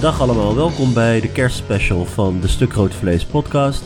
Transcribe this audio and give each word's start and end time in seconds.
Dag 0.00 0.20
allemaal, 0.20 0.54
welkom 0.54 0.94
bij 0.94 1.20
de 1.20 1.32
kerstspecial 1.32 2.04
van 2.04 2.40
de 2.40 2.48
Stuk 2.48 2.72
Rood 2.72 2.94
Vlees 2.94 3.24
podcast. 3.24 3.84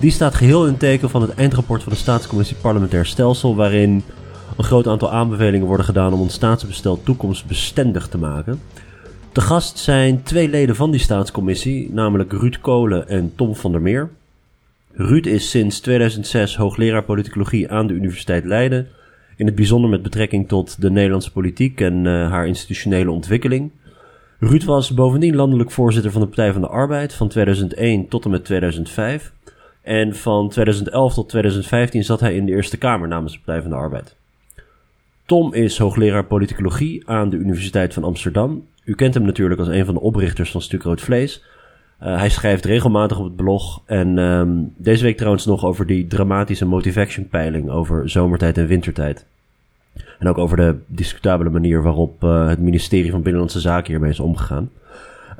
Die 0.00 0.10
staat 0.10 0.34
geheel 0.34 0.66
in 0.66 0.76
teken 0.76 1.10
van 1.10 1.22
het 1.22 1.34
eindrapport 1.34 1.82
van 1.82 1.92
de 1.92 1.98
Staatscommissie 1.98 2.56
Parlementair 2.56 3.06
Stelsel, 3.06 3.56
waarin 3.56 4.02
een 4.56 4.64
groot 4.64 4.86
aantal 4.86 5.12
aanbevelingen 5.12 5.66
worden 5.66 5.86
gedaan 5.86 6.12
om 6.12 6.20
ons 6.20 6.34
staatsbestel 6.34 7.02
toekomstbestendig 7.02 8.08
te 8.08 8.18
maken. 8.18 8.60
De 9.32 9.40
gast 9.40 9.78
zijn 9.78 10.22
twee 10.22 10.48
leden 10.48 10.76
van 10.76 10.90
die 10.90 11.00
staatscommissie, 11.00 11.90
namelijk 11.92 12.32
Ruud 12.32 12.60
Kolen 12.60 13.08
en 13.08 13.32
Tom 13.36 13.56
van 13.56 13.72
der 13.72 13.82
Meer. 13.82 14.10
Ruud 14.92 15.26
is 15.26 15.50
sinds 15.50 15.80
2006 15.80 16.56
hoogleraar 16.56 17.04
politicologie 17.04 17.70
aan 17.70 17.86
de 17.86 17.94
Universiteit 17.94 18.44
Leiden, 18.44 18.88
in 19.36 19.46
het 19.46 19.54
bijzonder 19.54 19.90
met 19.90 20.02
betrekking 20.02 20.48
tot 20.48 20.80
de 20.80 20.90
Nederlandse 20.90 21.32
politiek 21.32 21.80
en 21.80 22.04
uh, 22.04 22.30
haar 22.30 22.46
institutionele 22.46 23.10
ontwikkeling. 23.10 23.70
Ruud 24.44 24.64
was 24.64 24.94
bovendien 24.94 25.34
landelijk 25.34 25.70
voorzitter 25.70 26.12
van 26.12 26.20
de 26.20 26.26
Partij 26.26 26.52
van 26.52 26.60
de 26.60 26.68
Arbeid 26.68 27.14
van 27.14 27.28
2001 27.28 28.08
tot 28.08 28.24
en 28.24 28.30
met 28.30 28.44
2005. 28.44 29.32
En 29.82 30.16
van 30.16 30.48
2011 30.48 31.14
tot 31.14 31.28
2015 31.28 32.04
zat 32.04 32.20
hij 32.20 32.34
in 32.34 32.46
de 32.46 32.52
Eerste 32.52 32.78
Kamer 32.78 33.08
namens 33.08 33.32
de 33.32 33.38
Partij 33.38 33.62
van 33.62 33.70
de 33.70 33.76
Arbeid. 33.76 34.16
Tom 35.26 35.54
is 35.54 35.78
hoogleraar 35.78 36.24
politicologie 36.24 37.08
aan 37.08 37.30
de 37.30 37.36
Universiteit 37.36 37.94
van 37.94 38.04
Amsterdam. 38.04 38.66
U 38.84 38.94
kent 38.94 39.14
hem 39.14 39.22
natuurlijk 39.22 39.60
als 39.60 39.68
een 39.68 39.84
van 39.84 39.94
de 39.94 40.00
oprichters 40.00 40.50
van 40.50 40.62
Stuk 40.62 40.82
Rood 40.82 41.00
Vlees. 41.00 41.44
Uh, 42.02 42.18
hij 42.18 42.30
schrijft 42.30 42.64
regelmatig 42.64 43.18
op 43.18 43.24
het 43.24 43.36
blog. 43.36 43.82
En 43.86 44.18
um, 44.18 44.72
deze 44.76 45.04
week 45.04 45.16
trouwens 45.16 45.46
nog 45.46 45.64
over 45.64 45.86
die 45.86 46.06
dramatische 46.06 46.66
motivation 46.66 47.28
peiling 47.28 47.70
over 47.70 48.10
zomertijd 48.10 48.58
en 48.58 48.66
wintertijd. 48.66 49.26
En 50.22 50.28
ook 50.28 50.38
over 50.38 50.56
de 50.56 50.76
discutabele 50.86 51.50
manier 51.50 51.82
waarop 51.82 52.24
uh, 52.24 52.48
het 52.48 52.58
ministerie 52.58 53.10
van 53.10 53.22
Binnenlandse 53.22 53.60
Zaken 53.60 53.90
hiermee 53.90 54.10
is 54.10 54.20
omgegaan. 54.20 54.70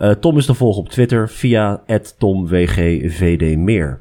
Uh, 0.00 0.10
Tom 0.10 0.38
is 0.38 0.46
te 0.46 0.54
volgen 0.54 0.82
op 0.82 0.88
Twitter 0.88 1.28
via 1.28 1.82
TomWGVDmeer. 2.18 4.00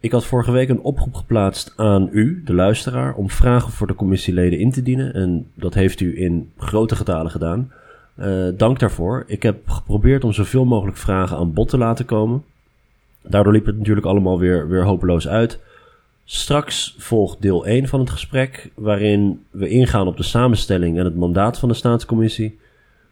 Ik 0.00 0.12
had 0.12 0.24
vorige 0.24 0.50
week 0.50 0.68
een 0.68 0.80
oproep 0.80 1.14
geplaatst 1.14 1.72
aan 1.76 2.08
u, 2.12 2.42
de 2.44 2.54
luisteraar, 2.54 3.14
om 3.14 3.30
vragen 3.30 3.72
voor 3.72 3.86
de 3.86 3.94
commissieleden 3.94 4.58
in 4.58 4.70
te 4.70 4.82
dienen. 4.82 5.14
En 5.14 5.46
dat 5.54 5.74
heeft 5.74 6.00
u 6.00 6.20
in 6.20 6.50
grote 6.56 6.96
getalen 6.96 7.30
gedaan. 7.30 7.72
Uh, 8.20 8.48
dank 8.56 8.78
daarvoor. 8.78 9.24
Ik 9.26 9.42
heb 9.42 9.68
geprobeerd 9.68 10.24
om 10.24 10.32
zoveel 10.32 10.64
mogelijk 10.64 10.96
vragen 10.96 11.36
aan 11.36 11.52
bod 11.52 11.68
te 11.68 11.78
laten 11.78 12.04
komen. 12.04 12.44
Daardoor 13.22 13.52
liep 13.52 13.66
het 13.66 13.78
natuurlijk 13.78 14.06
allemaal 14.06 14.38
weer, 14.38 14.68
weer 14.68 14.84
hopeloos 14.84 15.28
uit. 15.28 15.60
Straks 16.24 16.94
volgt 16.98 17.42
deel 17.42 17.66
1 17.66 17.88
van 17.88 18.00
het 18.00 18.10
gesprek, 18.10 18.70
waarin 18.74 19.44
we 19.50 19.68
ingaan 19.68 20.06
op 20.06 20.16
de 20.16 20.22
samenstelling 20.22 20.98
en 20.98 21.04
het 21.04 21.16
mandaat 21.16 21.58
van 21.58 21.68
de 21.68 21.74
staatscommissie, 21.74 22.58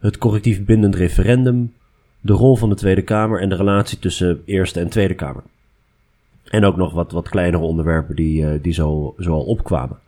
het 0.01 0.19
correctief 0.19 0.65
bindend 0.65 0.95
referendum, 0.95 1.73
de 2.21 2.33
rol 2.33 2.57
van 2.57 2.69
de 2.69 2.75
Tweede 2.75 3.03
Kamer 3.03 3.41
en 3.41 3.49
de 3.49 3.57
relatie 3.57 3.99
tussen 3.99 4.43
Eerste 4.45 4.81
en 4.81 4.89
Tweede 4.89 5.15
Kamer. 5.15 5.43
En 6.45 6.65
ook 6.65 6.77
nog 6.77 6.93
wat, 6.93 7.13
wat 7.13 7.29
kleinere 7.29 7.63
onderwerpen 7.63 8.17
die, 8.17 8.43
uh, 8.43 8.63
die 8.63 8.73
zo, 8.73 9.15
zo 9.19 9.33
al 9.33 9.45
opkwamen. 9.45 9.99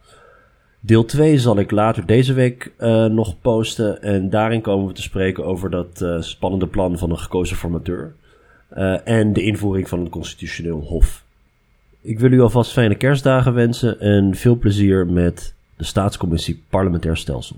Deel 0.81 1.05
2 1.05 1.39
zal 1.39 1.59
ik 1.59 1.71
later 1.71 2.07
deze 2.07 2.33
week 2.33 2.73
uh, 2.79 3.05
nog 3.05 3.41
posten. 3.41 4.03
En 4.03 4.31
daarin 4.31 4.61
komen 4.61 4.87
we 4.87 4.93
te 4.93 5.03
spreken 5.03 5.45
over 5.45 5.71
dat 5.71 6.01
uh, 6.03 6.21
spannende 6.21 6.67
plan 6.67 6.99
van 6.99 7.11
een 7.11 7.19
gekozen 7.19 7.57
formateur. 7.57 8.15
En 9.05 9.33
de 9.33 9.43
invoering 9.43 9.89
van 9.89 10.01
een 10.01 10.09
constitutioneel 10.09 10.81
hof. 10.81 11.24
Ik 12.07 12.19
wil 12.19 12.33
u 12.33 12.41
alvast 12.41 12.73
fijne 12.73 12.95
kerstdagen 12.95 13.55
wensen 13.55 14.01
en 14.01 14.35
veel 14.35 14.57
plezier 14.57 15.07
met 15.07 15.55
de 15.77 15.85
Staatscommissie 15.85 16.63
Parlementair 16.71 17.17
Stelsel. 17.17 17.57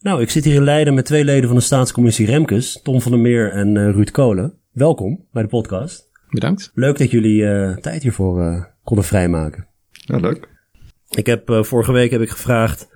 Nou, 0.00 0.20
ik 0.20 0.30
zit 0.30 0.44
hier 0.44 0.54
in 0.54 0.64
Leiden 0.64 0.94
met 0.94 1.04
twee 1.04 1.24
leden 1.24 1.46
van 1.46 1.56
de 1.56 1.62
Staatscommissie 1.62 2.26
Remkes, 2.26 2.80
Tom 2.82 3.00
van 3.00 3.12
der 3.12 3.20
Meer 3.20 3.52
en 3.52 3.92
Ruud 3.92 4.10
Kolen. 4.10 4.54
Welkom 4.72 5.24
bij 5.32 5.42
de 5.42 5.48
podcast. 5.48 6.10
Bedankt. 6.28 6.70
Leuk 6.74 6.98
dat 6.98 7.10
jullie 7.10 7.40
tijd 7.80 8.02
hiervoor 8.02 8.68
konden 8.84 9.04
vrijmaken. 9.04 9.66
Ja, 9.90 10.16
leuk. 10.16 10.48
Ik 11.10 11.26
heb 11.26 11.50
uh, 11.50 11.62
vorige 11.62 11.92
week 11.92 12.10
heb 12.10 12.20
ik 12.20 12.30
gevraagd 12.30 12.88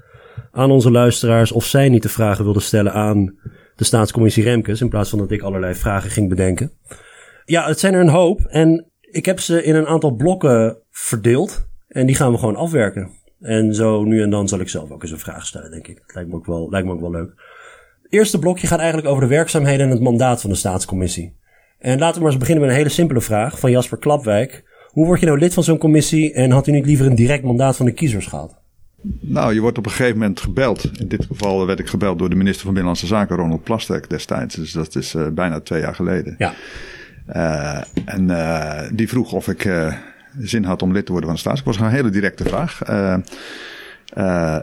aan 0.53 0.71
onze 0.71 0.91
luisteraars 0.91 1.53
of 1.53 1.65
zij 1.65 1.89
niet 1.89 2.03
de 2.03 2.09
vragen 2.09 2.45
wilden 2.45 2.63
stellen 2.63 2.93
aan 2.93 3.39
de 3.77 3.85
staatscommissie 3.85 4.45
Remkes, 4.45 4.81
in 4.81 4.89
plaats 4.89 5.11
van 5.11 5.19
dat 5.19 5.31
ik 5.31 5.43
allerlei 5.43 5.75
vragen 5.75 6.11
ging 6.11 6.29
bedenken. 6.29 6.73
Ja, 7.49 7.67
het 7.67 7.81
zijn 7.81 7.95
er 7.95 8.01
een 8.01 8.09
hoop 8.09 8.41
en 8.41 8.85
ik 9.01 9.25
heb 9.25 9.41
ze 9.41 9.63
in 9.65 9.75
een 9.75 9.87
aantal 9.87 10.11
blokken 10.11 10.77
verdeeld 10.91 11.67
en 11.89 12.07
die 12.07 12.17
gaan 12.17 12.33
we 12.33 12.39
gewoon 12.39 12.57
afwerken. 12.57 13.11
En 13.41 13.75
zo 13.75 14.05
nu 14.05 14.23
en 14.23 14.31
dan 14.31 14.49
zal 14.49 14.61
ik 14.61 14.69
zelf 14.69 14.91
ook 14.91 15.03
eens 15.03 15.13
een 15.13 15.19
vraag 15.19 15.47
stellen, 15.47 15.71
denk 15.71 15.87
ik. 15.87 15.97
Dat 16.07 16.15
lijkt 16.15 16.31
me 16.31 16.37
ook 16.37 16.47
wel, 16.47 16.71
lijkt 16.71 16.87
me 16.87 16.93
ook 16.93 17.01
wel 17.01 17.11
leuk. 17.11 17.29
Het 18.03 18.13
eerste 18.13 18.39
blokje 18.39 18.67
gaat 18.67 18.79
eigenlijk 18.79 19.09
over 19.09 19.23
de 19.23 19.29
werkzaamheden 19.29 19.87
en 19.87 19.93
het 19.93 20.01
mandaat 20.01 20.41
van 20.41 20.51
de 20.51 20.57
staatscommissie. 20.57 21.37
En 21.79 21.99
laten 21.99 22.15
we 22.15 22.21
maar 22.21 22.31
eens 22.31 22.41
beginnen 22.41 22.65
met 22.65 22.73
een 22.73 22.81
hele 22.81 22.95
simpele 22.95 23.21
vraag 23.21 23.59
van 23.59 23.71
Jasper 23.71 23.99
Klapwijk. 23.99 24.65
Hoe 24.89 25.07
word 25.07 25.21
je 25.21 25.27
nou 25.27 25.39
lid 25.39 25.55
van 25.55 25.65
zo'n 25.65 25.79
commissie 25.79 26.33
en 26.33 26.51
had 26.51 26.67
u 26.67 26.73
niet 26.73 26.87
liever 26.87 27.07
een 27.07 27.15
direct 27.15 27.45
mandaat 27.45 27.77
van 27.77 27.87
de 27.87 27.93
kiezers 27.93 28.27
gehad? 28.27 28.57
Nou, 29.21 29.55
je 29.55 29.61
wordt 29.61 29.79
op 29.79 29.85
een 29.85 29.91
gegeven 29.91 30.19
moment 30.19 30.41
gebeld. 30.41 30.91
In 31.01 31.09
dit 31.09 31.25
geval 31.25 31.67
werd 31.67 31.79
ik 31.79 31.89
gebeld 31.89 32.19
door 32.19 32.31
de 32.31 32.37
minister 32.37 32.63
van 32.63 32.75
Binnenlandse 32.75 33.07
Zaken, 33.07 33.37
Ronald 33.37 33.63
Plasterk, 33.63 34.11
destijds. 34.11 34.55
Dus 34.55 34.73
dat 34.73 34.97
is 34.97 35.15
uh, 35.15 35.29
bijna 35.29 35.61
twee 35.61 35.81
jaar 35.81 35.95
geleden. 35.95 36.35
Ja. 36.39 36.55
Uh, 37.37 37.81
en 38.05 38.29
uh, 38.29 38.81
die 38.93 39.09
vroeg 39.09 39.33
of 39.33 39.49
ik 39.49 39.71
zin 40.39 40.65
had 40.65 40.83
om 40.83 40.93
lid 40.93 41.07
te 41.07 41.13
worden 41.13 41.29
van 41.29 41.39
de 41.39 41.45
staatscommissie. 41.45 41.85
Dat 41.85 41.93
was 41.93 42.01
een 42.01 42.05
hele 42.05 42.21
directe 42.21 42.45
vraag. 42.45 42.81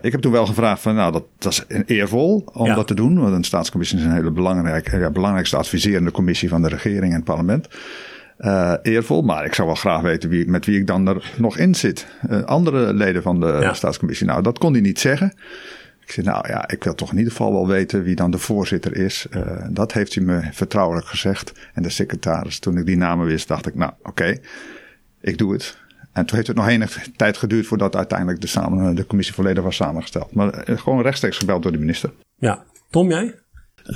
ik 0.02 0.12
heb 0.12 0.22
toen 0.22 0.32
wel 0.32 0.46
gevraagd 0.46 0.82
van, 0.82 0.96
nou, 0.96 1.12
dat, 1.12 1.24
dat 1.38 1.52
is 1.52 1.84
eervol 1.86 2.50
om 2.54 2.66
ja. 2.66 2.76
dat 2.76 2.88
te 2.88 2.96
doen. 2.96 3.20
Want 3.20 3.34
een 3.34 3.44
staatscommissie 3.44 3.98
is 3.98 4.04
een 4.04 4.12
hele 4.12 4.32
belangrijke, 4.32 4.98
ja, 4.98 5.10
belangrijkste 5.10 5.58
adviserende 5.58 6.12
commissie 6.12 6.50
van 6.50 6.62
de 6.62 6.68
regering 6.68 7.12
en 7.12 7.16
het 7.16 7.24
parlement 7.24 7.68
uh, 8.40 8.74
eervol. 8.82 9.22
Maar 9.22 9.46
ik 9.46 9.54
zou 9.54 9.68
wel 9.68 9.76
graag 9.76 10.02
weten 10.02 10.30
wie, 10.30 10.48
met 10.48 10.66
wie 10.66 10.80
ik 10.80 10.88
dan 10.88 11.08
er 11.08 11.32
nog 11.38 11.58
in 11.58 11.76
zit. 11.76 12.08
Uh, 12.30 12.44
andere 12.44 12.94
leden 12.94 13.22
van 13.22 13.40
de 13.40 13.58
ja. 13.62 13.74
staatscommissie. 13.74 14.28
Nou, 14.28 14.42
dat 14.42 14.58
kon 14.58 14.72
hij 14.72 14.82
niet 14.82 15.00
zeggen. 15.00 15.34
Ik 16.06 16.12
zei, 16.12 16.26
nou 16.26 16.48
ja, 16.48 16.70
ik 16.70 16.84
wil 16.84 16.96
toch 16.96 17.12
in 17.12 17.18
ieder 17.18 17.32
geval 17.32 17.52
wel 17.52 17.68
weten 17.68 18.04
wie 18.04 18.16
dan 18.16 18.32
de 18.32 18.38
voorzitter 18.38 18.96
is. 18.96 19.28
Uh, 19.32 19.66
dat 19.70 19.94
heeft 19.94 20.16
hij 20.16 20.24
me 20.24 20.42
vertrouwelijk 20.52 21.08
gezegd. 21.08 21.54
En 21.74 21.84
de 21.84 21.90
secretaris, 21.90 22.60
toen 22.60 22.78
ik 22.78 22.86
die 22.86 22.98
namen 22.98 23.26
wist, 23.26 23.48
dacht 23.48 23.66
ik, 23.66 23.76
nou 23.76 23.92
oké, 24.00 24.10
okay, 24.10 24.42
ik 25.22 25.38
doe 25.38 25.54
het. 25.54 25.78
En 26.14 26.26
toen 26.26 26.36
heeft 26.36 26.48
het 26.48 26.58
nog 26.58 26.68
enige 26.68 27.12
tijd 27.12 27.38
geduurd 27.38 27.66
voordat 27.68 27.96
uiteindelijk 27.96 28.42
de, 28.42 28.48
samen, 28.48 28.96
de 28.96 29.06
commissie 29.06 29.36
volledig 29.36 29.64
was 29.64 29.76
samengesteld. 29.76 30.34
Maar 30.34 30.64
gewoon 30.66 31.02
rechtstreeks 31.02 31.38
gebeld 31.38 31.64
door 31.64 31.72
de 31.72 31.78
minister. 31.78 32.12
Ja, 32.36 32.64
Tom, 32.90 33.10
jij? 33.10 33.36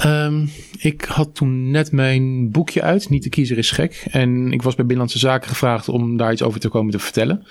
Um, 0.06 0.50
ik 0.78 1.04
had 1.04 1.36
toen 1.36 1.72
net 1.72 1.92
mijn 1.92 2.52
boekje 2.52 2.82
uit, 2.82 3.10
Niet 3.10 3.24
de 3.24 3.30
kiezer 3.30 3.58
is 3.58 3.72
gek. 3.72 4.06
En 4.12 4.52
ik 4.52 4.62
was 4.62 4.76
bij 4.76 4.86
Binnenlandse 4.86 5.20
Zaken 5.20 5.50
gevraagd 5.50 5.90
om 5.90 6.18
daar 6.18 6.32
iets 6.32 6.44
over 6.44 6.60
te 6.60 6.70
komen 6.70 6.92
te 6.92 7.00
vertellen. 7.00 7.46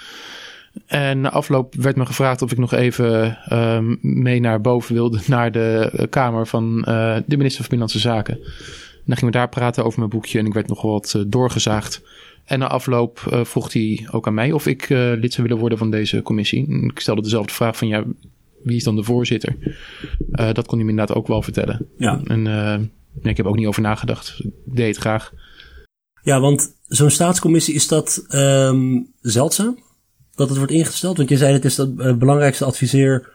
En 0.87 1.21
na 1.21 1.31
afloop 1.31 1.75
werd 1.75 1.97
me 1.97 2.07
gevraagd 2.07 2.43
of 2.43 2.53
ik 2.53 2.59
nog 2.59 2.73
even 2.73 3.39
um, 3.53 3.99
mee 4.01 4.41
naar 4.41 4.61
boven 4.61 4.95
wilde, 4.95 5.21
naar 5.27 5.53
de 5.53 6.07
kamer 6.11 6.47
van 6.47 6.79
uh, 6.79 7.17
de 7.27 7.37
minister 7.37 7.65
van 7.65 7.79
Binnenlandse 7.79 7.99
Zaken. 7.99 8.35
En 8.35 9.05
dan 9.05 9.17
gingen 9.17 9.33
we 9.33 9.39
daar 9.39 9.49
praten 9.49 9.85
over 9.85 9.99
mijn 9.99 10.11
boekje 10.11 10.39
en 10.39 10.47
ik 10.47 10.55
werd 10.55 10.69
nog 10.69 10.83
wat 10.83 11.15
uh, 11.17 11.23
doorgezaagd. 11.27 12.03
En 12.45 12.59
na 12.59 12.69
afloop 12.69 13.41
vroeg 13.43 13.73
hij 13.73 14.09
ook 14.11 14.27
aan 14.27 14.35
mij 14.35 14.53
of 14.53 14.67
ik 14.67 14.89
lid 14.89 15.33
zou 15.33 15.47
willen 15.47 15.61
worden 15.61 15.79
van 15.79 15.91
deze 15.91 16.23
commissie. 16.23 16.85
Ik 16.85 17.01
stelde 17.01 17.23
dezelfde 17.23 17.53
vraag 17.53 17.77
van 17.77 17.89
ja, 17.89 18.05
wie 18.63 18.77
is 18.77 18.85
dan 18.85 18.97
de 18.97 19.03
voorzitter? 19.03 19.57
Dat 20.29 20.67
kon 20.67 20.77
hij 20.77 20.85
me 20.85 20.91
inderdaad 20.91 21.17
ook 21.17 21.27
wel 21.27 21.43
vertellen. 21.43 21.87
Ja. 21.97 22.21
En 22.25 22.43
nee, 22.43 23.31
ik 23.31 23.37
heb 23.37 23.47
ook 23.47 23.57
niet 23.57 23.67
over 23.67 23.83
nagedacht. 23.83 24.41
Ik 24.45 24.51
deed 24.65 24.87
het 24.87 24.97
graag. 24.97 25.33
Ja, 26.23 26.41
want 26.41 26.75
zo'n 26.87 27.11
staatscommissie 27.11 27.75
is 27.75 27.89
dat 27.89 28.27
um, 28.29 29.13
zeldzaam? 29.21 29.79
Dat 30.39 30.49
het 30.49 30.59
wordt 30.59 30.73
ingesteld? 30.73 31.17
Want 31.17 31.29
je 31.29 31.37
zei 31.37 31.53
het 31.53 31.65
is 31.65 31.75
de 31.75 31.95
uh, 31.99 32.15
belangrijkste 32.15 32.65
adviseer. 32.65 33.29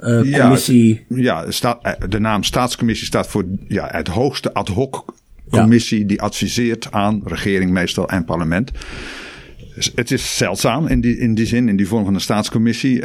Uh, 0.00 0.40
commissie. 0.40 1.04
Ja, 1.08 1.16
ja 1.44 1.50
sta, 1.50 1.96
de 2.08 2.20
naam 2.20 2.42
staatscommissie 2.42 3.06
staat 3.06 3.26
voor 3.26 3.44
ja, 3.68 3.88
het 3.90 4.08
hoogste 4.08 4.52
ad 4.52 4.68
hoc 4.68 5.04
commissie 5.50 6.00
ja. 6.00 6.06
die 6.06 6.22
adviseert 6.22 6.92
aan 6.92 7.20
regering 7.24 7.70
meestal 7.70 8.08
en 8.08 8.24
parlement. 8.24 8.70
Het 9.94 10.10
is 10.10 10.36
zeldzaam 10.36 10.86
in 10.86 11.00
die, 11.00 11.18
in 11.18 11.34
die 11.34 11.46
zin, 11.46 11.68
in 11.68 11.76
die 11.76 11.88
vorm 11.88 12.04
van 12.04 12.14
een 12.14 12.20
staatscommissie. 12.20 12.96
Uh, 12.96 13.02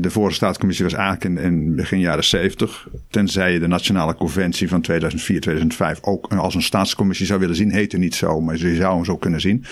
de 0.00 0.10
vorige 0.10 0.34
staatscommissie 0.34 0.84
was 0.84 0.94
eigenlijk 0.94 1.24
in, 1.24 1.38
in 1.38 1.76
begin 1.76 2.00
jaren 2.00 2.24
70. 2.24 2.88
Tenzij 3.10 3.52
je 3.52 3.58
de 3.58 3.66
Nationale 3.66 4.14
Conventie 4.14 4.68
van 4.68 4.80
2004, 4.80 5.40
2005 5.40 5.98
ook 6.02 6.32
als 6.32 6.54
een 6.54 6.62
staatscommissie 6.62 7.26
zou 7.26 7.40
willen 7.40 7.56
zien. 7.56 7.72
Heette 7.72 7.98
niet 7.98 8.14
zo, 8.14 8.40
maar 8.40 8.56
je 8.56 8.74
zou 8.74 8.94
hem 8.94 9.04
zo 9.04 9.16
kunnen 9.16 9.40
zien. 9.40 9.64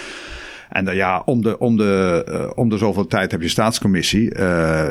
En 0.73 0.89
uh, 0.89 0.95
ja, 0.95 1.23
om 1.25 1.43
de, 1.43 1.59
om, 1.59 1.77
de, 1.77 2.25
uh, 2.29 2.51
om 2.55 2.69
de 2.69 2.79
zoveel 2.79 3.07
tijd 3.07 3.31
heb 3.31 3.43
je 3.43 3.49
staatscommissie. 3.49 4.35
Uh, 4.35 4.89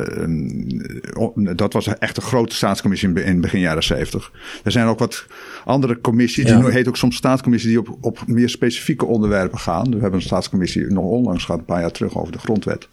dat 1.56 1.72
was 1.72 1.86
echt 1.98 2.16
een 2.16 2.22
grote 2.22 2.54
staatscommissie 2.54 3.08
in, 3.08 3.16
in 3.16 3.40
begin 3.40 3.60
jaren 3.60 3.82
zeventig. 3.82 4.32
Er 4.64 4.72
zijn 4.72 4.86
ook 4.86 4.98
wat 4.98 5.26
andere 5.64 6.00
commissies, 6.00 6.48
ja. 6.48 6.60
die 6.60 6.70
heet 6.70 6.88
ook 6.88 6.96
soms 6.96 7.16
staatscommissie, 7.16 7.70
die 7.70 7.78
op, 7.78 7.96
op 8.00 8.18
meer 8.26 8.48
specifieke 8.48 9.06
onderwerpen 9.06 9.58
gaan. 9.58 9.84
We 9.84 10.00
hebben 10.00 10.14
een 10.14 10.22
staatscommissie 10.22 10.86
nog 10.86 11.04
onlangs 11.04 11.44
gehad, 11.44 11.60
een 11.60 11.66
paar 11.66 11.80
jaar 11.80 11.90
terug, 11.90 12.18
over 12.18 12.32
de 12.32 12.38
grondwet. 12.38 12.88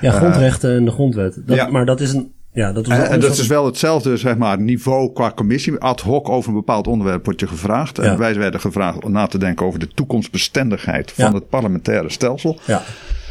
Ja, 0.00 0.10
grondrechten 0.10 0.76
en 0.76 0.84
de 0.84 0.90
grondwet. 0.90 1.42
Dat, 1.46 1.56
ja. 1.56 1.70
Maar 1.70 1.86
dat 1.86 2.00
is 2.00 2.12
een 2.12 2.32
Ja, 2.52 2.72
dat 2.72 2.86
was 2.86 2.98
En, 2.98 3.20
dat 3.20 3.38
is 3.38 3.46
wel 3.46 3.64
hetzelfde 3.66 4.16
zeg 4.16 4.36
maar, 4.36 4.60
niveau 4.60 5.12
qua 5.12 5.32
commissie. 5.34 5.78
Ad 5.78 6.00
hoc 6.00 6.28
over 6.28 6.48
een 6.48 6.54
bepaald 6.56 6.86
onderwerp 6.86 7.24
wordt 7.24 7.40
je 7.40 7.46
gevraagd. 7.46 7.96
Ja. 7.96 8.02
En 8.02 8.18
wij 8.18 8.34
werden 8.34 8.60
gevraagd 8.60 9.04
om 9.04 9.12
na 9.12 9.26
te 9.26 9.38
denken 9.38 9.66
over 9.66 9.78
de 9.78 9.88
toekomstbestendigheid 9.88 11.12
van 11.12 11.24
Ja. 11.24 11.32
het 11.32 11.48
parlementaire 11.48 12.10
stelsel. 12.10 12.58
Ja, 12.64 12.82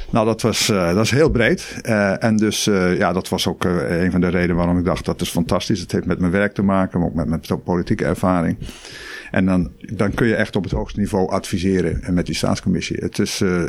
Nou, 0.09 0.25
dat 0.25 0.41
was, 0.41 0.69
eh, 0.69 0.93
dat 0.93 1.03
is 1.03 1.11
heel 1.11 1.29
breed. 1.29 1.79
Eh, 1.81 2.23
en 2.23 2.37
dus, 2.37 2.67
eh, 2.67 2.97
ja, 2.97 3.13
dat 3.13 3.29
was 3.29 3.47
ook 3.47 3.63
een 3.63 4.11
van 4.11 4.21
de 4.21 4.27
redenen 4.27 4.55
waarom 4.55 4.77
ik 4.77 4.85
dacht 4.85 5.05
dat 5.05 5.21
is 5.21 5.29
fantastisch. 5.29 5.79
Het 5.79 5.91
heeft 5.91 6.05
met 6.05 6.19
mijn 6.19 6.31
werk 6.31 6.53
te 6.53 6.61
maken, 6.63 6.99
maar 6.99 7.07
ook 7.07 7.15
met 7.15 7.27
mijn 7.27 7.61
politieke 7.63 8.05
ervaring. 8.05 8.57
En 9.31 9.45
dan, 9.45 9.71
dan 9.95 10.13
kun 10.13 10.27
je 10.27 10.35
echt 10.35 10.55
op 10.55 10.63
het 10.63 10.71
hoogste 10.71 10.99
niveau 10.99 11.29
adviseren 11.29 12.03
en 12.03 12.13
met 12.13 12.25
die 12.25 12.35
staatscommissie. 12.35 12.97
Het 12.99 13.19
is 13.19 13.41
eh, 13.41 13.63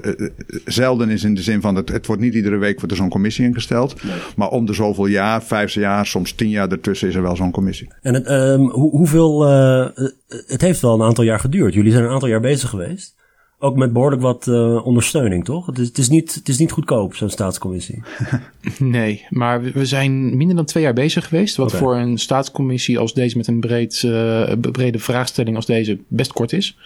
zelden 0.64 1.10
is 1.10 1.24
in 1.24 1.34
de 1.34 1.42
zin 1.42 1.60
van 1.60 1.74
het, 1.74 1.88
het 1.88 2.06
wordt 2.06 2.22
niet 2.22 2.34
iedere 2.34 2.56
week 2.56 2.76
wordt 2.76 2.90
er 2.90 2.96
zo'n 2.96 3.08
commissie 3.08 3.44
ingesteld. 3.44 3.94
Maar 4.36 4.48
om 4.48 4.66
de 4.66 4.72
zoveel 4.72 5.06
jaar, 5.06 5.42
vijf 5.42 5.72
jaar, 5.72 6.06
soms 6.06 6.32
tien 6.32 6.48
jaar 6.48 6.68
ertussen 6.68 7.08
is 7.08 7.14
er 7.14 7.22
wel 7.22 7.36
zo'n 7.36 7.50
commissie. 7.50 7.88
en 8.02 8.14
het, 8.14 8.26
ehm, 8.26 8.60
hoe, 8.60 8.90
hoeveel, 8.90 9.46
eh, 9.46 10.06
het 10.46 10.60
heeft 10.60 10.80
wel 10.80 10.94
een 10.94 11.06
aantal 11.06 11.24
jaar 11.24 11.40
geduurd. 11.40 11.74
Jullie 11.74 11.92
zijn 11.92 12.04
een 12.04 12.10
aantal 12.10 12.28
jaar 12.28 12.40
bezig 12.40 12.70
geweest. 12.70 13.16
Ook 13.60 13.76
met 13.76 13.92
behoorlijk 13.92 14.22
wat 14.22 14.48
eh, 14.48 14.86
ondersteuning, 14.86 15.44
toch? 15.44 15.66
Het 15.66 15.78
is, 15.78 15.86
het 15.88 15.98
is, 15.98 16.08
niet, 16.08 16.34
het 16.34 16.48
is 16.48 16.58
niet 16.58 16.72
goedkoop, 16.72 17.14
zo'n 17.14 17.30
staatscommissie. 17.30 18.02
Nee, 18.78 19.24
maar 19.30 19.62
we- 19.62 19.86
zijn 19.86 20.36
minder 20.36 20.56
dan 20.56 20.64
twee 20.64 20.82
jaar 20.82 20.92
bezig 20.92 21.28
geweest. 21.28 21.56
Wat 21.56 21.72
voor 21.72 21.96
een 21.96 22.18
staatscommissie 22.18 22.98
als 22.98 23.14
deze 23.14 23.36
met 23.36 23.46
een 23.46 23.60
breed, 23.60 24.02
eh, 24.04 24.52
brede 24.72 24.98
vraagstelling 24.98 25.56
als 25.56 25.66
deze 25.66 25.98
best 26.08 26.32
kort 26.32 26.52
is. 26.52 26.76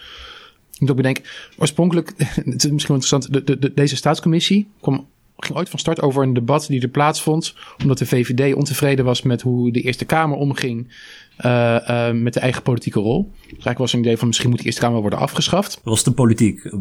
Ik 0.73 0.79
moet 0.79 0.89
ook 0.89 0.95
bedenken, 0.95 1.23
oorspronkelijk, 1.57 2.13
het 2.17 2.63
is 2.63 2.71
misschien 2.71 2.95
wel 2.95 3.03
interessant, 3.03 3.33
de, 3.33 3.43
de, 3.43 3.59
de- 3.59 3.73
deze 3.75 3.95
staatscommissie 3.95 4.67
kwam, 4.81 5.05
ging 5.37 5.57
ooit 5.57 5.69
van 5.69 5.79
start 5.79 6.01
over 6.01 6.23
een 6.23 6.33
debat 6.33 6.67
die 6.67 6.81
er 6.81 6.87
plaatsvond. 6.87 7.55
Omdat 7.81 7.97
de 7.97 8.05
VVD 8.05 8.55
ontevreden 8.55 9.05
was 9.05 9.21
met 9.21 9.41
hoe 9.41 9.71
de 9.71 9.81
Eerste 9.81 10.05
Kamer 10.05 10.37
omging 10.37 10.87
eh, 11.35 12.07
eh, 12.07 12.15
met 12.15 12.33
de 12.33 12.39
eigen 12.39 12.61
politieke 12.61 12.99
rol. 12.99 13.31
Dus 13.41 13.49
eigenlijk 13.49 13.77
was 13.77 13.93
een 13.93 13.99
idee 13.99 14.17
van 14.17 14.27
misschien 14.27 14.49
moet 14.49 14.59
de 14.59 14.65
Eerste 14.65 14.81
Kamer 14.81 15.01
worden 15.01 15.19
afgeschaft. 15.19 15.73
Dat 15.73 15.83
was 15.83 16.03
de 16.03 16.11
politiek, 16.11 16.63
eh, 16.63 16.71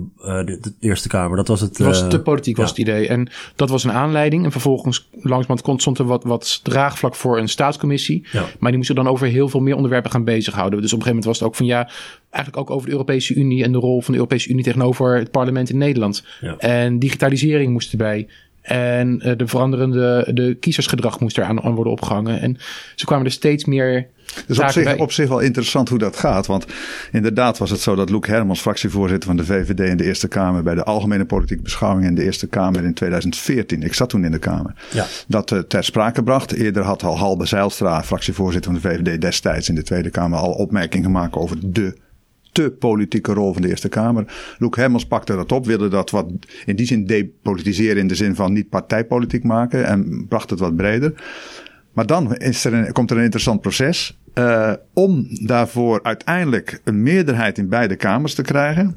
de, 0.45 0.59
de 0.61 0.73
Eerste 0.81 1.09
Kamer. 1.09 1.37
Dat 1.37 1.49
was 1.49 1.61
het. 1.61 1.79
Was 1.79 2.09
te 2.09 2.21
politiek, 2.21 2.57
was 2.57 2.65
ja. 2.65 2.71
het 2.71 2.89
idee. 2.89 3.09
En 3.09 3.31
dat 3.57 3.69
was 3.69 3.85
een 3.85 3.93
aanleiding. 3.93 4.45
En 4.45 4.53
vervolgens, 4.53 5.09
langzamerhand 5.13 5.81
stond 5.81 5.99
er 5.99 6.05
wat, 6.05 6.25
wat 6.25 6.61
draagvlak 6.63 7.15
voor 7.15 7.39
een 7.39 7.49
staatscommissie. 7.49 8.27
Ja. 8.33 8.45
Maar 8.59 8.69
die 8.69 8.77
moest 8.77 8.91
er 8.91 8.97
dan 8.97 9.09
over 9.09 9.27
heel 9.27 9.49
veel 9.49 9.61
meer 9.61 9.77
onderwerpen 9.77 10.11
gaan 10.11 10.25
bezighouden. 10.25 10.81
Dus 10.81 10.93
op 10.93 10.99
een 10.99 11.05
gegeven 11.05 11.23
moment 11.23 11.25
was 11.25 11.39
het 11.39 11.49
ook 11.49 11.55
van 11.55 11.67
ja, 11.67 11.91
eigenlijk 12.31 12.63
ook 12.63 12.77
over 12.77 12.87
de 12.87 12.93
Europese 12.93 13.35
Unie 13.35 13.65
en 13.65 13.73
de 13.73 13.79
rol 13.79 14.01
van 14.01 14.13
de 14.13 14.19
Europese 14.19 14.49
Unie 14.49 14.65
tegenover 14.65 15.17
het 15.17 15.31
parlement 15.31 15.71
in 15.71 15.79
Nederland. 15.79 16.25
Ja. 16.41 16.57
En 16.57 16.99
digitalisering 16.99 17.73
moest 17.73 17.93
erbij. 17.93 18.29
En 18.63 19.21
eh, 19.21 19.37
de 19.37 19.47
veranderende 19.47 20.31
de 20.35 20.55
kiezersgedrag 20.61 21.21
moest 21.21 21.39
eraan 21.39 21.63
aan 21.63 21.75
worden 21.75 21.93
opgehangen. 21.93 22.41
En 22.41 22.57
ze 22.95 23.05
kwamen 23.05 23.25
er 23.27 23.33
steeds 23.33 23.65
meer. 23.65 24.07
Dus 24.47 24.59
op 24.59 24.69
zich, 24.69 24.85
bij. 24.85 24.99
op 24.99 25.13
zich 25.13 25.29
wel 25.29 25.39
interessant 25.39 25.89
hoe 25.89 25.99
dat 25.99 26.17
gaat. 26.17 26.47
Want 26.47 26.67
inderdaad 27.13 27.59
was 27.59 27.71
het 27.71 27.81
zo 27.81 27.95
dat 27.95 28.11
Loek 28.11 28.27
Hermans, 28.27 28.61
fractievoorzitter 28.61 29.29
van 29.29 29.37
de 29.37 29.45
VVD 29.45 29.81
in 29.81 29.97
de 29.97 30.05
Eerste 30.05 30.29
Kamer, 30.29 30.63
bij 30.63 30.75
de 30.75 30.85
Algemene 30.85 31.25
Politieke 31.25 31.63
Beschouwing 31.63 32.07
in 32.07 32.15
de 32.15 32.23
Eerste 32.23 32.47
Kamer 32.47 32.85
in 32.85 32.95
2014, 32.95 33.83
ik 33.83 33.95
zat 33.95 34.09
toen 34.09 34.25
in 34.25 34.31
de 34.31 34.39
Kamer, 34.39 34.75
Ja. 34.93 35.07
dat 35.27 35.53
eh, 35.53 35.59
ter 35.59 35.85
sprake 35.85 36.23
bracht. 36.23 36.53
Eerder 36.53 36.83
had 36.83 37.03
al 37.03 37.19
Halbe 37.19 37.47
Zijlstra, 37.47 38.03
fractievoorzitter 38.03 38.73
van 38.73 38.81
de 38.81 38.89
VVD 38.89 39.21
destijds 39.21 39.69
in 39.69 39.75
de 39.75 39.83
Tweede 39.83 40.11
Kamer, 40.11 40.39
al 40.39 40.53
opmerkingen 40.53 41.05
gemaakt 41.07 41.35
over 41.35 41.57
de 41.61 41.95
te 42.53 42.71
politieke 42.79 43.33
rol 43.33 43.53
van 43.53 43.63
de 43.63 43.69
Eerste 43.69 43.89
Kamer. 43.89 44.55
Loek 44.59 44.77
Hermans 44.77 45.07
pakte 45.07 45.35
dat 45.35 45.53
op, 45.53 45.67
wilde 45.67 45.89
dat 45.89 46.11
wat 46.11 46.27
in 46.65 46.77
die 46.77 46.87
zin 46.87 47.07
depolitiseren 47.07 47.97
in 47.97 48.09
de 48.09 48.15
zin 48.15 48.35
van 48.35 48.53
niet 48.53 48.69
partijpolitiek 48.69 49.45
maken 49.45 49.87
en 49.87 50.27
bracht 50.29 50.51
het 50.51 50.59
wat 50.59 50.77
breder. 50.77 51.15
Maar 51.93 52.07
dan 52.07 52.37
is 52.37 52.65
er 52.65 52.75
een, 52.75 52.93
komt 52.93 53.11
er 53.11 53.17
een 53.17 53.23
interessant 53.23 53.61
proces. 53.61 54.19
eh, 54.35 54.73
om 54.93 55.27
daarvoor 55.47 56.03
uiteindelijk 56.03 56.81
een 56.85 57.03
meerderheid 57.03 57.59
in 57.59 57.69
beide 57.69 57.97
kamers 57.97 58.35
te 58.35 58.43
krijgen. 58.43 58.97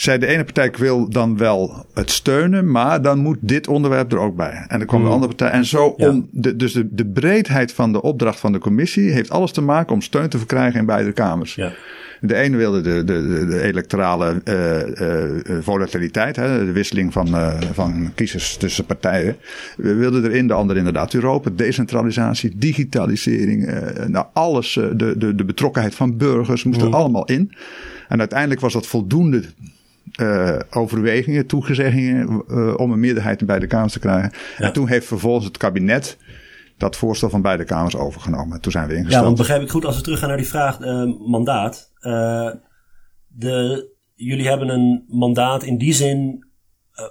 Zei 0.00 0.18
de 0.18 0.26
ene 0.26 0.44
partij, 0.44 0.72
wil 0.78 1.08
dan 1.08 1.36
wel 1.36 1.86
het 1.94 2.10
steunen, 2.10 2.70
maar 2.70 3.02
dan 3.02 3.18
moet 3.18 3.38
dit 3.40 3.68
onderwerp 3.68 4.12
er 4.12 4.18
ook 4.18 4.36
bij. 4.36 4.64
En 4.68 4.78
dan 4.78 4.86
kwam 4.86 5.02
de 5.02 5.08
andere 5.08 5.34
partij. 5.34 5.50
En 5.50 5.64
zo 5.64 5.94
Ja. 5.96 6.08
om, 6.08 6.28
de, 6.30 6.56
dus 6.56 6.72
de, 6.72 6.88
de 6.90 7.06
breedheid 7.06 7.72
van 7.72 7.92
de 7.92 8.02
opdracht 8.02 8.40
van 8.40 8.52
de 8.52 8.58
commissie 8.58 9.10
heeft 9.10 9.30
alles 9.30 9.52
te 9.52 9.60
maken 9.60 9.94
om 9.94 10.00
steun 10.00 10.28
te 10.28 10.38
verkrijgen 10.38 10.80
in 10.80 10.86
beide 10.86 11.12
kamers. 11.12 11.54
Ja. 11.54 11.72
De 12.20 12.34
ene 12.34 12.56
wilde 12.56 12.80
de, 12.80 13.04
de, 13.04 13.46
de, 13.46 13.62
electorale 13.62 14.40
eh, 14.44 15.58
volatiliteit, 15.60 16.36
hè, 16.36 16.64
de 16.64 16.72
wisseling 16.72 17.12
van, 17.12 17.28
van 17.72 18.10
kiezers 18.14 18.56
tussen 18.56 18.84
partijen. 18.84 19.36
We 19.76 19.94
wilden 19.94 20.24
erin, 20.24 20.46
de 20.46 20.52
andere 20.52 20.78
inderdaad 20.78 21.14
Europa, 21.14 21.50
decentralisatie, 21.54 22.52
digitalisering, 22.56 23.70
nou 24.06 24.26
alles, 24.32 24.72
de, 24.72 25.14
de, 25.18 25.34
de 25.34 25.44
betrokkenheid 25.44 25.94
van 25.94 26.16
burgers 26.16 26.64
moest 26.64 26.80
er 26.80 26.94
allemaal 26.94 27.24
in. 27.24 27.52
En 28.08 28.18
uiteindelijk 28.18 28.60
was 28.60 28.72
dat 28.72 28.86
voldoende 28.86 29.42
eh, 30.12 30.58
overwegingen, 30.70 31.46
toegezeggingen 31.46 32.44
eh, 32.48 32.74
om 32.76 32.92
een 32.92 33.00
meerderheid 33.00 33.40
in 33.40 33.46
beide 33.46 33.66
kamers 33.66 33.92
te 33.92 33.98
krijgen. 33.98 34.32
Ja. 34.58 34.64
En 34.64 34.72
toen 34.72 34.88
heeft 34.88 35.06
vervolgens 35.06 35.44
het 35.44 35.56
kabinet 35.56 36.16
dat 36.76 36.96
voorstel 36.96 37.30
van 37.30 37.42
beide 37.42 37.64
kamers 37.64 37.96
overgenomen. 37.96 38.60
Toen 38.60 38.72
zijn 38.72 38.86
we 38.86 38.92
Ja, 38.92 38.98
ingesteld. 38.98 39.24
want 39.24 39.36
begrijp 39.36 39.62
ik 39.62 39.70
goed, 39.70 39.84
als 39.84 39.96
we 39.96 40.02
teruggaan 40.02 40.28
naar 40.28 40.36
die 40.36 40.46
vraag 40.46 40.80
eh, 40.80 41.04
mandaat. 41.26 41.92
de, 43.26 43.88
jullie 44.14 44.48
hebben 44.48 44.68
een 44.68 45.04
mandaat 45.08 45.62
in 45.62 45.78
die 45.78 45.92
zin 45.92 46.44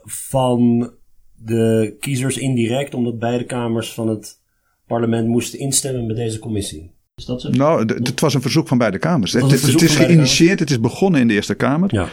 van 0.03 0.91
de 1.35 1.95
kiezers 1.99 2.37
indirect, 2.37 2.93
omdat 2.93 3.19
beide 3.19 3.45
kamers 3.45 3.93
van 3.93 4.07
het 4.07 4.39
parlement 4.87 5.27
moesten 5.27 5.59
instemmen 5.59 6.05
met 6.05 6.15
deze 6.15 6.39
commissie. 6.39 6.91
Is 7.15 7.25
dat 7.25 7.41
zo? 7.41 7.49
Nou, 7.49 7.85
het 7.85 8.19
was 8.19 8.33
een 8.33 8.41
verzoek 8.41 8.67
van 8.67 8.77
beide 8.77 8.97
kamers. 8.97 9.33
Het, 9.33 9.51
het, 9.51 9.81
is 9.81 9.95
geïnitieerd, 9.95 10.59
het 10.59 10.69
is 10.69 10.79
begonnen 10.79 11.21
in 11.21 11.27
de 11.27 11.33
Eerste 11.33 11.55
Kamer. 11.55 11.89
Ja. 11.93 12.07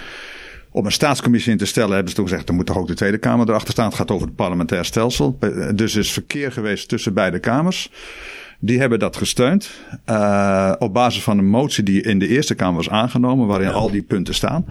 Om 0.77 0.85
een 0.87 0.93
staatscommissie 0.93 1.53
in 1.53 1.59
te 1.59 1.67
stellen 1.67 1.91
hebben 1.91 2.09
ze 2.09 2.15
toen 2.15 2.29
gezegd... 2.29 2.47
dan 2.47 2.57
moet 2.57 2.67
toch 2.67 2.77
ook 2.79 2.87
de 2.87 2.95
Tweede 2.95 3.19
Kamer 3.19 3.49
erachter 3.49 3.73
staan. 3.73 3.87
Het 3.87 3.95
gaat 3.95 4.11
over 4.11 4.27
het 4.27 4.37
parlementair 4.37 4.85
stelsel. 4.85 5.37
Eh, 5.41 5.51
Dus 5.75 5.95
er 5.95 6.01
is 6.01 6.13
verkeer 6.13 6.53
geweest 6.53 6.89
tussen 6.89 7.15
beide 7.15 7.39
kamers. 7.39 7.91
Die 8.59 8.79
hebben 8.79 8.99
dat 8.99 9.17
gesteund. 9.17 9.71
eh, 10.05 10.73
op 10.79 10.95
basis 10.95 11.23
van 11.23 11.39
een 11.39 11.47
motie 11.49 11.83
die 11.85 12.03
in 12.03 12.19
de 12.19 12.29
Eerste 12.29 12.55
Kamer 12.55 12.75
was 12.77 12.89
aangenomen... 12.89 13.47
waarin 13.47 13.69
al 13.73 13.91
die 13.91 14.03
punten 14.03 14.35
staan. 14.35 14.65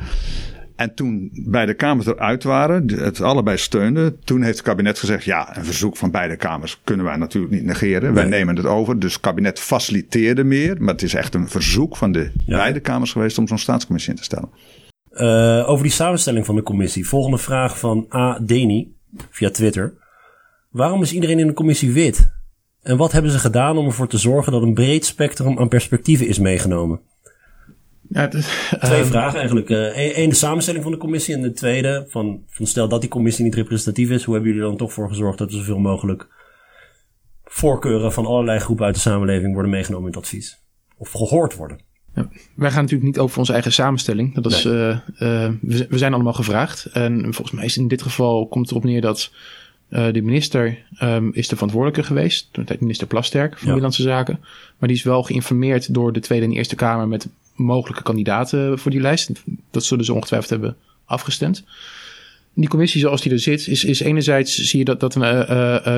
En 0.75 0.93
toen 0.95 1.29
beide 1.33 1.73
kamers 1.73 2.07
eruit 2.07 2.43
waren, 2.43 2.87
het 2.99 3.21
allebei 3.21 3.57
steunden, 3.57 4.19
toen 4.23 4.41
heeft 4.41 4.57
het 4.57 4.65
kabinet 4.67 4.99
gezegd: 4.99 5.23
ja, 5.23 5.57
een 5.57 5.65
verzoek 5.65 5.97
van 5.97 6.11
beide 6.11 6.35
kamers 6.35 6.79
kunnen 6.83 7.05
wij 7.05 7.15
natuurlijk 7.15 7.53
niet 7.53 7.63
negeren. 7.63 8.13
Wij 8.13 8.23
Nee. 8.25 8.39
nemen 8.39 8.55
het 8.55 8.65
over. 8.65 8.99
Dus 8.99 9.13
het 9.13 9.21
kabinet 9.21 9.59
faciliteerde 9.59 10.43
meer, 10.43 10.75
maar 10.79 10.93
het 10.93 11.03
is 11.03 11.13
echt 11.13 11.33
een 11.33 11.49
verzoek 11.49 11.97
van 11.97 12.11
de 12.11 12.31
Ja. 12.45 12.57
beide 12.57 12.79
kamers 12.79 13.11
geweest 13.11 13.37
om 13.37 13.47
zo'n 13.47 13.57
staatscommissie 13.57 14.11
in 14.11 14.17
te 14.17 14.23
stellen. 14.23 14.49
Eh, 15.15 15.69
over 15.69 15.83
die 15.83 15.93
samenstelling 15.93 16.45
van 16.45 16.55
de 16.55 16.63
commissie. 16.63 17.07
Volgende 17.07 17.37
vraag 17.37 17.79
van 17.79 18.07
A. 18.13 18.39
Deni 18.41 18.95
via 19.29 19.49
Twitter. 19.49 19.93
Waarom 20.69 21.01
is 21.01 21.13
iedereen 21.13 21.39
in 21.39 21.47
de 21.47 21.53
commissie 21.53 21.91
wit? 21.91 22.33
En 22.81 22.97
wat 22.97 23.11
hebben 23.11 23.31
ze 23.31 23.39
gedaan 23.39 23.77
om 23.77 23.85
ervoor 23.85 24.07
te 24.07 24.17
zorgen 24.17 24.51
dat 24.51 24.61
een 24.61 24.73
breed 24.73 25.05
spectrum 25.05 25.59
aan 25.59 25.67
perspectieven 25.67 26.27
is 26.27 26.39
meegenomen? 26.39 26.99
Ja, 28.09 28.27
Twee 28.27 28.43
ehm, 28.79 29.05
vragen 29.05 29.39
eigenlijk. 29.39 29.69
Eén, 29.69 30.29
de 30.29 30.35
samenstelling 30.35 30.83
van 30.83 30.91
de 30.91 30.97
commissie. 30.97 31.35
En 31.35 31.41
de 31.41 31.51
tweede, 31.51 32.05
van, 32.09 32.43
van 32.47 32.65
stel 32.65 32.87
dat 32.87 33.01
die 33.01 33.09
commissie 33.09 33.43
niet 33.43 33.55
representatief 33.55 34.09
is. 34.09 34.23
Hoe 34.23 34.33
hebben 34.33 34.51
jullie 34.51 34.65
er 34.65 34.71
dan 34.71 34.79
toch 34.79 34.93
voor 34.93 35.07
gezorgd 35.07 35.37
dat 35.37 35.51
er 35.51 35.57
zoveel 35.57 35.79
mogelijk 35.79 36.27
voorkeuren 37.43 38.13
van 38.13 38.25
allerlei 38.25 38.59
groepen 38.59 38.85
uit 38.85 38.95
de 38.95 39.01
samenleving 39.01 39.53
worden 39.53 39.71
meegenomen 39.71 40.07
in 40.07 40.13
het 40.13 40.23
advies? 40.23 40.63
Of 40.97 41.11
gehoord 41.11 41.55
worden? 41.55 41.79
Ja, 42.15 42.29
wij 42.53 42.71
gaan 42.71 42.81
natuurlijk 42.81 43.09
niet 43.09 43.19
over 43.19 43.39
onze 43.39 43.53
eigen 43.53 43.73
samenstelling. 43.73 44.33
Dat 44.35 44.51
is, 44.51 44.63
Nee. 44.63 44.73
eh, 44.73 45.45
eh, 45.45 45.53
we, 45.61 45.97
zijn 45.97 46.13
allemaal 46.13 46.33
gevraagd. 46.33 46.85
En 46.85 47.21
volgens 47.21 47.51
mij 47.51 47.65
is 47.65 47.77
in 47.77 47.87
dit 47.87 48.01
geval 48.01 48.47
komt 48.47 48.63
het 48.63 48.71
erop 48.71 48.83
neer 48.89 49.01
dat 49.01 49.31
eh, 49.89 50.13
de 50.13 50.21
minister 50.21 50.77
ehm, 50.97 51.29
is 51.31 51.47
de 51.47 51.55
verantwoordelijke 51.55 52.03
geweest. 52.03 52.47
Toen 52.51 52.63
de 52.63 52.69
tijd 52.69 52.81
minister 52.81 53.07
Plasterk 53.07 53.49
van 53.49 53.57
Ja. 53.57 53.63
Binnenlandse 53.63 54.01
Zaken. 54.01 54.39
Maar 54.77 54.89
die 54.89 54.97
is 54.97 55.03
wel 55.03 55.23
geïnformeerd 55.23 55.93
door 55.93 56.13
de 56.13 56.19
Tweede 56.19 56.45
en 56.45 56.51
Eerste 56.51 56.75
Kamer 56.75 57.07
met 57.07 57.27
mogelijke 57.55 58.03
kandidaten 58.03 58.79
voor 58.79 58.91
die 58.91 59.01
lijst. 59.01 59.31
Dat 59.71 59.83
zullen 59.83 60.05
ze 60.05 60.13
ongetwijfeld 60.13 60.51
hebben 60.51 60.75
afgestemd. 61.05 61.63
Die 62.53 62.69
commissie 62.69 63.01
zoals 63.01 63.21
die 63.21 63.31
er 63.31 63.39
zit, 63.39 63.67
is, 63.67 63.83
is 63.83 63.99
enerzijds 63.99 64.55
zie 64.55 64.79
je 64.79 64.85
dat, 64.85 64.99
dat 64.99 65.15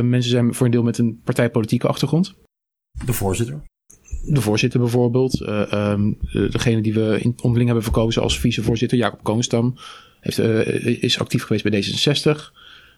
mensen 0.03 0.31
zijn 0.31 0.53
voor 0.53 0.65
een 0.65 0.71
deel 0.71 0.83
met 0.83 0.97
een 0.97 1.19
partijpolitieke 1.23 1.87
achtergrond. 1.87 2.33
De 3.05 3.13
voorzitter. 3.13 3.61
De 4.29 4.41
voorzitter 4.41 4.79
bijvoorbeeld. 4.79 5.41
eh, 5.41 5.71
ehm, 5.73 6.11
eh, 6.31 6.51
degene 6.51 6.81
die 6.81 6.93
we 6.93 7.17
in 7.21 7.33
onderling 7.41 7.65
hebben 7.65 7.83
verkozen 7.83 8.21
als 8.21 8.39
vicevoorzitter, 8.39 8.97
Jacob 8.97 9.23
Koonstam, 9.23 9.75
heeft, 10.19 10.39
eh, 10.39 11.03
is 11.03 11.19
actief 11.19 11.43
geweest 11.43 11.63
bij 11.63 11.71
D66. 11.81 12.53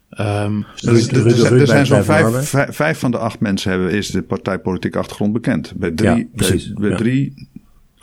Ehm, 0.09 0.62
Dus 0.75 0.81
Ruud- 0.81 1.12
er- 1.12 1.25
er 1.25 1.67
zijn- 1.67 1.79
er 1.79 1.86
zo'n 1.86 2.03
vijf, 2.03 2.24
Arbeid. 2.25 2.45
vijf, 2.48 2.75
vijf 2.75 3.00
van 3.00 3.12
de 3.12 3.17
acht 3.17 3.39
mensen 3.39 3.71
hebben, 3.71 3.91
is 3.91 4.07
de 4.09 4.21
partijpolitieke 4.21 4.98
achtergrond 4.98 5.33
bekend. 5.33 5.74
Bij 5.75 5.91
drie, 5.91 6.09
Ja, 6.09 6.24
precies. 6.36 6.65
bij, 6.74 6.75
bij 6.81 6.89
Ja. 6.89 6.95
drie 6.95 7.50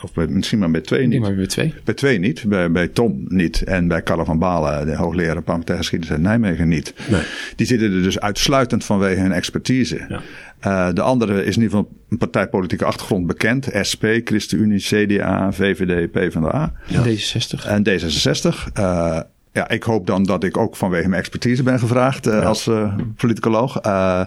Of 0.01 0.13
bij, 0.13 0.27
misschien 0.27 0.59
maar 0.59 0.71
bij 0.71 0.81
twee 0.81 1.07
niet. 1.07 1.21
maar 1.21 1.35
weer 1.35 1.47
twee. 1.47 1.73
Bij 1.83 1.93
twee 1.93 2.19
niet, 2.19 2.43
bij, 2.47 2.71
bij 2.71 2.87
Tom 2.87 3.25
niet. 3.27 3.61
En 3.61 3.87
bij 3.87 4.03
Carlo 4.03 4.23
van 4.23 4.39
Balen, 4.39 4.85
de 4.85 4.95
hoogleraar 4.95 5.41
parlementaire 5.41 5.83
geschiedenis 5.83 6.17
in 6.17 6.21
Nijmegen, 6.21 6.67
niet. 6.67 6.93
Nee. 7.09 7.21
Die 7.55 7.67
zitten 7.67 7.93
er 7.93 8.03
dus 8.03 8.19
uitsluitend 8.19 8.85
vanwege 8.85 9.21
hun 9.21 9.31
expertise. 9.31 10.05
Ja. 10.09 10.21
Eh, 10.59 10.93
de 10.93 11.01
andere 11.01 11.33
is 11.45 11.55
in 11.55 11.61
ieder 11.61 11.77
geval 11.77 11.91
een 12.09 12.17
partijpolitieke 12.17 12.85
achtergrond 12.85 13.27
bekend. 13.27 13.69
SP, 13.89 14.03
ChristenUnie, 14.23 14.79
CDA, 14.79 15.51
VVD, 15.51 16.11
PvdA 16.11 16.73
D66. 16.91 17.67
en 17.67 17.83
D66. 17.89 18.71
Eh, 18.73 19.19
ja, 19.57 19.69
ik 19.69 19.83
hoop 19.83 20.07
dan 20.07 20.23
dat 20.23 20.43
ik 20.43 20.57
ook 20.57 20.75
vanwege 20.75 21.07
mijn 21.07 21.19
expertise 21.21 21.63
ben 21.63 21.79
gevraagd 21.79 22.27
eh, 22.27 22.45
als 22.45 22.67
eh, 22.67 22.95
politicoloog. 23.15 23.77
Eh, 23.77 24.21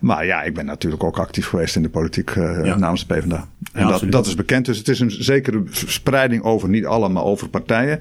maar 0.00 0.26
ja, 0.26 0.42
ik 0.42 0.54
ben 0.54 0.66
natuurlijk 0.66 1.04
ook 1.04 1.18
actief 1.18 1.46
geweest 1.46 1.76
in 1.76 1.82
de 1.82 1.88
politiek 1.88 2.30
eh, 2.30 2.64
Ja. 2.64 2.76
namens 2.76 3.06
de 3.06 3.14
PvdA. 3.14 3.48
En 3.72 3.86
Ja, 3.86 3.90
dat, 3.90 4.04
dat 4.10 4.26
is 4.26 4.34
bekend. 4.34 4.64
Dus 4.66 4.78
het 4.78 4.88
is 4.88 5.00
een 5.00 5.10
zekere 5.10 5.62
spreiding 5.70 6.42
over, 6.42 6.68
niet 6.68 6.86
alle, 6.86 7.08
maar 7.08 7.22
over 7.24 7.48
partijen. 7.48 8.00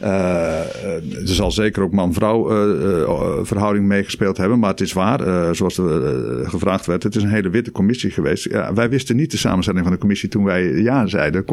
Er 0.00 1.34
zal 1.34 1.50
zeker 1.50 1.82
ook 1.82 1.92
man-vrouw 1.92 2.50
eh, 2.50 3.02
eh, 3.02 3.38
verhouding 3.42 3.86
meegespeeld 3.86 4.36
hebben. 4.36 4.58
Maar 4.58 4.70
het 4.70 4.80
is 4.80 4.92
waar, 4.92 5.20
eh, 5.20 5.52
zoals 5.52 5.78
er 5.78 6.48
gevraagd 6.50 6.86
werd, 6.86 7.02
het 7.02 7.16
is 7.16 7.22
een 7.22 7.28
hele 7.28 7.50
witte 7.50 7.70
commissie 7.72 8.10
geweest. 8.10 8.50
Ja, 8.50 8.72
wij 8.74 8.88
wisten 8.88 9.16
niet 9.16 9.30
de 9.30 9.36
samenstelling 9.36 9.82
van 9.84 9.92
de 9.92 9.98
commissie 10.00 10.28
toen 10.28 10.44
wij 10.44 10.64
ja 10.82 11.06
zeiden. 11.06 11.44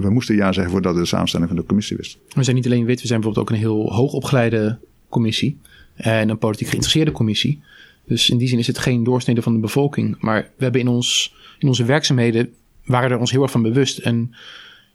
We 0.00 0.10
moesten 0.10 0.34
ja 0.34 0.52
zeggen 0.52 0.72
voordat 0.72 0.94
we 0.94 1.00
de 1.00 1.06
samenstelling 1.06 1.48
van 1.48 1.58
de 1.58 1.64
commissie 1.66 1.96
wisten. 1.96 2.20
We 2.34 2.42
zijn 2.42 2.56
niet 2.56 2.66
alleen 2.66 2.84
wit, 2.84 3.00
we 3.00 3.06
zijn 3.06 3.20
bijvoorbeeld 3.20 3.48
ook 3.50 3.56
een 3.56 3.62
heel 3.62 3.92
hoogopgeleide 3.98 4.78
commissie. 5.08 5.58
En 5.94 6.28
een 6.28 6.38
politiek 6.38 6.68
geïnteresseerde 6.68 7.12
commissie. 7.12 7.62
Dus 8.04 8.30
in 8.30 8.38
die 8.38 8.48
zin 8.48 8.58
is 8.58 8.66
het 8.66 8.78
geen 8.78 9.04
doorsnede 9.04 9.42
van 9.42 9.52
de 9.52 9.60
bevolking. 9.60 10.16
Maar 10.20 10.50
we 10.56 10.62
hebben 10.62 10.80
in, 10.80 10.88
ons, 10.88 11.34
in 11.58 11.68
onze 11.68 11.84
werkzaamheden, 11.84 12.52
waren 12.84 13.10
er 13.10 13.18
ons 13.18 13.30
heel 13.30 13.42
erg 13.42 13.50
van 13.50 13.62
bewust. 13.62 13.98
En 13.98 14.34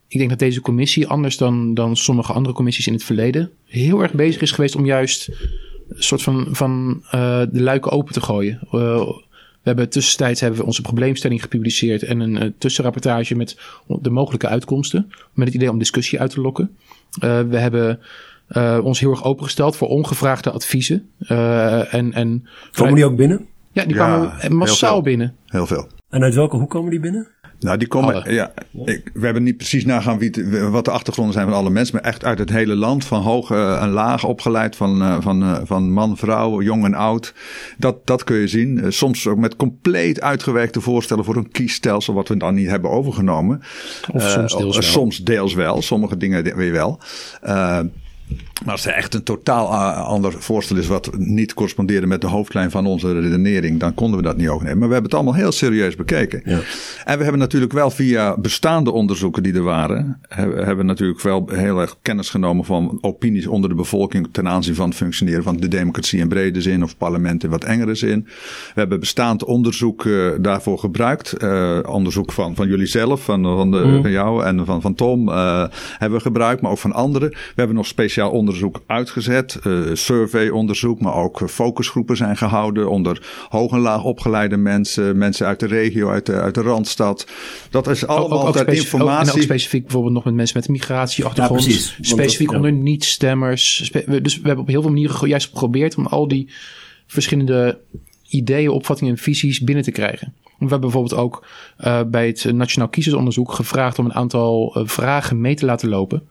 ik 0.08 0.18
denk 0.18 0.30
dat 0.30 0.40
deze 0.40 0.62
commissie, 0.62 1.08
anders 1.08 1.38
dan, 1.38 1.74
dan 1.74 1.96
sommige 1.96 2.34
andere 2.34 2.56
commissies 2.56 2.88
in 2.88 2.94
het 2.94 3.04
verleden, 3.04 3.52
heel 3.66 4.02
erg 4.02 4.14
bezig 4.14 4.42
is 4.42 4.52
geweest 4.52 4.76
om 4.76 4.86
juist 4.86 5.30
een 5.90 6.04
soort 6.04 6.22
van, 6.22 6.48
van 6.52 7.04
eh, 7.12 7.42
de 7.52 7.62
luiken 7.62 7.92
open 7.92 8.14
te 8.14 8.22
gooien. 8.22 8.60
Eh, 8.62 8.70
we 9.62 9.70
hebben 9.70 9.90
tussentijds 9.90 10.40
hebben 10.40 10.60
we 10.60 10.66
onze 10.66 10.82
probleemstelling 10.82 11.42
gepubliceerd 11.42 12.04
en 12.04 12.20
een 12.20 12.38
eh, 12.38 12.50
tussenrapportage 12.58 13.36
met 13.36 13.58
de 13.88 14.10
mogelijke 14.10 14.48
uitkomsten. 14.48 15.12
Met 15.34 15.48
het 15.48 15.56
idee 15.56 15.70
om 15.70 15.78
discussie 15.78 16.20
uit 16.20 16.32
te 16.32 16.42
lokken. 16.42 16.76
We 17.20 17.58
hebben 17.58 18.00
eh, 18.48 18.80
ons 18.84 19.00
heel 19.00 19.12
erg 19.12 19.24
opengesteld 19.24 19.76
voor 19.76 19.88
ongevraagde 19.88 20.52
adviezen. 20.52 21.10
Eh, 21.20 21.94
en, 21.94 22.14
en 22.14 22.48
Komen 22.72 22.96
die 22.96 23.06
ook 23.06 23.16
binnen? 23.16 23.46
Ja, 23.72 23.84
die 23.86 23.96
Ja, 23.96 24.06
kwamen 24.06 24.56
massaal 24.56 25.02
binnen. 25.02 25.36
Heel 25.48 25.68
veel. 25.68 25.88
En 26.10 26.24
uit 26.24 26.36
welke 26.36 26.56
hoek 26.56 26.70
komen 26.70 26.90
die 26.92 27.00
binnen? 27.00 27.28
Nou, 27.60 27.78
die 27.78 27.88
komen. 27.88 28.14
Alle. 28.24 28.34
Ja, 28.34 28.54
ik, 28.86 29.12
we 29.14 29.26
hebben 29.26 29.44
niet 29.44 29.58
precies 29.58 29.86
nagaan 29.86 30.18
wie 30.18 30.30
het- 30.30 30.70
wat 30.70 30.86
de 30.86 30.92
achtergronden 30.92 31.34
zijn 31.34 31.48
van 31.48 31.56
alle 31.56 31.70
mensen, 31.70 31.96
maar 31.96 32.04
echt 32.04 32.26
uit 32.26 32.40
het 32.40 32.50
hele 32.50 32.76
land, 32.76 33.06
van 33.06 33.22
hoog 33.22 33.52
eh, 33.52 33.82
en 33.82 33.90
laag 33.90 34.24
opgeleid, 34.24 34.76
van, 34.76 35.02
eh, 35.02 35.18
van, 35.20 35.44
eh, 35.44 35.60
van 35.64 35.92
man, 35.92 36.18
vrouw, 36.18 36.62
jong 36.62 36.86
en 36.86 36.94
oud. 36.94 37.34
Dat, 37.78 38.06
dat 38.08 38.24
kun 38.24 38.38
je 38.38 38.48
zien. 38.48 38.94
Soms 38.94 39.28
ook 39.28 39.38
met 39.38 39.56
compleet 39.56 40.22
uitgewerkte 40.22 40.82
voorstellen 40.82 41.24
voor 41.26 41.36
een 41.36 41.52
kiesstelsel, 41.52 42.14
wat 42.14 42.28
we 42.28 42.38
dan 42.38 42.54
niet 42.54 42.70
hebben 42.70 42.92
overgenomen. 42.92 43.62
Of 44.12 44.22
soms 44.30 44.56
deels 44.58 44.76
wel. 44.78 44.84
Soms 44.84 45.18
deels 45.18 45.54
wel, 45.54 45.82
sommige 45.82 46.18
dingen 46.18 46.56
weer 46.56 46.72
wel. 46.72 47.00
Maar 48.64 48.72
als 48.72 48.86
er 48.86 48.94
echt 48.94 49.14
een 49.14 49.24
totaal 49.24 49.72
eh, 49.72 50.06
ander 50.06 50.34
voorstel 50.34 50.78
is 50.78 50.88
wat 50.88 51.18
niet 51.18 51.54
correspondeerde 51.54 52.08
met 52.08 52.22
de 52.22 52.28
hoofdlijn 52.28 52.72
van 52.72 52.86
onze 52.86 53.20
redenering, 53.20 53.80
dan 53.80 53.94
konden 53.94 54.18
we 54.18 54.24
dat 54.24 54.38
niet 54.38 54.48
overnemen. 54.48 54.80
Maar 54.80 54.88
we 54.88 54.94
hebben 54.94 55.12
het 55.12 55.20
allemaal 55.20 55.42
heel 55.42 55.52
serieus 55.52 55.96
bekeken. 55.96 56.42
Ja. 56.46 56.60
En 57.06 57.18
we 57.18 57.24
hebben 57.24 57.40
natuurlijk 57.40 57.74
wel 57.74 57.90
via 57.90 58.38
bestaande 58.38 58.92
onderzoeken 58.92 59.44
die 59.44 59.54
er 59.54 59.64
waren, 59.64 60.20
hebben 60.30 60.78
we 60.78 60.84
natuurlijk 60.84 61.22
wel 61.22 61.50
heel 61.52 61.80
erg 61.80 61.98
kennis 62.02 62.30
genomen 62.30 62.66
van 62.66 62.98
opinies 63.02 63.48
onder 63.48 63.70
de 63.70 63.76
bevolking 63.76 64.28
ten 64.32 64.48
aanzien 64.48 64.76
van 64.76 64.88
het 64.88 64.98
functioneren 64.98 65.44
van 65.44 65.58
de 65.58 65.68
democratie 65.68 66.20
in 66.20 66.28
brede 66.28 66.62
zin 66.62 66.84
of 66.84 66.98
parlement 66.98 67.44
in 67.44 67.50
wat 67.50 67.64
engere 67.64 67.96
zin. 67.96 68.24
We 68.74 68.80
hebben 68.80 69.00
bestaand 69.00 69.44
onderzoek 69.44 70.06
eh, 70.06 70.14
daarvoor 70.40 70.80
gebruikt. 70.80 71.32
Eh, 71.32 71.80
onderzoek 71.86 72.32
van, 72.32 72.56
van 72.56 72.68
jullie 72.68 72.86
zelf, 72.86 73.24
van, 73.24 73.44
van, 73.44 73.72
de, 73.72 74.00
van 74.02 74.12
jou 74.12 74.44
en 74.44 74.66
van, 74.66 74.82
van 74.82 74.96
Tom 74.96 75.30
hebben 75.98 76.18
we 76.18 76.20
gebruikt, 76.20 76.62
maar 76.62 76.72
ook 76.72 76.78
van 76.78 76.94
anderen. 76.94 77.30
We 77.30 77.38
hebben 77.56 77.76
nog 77.76 77.86
speciaal 77.86 78.23
onderzoek 78.30 78.82
uitgezet, 78.88 79.60
eh 79.64 79.80
surveyonderzoek, 79.94 81.00
maar 81.00 81.16
ook 81.16 81.42
eh, 81.42 81.48
focusgroepen 81.48 82.18
zijn 82.18 82.38
gehouden 82.38 82.90
onder 82.90 83.22
hoog 83.50 83.72
en 83.72 83.80
laag 83.80 84.04
opgeleide 84.04 84.58
mensen, 84.58 85.18
mensen 85.18 85.48
uit 85.48 85.60
de 85.60 85.68
regio, 85.68 86.10
uit 86.10 86.26
de, 86.26 86.34
uit 86.34 86.56
de 86.56 86.62
Randstad. 86.62 87.28
Dat 87.70 87.88
is 87.88 88.08
allemaal 88.08 88.48
ook- 88.48 88.56
informatie. 88.58 89.32
en 89.32 89.38
ook 89.38 89.42
specifiek 89.44 89.82
bijvoorbeeld 89.82 90.14
nog 90.14 90.24
met 90.24 90.34
mensen 90.34 90.58
met 90.58 90.68
een 90.68 90.74
migratieachtergrond. 90.74 91.64
Ja, 91.64 91.68
precies. 91.68 91.92
Want 91.94 92.08
Specifiek 92.08 92.48
dat- 92.52 92.56
ja. 92.62 92.62
onder 92.68 92.82
niet-stemmers. 92.84 93.86
Spe- 93.86 94.22
dus 94.22 94.36
we 94.36 94.48
hebben 94.48 94.64
op 94.64 94.70
heel 94.70 94.82
veel 94.82 94.92
manieren 94.92 95.28
juist 95.28 95.48
geprobeerd 95.48 95.96
om 95.96 96.06
al 96.06 96.28
die 96.28 96.50
verschillende 97.08 97.80
ideeën, 98.28 98.70
opvattingen 98.70 99.14
en 99.14 99.20
visies 99.20 99.60
binnen 99.62 99.84
te 99.84 99.92
krijgen. 99.92 100.34
We 100.44 100.70
hebben 100.70 100.80
bijvoorbeeld 100.80 101.22
ook 101.22 101.46
eh, 101.78 102.02
bij 102.08 102.28
het 102.28 102.54
Nationaal 102.54 102.90
Kiezersonderzoek 102.90 103.52
gevraagd 103.54 104.00
om 104.00 104.06
een 104.06 104.14
aantal 104.14 104.80
vragen 104.86 105.42
mee 105.42 105.56
te 105.56 105.66
laten 105.66 105.90
lopen. 105.90 106.24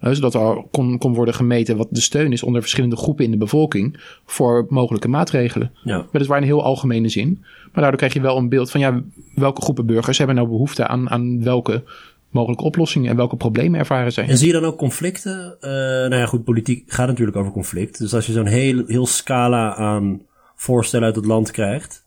Zodat 0.00 0.34
er 0.34 0.64
kon, 0.70 0.98
kon 0.98 1.14
worden 1.14 1.34
gemeten 1.34 1.76
wat 1.76 1.88
de 1.90 2.00
steun 2.00 2.32
is 2.32 2.42
onder 2.42 2.60
verschillende 2.60 2.96
groepen 2.96 3.24
in 3.24 3.30
de 3.30 3.36
bevolking 3.36 4.00
voor 4.26 4.66
mogelijke 4.68 5.08
maatregelen. 5.08 5.72
Ja. 5.84 6.06
Weliswaar 6.12 6.38
in 6.38 6.44
heel 6.44 6.62
algemene 6.62 7.08
zin. 7.08 7.38
Maar 7.72 7.82
daardoor 7.82 7.96
krijg 7.96 8.12
je 8.12 8.20
wel 8.20 8.36
een 8.36 8.48
beeld 8.48 8.70
van 8.70 8.80
ja, 8.80 9.02
welke 9.34 9.62
groepen 9.62 9.86
burgers 9.86 10.18
hebben 10.18 10.36
nou 10.36 10.48
behoefte 10.48 10.86
aan, 10.86 11.10
aan 11.10 11.42
welke 11.42 11.84
mogelijke 12.30 12.64
oplossingen 12.64 13.10
en 13.10 13.16
welke 13.16 13.36
problemen 13.36 13.78
ervaren 13.78 14.12
zijn. 14.12 14.28
En 14.28 14.38
zie 14.38 14.46
je 14.46 14.52
dan 14.52 14.64
ook 14.64 14.78
conflicten? 14.78 15.56
Eh, 15.60 15.70
nou 15.70 16.14
ja, 16.14 16.26
goed, 16.26 16.44
politiek 16.44 16.84
gaat 16.86 17.06
natuurlijk 17.06 17.36
over 17.36 17.52
conflict. 17.52 17.98
Dus 17.98 18.14
als 18.14 18.26
je 18.26 18.32
zo'n 18.32 18.46
heel, 18.46 18.82
heel 18.86 19.06
scala 19.06 19.74
aan 19.74 20.20
voorstellen 20.54 21.06
uit 21.06 21.16
het 21.16 21.26
land 21.26 21.50
krijgt, 21.50 22.04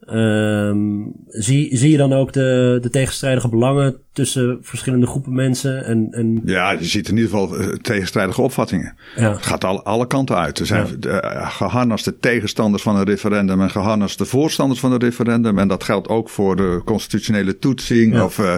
ehm, 0.00 0.78
zie, 1.26 1.76
zie 1.76 1.90
je 1.90 1.96
dan 1.96 2.12
ook 2.12 2.32
de, 2.32 2.78
de 2.80 2.90
tegenstrijdige 2.90 3.48
belangen 3.48 3.96
tussen 4.18 4.58
verschillende 4.62 5.06
groepen 5.06 5.34
mensen? 5.34 5.84
En, 5.84 6.08
en 6.10 6.40
Ja, 6.44 6.70
je 6.70 6.84
ziet 6.84 7.08
in 7.08 7.16
ieder 7.16 7.30
geval 7.30 7.56
eh, 7.56 7.66
tegenstrijdige 7.68 8.42
opvattingen. 8.42 8.96
ja, 9.16 9.32
Het 9.32 9.46
gaat 9.46 9.64
alle, 9.64 9.82
alle 9.82 10.06
kanten 10.06 10.36
uit. 10.36 10.58
Er 10.58 10.66
zijn 10.66 11.00
eh, 11.00 11.50
geharnaste 11.50 12.18
tegenstanders 12.18 12.82
van 12.82 12.96
een 12.96 13.04
referendum 13.04 13.60
en 13.60 13.70
geharnaste 13.70 14.24
voorstanders 14.24 14.80
van 14.80 14.92
een 14.92 14.98
referendum. 14.98 15.58
En 15.58 15.68
dat 15.68 15.84
geldt 15.84 16.08
ook 16.08 16.28
voor 16.28 16.56
de 16.56 16.82
constitutionele 16.84 17.58
toetsing. 17.58 18.14
Ja. 18.14 18.24
Of 18.24 18.38
eh, 18.38 18.54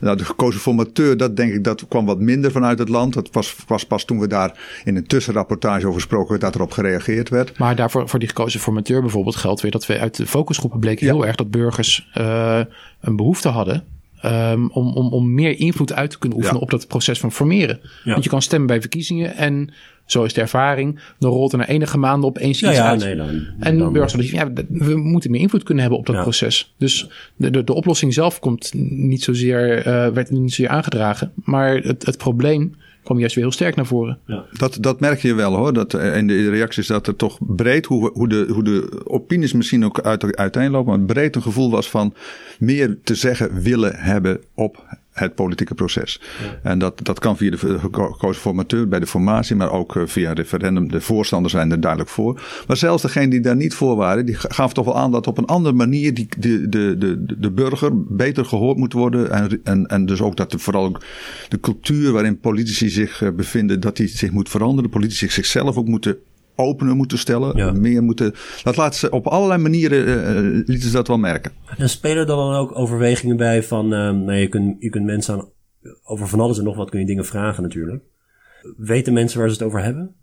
nou, 0.00 0.16
de 0.16 0.24
gekozen 0.24 0.60
formateur, 0.60 1.16
dat 1.16 1.36
denk 1.36 1.52
ik, 1.52 1.64
dat 1.64 1.88
kwam 1.88 2.06
wat 2.06 2.20
minder 2.20 2.50
vanuit 2.50 2.78
het 2.78 2.88
land. 2.88 3.14
Dat 3.14 3.28
was, 3.32 3.56
was 3.66 3.86
pas 3.86 4.04
toen 4.04 4.20
we 4.20 4.26
daar 4.26 4.80
in 4.84 4.96
een 4.96 5.06
tussenrapportage 5.06 5.86
over 5.86 6.00
spraken, 6.00 6.40
dat 6.40 6.54
erop 6.54 6.72
gereageerd 6.72 7.28
werd. 7.28 7.58
Maar 7.58 7.76
daarvoor 7.76 8.08
voor 8.08 8.18
die 8.18 8.28
gekozen 8.28 8.60
formateur 8.60 9.00
bijvoorbeeld 9.00 9.36
geldt 9.36 9.60
weer 9.60 9.70
dat 9.70 9.86
we 9.86 9.98
uit 9.98 10.16
de 10.16 10.26
focusgroepen 10.26 10.67
bleken 10.76 11.06
Ja. 11.06 11.12
heel 11.12 11.26
erg 11.26 11.36
dat 11.36 11.50
burgers 11.50 12.08
eh, 12.14 12.60
een 13.00 13.16
behoefte 13.16 13.48
hadden 13.48 13.84
ehm, 14.20 14.66
om, 14.66 14.92
om, 14.92 15.12
om 15.12 15.34
meer 15.34 15.58
invloed 15.58 15.92
uit 15.92 16.10
te 16.10 16.18
kunnen 16.18 16.38
oefenen 16.38 16.58
Ja. 16.60 16.64
op 16.64 16.70
dat 16.70 16.86
proces 16.86 17.20
van 17.20 17.32
formeren. 17.32 17.80
Ja. 18.04 18.12
Want 18.12 18.24
je 18.24 18.30
kan 18.30 18.42
stemmen 18.42 18.66
bij 18.68 18.80
verkiezingen 18.80 19.36
en 19.36 19.72
zo 20.06 20.24
is 20.24 20.32
de 20.32 20.40
ervaring. 20.40 21.00
Dan 21.18 21.30
rolt 21.30 21.52
er 21.52 21.58
na 21.58 21.66
enige 21.66 21.98
maanden 21.98 22.28
opeens 22.28 22.60
ja, 22.60 22.68
iets 22.68 22.78
ja 22.78 22.88
uit. 22.88 23.00
nee, 23.00 23.16
dan, 23.16 23.46
En 23.60 23.78
dan, 23.78 23.92
burgers 23.92 24.30
ja, 24.30 24.52
we 24.68 24.96
moeten 24.96 25.30
meer 25.30 25.40
invloed 25.40 25.62
kunnen 25.62 25.82
hebben 25.82 26.00
op 26.00 26.06
dat 26.06 26.20
proces. 26.22 26.74
Dus 26.78 27.08
de, 27.36 27.50
de, 27.50 27.64
de 27.64 27.74
oplossing 27.74 28.14
zelf 28.14 28.38
komt 28.38 28.72
niet 28.90 29.22
zozeer, 29.22 29.76
eh, 29.78 30.08
werd 30.08 30.30
niet 30.30 30.40
zozeer 30.40 30.68
aangedragen. 30.68 31.32
Maar 31.34 31.76
het, 31.76 32.06
het 32.06 32.18
probleem 32.18 32.74
kwam 33.08 33.18
juist 33.18 33.34
weer 33.34 33.44
heel 33.44 33.52
sterk 33.52 33.76
naar 33.76 33.86
voren. 33.86 34.18
Dat, 34.52 34.78
dat 34.80 35.00
merk 35.00 35.20
je 35.20 35.34
wel 35.34 35.56
hoor. 35.56 35.72
Dat, 35.72 35.94
eh, 35.94 36.16
in 36.16 36.26
de 36.26 36.50
reacties 36.50 36.86
dat 36.86 37.06
er 37.06 37.16
toch 37.16 37.38
breed, 37.40 37.86
hoe, 37.86 38.10
hoe, 38.12 38.28
de, 38.28 38.46
hoe 38.52 38.64
de 38.64 39.00
opinies 39.04 39.52
misschien 39.52 39.84
ook 39.84 40.00
uit, 40.00 40.36
uiteenlopen, 40.36 40.98
maar 40.98 41.06
breed 41.06 41.36
een 41.36 41.42
gevoel 41.42 41.70
was 41.70 41.90
van 41.90 42.14
meer 42.58 42.98
te 43.04 43.14
zeggen 43.14 43.62
willen 43.62 43.94
hebben 43.94 44.40
op 44.54 44.84
het 45.18 45.34
politieke 45.34 45.74
proces. 45.74 46.20
En 46.62 46.78
dat, 46.78 47.00
dat 47.02 47.18
kan 47.18 47.36
via 47.36 47.50
de 47.50 47.58
geko- 47.58 48.12
gekozen 48.12 48.42
formateur 48.42 48.88
bij 48.88 49.00
de 49.00 49.06
formatie, 49.06 49.56
maar 49.56 49.70
ook 49.72 49.96
eh, 49.96 50.02
via 50.06 50.30
een 50.30 50.36
referendum. 50.36 50.90
De 50.90 51.00
voorstanders 51.00 51.52
zijn 51.52 51.70
er 51.70 51.80
duidelijk 51.80 52.10
voor. 52.10 52.42
Maar 52.66 52.76
zelfs 52.76 53.02
degenen 53.02 53.30
die 53.30 53.40
daar 53.40 53.56
niet 53.56 53.74
voor 53.74 53.96
waren, 53.96 54.26
die 54.26 54.34
gaven 54.34 54.74
toch 54.74 54.84
wel 54.84 54.98
aan 54.98 55.10
dat 55.10 55.26
op 55.26 55.38
een 55.38 55.46
andere 55.46 55.74
manier 55.74 56.14
die, 56.14 56.28
de, 56.38 56.68
de, 56.68 56.98
de, 56.98 57.24
de 57.38 57.50
burger 57.50 57.90
beter 58.04 58.44
gehoord 58.44 58.76
moet 58.76 58.92
worden. 58.92 59.30
En, 59.30 59.60
en, 59.64 59.86
en 59.86 60.06
dus 60.06 60.20
ook 60.20 60.36
dat 60.36 60.50
de, 60.50 60.58
vooral 60.58 60.84
ook 60.84 61.02
de 61.48 61.60
cultuur 61.60 62.12
waarin 62.12 62.38
politici 62.38 62.88
zich 62.88 63.22
eh, 63.22 63.30
bevinden, 63.30 63.80
dat 63.80 63.96
die 63.96 64.08
zich 64.08 64.30
moet 64.30 64.48
veranderen. 64.48 64.90
Politici 64.90 65.28
zichzelf 65.28 65.76
ook 65.76 65.88
moeten 65.88 66.16
opener 66.58 66.96
moeten 66.96 67.18
stellen. 67.18 67.56
Ja. 67.56 67.72
Meer 67.72 68.02
moeten. 68.02 68.34
Dat 68.62 68.76
laat 68.76 68.96
ze 68.96 69.10
op 69.10 69.26
allerlei 69.26 69.62
manieren 69.62 70.06
eh, 70.06 70.38
eh, 70.38 70.44
lieten 70.44 70.88
ze 70.88 70.92
dat 70.92 71.08
wel 71.08 71.18
merken. 71.18 71.52
En 71.76 71.88
spelen 71.88 72.16
er 72.16 72.26
dan 72.26 72.54
ook 72.54 72.78
overwegingen 72.78 73.36
bij 73.36 73.62
van, 73.62 73.92
ehm, 73.92 74.24
nou, 74.24 74.38
je, 74.38 74.48
kunt, 74.48 74.76
je 74.78 74.88
kunt 74.88 75.04
mensen 75.04 75.34
aan, 75.34 75.48
over 76.04 76.28
van 76.28 76.40
alles 76.40 76.58
en 76.58 76.64
nog 76.64 76.76
wat 76.76 76.90
kun 76.90 77.00
je 77.00 77.06
dingen 77.06 77.26
vragen 77.26 77.62
natuurlijk. 77.62 78.02
Weten 78.76 79.12
mensen 79.12 79.38
waar 79.38 79.48
ze 79.48 79.54
het 79.54 79.64
over 79.64 79.82
hebben? 79.82 80.14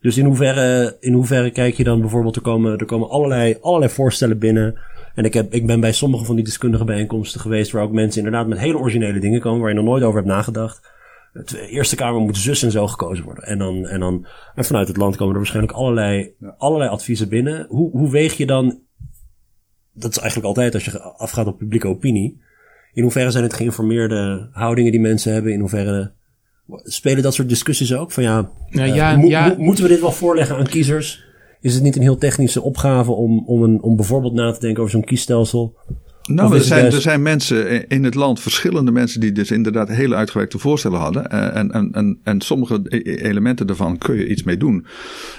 Dus 0.00 0.16
in 0.16 0.24
hoeverre, 0.24 0.96
in 1.00 1.12
hoeverre 1.12 1.50
kijk 1.50 1.74
je 1.74 1.84
dan 1.84 2.00
bijvoorbeeld, 2.00 2.36
er 2.36 2.42
komen, 2.42 2.78
er 2.78 2.84
komen 2.84 3.08
allerlei, 3.08 3.56
allerlei 3.60 3.92
voorstellen 3.92 4.38
binnen. 4.38 4.78
En 5.14 5.24
ik, 5.24 5.34
heb, 5.34 5.52
ik 5.52 5.66
ben 5.66 5.80
bij 5.80 5.92
sommige 5.92 6.24
van 6.24 6.34
die 6.34 6.44
deskundige 6.44 6.84
bijeenkomsten 6.84 7.40
geweest 7.40 7.72
waar 7.72 7.82
ook 7.82 7.92
mensen 7.92 8.24
inderdaad 8.24 8.46
met 8.46 8.58
hele 8.58 8.78
originele 8.78 9.18
dingen 9.18 9.40
komen 9.40 9.60
waar 9.60 9.68
je 9.68 9.74
nog 9.74 9.84
nooit 9.84 10.02
over 10.02 10.16
hebt 10.16 10.32
nagedacht. 10.32 10.90
De 11.32 11.68
Eerste 11.68 11.96
Kamer 11.96 12.20
moet 12.20 12.36
zus 12.36 12.62
en 12.62 12.70
zo 12.70 12.86
gekozen 12.86 13.24
worden. 13.24 13.44
En, 13.44 13.58
dan, 13.58 13.86
en, 13.86 14.00
dan, 14.00 14.26
en 14.54 14.64
vanuit 14.64 14.88
het 14.88 14.96
land 14.96 15.16
komen 15.16 15.32
er 15.32 15.38
waarschijnlijk 15.38 15.74
allerlei, 15.74 16.34
allerlei 16.58 16.90
adviezen 16.90 17.28
binnen. 17.28 17.66
Hoe, 17.68 17.90
hoe 17.90 18.10
weeg 18.10 18.36
je 18.36 18.46
dan, 18.46 18.78
dat 19.92 20.10
is 20.10 20.18
eigenlijk 20.18 20.48
altijd 20.48 20.74
als 20.74 20.84
je 20.84 21.00
afgaat 21.02 21.46
op 21.46 21.58
publieke 21.58 21.88
opinie. 21.88 22.40
In 22.92 23.02
hoeverre 23.02 23.30
zijn 23.30 23.44
het 23.44 23.54
geïnformeerde 23.54 24.48
houdingen 24.52 24.90
die 24.90 25.00
mensen 25.00 25.32
hebben? 25.32 25.52
In 25.52 25.60
hoeverre 25.60 26.12
spelen 26.82 27.22
dat 27.22 27.34
soort 27.34 27.48
discussies 27.48 27.94
ook? 27.94 28.12
Van 28.12 28.22
ja, 28.22 28.50
Nou, 28.68 28.88
eh, 28.88 28.94
ja, 28.94 29.16
mo- 29.16 29.26
ja. 29.28 29.48
mo- 29.48 29.54
moeten 29.64 29.84
we 29.84 29.90
dit 29.90 30.00
wel 30.00 30.12
voorleggen 30.12 30.56
aan 30.56 30.66
kiezers? 30.66 31.24
Is 31.60 31.74
het 31.74 31.82
niet 31.82 31.96
een 31.96 32.02
heel 32.02 32.18
technische 32.18 32.62
opgave 32.62 33.12
om, 33.12 33.46
om, 33.46 33.62
een, 33.62 33.82
om 33.82 33.96
bijvoorbeeld 33.96 34.32
na 34.34 34.52
te 34.52 34.60
denken 34.60 34.80
over 34.80 34.92
zo'n 34.94 35.04
kiesstelsel? 35.04 35.76
Nou, 36.26 36.54
er 36.54 36.62
zijn, 36.62 36.84
er 36.84 37.00
zijn 37.00 37.22
mensen 37.22 37.88
in 37.88 38.04
het 38.04 38.14
land, 38.14 38.40
verschillende 38.40 38.90
mensen, 38.92 39.20
die 39.20 39.32
dus 39.32 39.50
inderdaad 39.50 39.88
hele 39.88 40.14
uitgewerkte 40.14 40.58
voorstellen 40.58 40.98
hadden. 40.98 41.30
Eh, 41.30 41.56
En, 41.56 41.72
en, 41.72 41.88
en, 41.92 42.18
en 42.24 42.40
sommige 42.40 42.80
e- 42.84 43.14
elementen 43.14 43.66
daarvan 43.66 43.98
kun 43.98 44.16
je 44.16 44.28
iets 44.28 44.42
mee 44.42 44.56
doen. 44.56 44.86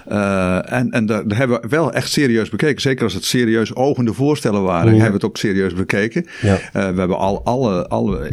Eh, 0.08 0.72
en 0.72 0.92
en 0.92 1.06
daar, 1.06 1.28
daar 1.28 1.38
hebben 1.38 1.62
we 1.62 1.68
wel 1.68 1.94
echt 1.94 2.12
serieus 2.12 2.50
bekeken. 2.50 2.82
Zeker 2.82 3.04
als 3.04 3.14
het 3.14 3.26
serieus 3.26 3.76
ogende 3.76 4.14
voorstellen 4.14 4.64
waren, 4.64 4.90
hebben 4.90 5.08
we 5.08 5.14
het 5.14 5.26
ook 5.26 5.38
serieus 5.38 5.74
bekeken. 5.74 6.26
Ja. 6.42 6.54
Eh, 6.54 6.72
we 6.72 6.80
hebben 7.00 7.18
al, 7.18 7.46
alle, 7.46 7.88
alle 7.88 8.30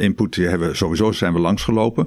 input, 0.00 0.34
die 0.34 0.46
hebben 0.46 0.76
sowieso 0.76 1.12
zijn 1.12 1.32
we 1.32 1.38
langsgelopen. 1.38 2.06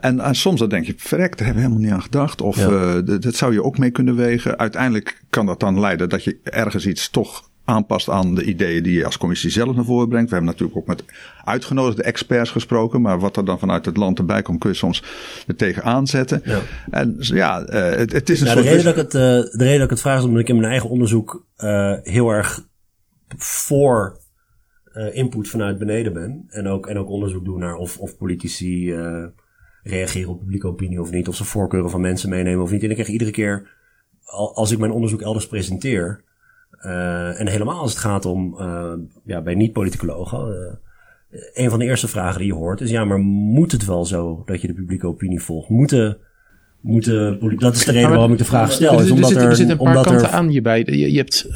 En, 0.00 0.20
en 0.20 0.34
soms 0.34 0.60
dan 0.60 0.68
denk 0.68 0.86
je, 0.86 0.94
verrek, 0.96 1.36
daar 1.36 1.46
hebben 1.46 1.62
we 1.64 1.68
helemaal 1.68 1.84
niet 1.90 1.92
aan 1.92 2.02
gedacht. 2.12 2.40
Of 2.40 2.56
Ja. 2.56 3.00
dat 3.00 3.34
zou 3.34 3.52
je 3.52 3.62
ook 3.64 3.78
mee 3.78 3.90
kunnen 3.90 4.16
wegen. 4.16 4.58
Uiteindelijk 4.58 5.20
kan 5.30 5.46
dat 5.46 5.60
dan 5.60 5.80
leiden 5.80 6.08
dat 6.08 6.24
je 6.24 6.36
ergens 6.42 6.86
iets 6.86 7.10
toch 7.10 7.48
aanpast 7.70 8.08
aan 8.08 8.34
de 8.34 8.44
ideeën 8.44 8.82
die 8.82 8.92
je 8.98 9.04
als 9.04 9.18
commissie 9.18 9.50
zelf 9.50 9.74
naar 9.76 9.84
voren 9.84 10.08
brengt. 10.08 10.28
We 10.28 10.34
hebben 10.34 10.52
natuurlijk 10.52 10.78
ook 10.78 10.86
met 10.86 11.04
uitgenodigde 11.44 12.02
experts 12.02 12.50
gesproken. 12.50 13.00
Maar 13.00 13.18
wat 13.18 13.36
er 13.36 13.44
dan 13.44 13.58
vanuit 13.58 13.84
het 13.84 13.96
land 13.96 14.18
erbij 14.18 14.42
komt, 14.42 14.60
kun 14.60 14.70
je 14.70 14.76
soms 14.76 15.04
er 15.46 15.56
tegen 15.56 15.82
aanzetten. 15.82 16.42
Ja. 16.44 16.60
En 16.90 17.16
ja, 17.18 17.62
eh, 17.62 17.98
het, 17.98 18.12
het 18.12 18.28
is 18.28 18.40
een 18.40 18.46
Ja, 18.46 18.54
de, 18.54 18.60
soort... 18.60 18.72
reden 18.72 18.84
dat 18.84 18.96
ik 18.96 19.02
het, 19.02 19.14
eh, 19.14 19.20
de 19.58 19.64
reden 19.64 19.74
dat 19.74 19.84
ik 19.84 19.90
het 19.90 20.00
vraag 20.00 20.18
is 20.18 20.24
omdat 20.24 20.40
ik 20.40 20.48
in 20.48 20.56
mijn 20.56 20.70
eigen 20.70 20.90
onderzoek 20.90 21.46
eh, 21.56 21.94
heel 22.02 22.30
erg 22.30 22.68
voor 23.36 24.18
input 25.12 25.48
vanuit 25.48 25.78
beneden 25.78 26.12
ben. 26.12 26.44
En 26.48 26.66
ook, 26.66 26.86
en 26.86 26.98
ook 26.98 27.08
onderzoek 27.08 27.44
doe 27.44 27.58
naar 27.58 27.74
of, 27.74 27.98
of 27.98 28.16
politici 28.16 28.94
reageren 29.82 30.30
op 30.30 30.38
publieke 30.38 30.66
opinie 30.66 31.00
of 31.00 31.10
niet. 31.10 31.28
Of 31.28 31.36
ze 31.36 31.44
voorkeuren 31.44 31.90
van 31.90 32.00
mensen 32.00 32.28
meenemen 32.28 32.62
of 32.62 32.70
niet. 32.70 32.82
En 32.82 32.88
ik 32.88 32.94
krijg 32.94 33.10
iedere 33.10 33.30
keer, 33.30 33.70
al- 34.24 34.54
als 34.54 34.70
ik 34.70 34.78
mijn 34.78 34.92
onderzoek 34.92 35.20
elders 35.20 35.46
presenteer. 35.46 36.24
Eh, 36.80 37.40
en 37.40 37.46
helemaal 37.48 37.78
als 37.80 37.90
het 37.90 38.00
gaat 38.00 38.24
om, 38.24 38.54
eh, 38.58 38.92
ja, 39.24 39.40
bij 39.42 39.54
niet-politicologen. 39.54 40.38
eh, 40.38 40.76
een 41.64 41.70
van 41.70 41.78
de 41.78 41.84
eerste 41.84 42.08
vragen 42.08 42.38
die 42.38 42.46
je 42.46 42.54
hoort 42.54 42.80
is: 42.80 42.90
ja, 42.90 43.04
maar 43.04 43.18
moet 43.18 43.72
het 43.72 43.84
wel 43.84 44.04
zo 44.04 44.42
dat 44.46 44.60
je 44.60 44.66
de 44.66 44.74
publieke 44.74 45.06
opinie 45.06 45.40
volgt? 45.40 45.68
Moeten. 45.68 46.16
Moeten, 46.80 47.38
dat 47.58 47.74
is 47.74 47.84
de 47.84 47.92
reden 47.92 48.08
waarom 48.08 48.32
ik 48.32 48.38
de 48.38 48.44
vraag 48.44 48.72
stel. 48.72 48.98
er, 48.98 49.04
Is 49.04 49.10
omdat 49.10 49.28
zitten- 49.30 49.48
er 49.48 49.56
zitten 49.56 49.78
een 49.78 49.84
paar 49.92 50.02
kanten 50.02 50.28
er, 50.28 50.32
aan 50.34 50.48
hierbij. 50.48 50.82
Je, 50.86 51.10
je 51.12 51.16
hebt 51.16 51.48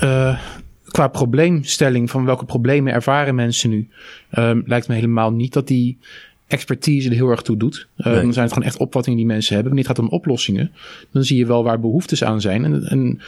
qua 0.84 1.08
probleemstelling 1.08 2.10
van 2.10 2.24
welke 2.24 2.44
problemen 2.44 2.92
ervaren 2.92 3.34
mensen 3.34 3.70
nu, 3.70 3.88
ehm, 4.30 4.60
lijkt 4.66 4.88
me 4.88 4.94
helemaal 4.94 5.32
niet 5.32 5.52
dat 5.52 5.66
die 5.66 5.98
expertise 6.46 7.08
er 7.08 7.14
heel 7.14 7.28
erg 7.30 7.42
toe 7.42 7.56
doet. 7.56 7.88
Eh, 7.96 8.06
Nee. 8.06 8.20
Dan 8.22 8.32
zijn 8.32 8.44
het 8.44 8.54
gewoon 8.54 8.68
echt 8.68 8.78
opvattingen 8.78 9.18
die 9.18 9.26
mensen 9.28 9.54
hebben. 9.54 9.72
Wanneer 9.74 9.88
het 9.90 9.98
gaat 9.98 10.08
om 10.08 10.12
oplossingen, 10.18 10.72
dan 11.12 11.24
zie 11.24 11.36
je 11.38 11.46
wel 11.46 11.64
waar 11.64 11.80
behoeftes 11.80 12.24
aan 12.24 12.40
zijn. 12.40 12.64
En, 12.64 12.82
en 12.84 13.20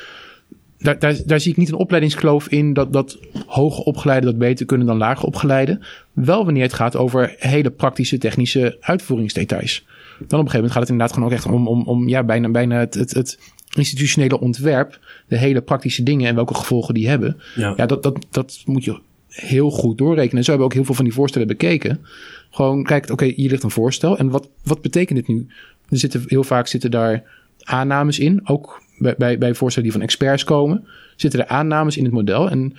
daar, 0.79 0.99
daar, 0.99 1.17
daar 1.27 1.41
zie 1.41 1.51
ik 1.51 1.57
niet 1.57 1.69
een 1.69 1.75
opleidingskloof 1.75 2.49
in 2.49 2.73
dat, 2.73 2.93
dat 2.93 3.19
hoge 3.47 3.85
opgeleiden 3.85 4.31
dat 4.31 4.39
beter 4.39 4.67
kunnen 4.67 4.87
dan 4.87 4.97
lager 4.97 5.27
opgeleiden. 5.27 5.83
Wel 6.13 6.45
wanneer 6.45 6.63
het 6.63 6.73
gaat 6.73 6.97
over 6.97 7.35
hele 7.39 7.71
praktische 7.71 8.19
technische 8.19 8.77
uitvoeringsdetails. 8.81 9.85
Dan 10.19 10.25
op 10.25 10.31
een 10.31 10.37
gegeven 10.39 10.55
moment 10.55 10.73
gaat 10.73 10.83
het 10.83 10.91
inderdaad 10.91 11.15
gewoon 11.15 11.29
ook 11.29 11.35
echt 11.35 11.47
om, 11.47 11.69
om, 11.69 11.83
om 11.83 12.09
ja, 12.09 12.25
bijna, 12.25 12.49
bijna 12.49 12.79
het, 12.79 12.95
het, 12.95 13.15
het 13.15 13.39
institutionele 13.77 14.41
ontwerp. 14.41 14.99
De 15.29 15.37
hele 15.37 15.61
praktische 15.61 16.03
dingen 16.03 16.29
en 16.29 16.35
welke 16.35 16.55
gevolgen 16.55 16.95
die 16.95 17.09
hebben. 17.09 17.41
Ja. 17.55 17.75
Ja, 17.77 17.87
dat, 17.87 18.03
dat, 18.03 18.27
dat 18.31 18.63
moet 18.65 18.85
je 18.85 18.99
heel 19.29 19.71
goed 19.71 19.99
doorrekenen. 19.99 20.37
En 20.37 20.45
zo 20.45 20.51
hebben 20.51 20.59
we 20.59 20.65
ook 20.65 20.73
heel 20.73 20.85
veel 20.85 20.95
van 20.95 21.05
die 21.05 21.15
voorstellen 21.15 21.49
bekeken. 21.49 22.05
Gewoon 22.51 22.85
kijkt, 22.85 23.11
oké, 23.11 23.25
hier 23.25 23.51
ligt 23.51 23.63
een 23.63 23.71
voorstel. 23.71 24.19
En 24.19 24.31
wat, 24.31 24.49
wat 24.63 24.83
betekent 24.83 25.19
dit 25.19 25.29
nu? 25.29 25.47
Er 25.89 25.99
zitten, 25.99 26.23
heel 26.27 26.45
vaak 26.45 26.67
zitten 26.67 26.91
daar 26.91 27.23
aannames 27.67 28.19
in. 28.19 28.41
Ook 28.45 28.83
bij, 28.99 29.15
bij, 29.19 29.39
bij 29.39 29.55
voorstellen 29.55 29.89
die 29.89 29.99
van 29.99 30.07
experts 30.09 30.45
komen. 30.45 30.87
Zitten 31.17 31.41
er 31.41 31.47
aannames 31.47 31.97
in 31.97 32.05
het 32.05 32.13
model. 32.13 32.51
En 32.51 32.77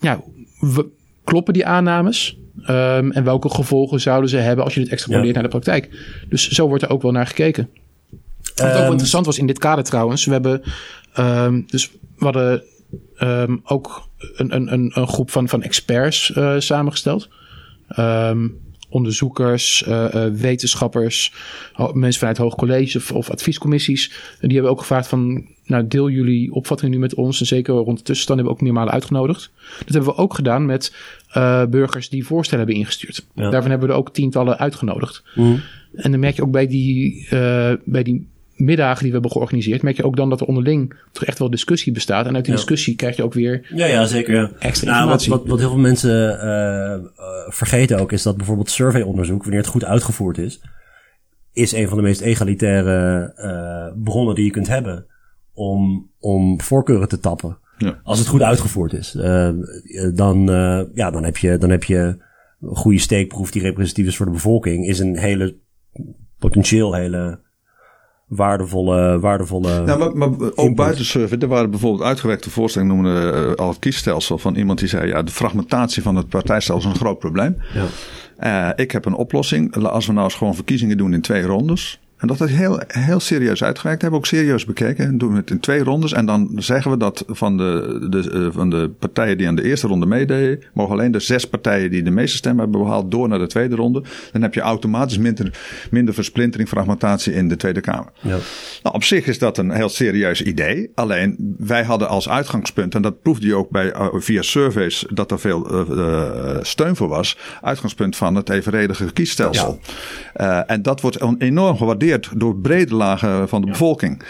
ja, 0.00 0.20
we, 0.60 0.86
kloppen 1.24 1.54
die 1.54 1.66
aannames? 1.66 2.38
Ehm, 2.62 3.10
en 3.10 3.24
welke 3.24 3.48
gevolgen 3.48 4.00
zouden 4.00 4.30
ze 4.30 4.36
hebben 4.36 4.64
als 4.64 4.74
je 4.74 4.80
dit 4.80 4.88
extrapoleert 4.88 5.26
Ja. 5.34 5.34
naar 5.34 5.42
de 5.42 5.58
praktijk? 5.58 5.90
Dus 6.28 6.48
zo 6.48 6.68
wordt 6.68 6.82
er 6.82 6.90
ook 6.90 7.02
wel 7.02 7.12
naar 7.12 7.26
gekeken. 7.26 7.68
Wat 8.54 8.66
ook 8.66 8.72
wel 8.72 8.82
Ehm, 8.82 8.90
interessant 8.90 9.26
was 9.26 9.38
in 9.38 9.46
dit 9.46 9.58
kader 9.58 9.84
trouwens. 9.84 10.24
We 10.24 10.32
hebben 10.32 10.62
ehm, 11.12 11.60
dus 11.66 11.90
we 12.16 12.24
hadden 12.24 12.62
ook 13.64 14.08
een, 14.34 14.54
een, 14.54 14.72
een, 14.72 14.90
een 14.94 15.08
groep 15.08 15.30
van, 15.30 15.48
van 15.48 15.62
experts 15.62 16.32
eh, 16.32 16.54
samengesteld. 16.58 17.28
Onderzoekers, 18.94 19.84
eh, 19.84 20.26
eh, 20.26 20.32
wetenschappers, 20.32 21.32
mensen 21.92 22.18
vanuit 22.18 22.38
hoog 22.38 22.54
college 22.54 22.98
of, 22.98 23.12
of 23.12 23.30
adviescommissies. 23.30 24.12
En 24.40 24.48
die 24.48 24.52
hebben 24.52 24.70
ook 24.70 24.80
gevraagd 24.80 25.08
van, 25.08 25.46
nou 25.64 25.86
deel 25.86 26.10
jullie 26.10 26.52
opvattingen 26.52 26.94
nu 26.94 26.98
met 27.00 27.14
ons. 27.14 27.40
En 27.40 27.46
zeker 27.46 27.74
rond 27.74 27.98
de 27.98 28.04
tussenstand 28.04 28.38
hebben 28.38 28.44
we 28.44 28.60
ook 28.60 28.66
meermalen 28.66 28.92
uitgenodigd. 28.92 29.50
Dat 29.78 29.94
hebben 29.94 30.14
we 30.14 30.20
ook 30.20 30.34
gedaan 30.34 30.66
met 30.66 30.94
eh, 31.30 31.64
burgers 31.64 32.08
die 32.08 32.26
voorstellen 32.26 32.64
hebben 32.64 32.82
ingestuurd. 32.82 33.26
Ja. 33.34 33.50
Daarvan 33.50 33.70
hebben 33.70 33.88
we 33.88 33.94
er 33.94 34.00
ook 34.00 34.12
tientallen 34.12 34.58
uitgenodigd. 34.58 35.22
Mhm. 35.34 35.56
En 35.94 36.10
dan 36.10 36.20
merk 36.20 36.36
je 36.36 36.42
ook 36.42 36.50
bij 36.50 36.66
die, 36.66 37.26
bij 37.84 38.02
die 38.02 38.26
middagen 38.54 38.98
die 38.98 39.06
we 39.06 39.12
hebben 39.12 39.30
georganiseerd, 39.30 39.82
merk 39.82 39.96
je 39.96 40.04
ook 40.04 40.16
dan 40.16 40.30
dat 40.30 40.40
er 40.40 40.46
onderling 40.46 40.94
toch 41.12 41.24
echt 41.24 41.38
wel 41.38 41.50
discussie 41.50 41.92
bestaat. 41.92 42.26
En 42.26 42.34
uit 42.34 42.44
die 42.44 42.52
Ja. 42.52 42.58
discussie 42.58 42.96
krijg 42.96 43.16
je 43.16 43.22
ook 43.22 43.34
weer 43.34 43.66
Ja, 43.74 43.86
ja, 43.86 44.04
zeker. 44.06 44.34
Ja. 44.34 44.50
extra 44.58 44.90
Nou, 44.90 45.08
wat, 45.08 45.20
informatie. 45.20 45.30
wat, 45.30 45.46
wat 45.48 45.58
heel 45.58 45.68
veel 45.68 45.78
mensen 45.78 46.40
eh, 46.40 46.94
eh, 46.94 47.00
vergeten 47.48 47.98
ook, 47.98 48.12
is 48.12 48.22
dat 48.22 48.36
bijvoorbeeld 48.36 48.70
surveyonderzoek, 48.70 49.42
wanneer 49.42 49.60
het 49.60 49.68
goed 49.68 49.84
uitgevoerd 49.84 50.38
is, 50.38 50.60
is 51.52 51.72
een 51.72 51.88
van 51.88 51.96
de 51.96 52.02
meest 52.02 52.20
egalitaire 52.20 53.32
eh, 53.36 54.02
bronnen 54.02 54.34
die 54.34 54.44
je 54.44 54.50
kunt 54.50 54.68
hebben 54.68 55.06
om, 55.52 56.10
om 56.18 56.60
voorkeuren 56.60 57.08
te 57.08 57.20
tappen. 57.20 57.58
Ja. 57.78 58.00
Als 58.02 58.18
het 58.18 58.28
goed 58.28 58.42
uitgevoerd 58.42 58.92
is. 58.92 59.12
Dan, 60.14 60.50
eh, 60.50 60.80
ja, 60.94 61.10
dan, 61.10 61.24
heb 61.24 61.36
je, 61.36 61.58
dan 61.58 61.70
heb 61.70 61.84
je 61.84 62.16
een 62.60 62.76
goede 62.76 62.98
steekproef 62.98 63.50
die 63.50 63.62
representatief 63.62 64.06
is 64.06 64.16
voor 64.16 64.26
de 64.26 64.32
bevolking. 64.32 64.86
Is 64.86 64.98
een 64.98 65.16
hele, 65.18 65.56
potentieel 66.38 66.94
hele 66.94 67.40
waardevolle, 68.34 69.18
waardevolle 69.20 69.84
Nou, 69.84 69.98
maar, 69.98 70.16
maar 70.16 70.28
ook 70.28 70.56
Input. 70.56 70.74
buiten 70.74 71.04
survey, 71.04 71.38
er 71.38 71.48
waren 71.48 71.70
bijvoorbeeld 71.70 72.02
uitgewerkte 72.02 72.50
voorstellingen, 72.50 72.94
noemde 72.94 73.30
eh, 73.30 73.54
al 73.54 73.68
het 73.68 73.78
kiesstelsel 73.78 74.38
van 74.38 74.54
iemand 74.54 74.78
die 74.78 74.88
zei, 74.88 75.06
ja, 75.06 75.22
de 75.22 75.30
fragmentatie 75.30 76.02
van 76.02 76.16
het 76.16 76.28
partijstelsel 76.28 76.90
is 76.90 76.94
een 76.94 77.04
groot 77.04 77.18
probleem. 77.18 77.56
Ja. 77.74 77.84
Eh, 78.36 78.84
ik 78.84 78.90
heb 78.90 79.04
een 79.04 79.14
oplossing. 79.14 79.76
Als 79.76 80.06
we 80.06 80.12
nou 80.12 80.24
eens 80.24 80.34
gewoon 80.34 80.54
verkiezingen 80.54 80.96
doen 80.96 81.14
in 81.14 81.20
twee 81.20 81.42
rondes. 81.42 82.00
En 82.24 82.30
dat 82.36 82.48
is 82.48 82.54
heel, 82.54 82.80
heel 82.86 83.20
serieus 83.20 83.64
uitgewerkt. 83.64 84.02
Hebben 84.02 84.20
we 84.20 84.26
ook 84.26 84.32
serieus 84.32 84.64
bekeken. 84.64 85.06
En 85.06 85.18
doen 85.18 85.30
we 85.30 85.36
het 85.36 85.50
in 85.50 85.60
twee 85.60 85.82
rondes. 85.82 86.12
En 86.12 86.26
dan 86.26 86.50
zeggen 86.56 86.90
we 86.90 86.96
dat 86.96 87.24
van 87.26 87.56
de, 87.56 88.06
de, 88.10 88.30
eh, 88.30 88.46
van 88.50 88.70
de 88.70 88.90
partijen 88.98 89.38
die 89.38 89.48
aan 89.48 89.54
de 89.54 89.62
eerste 89.62 89.86
ronde 89.86 90.06
meededen. 90.06 90.62
mogen 90.74 90.92
alleen 90.92 91.10
de 91.12 91.20
zes 91.20 91.48
partijen 91.48 91.90
die 91.90 92.02
de 92.02 92.10
meeste 92.10 92.36
stemmen 92.36 92.62
hebben 92.62 92.82
behaald. 92.82 93.10
door 93.10 93.28
naar 93.28 93.38
de 93.38 93.46
tweede 93.46 93.76
ronde. 93.76 94.02
Dan 94.32 94.42
heb 94.42 94.54
je 94.54 94.60
automatisch 94.60 95.18
minder, 95.18 95.58
minder 95.90 96.14
versplintering, 96.14 96.68
fragmentatie 96.68 97.32
in 97.32 97.48
de 97.48 97.56
Tweede 97.56 97.80
Kamer. 97.80 98.12
Ja. 98.20 98.36
Nou, 98.82 98.94
op 98.94 99.04
zich 99.04 99.26
is 99.26 99.38
dat 99.38 99.58
een 99.58 99.70
heel 99.70 99.88
serieus 99.88 100.42
idee. 100.42 100.90
Alleen 100.94 101.54
wij 101.58 101.84
hadden 101.84 102.08
als 102.08 102.28
uitgangspunt, 102.28 102.94
en 102.94 103.02
dat 103.02 103.22
proefde 103.22 103.46
je 103.46 103.54
ook 103.54 103.70
bij, 103.70 103.92
eh, 103.92 104.06
via 104.12 104.42
surveys, 104.42 105.04
dat 105.12 105.30
er 105.30 105.40
veel 105.40 105.66
eh, 105.70 106.56
steun 106.62 106.96
voor 106.96 107.08
was. 107.08 107.38
Uitgangspunt 107.62 108.16
van 108.16 108.34
het 108.34 108.48
evenredige 108.48 109.12
kiesstelsel. 109.12 109.78
En 110.66 110.82
dat 110.82 111.00
wordt 111.00 111.22
on- 111.22 111.36
enorm 111.38 111.76
gewaardeerd 111.76 112.13
door 112.36 112.56
brede 112.56 112.94
lagen 112.94 113.48
van 113.48 113.60
de 113.60 113.66
bevolking. 113.66 114.22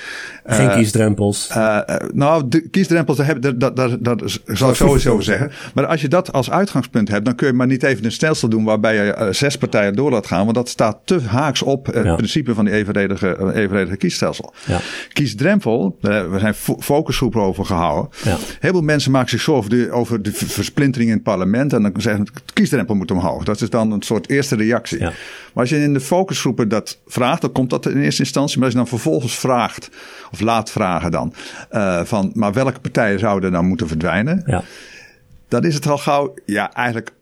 Geen 0.47 0.69
Eh, 0.69 0.75
kiesdrempels. 0.77 1.49
eh, 1.49 1.79
eh, 1.87 1.97
nou, 2.13 2.43
de 2.49 2.69
kiesdrempels, 2.69 3.17
daar, 3.17 3.27
heb, 3.27 3.43
daar, 3.43 3.59
daar, 3.59 3.75
daar, 3.75 3.97
daar 4.03 4.17
zal 4.47 4.71
ik 4.71 4.75
sowieso 4.77 5.21
zeggen. 5.21 5.51
Maar 5.75 5.87
als 5.87 6.01
je 6.01 6.09
dat 6.09 6.33
als 6.33 6.51
uitgangspunt 6.51 7.09
hebt, 7.09 7.25
dan 7.25 7.35
kun 7.35 7.47
je 7.47 7.53
maar 7.53 7.67
niet 7.67 7.83
even 7.83 8.05
een 8.05 8.13
stelsel 8.13 8.49
doen 8.49 8.65
waarbij 8.65 8.95
je 8.95 9.29
zes 9.31 9.57
partijen 9.59 9.95
door 9.97 10.11
laat 10.11 10.27
gaan. 10.27 10.43
Want 10.45 10.55
dat 10.57 10.69
staat 10.69 10.99
te 11.05 11.21
haaks 11.21 11.63
op 11.63 11.87
het 11.87 12.05
Ja. 12.05 12.15
principe 12.15 12.55
van 12.55 12.65
die 12.65 12.75
evenredige, 12.75 13.53
evenredige 13.55 13.97
kiesstelsel. 13.97 14.53
Ja. 14.67 14.81
Kiesdrempel, 15.13 15.97
we 16.01 16.37
zijn 16.39 16.55
fo- 16.55 16.77
focusgroepen 16.81 17.41
over 17.41 17.65
gehouden. 17.65 18.11
Ja. 18.25 18.37
Heel 18.61 18.71
veel 18.71 18.81
mensen 18.81 19.11
maken 19.11 19.31
zich 19.31 19.41
zorgen 19.41 19.91
over 19.93 20.23
de, 20.23 20.33
versplintering 20.33 21.11
in 21.11 21.15
het 21.17 21.25
parlement. 21.25 21.73
En 21.73 21.83
dan 21.83 21.93
zeggen 21.97 22.27
ze, 22.27 22.33
kiesdrempel 22.53 22.95
moet 22.95 23.11
omhoog. 23.11 23.45
Dat 23.45 23.61
is 23.61 23.71
dan 23.71 23.91
een 23.93 24.03
soort 24.03 24.29
eerste 24.29 24.57
reactie. 24.57 24.99
Ja. 24.99 25.05
Maar 25.53 25.63
als 25.63 25.69
je 25.69 25.79
in 25.83 25.93
de 25.93 26.01
focusgroepen 26.01 26.69
dat 26.69 26.99
vraagt, 27.07 27.41
dan 27.41 27.53
komt 27.53 27.71
dat 27.71 27.87
in 27.87 28.03
eerste 28.03 28.23
instantie. 28.23 28.57
Maar 28.57 28.65
als 28.65 28.73
je 28.75 28.79
dan 28.79 28.89
vervolgens 28.89 29.39
vraagt, 29.39 29.89
of 30.35 30.41
laat 30.41 30.71
vragen 30.71 31.11
dan, 31.11 31.33
eh, 31.71 32.05
van, 32.05 32.31
maar 32.35 32.53
welke 32.53 32.81
partijen 32.81 33.19
zouden 33.19 33.53
dan 33.53 33.67
moeten 33.67 33.89
verdwijnen? 33.89 34.43
ja. 34.47 34.63
dan 35.49 35.65
is 35.65 35.75
het 35.75 35.87
al 35.87 35.99
gauw, 35.99 36.35
ja, 36.45 36.73
eigenlijk 36.73 37.13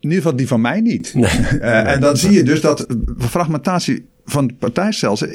in 0.00 0.08
ieder 0.12 0.22
geval 0.22 0.36
die 0.36 0.48
van 0.48 0.60
mij 0.60 0.80
niet. 0.80 1.12
Uh, 1.14 1.92
en 1.92 2.00
dan 2.00 2.16
zie 2.16 2.32
je 2.32 2.42
dus 2.42 2.60
dat 2.60 2.86
fragmentatie 3.18 4.08
van 4.24 4.46
het 4.46 4.58
partijstelsel 4.58 5.28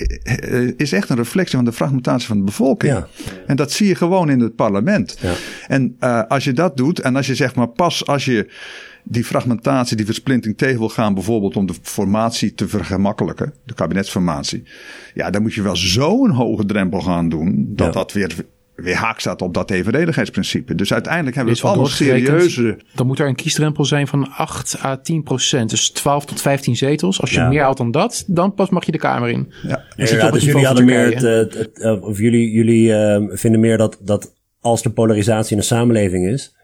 is 0.78 0.92
echt 0.92 1.10
een 1.10 1.16
reflectie 1.16 1.56
van 1.56 1.66
de 1.66 1.72
fragmentatie 1.72 2.28
van 2.28 2.38
de 2.38 2.44
bevolking. 2.44 2.94
Ja. 2.94 3.08
En 3.48 3.56
dat 3.56 3.72
zie 3.72 3.88
je 3.88 3.96
gewoon 3.96 4.30
in 4.30 4.40
het 4.40 4.56
parlement. 4.56 5.18
Ja. 5.20 5.34
En 5.68 5.96
uh, 6.00 6.22
als 6.28 6.44
je 6.44 6.54
dat 6.54 6.78
doet 6.78 7.00
en 7.00 7.16
als 7.16 7.28
je 7.28 7.36
zeg 7.36 7.56
maar 7.56 7.68
pas 7.68 8.06
als 8.06 8.26
je 8.26 8.50
die 9.04 9.24
fragmentatie, 9.24 9.98
die 9.98 10.06
versplinting 10.06 10.58
tegen 10.58 10.80
wil 10.80 10.90
gaan, 10.90 11.14
bijvoorbeeld 11.14 11.56
om 11.56 11.66
de 11.66 11.76
formatie 11.82 12.54
te 12.54 12.68
vergemakkelijken, 12.68 13.54
de 13.66 13.74
kabinetsformatie. 13.74 14.64
Ja, 15.14 15.30
dan 15.30 15.42
moet 15.42 15.54
je 15.54 15.62
wel 15.62 15.76
zo'n 15.76 16.30
hoge 16.30 16.66
drempel 16.66 17.02
gaan 17.02 17.30
doen 17.30 17.66
dat 17.76 17.88
ja. 17.88 17.92
dat 17.94 18.14
weer 18.14 18.36
weer 18.76 18.96
haak 18.96 19.20
staat 19.20 19.42
op 19.42 19.54
dat 19.54 19.72
evenredigheidsprincipe. 19.72 20.76
Dus 20.76 20.94
uiteindelijk 20.94 21.36
hebben 21.36 21.54
we 21.54 21.60
het 21.60 21.70
allemaal 21.70 21.90
serieuze... 21.90 22.78
Dan 22.96 23.08
moet 23.08 23.20
er 23.20 23.28
een 23.28 23.36
kiesdrempel 23.36 23.86
zijn 23.86 24.08
van 24.08 24.30
8 24.30 24.78
à 24.84 24.96
10 24.96 25.24
procent. 25.24 25.70
Dus 25.70 25.90
12 25.90 26.26
tot 26.26 26.42
15 26.42 26.76
zetels. 26.76 27.22
Als 27.22 27.32
je 27.32 27.42
meer 27.42 27.62
haalt 27.62 27.78
dan 27.78 27.92
dat, 27.92 28.24
dan 28.28 28.54
pas 28.54 28.70
mag 28.70 28.86
je 28.86 28.92
de 28.92 28.98
Kamer 28.98 29.30
in. 29.30 29.52
Ja, 29.68 29.84
ja 29.96 30.32
dus 30.32 30.44
jullie 30.44 30.66
hadden 30.66 30.86
meer 30.86 31.06
het, 31.06 31.22
het, 31.22 31.70
het, 31.74 32.02
of 32.02 32.18
jullie, 32.18 32.52
jullie 32.52 32.90
uh, 32.90 33.18
vinden 33.30 33.60
meer 33.60 33.78
dat, 33.78 33.98
dat 34.02 34.34
als 34.60 34.84
er 34.84 34.92
polarisatie 34.92 35.52
in 35.52 35.58
de 35.58 35.66
samenleving 35.68 36.28
is 36.28 36.56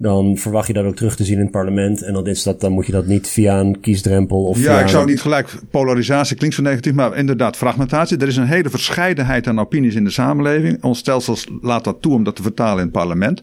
dan 0.00 0.36
verwacht 0.36 0.66
je 0.66 0.72
dat 0.72 0.84
ook 0.84 0.96
terug 0.96 1.16
te 1.16 1.24
zien 1.24 1.36
in 1.36 1.42
het 1.42 1.50
parlement. 1.50 2.02
En 2.02 2.12
dan, 2.12 2.26
is 2.26 2.42
dat, 2.42 2.60
dan 2.60 2.72
moet 2.72 2.86
je 2.86 2.92
dat 2.92 3.06
niet 3.06 3.28
via 3.28 3.60
een 3.60 3.80
kiesdrempel 3.80 4.44
of. 4.44 4.62
Ja, 4.62 4.80
ik 4.80 4.88
zou 4.88 5.06
niet 5.06 5.20
gelijk 5.20 5.48
polarisatie 5.70 6.36
klinkt 6.36 6.56
zo 6.56 6.62
negatief, 6.62 6.92
maar 6.92 7.16
inderdaad 7.16 7.56
fragmentatie. 7.56 8.18
Er 8.18 8.28
is 8.28 8.36
een 8.36 8.46
hele 8.46 8.70
verscheidenheid 8.70 9.46
aan 9.46 9.60
opinies 9.60 9.94
in 9.94 10.04
de 10.04 10.10
samenleving. 10.10 10.82
Ons 10.82 10.98
stelsel 10.98 11.36
laat 11.60 11.84
dat 11.84 11.96
toe 12.00 12.14
om 12.14 12.24
dat 12.24 12.36
te 12.36 12.42
vertalen 12.42 12.76
in 12.76 12.82
het 12.82 12.92
parlement. 12.92 13.42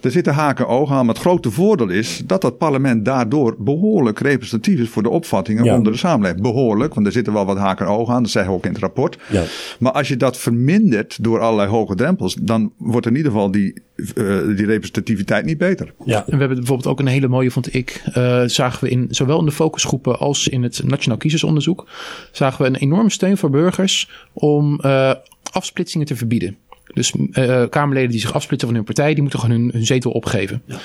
Er 0.00 0.10
zitten 0.10 0.34
haken 0.34 0.68
ogen 0.68 0.96
aan. 0.96 1.06
Maar 1.06 1.14
het 1.14 1.24
grote 1.24 1.50
voordeel 1.50 1.88
is 1.88 2.22
dat 2.26 2.40
dat 2.40 2.58
parlement 2.58 3.04
daardoor 3.04 3.54
behoorlijk 3.58 4.20
representatief 4.20 4.80
is 4.80 4.88
voor 4.88 5.02
de 5.02 5.08
opvattingen 5.08 5.74
onder 5.74 5.92
de 5.92 5.98
samenleving. 5.98 6.42
Behoorlijk, 6.42 6.94
want 6.94 7.06
er 7.06 7.12
zitten 7.12 7.32
wel 7.32 7.44
wat 7.44 7.58
haken 7.58 7.86
ogen 7.86 8.14
aan. 8.14 8.22
Dat 8.22 8.30
zeggen 8.30 8.52
we 8.52 8.58
ook 8.58 8.64
in 8.64 8.72
het 8.72 8.80
rapport. 8.80 9.18
Ja. 9.28 9.44
Maar 9.78 9.92
als 9.92 10.08
je 10.08 10.16
dat 10.16 10.38
vermindert 10.38 11.22
door 11.22 11.40
allerlei 11.40 11.68
hoge 11.68 11.94
drempels, 11.94 12.34
dan 12.34 12.72
wordt 12.76 13.06
in 13.06 13.16
ieder 13.16 13.32
geval 13.32 13.50
die, 13.50 13.82
uh, 13.96 14.56
die 14.56 14.66
representativiteit 14.66 15.44
niet 15.44 15.58
beter. 15.58 15.92
Ja. 16.04 16.18
En 16.18 16.32
we 16.32 16.38
hebben 16.38 16.56
bijvoorbeeld 16.56 16.88
ook 16.88 17.00
een 17.00 17.06
hele 17.06 17.28
mooie, 17.28 17.50
vond 17.50 17.74
ik, 17.74 18.02
uh, 18.16 18.42
zagen 18.46 18.84
we 18.84 18.90
in 18.90 19.06
zowel 19.10 19.38
in 19.38 19.44
de 19.44 19.52
focusgroepen 19.52 20.18
als 20.18 20.48
in 20.48 20.62
het 20.62 20.82
Nationaal 20.84 21.18
Kiezersonderzoek, 21.18 21.86
zagen 22.32 22.62
we 22.62 22.68
een 22.68 22.76
enorme 22.76 23.10
steun 23.10 23.36
voor 23.36 23.50
burgers 23.50 24.10
om 24.32 24.80
uh, 24.84 25.12
afsplitsingen 25.52 26.06
te 26.06 26.16
verbieden. 26.16 26.56
Dus 26.92 27.14
uh, 27.30 27.64
Kamerleden 27.68 28.10
die 28.10 28.20
zich 28.20 28.34
afsplitsen 28.34 28.68
van 28.68 28.76
hun 28.76 28.86
partij, 28.86 29.12
die 29.12 29.22
moeten 29.22 29.40
gewoon 29.40 29.60
hun, 29.60 29.70
hun 29.72 29.86
zetel 29.86 30.10
opgeven. 30.10 30.62
Ja. 30.66 30.78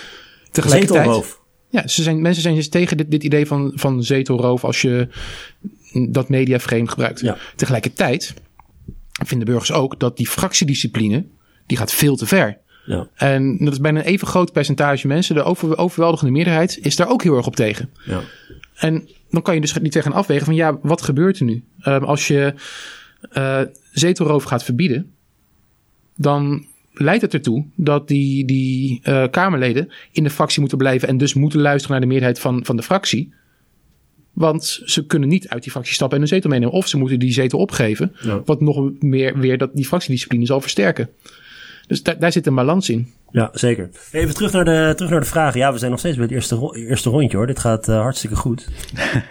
Tegelijkertijd. 0.51 1.37
Ja, 1.69 1.87
ze 1.87 2.03
zijn, 2.03 2.21
mensen 2.21 2.41
zijn 2.41 2.55
dus 2.55 2.69
tegen 2.69 2.97
dit, 2.97 3.11
dit 3.11 3.23
idee 3.23 3.45
van, 3.45 3.71
van 3.75 4.03
zetelroof 4.03 4.63
als 4.63 4.81
je 4.81 5.07
dat 6.09 6.29
mediaframe 6.29 6.87
gebruikt. 6.87 7.19
Ja. 7.19 7.37
Tegelijkertijd 7.55 8.33
vinden 9.25 9.47
burgers 9.47 9.71
ook 9.71 9.99
dat 9.99 10.17
die 10.17 10.27
fractiediscipline, 10.27 11.25
die 11.65 11.77
gaat 11.77 11.93
veel 11.93 12.15
te 12.15 12.25
ver. 12.25 12.57
Ja. 12.85 13.07
En 13.15 13.57
dat 13.57 13.73
is 13.73 13.79
bijna 13.79 13.99
een 13.99 14.05
even 14.05 14.27
groot 14.27 14.51
percentage 14.51 15.07
mensen, 15.07 15.35
de 15.35 15.43
over, 15.43 15.77
overweldigende 15.77 16.31
meerderheid, 16.31 16.77
is 16.81 16.95
daar 16.95 17.09
ook 17.09 17.23
heel 17.23 17.35
erg 17.35 17.47
op 17.47 17.55
tegen. 17.55 17.89
Ja. 18.05 18.21
En 18.75 19.09
dan 19.29 19.41
kan 19.41 19.55
je 19.55 19.61
dus 19.61 19.73
niet 19.73 19.91
tegen 19.91 20.13
afwegen 20.13 20.45
van 20.45 20.55
ja, 20.55 20.77
wat 20.81 21.01
gebeurt 21.01 21.39
er 21.39 21.45
nu? 21.45 21.63
Um, 21.87 22.03
als 22.03 22.27
je 22.27 22.53
uh, 23.33 23.61
zetelroof 23.91 24.43
gaat 24.43 24.63
verbieden, 24.63 25.14
dan 26.15 26.65
leidt 26.93 27.21
het 27.21 27.33
ertoe 27.33 27.65
dat 27.75 28.07
die, 28.07 28.45
die 28.45 29.01
uh, 29.03 29.23
Kamerleden 29.31 29.89
in 30.11 30.23
de 30.23 30.29
fractie 30.29 30.59
moeten 30.59 30.77
blijven 30.77 31.07
en 31.07 31.17
dus 31.17 31.33
moeten 31.33 31.59
luisteren 31.59 31.91
naar 31.91 32.01
de 32.01 32.07
meerderheid 32.07 32.39
van, 32.39 32.65
van 32.65 32.75
de 32.75 32.83
fractie. 32.83 33.33
Want 34.33 34.81
ze 34.85 35.05
kunnen 35.05 35.29
niet 35.29 35.47
uit 35.47 35.63
die 35.63 35.71
fractie 35.71 35.93
stappen 35.93 36.17
en 36.17 36.23
een 36.23 36.29
zetel 36.29 36.49
meenemen. 36.49 36.73
Of 36.73 36.87
ze 36.87 36.97
moeten 36.97 37.19
die 37.19 37.31
zetel 37.31 37.59
opgeven. 37.59 38.15
Wat 38.45 38.61
nog 38.61 38.91
meer 38.99 39.39
weer 39.39 39.57
dat 39.57 39.75
die 39.75 39.85
fractiediscipline 39.85 40.45
zal 40.45 40.61
versterken. 40.61 41.09
Dus 41.87 42.03
daar, 42.03 42.19
daar 42.19 42.31
zit 42.31 42.47
een 42.47 42.55
balans 42.55 42.89
in. 42.89 43.13
Ja, 43.35 43.49
zeker. 43.53 43.89
Even 44.11 44.33
terug 44.33 44.51
naar 44.51 44.65
de, 44.65 44.93
terug 44.95 45.11
naar 45.11 45.19
de 45.19 45.25
vragen. 45.25 45.59
Ja, 45.59 45.71
we 45.71 45.77
zijn 45.77 45.91
nog 45.91 45.99
steeds 45.99 46.15
bij 46.15 46.25
het 46.25 46.33
eerste, 46.33 46.85
eerste 46.87 47.09
rondje 47.09 47.37
hoor. 47.37 47.47
Dit 47.47 47.59
gaat 47.59 47.87
uh, 47.87 47.99
hartstikke 47.99 48.35
goed. 48.35 48.67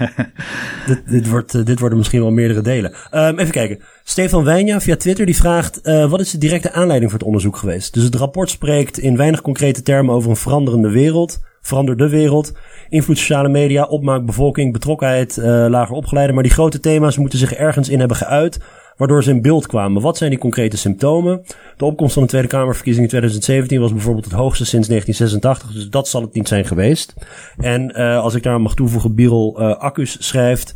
dit, 0.87 1.03
dit, 1.07 1.29
wordt, 1.29 1.55
uh, 1.55 1.65
dit 1.65 1.79
worden 1.79 1.99
misschien 1.99 2.21
wel 2.21 2.31
meerdere 2.31 2.61
delen. 2.61 2.95
Um, 3.13 3.39
even 3.39 3.53
kijken. 3.53 3.79
Stefan 4.03 4.45
Wijnja 4.45 4.81
via 4.81 4.97
Twitter 4.97 5.27
die 5.27 5.37
vraagt... 5.37 5.81
Uh, 5.83 6.11
wat 6.11 6.21
is 6.21 6.31
de 6.31 6.39
directe 6.39 6.73
aanleiding 6.73 7.11
voor 7.11 7.19
het 7.19 7.29
onderzoek 7.29 7.57
geweest? 7.57 7.95
Dus 7.95 8.03
het 8.03 8.15
rapport 8.15 8.51
spreekt 8.51 8.99
in 8.99 9.17
weinig 9.17 9.41
concrete 9.41 9.83
termen 9.83 10.15
over 10.15 10.31
een 10.31 10.37
veranderende 10.37 10.91
wereld. 10.91 11.43
Veranderde 11.61 12.09
wereld. 12.09 12.53
Invloed 12.89 13.19
sociale 13.19 13.49
media, 13.49 13.85
opmaak, 13.85 14.27
bevolking, 14.27 14.73
betrokkenheid, 14.73 15.37
lager 15.69 15.95
opgeleide. 15.95 16.33
Maar 16.33 16.43
die 16.43 16.53
grote 16.53 16.81
thema's 16.81 17.19
moeten 17.19 17.39
zich 17.39 17.55
ergens 17.55 17.89
in 17.89 17.99
hebben 17.99 18.17
geuit 18.17 18.59
waardoor 18.97 19.23
ze 19.23 19.31
in 19.31 19.43
beeld 19.43 19.67
kwamen. 19.67 20.03
Wat 20.03 20.17
zijn 20.17 20.31
die 20.31 20.39
concrete 20.39 20.77
symptomen? 20.77 21.43
De 21.77 21.85
opkomst 21.85 22.15
van 22.15 22.23
de 22.23 22.29
Tweede 22.29 22.49
Kamerverkiezing 22.49 23.05
in 23.05 23.11
2017 23.11 23.81
was 23.81 23.93
bijvoorbeeld 23.93 24.25
het 24.25 24.35
hoogste 24.35 24.65
sinds 24.65 24.89
1986, 24.89 25.73
dus 25.73 25.91
dat 25.91 26.09
zal 26.09 26.21
het 26.21 26.35
niet 26.35 26.49
zijn 26.49 26.65
geweest. 26.65 27.15
En 27.57 28.01
uh, 28.01 28.19
als 28.19 28.35
ik 28.35 28.43
daar 28.43 28.61
mag 28.61 28.75
toevoegen, 28.75 29.15
Birol 29.15 29.61
uh, 29.61 30.05
schrijft... 30.05 30.75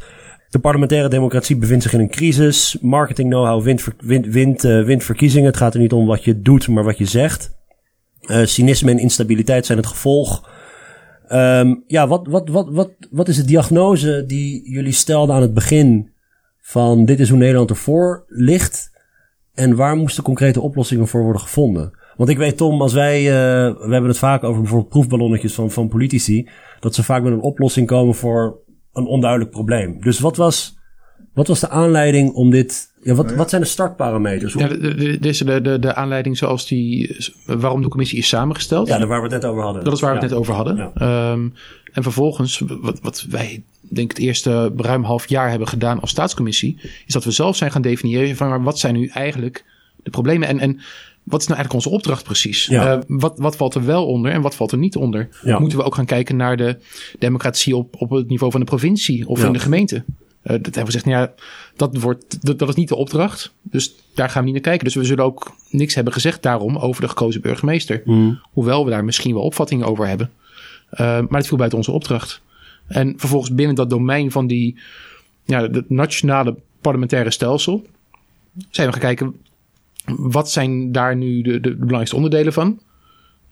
De 0.49 0.59
parlementaire 0.59 1.09
democratie 1.09 1.57
bevindt 1.57 1.83
zich 1.83 1.93
in 1.93 2.01
een 2.01 2.11
crisis. 2.11 2.77
Marketing 2.81 3.31
know-how 3.31 3.63
wint, 3.63 3.89
wint, 3.99 4.27
wint, 4.27 4.63
wint 4.63 5.05
verkiezingen. 5.05 5.47
Het 5.47 5.57
gaat 5.57 5.75
er 5.75 5.81
niet 5.81 5.93
om 5.93 6.07
wat 6.07 6.25
je 6.25 6.41
doet, 6.41 6.69
maar 6.69 6.85
wat 6.85 6.99
je 6.99 7.05
zegt. 7.05 7.51
Cynisme 8.43 8.91
en 8.91 8.99
instabiliteit 8.99 9.67
zijn 9.67 9.79
het 9.79 9.87
gevolg. 9.87 10.49
Um, 11.33 11.85
ja, 11.87 12.07
wat, 12.07 12.27
wat, 12.27 12.49
wat, 12.49 12.69
wat, 12.71 12.91
wat 13.11 13.29
is 13.29 13.37
de 13.37 13.45
diagnose 13.45 14.25
die 14.27 14.71
jullie 14.71 14.93
stelden 14.93 15.35
aan 15.35 15.43
het 15.43 15.55
begin 15.55 16.13
van 16.69 17.05
dit 17.05 17.21
is 17.21 17.29
hoe 17.29 17.39
Nederland 17.39 17.71
ervoor 17.71 18.25
ligt 18.27 18.91
en 19.55 19.77
waar 19.77 19.97
moesten 19.97 20.23
concrete 20.23 20.61
oplossingen 20.61 21.09
voor 21.09 21.23
worden 21.23 21.43
gevonden. 21.43 21.99
Want 22.17 22.31
ik 22.31 22.39
weet 22.39 22.57
Tom, 22.57 22.83
als 22.83 22.93
wij, 22.93 23.21
uh, 23.21 23.31
we 23.77 23.93
hebben 23.93 24.09
het 24.09 24.19
vaak 24.19 24.45
over 24.45 24.61
bijvoorbeeld 24.61 24.91
proefballonnetjes 24.91 25.55
van, 25.55 25.71
van 25.71 25.89
politici, 25.89 26.49
dat 26.81 26.95
ze 26.95 27.03
vaak 27.03 27.23
met 27.23 27.33
een 27.33 27.41
oplossing 27.41 27.87
komen 27.87 28.15
voor 28.15 28.59
een 28.93 29.07
onduidelijk 29.07 29.51
probleem. 29.51 30.01
Dus 30.01 30.19
wat 30.19 30.37
was, 30.37 30.79
wat 31.35 31.47
was 31.47 31.61
de 31.61 31.69
aanleiding 31.69 32.33
om 32.33 32.51
dit, 32.51 32.93
ja, 33.03 33.15
wat, 33.15 33.35
wat 33.35 33.51
zijn 33.51 33.63
de 33.63 33.69
startparameters? 33.69 34.55
Ja, 34.55 34.69
de, 34.69 34.95
de, 34.95 35.19
de, 35.45 35.61
de, 35.61 35.79
de 35.79 35.95
aanleiding 35.95 36.37
zoals 36.37 36.67
die, 36.67 37.17
waarom 37.47 37.83
de 37.83 37.89
commissie 37.89 38.19
is 38.19 38.29
samengesteld. 38.29 38.89
Ja, 38.89 39.07
waar 39.07 39.23
we 39.23 39.35
het 39.35 39.43
net 39.43 39.51
over 39.51 39.63
hadden. 39.63 39.85
Dat 39.85 39.93
is 39.93 40.01
waar 40.01 40.15
we 40.15 40.21
het 40.21 40.31
net 40.31 40.39
over 40.39 40.55
hadden. 40.55 40.93
Ja. 40.95 41.31
Um, 41.33 41.53
en 41.93 42.03
vervolgens, 42.03 42.63
wat, 42.81 43.01
wat 43.01 43.27
wij 43.29 43.63
denk 43.81 44.11
het 44.11 44.19
eerste 44.19 44.73
ruim 44.77 45.05
half 45.05 45.29
jaar 45.29 45.51
hebben 45.51 45.69
gedaan 45.69 46.01
als 46.01 46.11
staatscommissie, 46.11 46.79
is 47.07 47.13
dat 47.13 47.25
we 47.25 47.31
zelf 47.31 47.57
zijn 47.57 47.71
gaan 47.71 47.83
definiëren 47.83 48.37
van 48.37 48.63
wat 48.63 48.79
zijn 48.79 48.95
nu 48.95 49.07
eigenlijk 49.07 49.65
de 50.03 50.11
problemen 50.11 50.49
en, 50.49 50.59
en 50.59 50.81
wat 51.23 51.41
is 51.41 51.47
nou 51.47 51.59
eigenlijk 51.59 51.73
onze 51.73 51.89
opdracht 51.89 52.25
precies? 52.25 52.67
Ja. 52.67 52.97
Uh, 52.97 53.03
wat, 53.07 53.39
wat 53.39 53.57
valt 53.57 53.75
er 53.75 53.85
wel 53.85 54.07
onder 54.07 54.33
en 54.33 54.41
wat 54.41 54.55
valt 54.55 54.73
er 54.73 54.79
niet 54.79 54.97
onder? 54.97 55.29
Ja. 55.43 55.59
Moeten 55.59 55.79
we 55.79 55.85
ook 55.85 55.95
gaan 55.95 56.05
kijken 56.05 56.37
naar 56.37 56.57
de 56.57 56.77
democratie 57.19 57.77
op, 57.77 57.95
op 57.99 58.11
het 58.11 58.29
niveau 58.29 58.51
van 58.53 58.61
de 58.61 58.67
provincie 58.67 59.29
of 59.29 59.41
ja. 59.41 59.47
in 59.47 59.53
de 59.53 59.59
gemeente? 59.59 59.95
Uh, 59.97 60.05
dat 60.43 60.65
hebben 60.65 60.73
we 60.75 60.85
gezegd, 60.85 61.05
nou 61.05 61.19
ja, 61.19 61.33
dat, 61.77 61.97
wordt, 61.97 62.47
dat, 62.47 62.59
dat, 62.59 62.69
is 62.69 62.75
niet 62.75 62.89
de 62.89 62.97
opdracht. 62.97 63.53
Dus 63.63 63.95
daar 64.15 64.31
gaan 64.31 64.41
we 64.41 64.45
niet 64.45 64.55
naar 64.55 64.63
kijken. 64.63 64.85
Dus 64.85 64.95
we 64.95 65.05
zullen 65.05 65.25
ook 65.25 65.57
niks 65.71 65.95
hebben 65.95 66.13
gezegd 66.13 66.43
daarom 66.43 66.77
over 66.77 67.03
de 67.03 67.09
gekozen 67.09 67.41
burgemeester. 67.41 68.03
Mm. 68.05 68.41
Hoewel 68.53 68.85
we 68.85 68.91
daar 68.91 69.05
misschien 69.05 69.35
wel 69.35 69.43
opvattingen 69.43 69.87
over 69.87 70.07
hebben. 70.07 70.31
Uh, 70.93 70.99
maar 70.99 71.39
het 71.39 71.47
viel 71.47 71.57
buiten 71.57 71.79
onze 71.79 71.93
opdracht. 71.93 72.41
En 72.87 73.15
vervolgens 73.17 73.55
binnen 73.55 73.77
dat 73.77 73.91
domein 73.91 74.31
van 74.31 74.47
die, 74.47 74.79
ja, 75.45 75.61
het 75.61 75.91
nationale 75.91 76.57
parlementaire 76.81 77.31
stelsel 77.31 77.87
zijn 78.71 78.87
we 78.87 78.93
gaan 78.93 79.03
kijken, 79.03 79.35
wat 80.17 80.51
zijn 80.51 80.93
daar 80.93 81.17
nu 81.17 81.43
de, 81.43 81.51
de, 81.51 81.61
de 81.61 81.75
belangrijkste 81.75 82.17
onderdelen 82.17 82.53
van? 82.53 82.81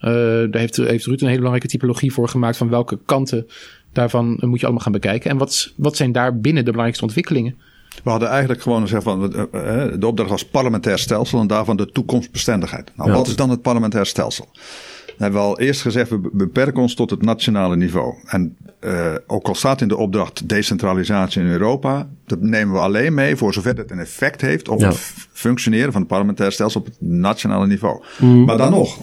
Uh, 0.00 0.12
daar 0.12 0.60
heeft, 0.60 0.76
heeft 0.76 1.04
Ruud 1.04 1.20
een 1.20 1.26
hele 1.26 1.38
belangrijke 1.38 1.68
typologie 1.68 2.12
voor 2.12 2.28
gemaakt 2.28 2.56
van 2.56 2.68
welke 2.68 2.98
kanten 3.04 3.46
daarvan 3.92 4.38
moet 4.40 4.60
je 4.60 4.64
allemaal 4.64 4.84
gaan 4.84 4.92
bekijken. 4.92 5.30
En 5.30 5.38
wat, 5.38 5.72
wat 5.76 5.96
zijn 5.96 6.12
daar 6.12 6.40
binnen 6.40 6.64
de 6.64 6.70
belangrijkste 6.70 7.04
ontwikkelingen? 7.04 7.56
We 8.04 8.10
hadden 8.10 8.28
eigenlijk 8.28 8.62
gewoon 8.62 8.80
gezegd 8.80 9.02
van 9.02 9.34
eh, 9.34 9.42
eh, 9.84 10.00
de 10.00 10.06
opdracht 10.06 10.30
was 10.30 10.46
parlementair 10.46 10.98
stelsel 10.98 11.40
en 11.40 11.46
daarvan 11.46 11.76
de 11.76 11.92
toekomstbestendigheid. 11.92 12.92
Nou, 12.96 13.10
ja. 13.10 13.16
wat 13.16 13.26
is 13.26 13.36
dan 13.36 13.50
het 13.50 13.62
parlementair 13.62 14.06
stelsel? 14.06 14.48
Hebben 15.18 15.40
we 15.40 15.46
al 15.46 15.58
eerst 15.58 15.80
gezegd, 15.80 16.10
we 16.10 16.20
beperken 16.32 16.82
ons 16.82 16.94
tot 16.94 17.10
het 17.10 17.22
nationale 17.22 17.76
niveau. 17.76 18.14
En 18.26 18.56
uh, 18.80 19.14
ook 19.26 19.48
al 19.48 19.54
staat 19.54 19.80
in 19.80 19.88
de 19.88 19.96
opdracht 19.96 20.48
decentralisatie 20.48 21.42
in 21.42 21.48
Europa, 21.48 22.08
dat 22.26 22.40
nemen 22.40 22.74
we 22.74 22.80
alleen 22.80 23.14
mee 23.14 23.36
voor 23.36 23.52
zover 23.52 23.76
het 23.76 23.90
een 23.90 23.98
effect 23.98 24.40
heeft 24.40 24.68
op 24.68 24.80
ja. 24.80 24.88
het 24.88 24.96
functioneren 25.32 25.92
van 25.92 26.00
het 26.00 26.10
parlementair 26.10 26.52
stelsel 26.52 26.80
op 26.80 26.86
het 26.86 26.96
nationale 27.00 27.66
niveau. 27.66 28.02
Mm. 28.18 28.44
Maar 28.44 28.56
dan 28.56 28.70
nog, 28.70 28.98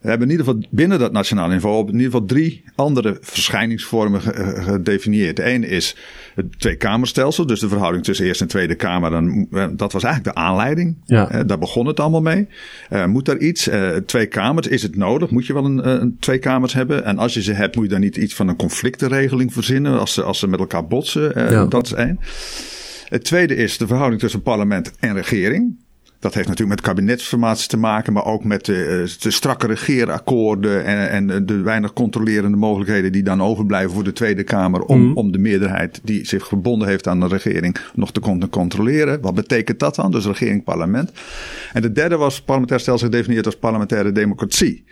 We 0.00 0.08
hebben 0.08 0.26
in 0.26 0.32
ieder 0.32 0.46
geval 0.46 0.68
binnen 0.70 0.98
dat 0.98 1.12
nationaal 1.12 1.48
niveau 1.48 1.76
op 1.76 1.88
in 1.88 1.94
ieder 1.94 2.10
geval 2.10 2.26
drie 2.26 2.64
andere 2.74 3.16
verschijningsvormen 3.20 4.20
gedefinieerd. 4.20 5.36
De 5.36 5.42
ene 5.42 5.66
is 5.66 5.96
het 6.34 6.58
tweekamerstelsel, 6.58 7.46
dus 7.46 7.60
de 7.60 7.68
verhouding 7.68 8.04
tussen 8.04 8.26
Eerste 8.26 8.44
en 8.44 8.50
Tweede 8.50 8.74
Kamer. 8.74 9.10
Dan, 9.10 9.46
eh, 9.50 9.66
dat 9.72 9.92
was 9.92 10.02
eigenlijk 10.02 10.36
de 10.36 10.42
aanleiding. 10.42 10.96
Ja. 11.04 11.34
Uh, 11.34 11.40
daar 11.46 11.58
begon 11.58 11.86
het 11.86 12.00
allemaal 12.00 12.22
mee. 12.22 12.48
Uh, 12.90 13.06
moet 13.06 13.28
er 13.28 13.40
iets? 13.40 13.68
twee 14.06 14.26
kamers, 14.26 14.66
is 14.66 14.82
het 14.82 14.96
nodig? 14.96 15.30
Moet 15.30 15.46
je 15.46 15.52
wel 15.52 15.64
een, 15.64 15.88
een, 15.88 16.16
twee 16.20 16.38
kamers 16.38 16.72
hebben? 16.72 17.04
En 17.04 17.18
als 17.18 17.34
je 17.34 17.42
ze 17.42 17.52
hebt, 17.52 17.76
moet 17.76 17.84
je 17.84 17.90
dan 17.90 18.00
niet 18.00 18.16
iets 18.16 18.34
van 18.34 18.48
een 18.48 18.56
conflictenregeling 18.56 19.52
verzinnen 19.52 19.98
als 19.98 20.14
ze, 20.14 20.22
als 20.22 20.38
ze 20.38 20.48
met 20.48 20.60
elkaar 20.60 20.86
botsen? 20.86 21.50
Ja. 21.50 21.66
Dat 21.66 21.86
is 21.86 21.92
één. 21.92 22.18
Het 23.08 23.24
tweede 23.24 23.54
is 23.54 23.78
de 23.78 23.86
verhouding 23.86 24.20
tussen 24.20 24.42
parlement 24.42 24.92
en 24.98 25.14
regering. 25.14 25.78
Dat 26.20 26.34
heeft 26.34 26.48
natuurlijk 26.48 26.80
met 26.80 26.88
kabinetsformatie 26.88 27.68
te 27.68 27.76
maken, 27.76 28.12
maar 28.12 28.24
ook 28.24 28.44
met 28.44 28.64
de, 28.64 28.84
eh, 28.84 29.22
de 29.22 29.30
strakke 29.30 29.66
regeerakkoorden 29.66 30.84
en, 30.84 31.30
en, 31.30 31.46
de 31.46 31.60
weinig 31.60 31.92
controlerende 31.92 32.56
mogelijkheden 32.56 33.12
die 33.12 33.22
dan 33.22 33.42
overblijven 33.42 33.90
voor 33.90 34.04
de 34.04 34.12
Tweede 34.12 34.42
Kamer 34.42 34.82
om, 34.82 35.00
mm. 35.00 35.16
om 35.16 35.32
de 35.32 35.38
meerderheid 35.38 36.00
die 36.02 36.26
zich 36.26 36.46
verbonden 36.46 36.88
heeft 36.88 37.08
aan 37.08 37.20
de 37.20 37.26
regering 37.26 37.76
nog 37.94 38.12
te 38.12 38.20
kunnen 38.20 38.48
controleren. 38.48 39.20
Wat 39.20 39.34
betekent 39.34 39.78
dat 39.78 39.94
dan? 39.94 40.10
Dus 40.10 40.26
regering, 40.26 40.64
parlement. 40.64 41.12
En 41.72 41.82
de 41.82 41.92
derde 41.92 42.16
was 42.16 42.42
parlementair 42.42 42.80
stelsel 42.80 43.08
gedefinieerd 43.08 43.46
als 43.46 43.56
parlementaire 43.56 44.12
democratie. 44.12 44.84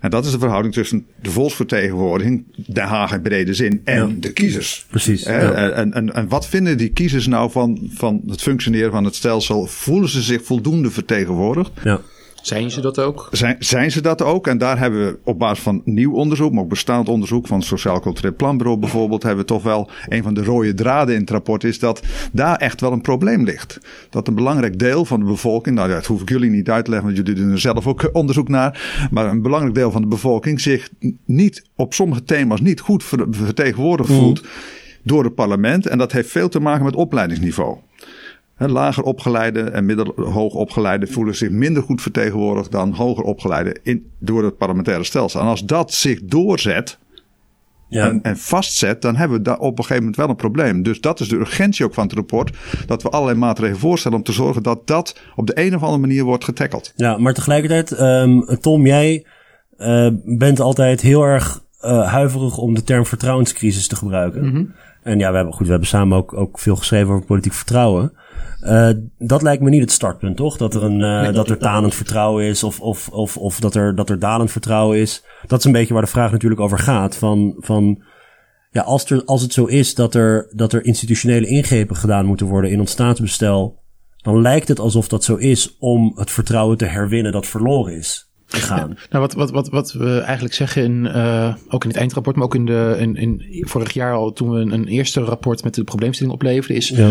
En 0.00 0.10
dat 0.10 0.24
is 0.24 0.30
de 0.30 0.38
verhouding 0.38 0.74
tussen 0.74 1.06
de 1.22 1.30
volksvertegenwoordiging, 1.30 2.44
Den 2.66 2.84
Haag 2.84 3.12
in 3.12 3.22
brede 3.22 3.54
zin, 3.54 3.80
en 3.84 4.20
de 4.20 4.32
kiezers. 4.32 4.86
Precies. 4.90 5.22
En, 5.22 5.92
en, 5.92 6.14
en, 6.14 6.28
wat 6.28 6.46
vinden 6.46 6.78
die 6.78 6.88
kiezers 6.88 7.26
nou 7.26 7.50
van, 7.50 7.90
van 7.92 8.22
het 8.26 8.42
functioneren 8.42 8.90
van 8.90 9.04
het 9.04 9.14
stelsel? 9.14 9.66
Voelen 9.66 10.08
ze 10.08 10.22
zich 10.22 10.44
voldoende 10.44 10.90
vertegenwoordigd? 10.90 11.70
Ja. 11.82 12.00
Zijn 12.46 12.70
ze 12.70 12.80
dat 12.80 12.98
ook? 12.98 13.28
Zijn, 13.30 13.56
zijn 13.58 13.90
ze 13.90 14.00
dat 14.00 14.22
ook? 14.22 14.46
En 14.46 14.58
daar 14.58 14.78
hebben 14.78 15.06
we 15.06 15.18
op 15.24 15.38
basis 15.38 15.62
van 15.62 15.82
nieuw 15.84 16.12
onderzoek, 16.12 16.52
maar 16.52 16.62
ook 16.62 16.68
bestaand 16.68 17.08
onderzoek 17.08 17.46
van 17.46 17.58
het 17.58 17.66
Sociaal 17.66 18.00
Cultureel 18.00 18.34
Planbureau 18.34 18.78
bijvoorbeeld, 18.78 19.22
hebben 19.22 19.40
we 19.40 19.52
toch 19.52 19.62
wel 19.62 19.90
een 20.08 20.22
van 20.22 20.34
de 20.34 20.44
rode 20.44 20.74
draden 20.74 21.14
in 21.14 21.20
het 21.20 21.30
rapport 21.30 21.64
is 21.64 21.78
dat 21.78 22.02
daar 22.32 22.56
echt 22.56 22.80
wel 22.80 22.92
een 22.92 23.00
probleem 23.00 23.44
ligt. 23.44 23.78
Dat 24.10 24.28
een 24.28 24.34
belangrijk 24.34 24.78
deel 24.78 25.04
van 25.04 25.20
de 25.20 25.26
bevolking, 25.26 25.76
nou 25.76 25.88
dat 25.88 26.06
hoef 26.06 26.22
ik 26.22 26.28
jullie 26.28 26.50
niet 26.50 26.70
uit 26.70 26.84
te 26.84 26.90
leggen, 26.90 27.08
want 27.08 27.26
jullie 27.26 27.42
doen 27.42 27.52
er 27.52 27.60
zelf 27.60 27.86
ook 27.86 28.10
onderzoek 28.12 28.48
naar, 28.48 29.08
maar 29.10 29.26
een 29.26 29.42
belangrijk 29.42 29.74
deel 29.74 29.90
van 29.90 30.02
de 30.02 30.08
bevolking 30.08 30.60
zich 30.60 30.90
niet 31.24 31.64
op 31.76 31.94
sommige 31.94 32.22
thema's 32.22 32.60
niet 32.60 32.80
goed 32.80 33.04
vertegenwoordigd 33.30 34.10
mm. 34.10 34.16
voelt 34.16 34.44
door 35.02 35.24
het 35.24 35.34
parlement. 35.34 35.86
En 35.86 35.98
dat 35.98 36.12
heeft 36.12 36.30
veel 36.30 36.48
te 36.48 36.60
maken 36.60 36.84
met 36.84 36.96
opleidingsniveau. 36.96 37.76
Lager 38.58 39.02
opgeleide 39.02 39.60
en 39.60 39.86
middelhoog 39.86 40.54
opgeleide 40.54 41.06
voelen 41.06 41.36
zich 41.36 41.50
minder 41.50 41.82
goed 41.82 42.02
vertegenwoordigd 42.02 42.72
dan 42.72 42.92
hoger 42.92 43.24
opgeleide 43.24 43.76
in, 43.82 44.10
door 44.18 44.44
het 44.44 44.56
parlementaire 44.56 45.04
stelsel. 45.04 45.40
En 45.40 45.46
als 45.46 45.64
dat 45.64 45.92
zich 45.92 46.20
doorzet 46.22 46.98
ja. 47.88 48.08
en, 48.08 48.22
en, 48.22 48.36
vastzet, 48.36 49.02
dan 49.02 49.16
hebben 49.16 49.36
we 49.36 49.42
daar 49.42 49.58
op 49.58 49.78
een 49.78 49.84
gegeven 49.84 49.96
moment 49.96 50.16
wel 50.16 50.28
een 50.28 50.36
probleem. 50.36 50.82
Dus 50.82 51.00
dat 51.00 51.20
is 51.20 51.28
de 51.28 51.36
urgentie 51.36 51.84
ook 51.84 51.94
van 51.94 52.04
het 52.04 52.12
rapport. 52.12 52.56
Dat 52.86 53.02
we 53.02 53.08
allerlei 53.08 53.38
maatregelen 53.38 53.80
voorstellen 53.80 54.18
om 54.18 54.24
te 54.24 54.32
zorgen 54.32 54.62
dat 54.62 54.86
dat 54.86 55.20
op 55.34 55.46
de 55.46 55.60
een 55.64 55.74
of 55.74 55.82
andere 55.82 56.00
manier 56.00 56.24
wordt 56.24 56.44
getackeld. 56.44 56.92
Ja, 56.96 57.18
maar 57.18 57.34
tegelijkertijd, 57.34 58.00
um, 58.00 58.44
Tom, 58.60 58.86
jij 58.86 59.26
uh, 59.78 60.08
bent 60.24 60.60
altijd 60.60 61.00
heel 61.00 61.22
erg 61.22 61.64
uh, 61.84 62.12
huiverig 62.12 62.58
om 62.58 62.74
de 62.74 62.82
term 62.82 63.06
vertrouwenscrisis 63.06 63.88
te 63.88 63.96
gebruiken. 63.96 64.44
Mm 64.44 64.50
-hmm. 64.54 64.74
En 65.02 65.18
ja, 65.18 65.30
we 65.30 65.36
hebben, 65.36 65.54
goed, 65.54 65.64
we 65.64 65.70
hebben 65.70 65.88
samen 65.88 66.18
ook, 66.18 66.32
ook 66.32 66.58
veel 66.58 66.76
geschreven 66.76 67.12
over 67.14 67.26
politiek 67.26 67.52
vertrouwen. 67.52 68.12
Uh, 68.66 68.88
dat 69.18 69.42
lijkt 69.42 69.62
me 69.62 69.70
niet 69.70 69.80
het 69.80 69.92
startpunt, 69.92 70.36
toch? 70.36 70.56
Dat 70.56 70.74
er 70.74 70.82
een 70.82 71.00
uh, 71.00 71.34
dat 71.34 71.50
er 71.50 71.58
talend 71.58 71.94
vertrouwen 71.94 72.44
is 72.44 72.64
of, 72.64 72.80
of, 72.80 73.08
of, 73.08 73.36
of 73.36 73.60
dat, 73.60 73.74
er, 73.74 73.94
dat 73.94 74.10
er 74.10 74.18
dalend 74.18 74.50
vertrouwen 74.50 74.98
is. 74.98 75.24
Dat 75.46 75.58
is 75.58 75.64
een 75.64 75.72
beetje 75.72 75.92
waar 75.94 76.02
de 76.02 76.08
vraag 76.08 76.32
natuurlijk 76.32 76.60
over 76.60 76.78
gaat. 76.78 77.16
Van, 77.16 77.54
van 77.58 78.02
ja, 78.70 78.82
als, 78.82 79.10
er, 79.10 79.24
als 79.24 79.42
het 79.42 79.52
zo 79.52 79.64
is 79.64 79.94
dat 79.94 80.14
er, 80.14 80.48
dat 80.50 80.72
er 80.72 80.84
institutionele 80.84 81.46
ingrepen 81.46 81.96
gedaan 81.96 82.26
moeten 82.26 82.46
worden 82.46 82.70
in 82.70 82.80
ons 82.80 82.90
staatsbestel, 82.90 83.82
dan 84.16 84.40
lijkt 84.40 84.68
het 84.68 84.78
alsof 84.78 85.08
dat 85.08 85.24
zo 85.24 85.36
is 85.36 85.76
om 85.78 86.12
het 86.16 86.30
vertrouwen 86.30 86.76
te 86.76 86.84
herwinnen 86.84 87.32
dat 87.32 87.46
verloren 87.46 87.96
is. 87.96 88.24
Gaan. 88.48 88.88
Ja, 88.88 89.06
nou, 89.10 89.22
wat, 89.22 89.34
wat, 89.34 89.50
wat, 89.50 89.68
wat 89.68 89.92
we 89.92 90.18
eigenlijk 90.18 90.54
zeggen, 90.54 90.82
in, 90.82 91.04
uh, 91.04 91.54
ook 91.68 91.82
in 91.82 91.90
het 91.90 91.98
eindrapport, 91.98 92.36
maar 92.36 92.44
ook 92.44 92.54
in, 92.54 92.66
de, 92.66 92.96
in, 92.98 93.16
in 93.16 93.66
vorig 93.66 93.92
jaar 93.92 94.14
al, 94.14 94.32
toen 94.32 94.50
we 94.50 94.60
een, 94.60 94.72
een 94.72 94.86
eerste 94.86 95.20
rapport 95.20 95.64
met 95.64 95.74
de 95.74 95.84
probleemstelling 95.84 96.34
opleverden, 96.34 96.76
is 96.76 96.88
ja 96.88 97.10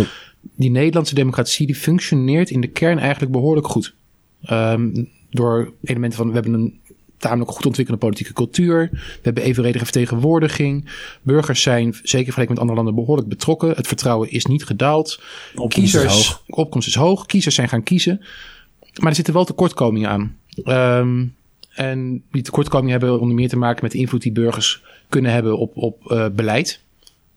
die 0.55 0.69
Nederlandse 0.69 1.15
democratie 1.15 1.65
die 1.65 1.75
functioneert 1.75 2.49
in 2.49 2.61
de 2.61 2.67
kern 2.67 2.99
eigenlijk 2.99 3.31
behoorlijk 3.31 3.67
goed. 3.67 3.95
Um, 4.49 5.09
door 5.29 5.73
elementen 5.83 6.17
van 6.17 6.27
we 6.27 6.33
hebben 6.33 6.53
een 6.53 6.79
tamelijk 7.17 7.51
goed 7.51 7.65
ontwikkelde 7.65 8.01
politieke 8.01 8.33
cultuur. 8.33 8.89
We 8.91 9.19
hebben 9.21 9.43
evenredige 9.43 9.83
vertegenwoordiging. 9.83 10.89
Burgers 11.21 11.61
zijn, 11.61 11.93
zeker 12.03 12.25
vergeleken 12.25 12.53
met 12.53 12.59
andere 12.59 12.75
landen, 12.75 12.95
behoorlijk 12.95 13.27
betrokken. 13.27 13.69
Het 13.69 13.87
vertrouwen 13.87 14.31
is 14.31 14.45
niet 14.45 14.65
gedaald. 14.65 15.21
Opkomst 15.55 15.77
Kiezers, 15.77 16.19
is 16.19 16.27
hoog. 16.27 16.43
opkomst 16.47 16.87
is 16.87 16.95
hoog. 16.95 17.25
Kiezers 17.25 17.55
zijn 17.55 17.69
gaan 17.69 17.83
kiezen. 17.83 18.21
Maar 18.99 19.09
er 19.09 19.15
zitten 19.15 19.33
wel 19.33 19.45
tekortkomingen 19.45 20.09
aan. 20.09 20.37
Um, 20.99 21.35
en 21.73 22.23
die 22.31 22.41
tekortkomingen 22.41 22.91
hebben 22.91 23.19
onder 23.19 23.35
meer 23.35 23.49
te 23.49 23.57
maken 23.57 23.83
met 23.83 23.91
de 23.91 23.97
invloed 23.97 24.21
die 24.21 24.31
burgers 24.31 24.83
kunnen 25.09 25.31
hebben 25.31 25.57
op, 25.57 25.77
op 25.77 26.11
uh, 26.11 26.25
beleid. 26.29 26.83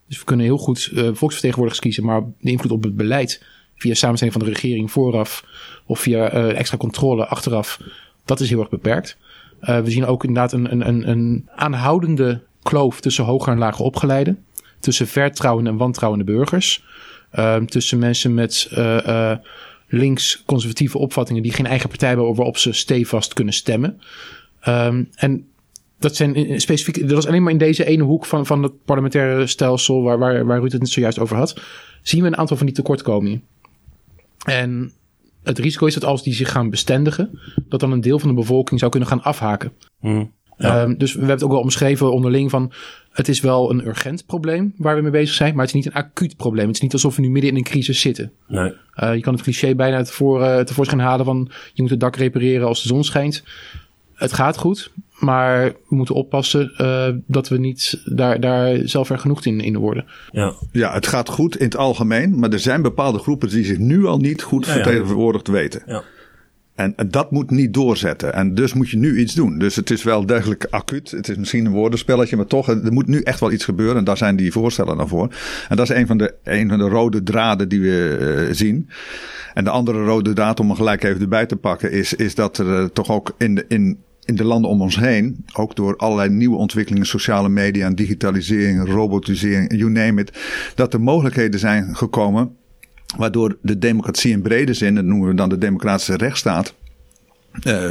Dus 0.08 0.18
we 0.18 0.24
kunnen 0.24 0.46
heel 0.46 0.58
goed 0.58 0.90
uh, 0.92 1.08
volksvertegenwoordigers 1.12 1.80
kiezen, 1.80 2.04
maar 2.04 2.22
de 2.40 2.50
invloed 2.50 2.72
op 2.72 2.82
het 2.82 2.96
beleid 2.96 3.42
via 3.76 3.94
samenstelling 3.94 4.36
van 4.36 4.46
de 4.46 4.52
regering 4.52 4.90
vooraf 4.90 5.44
of 5.86 6.00
via 6.00 6.34
uh, 6.34 6.58
extra 6.58 6.76
controle 6.76 7.26
achteraf, 7.26 7.80
dat 8.24 8.40
is 8.40 8.48
heel 8.48 8.60
erg 8.60 8.68
beperkt. 8.68 9.16
Uh, 9.62 9.80
we 9.80 9.90
zien 9.90 10.06
ook 10.06 10.24
inderdaad 10.24 10.52
een, 10.52 10.72
een, 10.72 10.88
een, 10.88 11.08
een 11.08 11.48
aanhoudende 11.54 12.42
kloof 12.62 13.00
tussen 13.00 13.24
hoger 13.24 13.52
en 13.52 13.58
lager 13.58 13.84
opgeleiden, 13.84 14.44
tussen 14.80 15.06
vertrouwende 15.06 15.70
en 15.70 15.76
wantrouwende 15.76 16.24
burgers, 16.24 16.84
ehm, 17.30 17.64
tussen 17.64 17.98
mensen 17.98 18.34
met 18.34 18.70
links-conservatieve 19.88 20.98
opvattingen 20.98 21.42
die 21.42 21.52
geen 21.52 21.66
eigen 21.66 21.88
partij 21.88 22.08
hebben 22.08 22.34
waarop 22.34 22.58
ze 22.58 22.72
stevast 22.72 23.32
kunnen 23.32 23.54
stemmen. 23.54 24.00
Um, 24.68 25.08
en 25.14 25.46
dat 25.98 26.16
zijn 26.16 26.60
specifiek, 26.60 27.00
dat 27.00 27.10
was 27.10 27.26
alleen 27.26 27.42
maar 27.42 27.52
in 27.52 27.58
deze 27.58 27.84
ene 27.84 28.02
hoek 28.02 28.26
van, 28.26 28.46
van 28.46 28.62
het 28.62 28.84
parlementaire 28.84 29.46
stelsel, 29.46 30.02
waar, 30.02 30.18
waar, 30.18 30.46
waar 30.46 30.58
Ruud 30.58 30.72
het 30.72 30.80
net 30.80 30.90
zojuist 30.90 31.18
over 31.18 31.36
had, 31.36 31.60
zien 32.02 32.20
we 32.20 32.26
een 32.26 32.36
aantal 32.36 32.56
van 32.56 32.66
die 32.66 32.74
tekortkomingen. 32.74 33.42
En 34.44 34.92
het 35.42 35.58
risico 35.58 35.86
is 35.86 35.94
dat 35.94 36.04
als 36.04 36.22
die 36.22 36.34
zich 36.34 36.50
gaan 36.50 36.70
bestendigen, 36.70 37.38
dat 37.68 37.80
dan 37.80 37.92
een 37.92 38.00
deel 38.00 38.18
van 38.18 38.28
de 38.28 38.34
bevolking 38.34 38.78
zou 38.78 38.90
kunnen 38.90 39.08
gaan 39.08 39.22
afhaken. 39.22 39.72
Mm, 40.00 40.32
ja. 40.56 40.82
um, 40.82 40.98
dus 40.98 41.12
we 41.12 41.18
hebben 41.18 41.36
het 41.36 41.44
ook 41.44 41.50
wel 41.50 41.60
omschreven 41.60 42.12
onderling 42.12 42.50
van, 42.50 42.72
het 43.10 43.28
is 43.28 43.40
wel 43.40 43.70
een 43.70 43.86
urgent 43.86 44.26
probleem 44.26 44.74
waar 44.76 44.96
we 44.96 45.02
mee 45.02 45.10
bezig 45.10 45.34
zijn, 45.34 45.54
maar 45.54 45.66
het 45.66 45.74
is 45.74 45.84
niet 45.84 45.94
een 45.94 46.02
acuut 46.02 46.36
probleem. 46.36 46.66
Het 46.66 46.74
is 46.74 46.82
niet 46.82 46.92
alsof 46.92 47.16
we 47.16 47.22
nu 47.22 47.30
midden 47.30 47.50
in 47.50 47.56
een 47.56 47.62
crisis 47.62 48.00
zitten. 48.00 48.32
Nee. 48.46 48.72
Uh, 48.96 49.14
je 49.14 49.20
kan 49.20 49.34
het 49.34 49.42
cliché 49.42 49.74
bijna 49.74 50.04
voor, 50.04 50.40
uh, 50.40 50.60
tevoorschijn 50.60 51.00
halen 51.00 51.24
van, 51.24 51.50
je 51.72 51.82
moet 51.82 51.90
het 51.90 52.00
dak 52.00 52.16
repareren 52.16 52.66
als 52.66 52.82
de 52.82 52.88
zon 52.88 53.04
schijnt. 53.04 53.42
Het 54.14 54.32
gaat 54.32 54.58
goed, 54.58 54.90
maar 55.18 55.64
we 55.88 55.96
moeten 55.96 56.14
oppassen 56.14 56.72
uh, 56.80 57.08
dat 57.26 57.48
we 57.48 57.58
niet 57.58 58.00
daar, 58.04 58.40
daar 58.40 58.78
zelf 58.84 59.10
er 59.10 59.18
genoeg 59.18 59.44
in, 59.44 59.60
in 59.60 59.76
worden. 59.76 60.04
Ja. 60.30 60.54
ja, 60.72 60.92
het 60.92 61.06
gaat 61.06 61.28
goed 61.28 61.56
in 61.56 61.64
het 61.64 61.76
algemeen. 61.76 62.38
Maar 62.38 62.52
er 62.52 62.58
zijn 62.58 62.82
bepaalde 62.82 63.18
groepen 63.18 63.48
die 63.48 63.64
zich 63.64 63.78
nu 63.78 64.06
al 64.06 64.18
niet 64.18 64.42
goed 64.42 64.66
ja, 64.66 64.72
vertegenwoordigd 64.72 65.48
weten. 65.48 65.82
Ja. 65.86 66.02
En, 66.74 66.92
en, 66.96 67.10
dat 67.10 67.30
moet 67.30 67.50
niet 67.50 67.74
doorzetten. 67.74 68.34
En 68.34 68.54
dus 68.54 68.72
moet 68.72 68.90
je 68.90 68.96
nu 68.96 69.18
iets 69.18 69.34
doen. 69.34 69.58
Dus 69.58 69.76
het 69.76 69.90
is 69.90 70.02
wel 70.02 70.26
degelijk 70.26 70.66
acuut. 70.70 71.10
Het 71.10 71.28
is 71.28 71.36
misschien 71.36 71.66
een 71.66 71.72
woordenspelletje, 71.72 72.36
maar 72.36 72.46
toch, 72.46 72.68
er 72.68 72.92
moet 72.92 73.06
nu 73.06 73.20
echt 73.20 73.40
wel 73.40 73.52
iets 73.52 73.64
gebeuren. 73.64 73.96
En 73.96 74.04
daar 74.04 74.16
zijn 74.16 74.36
die 74.36 74.52
voorstellen 74.52 74.96
naar 74.96 75.08
voor. 75.08 75.34
En 75.68 75.76
dat 75.76 75.90
is 75.90 75.96
een 75.96 76.06
van 76.06 76.18
de, 76.18 76.34
een 76.44 76.68
van 76.68 76.78
de 76.78 76.88
rode 76.88 77.22
draden 77.22 77.68
die 77.68 77.80
we 77.80 78.46
uh, 78.48 78.54
zien. 78.54 78.88
En 79.54 79.64
de 79.64 79.70
andere 79.70 80.04
rode 80.04 80.32
draad, 80.32 80.60
om 80.60 80.70
er 80.70 80.76
gelijk 80.76 81.02
even 81.02 81.20
erbij 81.20 81.46
te 81.46 81.56
pakken, 81.56 81.92
is, 81.92 82.14
is 82.14 82.34
dat 82.34 82.58
er 82.58 82.66
uh, 82.66 82.84
toch 82.84 83.10
ook 83.10 83.34
in, 83.38 83.54
de, 83.54 83.64
in 83.68 83.98
in 84.28 84.34
de 84.34 84.44
landen 84.44 84.70
om 84.70 84.82
ons 84.82 84.96
heen, 84.96 85.44
ook 85.52 85.76
door 85.76 85.96
allerlei 85.96 86.28
nieuwe 86.28 86.56
ontwikkelingen, 86.56 87.06
sociale 87.06 87.48
media, 87.48 87.90
digitalisering, 87.90 88.84
robotisering, 88.84 89.72
you 89.76 89.90
name 89.90 90.20
it, 90.20 90.32
dat 90.74 90.94
er 90.94 91.00
mogelijkheden 91.00 91.60
zijn 91.60 91.96
gekomen 91.96 92.56
waardoor 93.16 93.56
de 93.62 93.78
democratie 93.78 94.32
in 94.32 94.42
brede 94.42 94.74
zin, 94.74 94.94
dat 94.94 95.04
noemen 95.04 95.28
we 95.28 95.34
dan 95.34 95.48
de 95.48 95.58
democratische 95.58 96.16
rechtsstaat, 96.16 96.74
uh, 97.62 97.90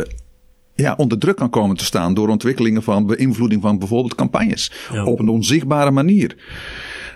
ja, 0.78 0.94
onder 0.98 1.18
druk 1.18 1.36
kan 1.36 1.50
komen 1.50 1.78
te 1.78 1.86
staan 1.86 2.14
door 2.14 2.30
ontwikkelingen 2.30 2.84
van 2.84 3.06
beïnvloeding 3.06 3.62
van 3.62 3.80
bijvoorbeeld 3.80 4.16
campagnes 4.16 4.72
ja. 4.92 5.04
op 5.04 5.20
een 5.20 5.30
onzichtbare 5.30 5.92
manier. 5.92 6.36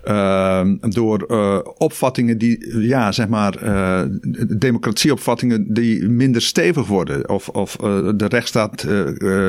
Uh, 0.07 0.61
door 0.79 1.25
uh, 1.27 1.59
opvattingen 1.77 2.37
die, 2.37 2.79
ja, 2.87 3.11
zeg 3.11 3.27
maar, 3.27 3.63
uh, 3.63 4.01
democratieopvattingen 4.57 5.73
die 5.73 6.09
minder 6.09 6.41
stevig 6.41 6.87
worden. 6.87 7.29
Of, 7.29 7.49
of 7.49 7.77
uh, 7.83 8.09
de 8.15 8.27
rechtsstaat 8.27 8.87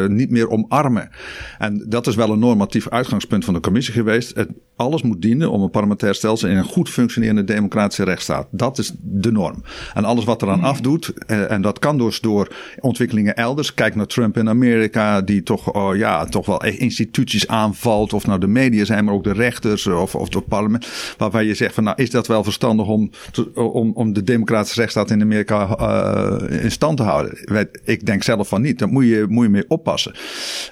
niet 0.08 0.30
meer 0.30 0.50
omarmen. 0.50 1.10
En 1.58 1.84
dat 1.88 2.06
is 2.06 2.14
wel 2.14 2.30
een 2.30 2.38
normatief 2.38 2.88
uitgangspunt 2.88 3.44
van 3.44 3.54
de 3.54 3.60
commissie 3.60 3.94
geweest. 3.94 4.34
Het, 4.34 4.48
alles 4.76 5.02
moet 5.02 5.22
dienen 5.22 5.50
om 5.50 5.62
een 5.62 5.70
parlementair 5.70 6.14
stelsel 6.14 6.48
in 6.48 6.56
een 6.56 6.64
goed 6.64 6.90
functionerende 6.90 7.44
democratische 7.44 8.04
rechtsstaat. 8.04 8.46
Dat 8.50 8.78
is 8.78 8.92
de 9.00 9.32
norm. 9.32 9.62
En 9.94 10.04
alles 10.04 10.24
wat 10.24 10.42
eraan 10.42 10.62
afdoet, 10.62 11.12
en 11.26 11.62
dat 11.62 11.78
kan 11.78 11.98
dus 11.98 12.20
door 12.20 12.54
ontwikkelingen 12.80 13.34
elders. 13.34 13.74
Kijk 13.74 13.94
naar 13.94 14.01
Trump 14.06 14.36
in 14.36 14.48
Amerika, 14.48 15.20
die 15.20 15.42
toch, 15.42 15.72
oh 15.72 15.96
ja, 15.96 16.24
toch 16.24 16.46
wel 16.46 16.64
instituties 16.64 17.48
aanvalt. 17.48 18.12
Of 18.12 18.26
nou 18.26 18.40
de 18.40 18.46
media 18.46 18.84
zijn, 18.84 19.04
maar 19.04 19.14
ook 19.14 19.24
de 19.24 19.32
rechters 19.32 19.86
of, 19.86 20.14
of 20.14 20.34
het 20.34 20.48
parlement. 20.48 20.86
Waarvan 21.18 21.46
je 21.46 21.54
zegt 21.54 21.74
van 21.74 21.84
nou, 21.84 22.02
is 22.02 22.10
dat 22.10 22.26
wel 22.26 22.44
verstandig 22.44 22.86
om, 22.86 23.10
om, 23.54 23.92
om 23.94 24.12
de 24.12 24.22
democratische 24.22 24.80
rechtsstaat 24.80 25.10
in 25.10 25.22
Amerika 25.22 25.76
uh, 25.80 26.64
in 26.64 26.70
stand 26.70 26.96
te 26.96 27.02
houden? 27.02 27.38
Ik 27.84 28.06
denk 28.06 28.22
zelf 28.22 28.48
van 28.48 28.62
niet. 28.62 28.78
Daar 28.78 28.88
moet 28.88 29.04
je, 29.04 29.26
moet 29.28 29.44
je 29.44 29.50
mee 29.50 29.68
oppassen. 29.68 30.14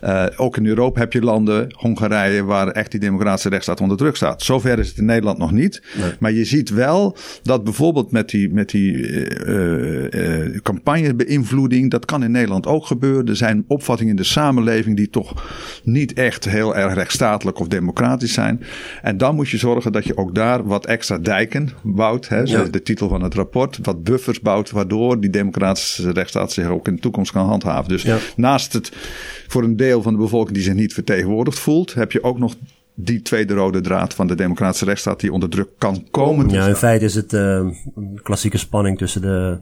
Uh, 0.05 0.27
ook 0.37 0.57
in 0.57 0.67
Europa 0.67 1.01
heb 1.01 1.13
je 1.13 1.23
landen, 1.23 1.75
Hongarije, 1.77 2.45
waar 2.45 2.69
echt 2.69 2.91
die 2.91 3.01
democratische 3.01 3.49
rechtsstaat 3.49 3.81
onder 3.81 3.97
druk 3.97 4.17
staat. 4.17 4.43
Zover 4.43 4.79
is 4.79 4.89
het 4.89 4.99
in 4.99 5.05
Nederland 5.05 5.39
nog 5.39 5.53
niet. 5.53 5.83
Nee. 5.99 6.13
Maar 6.19 6.33
je 6.33 6.45
ziet 6.45 6.71
wel 6.71 7.17
dat 7.43 7.65
bijvoorbeeld 7.65 8.11
met 8.11 8.29
die, 8.29 8.53
met 8.53 8.71
die 8.71 8.93
uh, 8.93 10.59
campagnebeïnvloeding, 10.63 11.91
dat 11.91 12.05
kan 12.05 12.23
in 12.23 12.31
Nederland 12.31 12.67
ook 12.67 12.87
gebeuren. 12.87 13.20
Er 13.25 13.37
zijn 13.37 13.65
opvattingen 13.67 14.11
in 14.11 14.17
de 14.17 14.25
samenleving 14.25 14.97
die 14.97 15.11
toch 15.11 15.45
niet 15.85 16.13
echt 16.13 16.45
heel 16.45 16.77
erg 16.77 16.95
rechtsstatelijk 16.95 17.59
of 17.59 17.69
democratisch 17.69 18.33
zijn. 18.33 18.63
En 19.03 19.17
dan 19.17 19.35
moet 19.35 19.49
je 19.49 19.59
zorgen 19.59 19.93
dat 19.93 20.05
je 20.05 20.17
ook 20.17 20.35
daar 20.35 20.65
wat 20.65 20.87
extra 20.87 21.19
dijken 21.19 21.69
bouwt. 21.83 22.29
Hè, 22.29 22.41
ja. 22.41 22.65
de 22.65 22.83
titel 22.83 23.09
van 23.09 23.23
het 23.23 23.35
rapport. 23.35 23.79
Wat 23.83 24.05
buffers 24.05 24.41
bouwt, 24.41 24.71
waardoor 24.71 25.21
die 25.21 25.31
democratische 25.31 26.11
rechtsstaat 26.11 26.53
zich 26.53 26.69
ook 26.69 26.89
in 26.89 26.95
de 26.95 27.01
toekomst 27.01 27.33
kan 27.33 27.47
handhaven. 27.47 27.89
Dus 27.89 28.03
ja. 28.03 28.19
naast 28.37 28.73
het 28.73 28.93
voor 29.47 29.63
een 29.63 29.77
deel 29.77 30.03
van 30.03 30.13
de 30.13 30.19
bevolking 30.19 30.55
die 30.55 30.65
zich 30.65 30.75
niet 30.75 30.95
vertegenwoordigd 30.95 31.59
voelt, 31.59 31.95
heb 31.95 32.13
je 32.13 32.23
ook 32.23 32.39
nog 32.39 32.55
die 32.95 33.23
tweede 33.23 33.55
rode 33.55 33.81
draad 33.81 34.15
van 34.15 34.27
de 34.27 34.35
democratische 34.35 34.85
rechtsstaat 34.85 35.21
die 35.21 35.33
onder 35.33 35.49
druk 35.49 35.69
kan 35.79 36.07
komen. 36.11 36.49
Ja, 36.49 36.67
in 36.67 36.75
feite 36.75 37.05
is 37.05 37.15
het 37.15 37.33
uh, 37.33 37.41
een 37.95 38.21
klassieke 38.23 38.59
spanning 38.59 38.99
tussen 38.99 39.21
de 39.21 39.61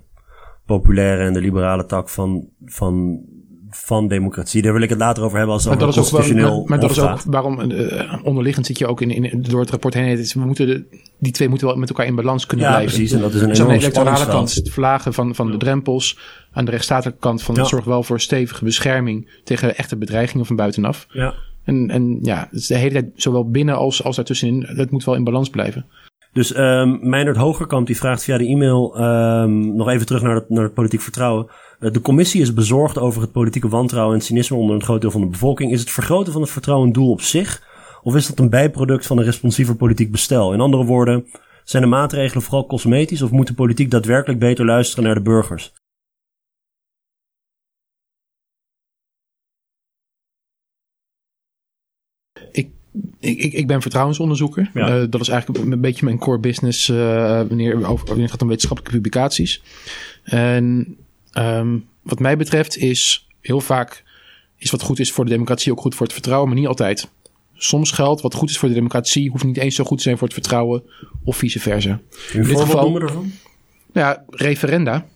populaire 0.66 1.24
en 1.24 1.32
de 1.32 1.40
liberale 1.40 1.86
tak 1.86 2.08
van, 2.08 2.48
van, 2.64 3.20
van 3.70 4.08
democratie. 4.08 4.62
Daar 4.62 4.72
wil 4.72 4.82
ik 4.82 4.88
het 4.88 4.98
later 4.98 5.22
over 5.22 5.36
hebben 5.36 5.54
als 5.54 5.64
het 5.64 5.82
over 5.82 5.94
constitutioneel 5.94 6.58
Maar, 6.58 6.68
maar 6.68 6.80
dat 6.80 6.90
is 6.90 6.98
ook 6.98 7.20
waarom 7.26 7.70
uh, 7.70 8.14
onderliggend 8.22 8.66
zit 8.66 8.78
je 8.78 8.86
ook 8.86 9.00
in, 9.00 9.10
in, 9.10 9.42
door 9.42 9.60
het 9.60 9.70
rapport 9.70 9.94
heen. 9.94 10.16
we 10.16 10.40
moeten 10.40 10.66
de, 10.66 10.84
die 11.18 11.32
twee 11.32 11.48
moeten 11.48 11.66
wel 11.66 11.76
met 11.76 11.88
elkaar 11.88 12.06
in 12.06 12.14
balans 12.14 12.46
kunnen 12.46 12.66
ja, 12.66 12.72
blijven. 12.72 12.94
precies. 12.96 13.14
En 13.14 13.20
dat 13.20 13.34
is 13.34 13.40
een 13.40 13.48
dus 13.48 13.60
aan 13.60 13.68
de 13.68 13.74
electorale 13.74 14.26
kant 14.26 14.54
het 14.54 14.70
verlagen 14.70 15.14
van, 15.14 15.34
van 15.34 15.50
de 15.50 15.56
drempels. 15.56 16.18
Aan 16.52 16.64
de 16.64 16.70
rechtsstatelijke 16.70 17.20
kant 17.20 17.42
van 17.42 17.54
ja. 17.54 17.64
zorg 17.64 17.84
wel 17.84 18.02
voor 18.02 18.20
stevige 18.20 18.64
bescherming 18.64 19.40
tegen 19.44 19.76
echte 19.76 19.96
bedreigingen 19.96 20.46
van 20.46 20.56
buitenaf. 20.56 21.06
Ja. 21.08 21.34
En, 21.64 21.90
en 21.90 22.18
ja, 22.22 22.48
is 22.50 22.66
de 22.66 22.76
hele 22.76 22.92
tijd 22.92 23.10
zowel 23.14 23.50
binnen 23.50 23.76
als, 23.76 24.04
als 24.04 24.16
daartussenin. 24.16 24.66
Het 24.68 24.90
moet 24.90 25.04
wel 25.04 25.14
in 25.14 25.24
balans 25.24 25.50
blijven. 25.50 25.86
Dus 26.32 26.56
um, 26.56 26.98
Meijnerd 27.02 27.36
Hogerkamp 27.36 27.86
die 27.86 27.96
vraagt 27.96 28.24
via 28.24 28.38
de 28.38 28.46
e-mail 28.46 29.00
um, 29.00 29.76
nog 29.76 29.88
even 29.88 30.06
terug 30.06 30.22
naar 30.22 30.34
het, 30.34 30.48
naar 30.48 30.62
het 30.62 30.74
politiek 30.74 31.00
vertrouwen. 31.00 31.46
Uh, 31.80 31.92
de 31.92 32.00
commissie 32.00 32.40
is 32.40 32.54
bezorgd 32.54 32.98
over 32.98 33.22
het 33.22 33.32
politieke 33.32 33.68
wantrouwen 33.68 34.14
en 34.14 34.22
cynisme 34.22 34.56
onder 34.56 34.74
een 34.74 34.82
groot 34.82 35.00
deel 35.00 35.10
van 35.10 35.20
de 35.20 35.26
bevolking. 35.26 35.72
Is 35.72 35.80
het 35.80 35.90
vergroten 35.90 36.32
van 36.32 36.42
het 36.42 36.50
vertrouwen 36.50 36.86
een 36.86 36.92
doel 36.92 37.10
op 37.10 37.20
zich? 37.20 37.66
Of 38.02 38.14
is 38.14 38.26
dat 38.26 38.38
een 38.38 38.50
bijproduct 38.50 39.06
van 39.06 39.18
een 39.18 39.24
responsiever 39.24 39.76
politiek 39.76 40.10
bestel? 40.10 40.52
In 40.52 40.60
andere 40.60 40.84
woorden, 40.84 41.26
zijn 41.64 41.82
de 41.82 41.88
maatregelen 41.88 42.42
vooral 42.42 42.66
cosmetisch 42.66 43.22
of 43.22 43.30
moet 43.30 43.46
de 43.46 43.54
politiek 43.54 43.90
daadwerkelijk 43.90 44.40
beter 44.40 44.64
luisteren 44.64 45.04
naar 45.04 45.14
de 45.14 45.22
burgers? 45.22 45.72
Ik, 52.52 52.70
ik, 53.20 53.52
ik, 53.52 53.66
ben 53.66 53.82
vertrouwensonderzoeker. 53.82 54.70
Ja. 54.74 55.00
Uh, 55.00 55.10
dat 55.10 55.20
is 55.20 55.28
eigenlijk 55.28 55.64
een 55.64 55.80
beetje 55.80 56.04
mijn 56.04 56.18
core 56.18 56.38
business 56.38 56.88
uh, 56.88 56.96
wanneer, 57.48 57.86
over, 57.86 58.06
wanneer 58.06 58.22
het 58.22 58.32
gaat 58.32 58.42
om 58.42 58.48
wetenschappelijke 58.48 58.96
publicaties. 58.96 59.62
En 60.24 60.96
um, 61.38 61.88
wat 62.02 62.18
mij 62.18 62.36
betreft 62.36 62.76
is 62.76 63.28
heel 63.40 63.60
vaak 63.60 64.04
is 64.56 64.70
wat 64.70 64.82
goed 64.82 64.98
is 64.98 65.12
voor 65.12 65.24
de 65.24 65.30
democratie 65.30 65.72
ook 65.72 65.80
goed 65.80 65.94
voor 65.94 66.06
het 66.06 66.14
vertrouwen, 66.14 66.48
maar 66.48 66.58
niet 66.58 66.66
altijd. 66.66 67.08
Soms 67.54 67.90
geldt 67.90 68.20
wat 68.20 68.34
goed 68.34 68.50
is 68.50 68.58
voor 68.58 68.68
de 68.68 68.74
democratie 68.74 69.30
hoeft 69.30 69.44
niet 69.44 69.56
eens 69.56 69.74
zo 69.74 69.84
goed 69.84 69.96
te 69.96 70.02
zijn 70.02 70.18
voor 70.18 70.26
het 70.26 70.36
vertrouwen 70.36 70.82
of 71.24 71.36
vice 71.36 71.60
versa. 71.60 72.00
In 72.32 72.42
dit 72.42 72.60
geval 72.60 73.00
ervan? 73.00 73.32
Ja, 73.92 74.24
referenda 74.28 75.06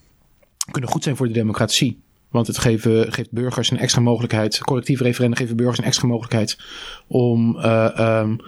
kunnen 0.71 0.91
goed 0.91 1.03
zijn 1.03 1.17
voor 1.17 1.27
de 1.27 1.33
democratie. 1.33 2.01
Want 2.29 2.47
het 2.47 2.59
geven, 2.59 3.13
geeft 3.13 3.31
burgers 3.31 3.71
een 3.71 3.79
extra 3.79 4.01
mogelijkheid, 4.01 4.59
collectieve 4.59 5.03
referenda 5.03 5.37
geven 5.37 5.57
burgers 5.57 5.79
een 5.79 5.85
extra 5.85 6.09
mogelijkheid 6.09 6.59
om 7.07 7.57
uh, 7.57 8.21
um, 8.21 8.41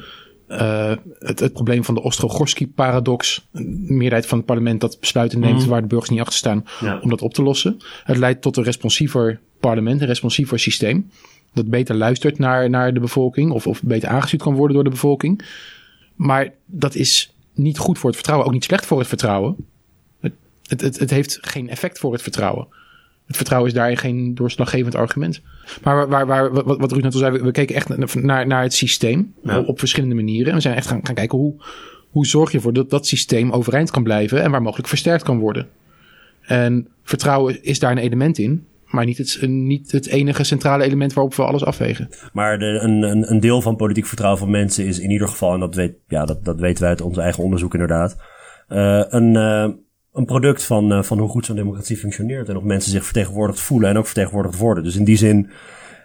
uh, 0.49 0.93
het, 1.19 1.41
het, 1.41 1.53
probleem 1.53 1.85
van 1.85 1.95
de 1.95 2.03
Ostrogorski-paradox, 2.03 3.49
een 3.53 3.85
meerderheid 3.87 4.27
van 4.27 4.39
het 4.39 4.47
parlement 4.47 4.81
dat 4.81 5.01
besluiten 5.01 5.41
neemt 5.41 5.63
mm. 5.63 5.69
waar 5.69 5.81
de 5.81 5.87
burgers 5.87 6.11
niet 6.11 6.21
achter 6.21 6.37
staan, 6.37 6.65
ja. 6.81 6.99
om 7.03 7.11
dat 7.11 7.23
op 7.23 7.35
te 7.35 7.43
lossen. 7.43 7.77
Het 8.05 8.17
leidt 8.17 8.43
tot 8.43 8.57
een 8.57 8.65
responsiever 8.65 9.41
parlement, 9.61 10.01
een 10.01 10.07
responsiever 10.07 10.59
systeem, 10.59 11.11
dat 11.53 11.69
beter 11.69 11.95
luistert 11.95 12.39
naar, 12.39 12.71
naar 12.71 12.95
de 12.95 13.01
bevolking 13.01 13.51
of, 13.51 13.67
of 13.67 13.83
beter 13.83 14.09
aangestuurd 14.09 14.43
kan 14.43 14.55
worden 14.55 14.75
door 14.75 14.85
de 14.85 14.91
bevolking. 14.91 15.45
Maar 16.15 16.53
dat 16.67 16.95
is 16.95 17.35
niet 17.55 17.79
goed 17.79 17.99
voor 17.99 18.09
het 18.09 18.19
vertrouwen, 18.19 18.47
ook 18.49 18.55
niet 18.55 18.65
slecht 18.65 18.87
voor 18.87 18.99
het 18.99 19.09
vertrouwen. 19.09 19.57
Het, 20.21 20.33
het, 20.67 20.81
het, 20.81 20.99
het 20.99 21.11
heeft 21.11 21.39
geen 21.41 21.69
effect 21.69 21.99
voor 21.99 22.13
het 22.13 22.23
vertrouwen. 22.23 22.67
Het 23.27 23.37
vertrouwen 23.37 23.71
is 23.71 23.77
daarin 23.77 23.97
geen 23.97 24.35
doorslaggevend 24.35 24.95
argument. 24.95 25.41
Maar 25.83 26.09
waar, 26.09 26.27
waar, 26.27 26.53
wat, 26.53 26.79
wat 26.79 26.93
Ruud 26.93 27.03
net 27.03 27.13
al 27.13 27.19
zei, 27.19 27.39
we, 27.39 27.51
keken 27.51 27.75
echt 27.75 28.15
naar, 28.23 28.47
naar 28.47 28.63
het 28.63 28.75
systeem 28.75 29.35
ja. 29.43 29.59
op, 29.59 29.69
op, 29.69 29.79
verschillende 29.79 30.15
manieren. 30.15 30.49
En 30.49 30.55
we 30.55 30.61
zijn 30.61 30.75
echt 30.75 30.87
gaan, 30.87 31.01
gaan 31.03 31.15
kijken 31.15 31.39
hoe, 31.39 31.55
hoe 32.11 32.27
zorg 32.27 32.51
je 32.51 32.57
ervoor 32.57 32.73
dat 32.73 32.91
dat 32.91 33.07
systeem 33.07 33.51
overeind 33.51 33.91
kan 33.91 34.03
blijven 34.03 34.43
en 34.43 34.51
waar 34.51 34.63
mogelijk 34.63 34.89
versterkt 34.89 35.23
kan 35.23 35.39
worden. 35.39 35.69
En 36.41 36.89
vertrouwen 37.03 37.63
is 37.63 37.79
daar 37.79 37.91
een 37.91 37.99
element 37.99 38.39
in, 38.39 38.67
maar 38.87 39.05
niet 39.05 39.19
het, 39.19 39.47
niet 39.47 39.93
het 39.93 40.07
enige 40.07 40.45
centrale 40.45 40.85
element 40.85 41.13
waarop 41.13 41.35
we 41.35 41.45
alles 41.45 41.65
afwegen. 41.65 42.09
Maar 42.33 42.59
de, 42.59 42.65
een, 42.65 43.03
een, 43.03 43.31
een 43.31 43.41
deel 43.41 43.63
van 43.63 43.77
politiek 43.77 44.07
vertrouwen 44.07 44.41
van 44.41 44.51
mensen 44.51 44.87
is 44.87 44.99
in 44.99 45.11
ieder 45.11 45.29
geval, 45.29 45.55
en 45.55 45.61
dat, 45.61 45.75
weet, 45.75 45.95
ja, 46.09 46.25
dat, 46.25 46.45
dat 46.45 46.61
weten 46.61 46.81
wij 46.81 46.91
uit 46.91 47.01
ons 47.01 47.19
eigen 47.19 47.43
onderzoek 47.43 47.73
inderdaad, 47.73 48.17
uh, 48.69 49.05
een, 49.09 49.35
uh, 49.35 49.69
een 50.15 50.25
product 50.25 50.65
van, 50.65 50.93
uh, 50.93 51.03
van 51.03 51.19
hoe 51.19 51.29
goed 51.29 51.47
zo'n 51.47 51.57
democratie 51.57 51.97
functioneert. 51.97 52.49
En 52.49 52.57
of 52.57 52.63
mensen 52.63 52.91
zich 52.91 53.05
vertegenwoordigd 53.05 53.61
voelen 53.61 53.89
en 53.89 53.99
ook 53.99 54.07
vertegenwoordigd 54.07 54.59
worden. 54.59 54.85
Dus 54.85 54.97
in 54.97 55.05
die 55.05 55.17
zin, 55.17 55.51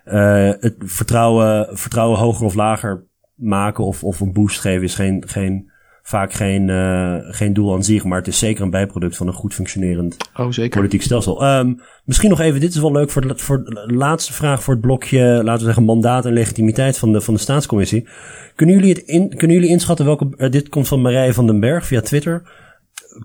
uh, 0.06 0.52
het 0.60 0.76
vertrouwen, 0.80 1.78
vertrouwen 1.78 2.19
hoger 2.19 2.45
of 2.45 2.54
lager 2.54 3.08
maken 3.36 3.84
of, 3.84 4.04
of 4.04 4.19
een 4.19 4.34
boost 4.34 4.60
geven 4.60 4.84
is 4.84 4.95
geen, 4.95 5.24
geen, 5.28 5.72
vaak 6.02 6.34
geen, 6.34 6.67
uh, 6.67 7.15
geen 7.19 7.54
doel 7.54 7.74
aan 7.74 7.84
zich. 7.84 8.04
Maar 8.04 8.17
het 8.17 8.28
is 8.28 8.39
zeker 8.39 8.63
een 8.63 8.69
bijproduct 8.69 9.17
van 9.17 9.28
een 9.28 9.34
goed 9.34 9.54
functionerend 9.54 10.17
oh, 10.36 10.52
zeker. 10.52 10.78
politiek 10.78 11.02
stelsel. 11.02 11.58
Um, 11.58 11.82
misschien 12.06 12.30
nog 12.30 12.39
even, 12.39 12.60
dit 12.60 12.74
is 12.74 12.82
wel 12.82 12.91
leuk 12.91 13.10
voor 13.10 13.28
de, 13.28 13.38
voor 13.38 13.63
de 13.63 13.93
laatste 13.93 14.34
vraag 14.34 14.63
voor 14.63 14.74
het 14.74 14.84
blokje, 14.84 15.22
laten 15.22 15.60
we 15.60 15.65
zeggen, 15.65 15.84
mandaat 15.84 16.26
en 16.26 16.34
legitimiteit 16.34 16.98
van 16.98 17.12
de, 17.12 17.22
van 17.22 17.34
de 17.34 17.39
staatscommissie. 17.39 18.08
Kunnen 18.56 18.76
jullie, 18.76 18.93
het 18.93 19.04
in, 19.04 19.30
kunnen 19.30 19.56
jullie 19.56 19.72
inschatten 19.72 20.06
welke, 20.06 20.50
dit 20.50 20.69
komt 20.69 20.88
van 20.88 21.02
Marije 21.02 21.34
van 21.34 21.48
den 21.48 21.60
Berg 21.60 21.86
via 21.86 22.02
Twitter 22.02 22.43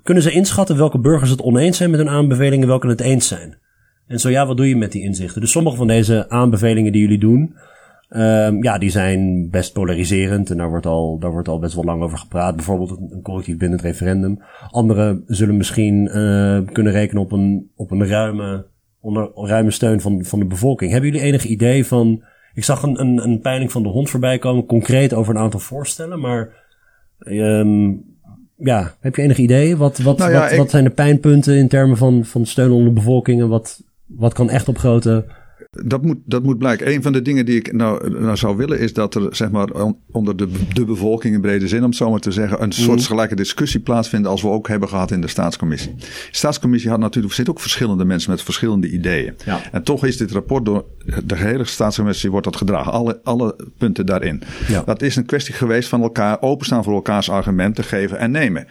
kunnen 0.03 0.23
ze 0.23 0.31
inschatten 0.31 0.77
welke 0.77 0.99
burgers 0.99 1.31
het 1.31 1.43
oneens 1.43 1.77
zijn 1.77 1.91
met 1.91 1.99
hun 1.99 2.09
aanbevelingen, 2.09 2.69
welke 2.69 2.89
het 2.89 3.01
eens 3.01 3.29
zijn? 3.29 3.59
En 4.07 4.21
zo 4.21 4.31
ja, 4.31 4.47
wat 4.47 4.57
doe 4.57 4.69
je 4.69 4.77
met 4.77 4.93
die 4.93 5.03
inzichten? 5.03 5.41
Dus 5.41 5.51
sommige 5.51 5.77
van 5.77 5.87
deze 5.87 6.29
aanbevelingen 6.29 6.93
die 6.93 7.01
jullie 7.01 7.19
doen, 7.19 7.57
um, 8.09 8.63
ja, 8.63 8.79
die 8.79 8.91
zijn 8.91 9.51
best 9.51 9.73
polariserend 9.73 10.51
en 10.51 10.57
daar 10.57 10.69
wordt 10.69 10.87
al, 10.87 11.19
daar 11.19 11.31
wordt 11.31 11.49
al 11.49 11.59
best 11.59 11.75
wel 11.75 11.85
lang 11.85 12.03
over 12.03 12.19
gepraat. 12.19 12.57
Bijvoorbeeld 12.57 12.91
een, 12.91 13.23
collectief 13.23 13.57
bindend 13.57 13.83
referendum. 13.83 14.43
Andere 14.71 15.23
zullen 15.27 15.57
misschien 15.57 16.05
uh, 16.05 16.61
kunnen 16.73 16.93
rekenen 16.93 17.23
op 17.23 17.33
een, 17.33 17.71
op 17.77 17.91
een 17.91 18.07
ruime, 18.07 18.67
onder, 19.01 19.31
ruime 19.35 19.71
steun 19.71 20.01
van, 20.01 20.25
van 20.25 20.39
de 20.39 20.47
bevolking. 20.47 20.91
Hebben 20.93 21.11
jullie 21.11 21.27
enig 21.27 21.45
idee 21.45 21.87
van, 21.87 22.25
ik 22.55 22.65
zag 22.65 22.83
een, 22.83 23.01
een, 23.01 23.25
een 23.25 23.41
peiling 23.41 23.73
van 23.73 23.83
de 23.83 23.89
hond 23.89 24.11
voorbij 24.11 24.39
komen, 24.39 24.67
concreet 24.67 25.15
over 25.15 25.35
een 25.35 25.43
aantal 25.43 25.61
voorstellen, 25.61 26.21
maar 26.21 26.49
um, 27.19 28.14
ja, 28.57 28.95
heb 29.01 29.17
je 29.17 29.23
enig 29.23 29.39
idee? 29.39 29.77
Wat, 29.77 29.99
wat, 29.99 30.19
nou 30.19 30.31
ja, 30.31 30.41
wat, 30.41 30.51
ik... 30.51 30.59
wat 30.59 30.71
zijn 30.71 30.85
de 30.85 30.91
pijnpunten 30.91 31.57
in 31.57 31.69
termen 31.69 31.97
van, 31.97 32.25
van 32.25 32.47
steun 32.47 32.71
onder 32.71 32.89
de 32.89 32.95
bevolking 32.95 33.41
en 33.41 33.49
wat, 33.49 33.83
wat 34.07 34.33
kan 34.33 34.51
echt 34.51 34.69
op 34.69 34.79
grote 34.79 35.25
dat 35.83 36.03
moet, 36.03 36.19
dat 36.25 36.43
moet 36.43 36.59
blijken. 36.59 36.93
Een 36.93 37.03
van 37.03 37.13
de 37.13 37.23
dingen 37.23 37.47
die 37.47 37.57
ik 37.57 37.73
nou, 37.73 38.21
nou 38.21 38.37
zou 38.37 38.57
willen 38.57 38.79
is 38.79 38.93
dat 38.93 39.15
er 39.15 39.37
zeg 39.37 39.51
maar, 39.51 39.69
onder 40.11 40.37
de, 40.37 40.49
de 40.73 40.85
bevolking 40.85 41.35
in 41.35 41.41
brede 41.41 41.69
zin, 41.69 41.79
om 41.79 41.85
het 41.85 41.97
zo 41.97 42.11
maar 42.11 42.21
te 42.21 42.33
zeggen, 42.33 42.63
een 42.63 42.73
soort 42.73 42.99
mhm. 42.99 43.07
gelijke 43.07 43.35
discussie 43.35 43.81
plaatsvindt 43.81 44.27
als 44.27 44.43
we 44.43 44.49
ook 44.49 44.69
hebben 44.69 44.89
gehad 44.89 45.11
in 45.11 45.21
de 45.21 45.29
staatscommissie. 45.29 45.95
De 45.95 46.07
staatscommissie 46.31 46.91
had 46.91 46.99
natuurlijk, 46.99 47.35
zitten 47.35 47.55
ook 47.55 47.61
verschillende 47.61 48.05
mensen 48.05 48.31
met 48.31 48.43
verschillende 48.43 48.91
ideeën. 48.91 49.35
Ja. 49.45 49.61
En 49.73 49.83
toch 49.83 50.05
is 50.05 50.17
dit 50.17 50.33
rapport 50.33 50.65
door 50.65 50.85
de 51.25 51.37
hele 51.37 51.65
staatscommissie 51.65 52.31
wordt 52.31 52.47
dat 52.47 52.57
gedragen. 52.57 52.93
Alle, 52.93 53.21
alle 53.23 53.57
punten 53.79 54.07
daarin. 54.07 54.43
Ja. 54.69 54.83
Dat 54.83 55.03
is 55.03 55.17
een 55.17 55.27
kwestie 55.27 55.55
geweest 55.55 55.89
van 55.89 56.03
elkaar 56.03 56.41
openstaan 56.41 56.85
voor 56.85 56.95
elkaars 56.95 57.31
argumenten 57.31 57.85
geven 57.85 58.19
en 58.19 58.31
nemen. 58.31 58.67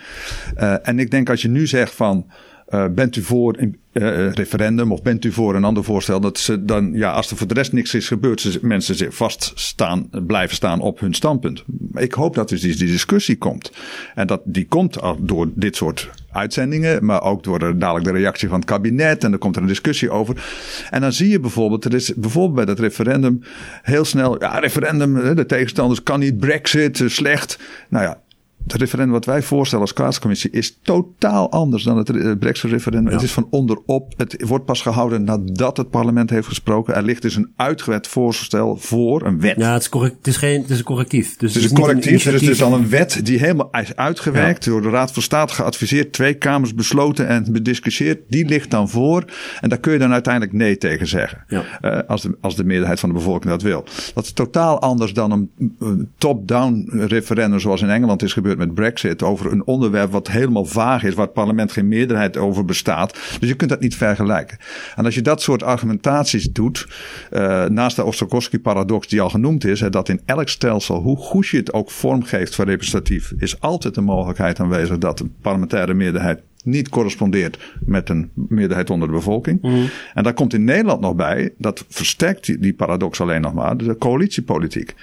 Uh, 0.57 0.87
en 0.87 0.99
ik 0.99 1.11
denk 1.11 1.29
als 1.29 1.41
je 1.41 1.49
nu 1.49 1.67
zegt 1.67 1.93
van 1.93 2.25
uh, 2.73 2.85
bent 2.91 3.15
u 3.15 3.21
voor 3.21 3.55
een 3.57 3.77
uh, 3.93 4.31
referendum 4.31 4.91
of 4.91 5.01
bent 5.01 5.25
u 5.25 5.31
voor 5.31 5.55
een 5.55 5.63
ander 5.63 5.83
voorstel? 5.83 6.19
Dat 6.19 6.37
ze 6.37 6.65
dan, 6.65 6.93
ja, 6.93 7.11
als 7.11 7.31
er 7.31 7.37
voor 7.37 7.47
de 7.47 7.53
rest 7.53 7.73
niks 7.73 7.93
is 7.93 8.07
gebeurd, 8.07 8.41
ze, 8.41 8.59
mensen 8.61 8.95
zich 8.95 9.15
vaststaan, 9.15 10.09
blijven 10.27 10.55
staan 10.55 10.81
op 10.81 10.99
hun 10.99 11.13
standpunt. 11.13 11.63
Ik 11.93 12.13
hoop 12.13 12.35
dat 12.35 12.49
dus 12.49 12.61
die, 12.61 12.75
discussie 12.75 13.37
komt. 13.37 13.71
En 14.15 14.27
dat 14.27 14.41
die 14.43 14.67
komt 14.67 14.99
door 15.19 15.49
dit 15.55 15.75
soort 15.75 16.09
uitzendingen, 16.31 17.05
maar 17.05 17.23
ook 17.23 17.43
door 17.43 17.59
de, 17.59 17.77
dadelijk 17.77 18.05
de 18.05 18.11
reactie 18.11 18.47
van 18.47 18.59
het 18.59 18.69
kabinet. 18.69 19.23
En 19.23 19.29
dan 19.29 19.39
komt 19.39 19.55
er 19.55 19.61
een 19.61 19.67
discussie 19.67 20.09
over. 20.09 20.43
En 20.89 21.01
dan 21.01 21.13
zie 21.13 21.29
je 21.29 21.39
bijvoorbeeld, 21.39 21.85
er 21.85 21.93
is 21.93 22.13
bijvoorbeeld 22.13 22.55
bij 22.55 22.65
dat 22.65 22.79
referendum 22.79 23.41
heel 23.81 24.05
snel, 24.05 24.41
ja, 24.41 24.59
referendum, 24.59 25.35
de 25.35 25.45
tegenstanders 25.45 26.03
kan 26.03 26.19
niet, 26.19 26.37
Brexit, 26.37 27.03
slecht. 27.05 27.59
Nou 27.89 28.03
ja, 28.05 28.21
het 28.63 28.73
referendum 28.73 29.13
wat 29.13 29.25
wij 29.25 29.41
voorstellen 29.41 29.85
als 29.85 29.93
kaatscommissie 29.93 30.51
is 30.51 30.77
totaal 30.81 31.51
anders 31.51 31.83
dan 31.83 31.97
het 31.97 32.09
eh, 32.09 32.31
Brexit-referendum. 32.39 33.13
Het 33.13 33.21
is 33.21 33.31
van 33.31 33.47
onderop. 33.49 34.13
Het 34.17 34.43
wordt 34.47 34.65
pas 34.65 34.81
gehouden 34.81 35.23
nadat 35.23 35.77
het 35.77 35.89
parlement 35.89 36.29
heeft 36.29 36.47
gesproken. 36.47 36.95
Er 36.95 37.03
ligt 37.03 37.21
dus 37.21 37.35
een 37.35 37.51
uitgewet 37.55 38.07
voorstel 38.07 38.77
voor 38.77 39.25
een 39.25 39.39
wet. 39.39 39.55
Ja, 39.57 39.73
het 39.73 39.81
is, 39.81 39.89
correct, 39.89 40.15
het 40.17 40.27
is, 40.27 40.37
geen, 40.37 40.61
het 40.61 40.69
is 40.69 40.77
een 40.77 40.83
correctief. 40.83 41.37
Dus 41.37 41.53
het 41.53 41.63
is 41.63 41.69
een 41.69 41.77
correctief. 41.77 42.23
dus 42.23 42.41
het 42.41 42.49
is 42.49 42.63
al 42.63 42.73
een 42.73 42.89
wet 42.89 43.19
die 43.23 43.39
helemaal 43.39 43.69
is 43.71 43.95
uitgewerkt. 43.95 44.65
Door 44.65 44.81
de 44.81 44.89
Raad 44.89 45.11
van 45.11 45.21
State 45.21 45.53
geadviseerd. 45.53 46.13
Twee 46.13 46.33
kamers 46.33 46.73
besloten 46.73 47.27
en 47.27 47.51
bediscussieerd. 47.51 48.19
Die 48.27 48.45
ligt 48.45 48.71
dan 48.71 48.89
voor. 48.89 49.25
En 49.61 49.69
daar 49.69 49.79
kun 49.79 49.93
je 49.93 49.99
dan 49.99 50.11
uiteindelijk 50.11 50.53
nee 50.53 50.77
tegen 50.77 51.07
zeggen. 51.07 51.43
Ja. 51.47 51.63
Uh, 51.81 51.99
als, 52.07 52.21
de, 52.21 52.37
als 52.41 52.55
de 52.55 52.63
meerderheid 52.63 52.99
van 52.99 53.09
de 53.09 53.15
bevolking 53.15 53.51
dat 53.51 53.61
wil. 53.61 53.85
Dat 54.13 54.23
is 54.23 54.31
totaal 54.31 54.81
anders 54.81 55.13
dan 55.13 55.31
een 55.31 56.09
top-down 56.17 56.89
referendum 57.07 57.59
zoals 57.59 57.81
in 57.81 57.89
Engeland 57.89 58.23
is 58.23 58.33
gebeurd 58.33 58.52
met 58.57 58.73
Brexit 58.73 59.23
over 59.23 59.51
een 59.51 59.65
onderwerp 59.65 60.11
wat 60.11 60.27
helemaal 60.27 60.65
vaag 60.65 61.03
is, 61.03 61.13
waar 61.13 61.25
het 61.25 61.33
parlement 61.33 61.71
geen 61.71 61.87
meerderheid 61.87 62.37
over 62.37 62.65
bestaat. 62.65 63.19
Dus 63.39 63.49
je 63.49 63.55
kunt 63.55 63.69
dat 63.69 63.79
niet 63.79 63.95
vergelijken. 63.95 64.57
En 64.95 65.05
als 65.05 65.15
je 65.15 65.21
dat 65.21 65.41
soort 65.41 65.63
argumentaties 65.63 66.51
doet, 66.51 66.87
uh, 67.31 67.65
naast 67.65 67.95
de 67.95 68.03
Ostokowski-paradox 68.03 69.07
die 69.07 69.21
al 69.21 69.29
genoemd 69.29 69.65
is, 69.65 69.79
hè, 69.79 69.89
dat 69.89 70.09
in 70.09 70.21
elk 70.25 70.49
stelsel, 70.49 71.01
hoe 71.01 71.17
goed 71.17 71.47
je 71.47 71.57
het 71.57 71.73
ook 71.73 71.91
vormgeeft 71.91 72.55
voor 72.55 72.65
representatief, 72.65 73.33
is 73.37 73.59
altijd 73.59 73.95
de 73.95 74.01
mogelijkheid 74.01 74.59
aanwezig 74.59 74.97
dat 74.97 75.19
een 75.19 75.33
parlementaire 75.41 75.93
meerderheid 75.93 76.41
niet 76.63 76.89
correspondeert 76.89 77.57
met 77.85 78.09
een 78.09 78.29
meerderheid 78.33 78.89
onder 78.89 79.07
de 79.07 79.13
bevolking. 79.13 79.61
Mm. 79.61 79.89
En 80.13 80.23
daar 80.23 80.33
komt 80.33 80.53
in 80.53 80.63
Nederland 80.63 81.01
nog 81.01 81.15
bij, 81.15 81.53
dat 81.57 81.85
versterkt 81.89 82.45
die, 82.45 82.57
die 82.57 82.73
paradox 82.73 83.21
alleen 83.21 83.41
nog 83.41 83.53
maar, 83.53 83.77
de 83.77 83.97
coalitiepolitiek 83.97 84.95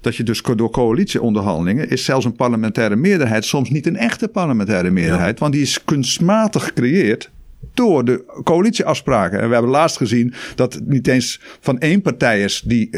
dat 0.00 0.16
je 0.16 0.22
dus 0.22 0.42
door 0.56 0.70
coalitieonderhandelingen 0.70 1.90
is 1.90 2.04
zelfs 2.04 2.24
een 2.24 2.36
parlementaire 2.36 2.96
meerderheid 2.96 3.44
soms 3.44 3.70
niet 3.70 3.86
een 3.86 3.96
echte 3.96 4.28
parlementaire 4.28 4.90
meerderheid, 4.90 5.38
want 5.38 5.52
die 5.52 5.62
is 5.62 5.84
kunstmatig 5.84 6.64
gecreëerd 6.64 7.30
door 7.74 8.04
de 8.04 8.24
coalitieafspraken. 8.44 9.40
En 9.40 9.46
we 9.46 9.52
hebben 9.52 9.70
laatst 9.70 9.96
gezien 9.96 10.32
dat 10.54 10.74
het 10.74 10.88
niet 10.88 11.06
eens 11.06 11.40
van 11.60 11.78
één 11.78 12.02
partij 12.02 12.42
is 12.42 12.62
die 12.64 12.90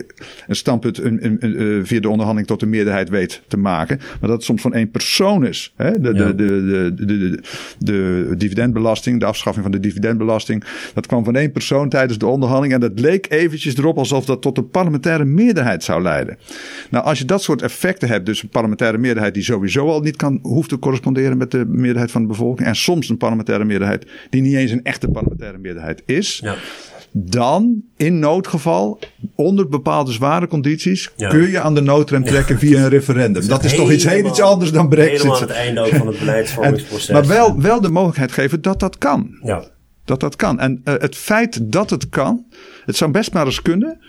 een 0.47 0.57
standpunt 0.57 0.99
een, 0.99 1.25
een, 1.25 1.37
een, 1.41 1.57
eh, 1.57 1.87
via 1.87 2.01
de 2.01 2.09
onderhandeling 2.09 2.47
tot 2.47 2.63
een 2.63 2.71
meerderheid 2.71 3.09
weet 3.09 3.43
te 3.49 3.57
maken. 3.57 3.99
Maar 3.99 4.19
dat 4.21 4.31
het 4.31 4.45
soms 4.45 4.63
van 4.63 4.75
één 4.75 4.91
persoon 4.91 5.47
is. 5.47 5.73
Hè? 5.77 6.01
De, 6.01 6.13
de, 6.13 6.35
de, 6.35 6.65
de, 6.65 6.95
de, 6.95 7.41
de, 7.79 8.35
dividendbelasting, 8.37 9.21
de 9.21 9.27
afschaffing 9.27 9.65
van 9.65 9.75
de 9.75 9.81
dividendbelasting. 9.81 10.65
Dat 10.95 11.07
kwam 11.07 11.25
van 11.25 11.37
één 11.37 11.53
persoon 11.53 11.89
tijdens 11.89 12.19
de 12.19 12.27
onderhandeling. 12.27 12.75
En 12.75 12.81
dat 12.81 13.01
leek 13.01 13.27
eventjes 13.31 13.77
erop 13.77 13.99
alsof 13.99 14.25
dat 14.25 14.43
tot 14.43 14.59
een 14.59 14.69
parlementaire 14.69 15.25
meerderheid 15.25 15.85
zou 15.85 16.03
leiden. 16.03 16.39
Nou, 16.91 17.05
als 17.05 17.19
je 17.19 17.25
dat 17.25 17.43
soort 17.43 17.63
effecten 17.63 18.09
hebt, 18.09 18.27
dus 18.27 18.43
een 18.43 18.49
parlementaire 18.49 18.99
meerderheid 18.99 19.35
die 19.35 19.43
sowieso 19.43 19.89
al 19.89 20.01
niet 20.01 20.17
kan, 20.17 20.39
hoeft 20.43 20.69
te 20.69 20.79
corresponderen 20.79 21.37
met 21.37 21.51
de 21.51 21.65
meerderheid 21.69 22.11
van 22.11 22.23
de 22.23 22.29
bevolking. 22.29 22.69
En 22.69 22.77
soms 22.77 23.09
een 23.09 23.17
parlementaire 23.17 23.65
meerderheid 23.65 24.07
die 24.31 24.43
niet 24.43 24.52
eens 24.57 24.71
een 24.71 24.85
echte 24.85 25.09
parlementaire 25.09 25.59
meerderheid 25.59 26.03
is. 26.07 26.41
Ja. 26.45 26.55
Dan, 27.15 27.83
in 27.97 28.19
noodgeval, 28.19 28.99
onder 29.35 29.69
bepaalde 29.69 30.13
zware 30.13 30.47
condities, 30.47 31.11
kun 31.15 31.51
je 31.51 31.61
aan 31.61 31.75
de 31.75 31.81
noodrem 31.81 32.25
trekken 32.25 32.59
via 32.59 32.83
een 32.83 32.89
referendum. 32.89 33.47
dat 33.47 33.65
is 33.65 33.75
toch 33.75 33.91
iets 33.91 34.05
heel 34.05 34.27
iets 34.27 34.41
anders 34.41 34.73
dan 34.73 34.89
Brexit. 34.89 35.17
Helemaal 35.17 35.37
aan 35.37 35.49
het 35.49 35.57
einde 35.57 35.81
ook 35.81 35.95
van 35.95 36.07
het 36.07 36.19
beleidsvormingsproces. 36.25 37.11
maar 37.11 37.27
wel, 37.27 37.61
wel 37.61 37.81
de 37.81 37.91
mogelijkheid 37.91 38.33
geven 38.33 38.63
dat 38.63 38.81
dat 38.81 38.99
kan. 38.99 39.39
Ja. 39.43 39.65
Dat 40.05 40.21
dat 40.21 40.37
kan. 40.37 40.61
En 40.61 40.81
uh, 40.85 40.95
het 40.99 41.17
feit 41.17 41.73
dat 41.73 41.91
het 41.91 42.09
kan, 42.09 42.45
het 42.85 42.97
zou 42.97 43.11
best 43.11 43.33
maar 43.33 43.47
eens 43.47 43.63
kunnen, 43.63 44.01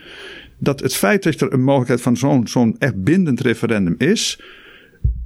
dat 0.58 0.80
het 0.80 0.96
feit 0.96 1.24
dat 1.24 1.41
er 1.41 1.54
een 1.54 1.64
mogelijkheid 1.64 2.02
van 2.02 2.18
zo'n 2.18 2.48
zo'n 2.48 2.76
echt 2.80 3.04
bindend 3.04 3.39
referendum 3.39 3.96
is, 3.98 4.41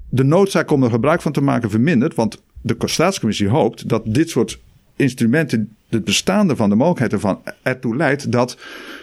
de 0.09 0.23
noodzaak 0.23 0.71
om 0.71 0.83
er 0.83 0.89
gebruik 0.89 1.21
van 1.21 1.31
te 1.31 1.41
maken 1.41 1.69
vermindert. 1.69 2.15
Want 2.15 2.43
de 2.61 2.75
staatscommissie 2.85 3.47
hoopt 3.47 3.89
dat 3.89 4.01
dit 4.05 4.29
soort 4.29 4.59
instrumenten, 4.97 5.75
het 5.89 6.03
bestaande 6.03 6.55
van 6.55 6.69
de 6.69 6.75
mogelijkheid 6.75 7.13
ervan, 7.13 7.41
ertoe 7.61 7.95
leidt 7.95 8.31
dat 8.31 8.57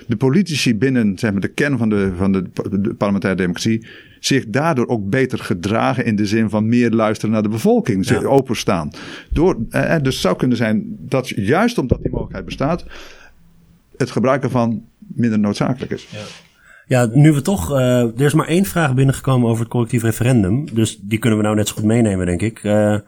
de 0.07 0.17
politici 0.17 0.77
binnen 0.77 1.19
zeg 1.19 1.33
maar, 1.33 1.41
de 1.41 1.49
kern 1.49 1.79
van 1.79 1.89
de, 1.89 2.13
van 2.17 2.33
de, 2.33 2.45
parlementaire 2.99 3.41
democratie 3.41 3.87
zich 4.21 4.45
daardoor 4.47 4.87
ook 4.87 5.11
beter 5.11 5.39
gedragen 5.39 6.05
in 6.05 6.17
de 6.17 6.27
zin 6.27 6.51
van 6.51 6.69
meer 6.69 6.91
luisteren 6.91 7.33
naar 7.33 7.43
de 7.43 7.49
bevolking, 7.49 8.09
ja. 8.09 8.23
openstaan. 8.23 8.91
Door, 9.31 9.57
eh, 9.71 9.97
dus 10.03 10.15
het 10.15 10.23
zou 10.23 10.37
kunnen 10.37 10.57
zijn 10.57 10.97
dat 10.99 11.29
juist 11.29 11.79
omdat 11.79 11.99
die 11.99 12.11
mogelijkheid 12.11 12.45
bestaat, 12.45 12.85
het 13.97 14.11
gebruik 14.11 14.43
ervan 14.43 14.85
minder 14.99 15.39
noodzakelijk 15.39 15.93
is. 15.93 16.07
Ja. 16.11 16.19
Ja, 16.87 17.09
nu 17.13 17.33
we 17.33 17.43
toch. 17.43 17.71
Uh, 17.71 17.79
er 18.03 18.21
is 18.21 18.35
maar 18.35 18.47
één 18.47 18.65
vraag 18.65 18.95
binnengekomen 18.95 19.49
over 19.49 19.63
het 19.63 19.71
collectief 19.73 20.03
referendum. 20.03 20.67
Dus 20.73 20.99
die 21.01 21.19
kunnen 21.19 21.39
we 21.39 21.45
nou 21.45 21.57
net 21.57 21.69
zo 21.69 21.75
goed 21.75 21.85
meenemen, 21.85 22.27
denk 22.27 22.43
ik. 22.43 22.63
Uh, 22.63 22.99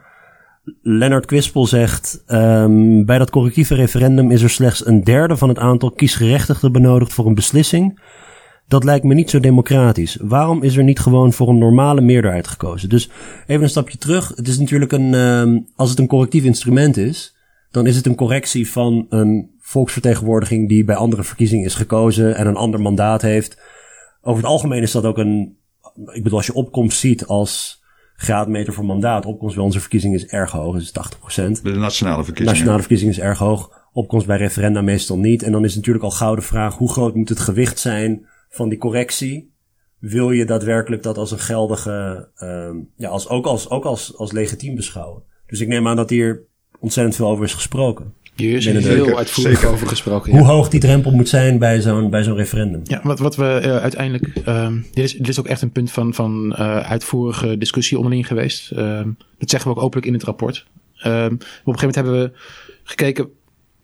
Lennart 0.82 1.26
Quispel 1.26 1.66
zegt, 1.66 2.22
um, 2.26 3.04
bij 3.04 3.18
dat 3.18 3.30
correctieve 3.30 3.74
referendum 3.74 4.30
is 4.30 4.42
er 4.42 4.50
slechts 4.50 4.86
een 4.86 5.04
derde 5.04 5.36
van 5.36 5.48
het 5.48 5.58
aantal 5.58 5.90
kiesgerechtigden 5.90 6.72
benodigd 6.72 7.12
voor 7.12 7.26
een 7.26 7.34
beslissing. 7.34 8.00
Dat 8.68 8.84
lijkt 8.84 9.04
me 9.04 9.14
niet 9.14 9.30
zo 9.30 9.40
democratisch. 9.40 10.18
Waarom 10.20 10.62
is 10.62 10.76
er 10.76 10.84
niet 10.84 10.98
gewoon 10.98 11.32
voor 11.32 11.48
een 11.48 11.58
normale 11.58 12.00
meerderheid 12.00 12.46
gekozen? 12.46 12.88
Dus 12.88 13.10
even 13.46 13.62
een 13.62 13.68
stapje 13.68 13.98
terug. 13.98 14.32
Het 14.36 14.48
is 14.48 14.58
natuurlijk 14.58 14.92
een, 14.92 15.14
um, 15.14 15.66
als 15.76 15.90
het 15.90 15.98
een 15.98 16.06
correctief 16.06 16.44
instrument 16.44 16.96
is, 16.96 17.36
dan 17.70 17.86
is 17.86 17.96
het 17.96 18.06
een 18.06 18.14
correctie 18.14 18.70
van 18.70 19.06
een 19.08 19.50
volksvertegenwoordiging 19.60 20.68
die 20.68 20.84
bij 20.84 20.96
andere 20.96 21.22
verkiezingen 21.22 21.64
is 21.64 21.74
gekozen 21.74 22.36
en 22.36 22.46
een 22.46 22.56
ander 22.56 22.80
mandaat 22.80 23.22
heeft. 23.22 23.60
Over 24.22 24.42
het 24.42 24.50
algemeen 24.50 24.82
is 24.82 24.92
dat 24.92 25.04
ook 25.04 25.18
een, 25.18 25.56
ik 26.12 26.22
bedoel, 26.22 26.38
als 26.38 26.46
je 26.46 26.54
opkomst 26.54 26.98
ziet 26.98 27.26
als 27.26 27.84
graadmeter 28.16 28.72
voor 28.72 28.84
mandaat. 28.84 29.26
Opkomst 29.26 29.54
bij 29.54 29.64
onze 29.64 29.80
verkiezingen 29.80 30.18
is 30.18 30.26
erg 30.26 30.50
hoog, 30.50 30.76
is 30.76 30.88
80%. 30.88 30.92
De 31.62 31.70
nationale 31.70 32.24
verkiezingen. 32.24 32.52
Nationale 32.52 32.78
verkiezingen 32.78 33.14
is 33.14 33.20
erg 33.20 33.38
hoog. 33.38 33.84
Opkomst 33.92 34.26
bij 34.26 34.36
referenda 34.36 34.82
meestal 34.82 35.18
niet. 35.18 35.42
En 35.42 35.52
dan 35.52 35.64
is 35.64 35.74
natuurlijk 35.74 36.04
al 36.04 36.10
gauw 36.10 36.34
de 36.34 36.42
vraag, 36.42 36.76
hoe 36.76 36.92
groot 36.92 37.14
moet 37.14 37.28
het 37.28 37.40
gewicht 37.40 37.78
zijn 37.78 38.26
van 38.48 38.68
die 38.68 38.78
correctie? 38.78 39.54
Wil 39.98 40.30
je 40.30 40.44
daadwerkelijk 40.44 41.02
dat 41.02 41.18
als 41.18 41.30
een 41.30 41.38
geldige, 41.38 42.28
uh, 42.38 42.70
ja, 42.96 43.08
als, 43.08 43.28
ook, 43.28 43.46
als, 43.46 43.70
ook 43.70 43.84
als, 43.84 44.16
als 44.16 44.32
legitiem 44.32 44.74
beschouwen? 44.74 45.22
Dus 45.46 45.60
ik 45.60 45.68
neem 45.68 45.88
aan 45.88 45.96
dat 45.96 46.10
hier 46.10 46.42
ontzettend 46.80 47.16
veel 47.16 47.28
over 47.28 47.44
is 47.44 47.54
gesproken. 47.54 48.14
Hier 48.36 48.56
is 48.56 48.64
heel 48.64 49.16
uitvoerig 49.16 49.64
over 49.64 49.86
gesproken. 49.86 50.32
Hoe 50.32 50.46
hoog 50.46 50.68
die 50.68 50.80
drempel 50.80 51.10
moet 51.10 51.28
zijn 51.28 51.58
bij 51.58 51.80
zo'n 51.80 52.10
bij 52.10 52.22
zo'n 52.22 52.36
referendum. 52.36 52.80
Ja, 52.84 53.00
wat, 53.02 53.18
wat 53.18 53.36
we 53.36 53.60
uh, 53.64 53.76
uiteindelijk. 53.76 54.32
Uh, 54.48 54.68
dit, 54.92 55.04
is, 55.04 55.12
dit 55.12 55.28
is 55.28 55.38
ook 55.38 55.46
echt 55.46 55.62
een 55.62 55.70
punt 55.70 55.92
van, 55.92 56.14
van 56.14 56.46
uh, 56.58 56.78
uitvoerige 56.78 57.58
discussie 57.58 57.96
onderling 57.96 58.26
geweest. 58.26 58.70
Ehm, 58.70 59.08
dat 59.38 59.50
zeggen 59.50 59.70
we 59.70 59.76
ook 59.76 59.82
openlijk 59.82 60.06
in 60.06 60.12
het 60.12 60.22
rapport. 60.22 60.66
Ehm, 60.96 61.32
op 61.34 61.40
een 61.40 61.78
gegeven 61.78 61.78
moment 61.78 61.94
hebben 61.94 62.22
we 62.22 62.30
gekeken. 62.84 63.28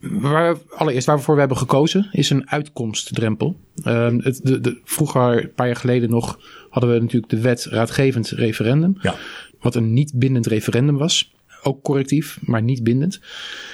Waar, 0.01 0.57
allereerst 0.77 1.07
waarvoor 1.07 1.35
we 1.35 1.41
hebben 1.41 1.59
gekozen 1.59 2.09
is 2.13 2.31
een 2.31 2.51
uitkomstdrempel. 2.51 3.57
Het, 3.83 4.41
de, 4.43 4.61
de, 4.61 4.81
vroeger, 4.85 5.43
een 5.43 5.53
paar 5.55 5.67
jaar 5.67 5.77
geleden 5.77 6.11
nog, 6.11 6.39
hadden 6.71 6.93
we 6.93 7.01
natuurlijk 7.01 7.33
de 7.33 7.41
wet 7.41 7.65
raadgevend 7.65 8.29
referendum. 8.29 8.99
Ja. 9.01 9.15
Wat 9.61 9.75
een 9.75 9.93
niet 9.93 10.13
bindend 10.15 10.47
referendum 10.47 10.97
was 10.97 11.33
ook 11.63 11.83
correctief, 11.83 12.39
maar 12.41 12.63
niet 12.63 12.83
bindend. 12.83 13.21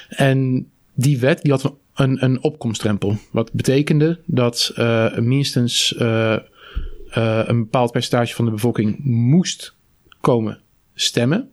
En 0.08 0.68
die 0.94 1.18
wet 1.18 1.42
die 1.42 1.52
had 1.52 1.74
een, 1.94 2.24
een 2.24 2.42
opkomstdrempel. 2.42 3.16
Wat 3.30 3.52
betekende 3.52 4.20
dat 4.26 4.72
uh, 4.78 5.18
minstens 5.18 5.94
uh, 5.98 6.36
uh, 7.16 7.42
een 7.46 7.58
bepaald 7.58 7.92
percentage 7.92 8.34
van 8.34 8.44
de 8.44 8.50
bevolking 8.50 9.04
moest 9.04 9.74
komen 10.20 10.60
stemmen. 10.94 11.50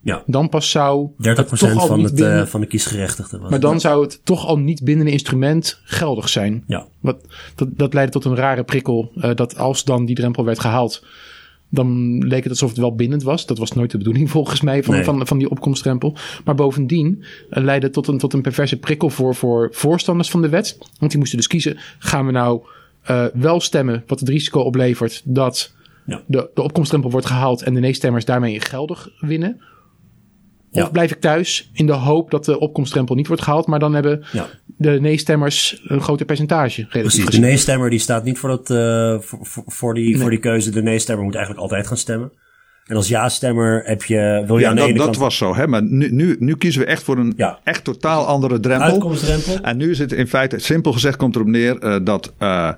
Ja. 0.00 0.22
Dan 0.26 0.48
pas 0.48 0.70
zou. 0.70 1.08
30% 1.08 1.14
van, 1.16 2.02
het, 2.02 2.14
binnen, 2.14 2.48
van 2.48 2.60
de 2.60 2.66
kiesgerechtigden. 2.66 3.40
Maar 3.40 3.60
dan 3.60 3.80
zou 3.80 4.02
het 4.02 4.20
toch 4.24 4.46
al 4.46 4.58
niet 4.58 4.84
binnen 4.84 5.06
een 5.06 5.12
instrument 5.12 5.80
geldig 5.84 6.28
zijn. 6.28 6.64
Ja. 6.66 6.86
Wat, 7.00 7.26
dat, 7.54 7.68
dat 7.70 7.94
leidde 7.94 8.12
tot 8.12 8.24
een 8.24 8.36
rare 8.36 8.64
prikkel. 8.64 9.12
dat 9.34 9.56
als 9.56 9.84
dan 9.84 10.04
die 10.04 10.14
drempel 10.14 10.44
werd 10.44 10.58
gehaald 10.58 11.04
dan 11.68 12.18
leek 12.18 12.42
het 12.42 12.52
alsof 12.52 12.68
het 12.68 12.78
wel 12.78 12.94
bindend 12.94 13.22
was. 13.22 13.46
Dat 13.46 13.58
was 13.58 13.72
nooit 13.72 13.90
de 13.90 13.98
bedoeling 13.98 14.30
volgens 14.30 14.60
mij 14.60 14.82
van, 14.82 15.04
van, 15.04 15.26
van 15.26 15.38
die 15.38 15.50
opkomstdrempel. 15.50 16.16
Maar 16.44 16.54
bovendien 16.54 17.18
uh, 17.50 17.62
leidde 17.62 17.90
tot 17.90 18.08
een, 18.08 18.18
tot 18.18 18.32
een 18.32 18.42
perverse 18.42 18.78
prikkel 18.78 19.10
voor, 19.10 19.34
voor 19.34 19.68
voorstanders 19.72 20.30
van 20.30 20.42
de 20.42 20.48
wet. 20.48 20.78
Want 20.98 21.10
die 21.10 21.20
moesten 21.20 21.38
dus 21.38 21.46
kiezen, 21.46 21.78
gaan 21.98 22.26
we 22.26 22.32
nou 22.32 22.62
uh, 23.10 23.24
wel 23.34 23.60
stemmen 23.60 24.04
wat 24.06 24.20
het 24.20 24.28
risico 24.28 24.60
oplevert 24.60 25.22
dat 25.24 25.72
ja. 26.06 26.22
de, 26.26 26.50
de 26.54 26.62
opkomstdrempel 26.62 27.10
wordt 27.10 27.26
gehaald 27.26 27.62
en 27.62 27.74
de 27.74 27.80
nee-stemmers 27.80 28.24
daarmee 28.24 28.60
geldig 28.60 29.10
winnen? 29.18 29.60
Of 30.70 30.80
Ja. 30.82 30.88
blijf 30.88 31.10
ik 31.10 31.20
thuis 31.20 31.70
in 31.72 31.86
de 31.86 31.92
hoop 31.92 32.30
dat 32.30 32.44
de 32.44 32.58
opkomstdrempel 32.58 33.14
niet 33.14 33.26
wordt 33.26 33.42
gehaald, 33.42 33.66
maar 33.66 33.78
dan 33.78 33.94
hebben 33.94 34.24
Ja. 34.32 34.46
de 34.76 34.90
nee-stemmers 35.00 35.82
een 35.84 36.00
groter 36.00 36.26
percentage. 36.26 36.86
relatief 36.88 37.20
Precies, 37.22 37.40
de 37.40 37.46
nee-stemmer 37.46 37.90
die 37.90 37.98
staat 37.98 38.24
niet 38.24 38.38
voor, 38.38 38.48
dat, 38.48 38.70
eh, 38.70 39.16
voor, 39.66 39.94
die, 39.94 40.18
voor 40.18 40.30
die 40.30 40.38
keuze. 40.38 40.70
De 40.70 40.82
nee-stemmer 40.82 41.24
moet 41.24 41.34
eigenlijk 41.34 41.64
altijd 41.64 41.86
gaan 41.86 41.96
stemmen. 41.96 42.32
En 42.86 42.96
als 42.96 43.08
ja-stemmer 43.08 43.82
heb 43.84 44.02
je, 44.04 44.42
wil 44.46 44.56
je 44.56 44.62
Ja, 44.62 44.68
aan 44.68 44.74
de 44.74 44.80
dat, 44.80 44.88
ene 44.90 44.98
dat 44.98 45.06
kant 45.06 45.18
was 45.18 45.36
zo. 45.36 45.54
Hè? 45.54 45.66
Maar 45.66 45.82
nu, 45.82 46.10
nu, 46.12 46.36
nu 46.38 46.56
kiezen 46.56 46.80
we 46.80 46.86
echt 46.86 47.02
voor 47.02 47.18
een 47.18 47.32
Ja. 47.36 47.58
echt 47.64 47.84
totaal 47.84 48.24
andere 48.26 48.60
drempel. 48.60 48.88
uitkomstdrempel. 48.90 49.58
En 49.60 49.76
nu 49.76 49.90
is 49.90 49.98
het 49.98 50.12
in 50.12 50.26
feite, 50.26 50.58
simpel 50.58 50.92
gezegd, 50.92 51.16
komt 51.16 51.34
erop 51.34 51.46
neer 51.48 51.78
eh, 51.78 51.96
dat 52.04 52.32
eh, 52.38 52.72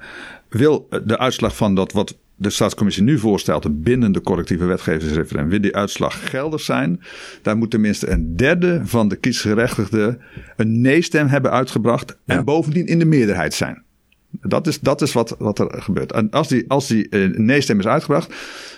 wil 0.49 0.89
de 1.05 1.19
uitslag 1.19 1.57
van 1.57 1.75
dat 1.75 1.93
wat 1.93 2.17
de 2.41 2.51
staatscommissie 2.51 3.03
nu 3.05 3.19
voorstelt 3.19 3.83
binnen 3.83 4.13
de 4.13 4.21
collectieve 4.21 4.65
wetgevingsreferendum, 4.65 5.51
wil 5.51 5.61
die 5.61 5.77
uitslag 5.77 6.31
geldig 6.31 6.61
zijn, 6.61 7.01
dan 7.43 7.59
moet 7.59 7.71
tenminste 7.71 8.09
een 8.09 8.37
derde 8.37 8.81
van 8.85 9.09
de 9.09 9.17
kiesgerechtigden 9.17 10.21
een 10.57 10.81
nee-stem 10.81 11.27
hebben 11.27 11.51
uitgebracht 11.51 12.17
en 12.27 12.45
bovendien 12.45 12.87
in 12.87 12.99
de 12.99 13.05
meerderheid 13.05 13.55
zijn. 13.55 13.83
Dat 14.31 14.67
is, 14.67 14.81
dat 14.81 15.03
is 15.03 15.13
wat, 15.13 15.37
wat 15.39 15.59
er 15.59 15.83
gebeurt. 15.83 16.13
En 16.13 16.31
als 16.31 16.49
die, 16.49 16.65
als 16.69 16.87
die 16.87 17.09
eh, 17.09 17.29
nee-stem 17.31 17.79
is 17.79 17.87
uitgebracht, 17.87 18.35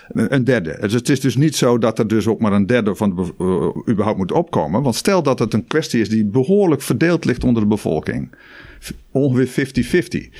een 0.07 0.33
een 0.33 0.43
derde. 0.43 0.77
Dus 0.81 0.93
het 0.93 1.09
is 1.09 1.19
dus 1.19 1.35
niet 1.35 1.55
zo 1.55 1.77
dat 1.77 1.99
er 1.99 2.07
dus 2.07 2.27
ook 2.27 2.39
maar 2.39 2.53
een 2.53 2.67
derde 2.67 2.95
van 2.95 3.15
de 3.15 3.33
eh, 3.37 3.91
überhaupt 3.91 4.17
moet 4.17 4.31
opkomen. 4.31 4.81
Want 4.81 4.95
stel 4.95 5.23
dat 5.23 5.39
het 5.39 5.53
een 5.53 5.67
kwestie 5.67 6.01
is 6.01 6.09
die 6.09 6.25
behoorlijk 6.25 6.81
verdeeld 6.81 7.25
ligt 7.25 7.43
onder 7.43 7.61
de 7.61 7.67
bevolking. 7.67 8.29
Ongeveer 9.11 9.73
50-50. 10.27 10.37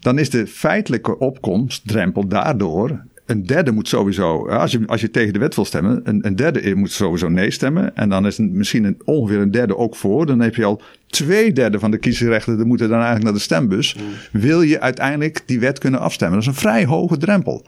Dan 0.00 0.18
is 0.18 0.30
de 0.30 0.46
feitelijke 0.46 1.18
opkomstdrempel 1.18 2.28
daardoor. 2.28 3.04
Een 3.26 3.46
derde 3.46 3.72
moet 3.72 3.88
sowieso, 3.88 4.48
als 4.48 4.72
je, 4.72 4.86
als 4.86 5.00
je 5.00 5.10
tegen 5.10 5.32
de 5.32 5.38
wet 5.38 5.54
wil 5.54 5.64
stemmen, 5.64 6.00
een, 6.04 6.26
een 6.26 6.36
derde 6.36 6.74
moet 6.74 6.92
sowieso 6.92 7.28
nee 7.28 7.50
stemmen. 7.50 7.96
En 7.96 8.08
dan 8.08 8.26
is 8.26 8.38
een, 8.38 8.56
misschien 8.56 8.84
een, 8.84 8.96
ongeveer 9.04 9.38
een 9.38 9.50
derde 9.50 9.76
ook 9.76 9.96
voor. 9.96 10.26
Dan 10.26 10.40
heb 10.40 10.54
je 10.54 10.64
al 10.64 10.82
twee 11.06 11.52
derde 11.52 11.78
van 11.78 11.90
de 11.90 11.98
kiesrechten, 11.98 12.56
die 12.56 12.66
moeten 12.66 12.88
dan 12.88 12.96
eigenlijk 12.96 13.24
naar 13.24 13.34
de 13.34 13.40
stembus. 13.40 13.96
Wil 14.32 14.62
je 14.62 14.80
uiteindelijk 14.80 15.42
die 15.46 15.60
wet 15.60 15.78
kunnen 15.78 16.00
afstemmen? 16.00 16.38
Dat 16.38 16.48
is 16.48 16.54
een 16.54 16.60
vrij 16.60 16.84
hoge 16.86 17.16
drempel. 17.16 17.64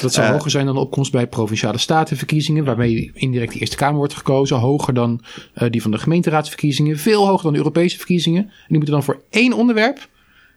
Dat 0.00 0.12
zou 0.12 0.26
Eh, 0.26 0.32
hoger 0.32 0.50
zijn 0.50 0.66
dan 0.66 0.74
de 0.74 0.80
opkomst 0.80 1.12
bij 1.12 1.26
provinciale 1.26 1.78
statenverkiezingen, 1.78 2.64
waarmee 2.64 3.10
indirect 3.14 3.52
de 3.52 3.58
Eerste 3.58 3.76
Kamer 3.76 3.96
wordt 3.96 4.14
gekozen. 4.14 4.56
Hoger 4.56 4.94
dan 4.94 5.20
eh, 5.54 5.70
die 5.70 5.82
van 5.82 5.90
de 5.90 5.98
gemeenteraadsverkiezingen. 5.98 6.98
Veel 6.98 7.26
hoger 7.26 7.42
dan 7.42 7.52
de 7.52 7.58
Europese 7.58 7.96
verkiezingen. 7.96 8.42
En 8.42 8.50
die 8.68 8.76
moeten 8.76 8.94
dan 8.94 9.02
voor 9.02 9.20
één 9.30 9.52
onderwerp, 9.52 10.08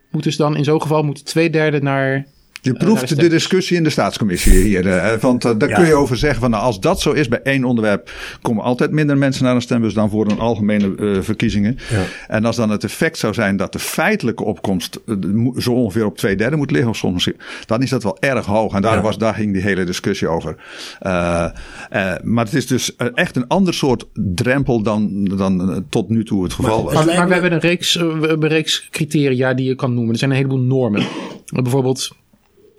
moet 0.09 0.23
dus 0.23 0.35
dan 0.35 0.55
in 0.55 0.63
zo'n 0.63 0.81
geval 0.81 1.03
moeten 1.03 1.25
twee 1.25 1.49
derde 1.49 1.81
naar... 1.81 2.25
Je 2.61 2.71
is 2.73 2.77
proeft 2.85 3.19
de 3.19 3.27
discussie 3.27 3.77
in 3.77 3.83
de 3.83 3.89
staatscommissie 3.89 4.61
hier. 4.61 4.87
eh, 4.87 5.19
Want 5.19 5.45
eh, 5.45 5.51
daar 5.57 5.69
Ja. 5.69 5.75
kun 5.75 5.85
je 5.85 5.93
over 5.93 6.17
zeggen 6.17 6.39
van 6.39 6.49
nou, 6.49 6.63
als 6.63 6.79
dat 6.79 7.01
zo 7.01 7.11
is 7.11 7.27
bij 7.27 7.41
één 7.43 7.63
onderwerp, 7.63 8.11
komen 8.41 8.63
altijd 8.63 8.91
minder 8.91 9.17
mensen 9.17 9.43
naar 9.43 9.55
een 9.55 9.61
stembus 9.61 9.93
dan 9.93 10.09
voor 10.09 10.25
een 10.31 10.39
algemene 10.39 10.95
eh, 10.99 11.21
verkiezingen. 11.21 11.77
Ja. 11.89 12.03
En 12.27 12.45
als 12.45 12.55
dan 12.55 12.69
het 12.69 12.83
effect 12.83 13.17
zou 13.17 13.33
zijn 13.33 13.57
dat 13.57 13.71
de 13.73 13.79
feitelijke 13.79 14.43
opkomst 14.43 14.99
eh, 15.07 15.15
zo 15.57 15.71
ongeveer 15.71 16.05
op 16.05 16.17
twee 16.17 16.35
derde 16.35 16.55
moet 16.55 16.71
liggen, 16.71 16.89
of 16.89 16.97
soms 16.97 17.13
misschien, 17.13 17.37
dan 17.65 17.81
is 17.81 17.89
dat 17.89 18.03
wel 18.03 18.17
erg 18.19 18.45
hoog. 18.45 18.73
En 18.73 18.81
daar, 18.81 18.95
Ja. 18.95 19.01
was, 19.01 19.17
daar 19.17 19.33
ging 19.33 19.53
die 19.53 19.61
hele 19.61 19.83
discussie 19.83 20.27
over. 20.27 20.55
Eh, 20.99 21.43
eh, 21.89 22.13
maar 22.23 22.45
het 22.45 22.53
is 22.53 22.67
dus 22.67 22.95
eh, 22.95 23.07
echt 23.13 23.35
een 23.35 23.47
ander 23.47 23.73
soort 23.73 24.05
drempel 24.13 24.81
dan, 24.81 25.23
dan 25.25 25.71
eh, 25.71 25.77
tot 25.89 26.09
nu 26.09 26.23
toe 26.25 26.43
het 26.43 26.53
geval 26.53 26.83
was. 26.83 26.93
Maar, 26.93 27.05
lijkt 27.05 27.19
maar 27.19 27.27
we 27.27 27.33
hebben 27.33 27.51
een 27.51 27.59
reeks, 27.59 27.95
eh, 27.97 28.03
we 28.03 28.27
hebben 28.27 28.43
een 28.49 28.55
reeks 28.55 28.87
criteria 28.91 29.53
die 29.53 29.65
je 29.67 29.75
kan 29.75 29.93
noemen. 29.93 30.11
Er 30.13 30.19
zijn 30.19 30.31
een 30.31 30.37
heleboel 30.37 30.59
normen. 30.59 31.01
Eh, 31.01 31.07
Bijvoorbeeld 31.63 32.15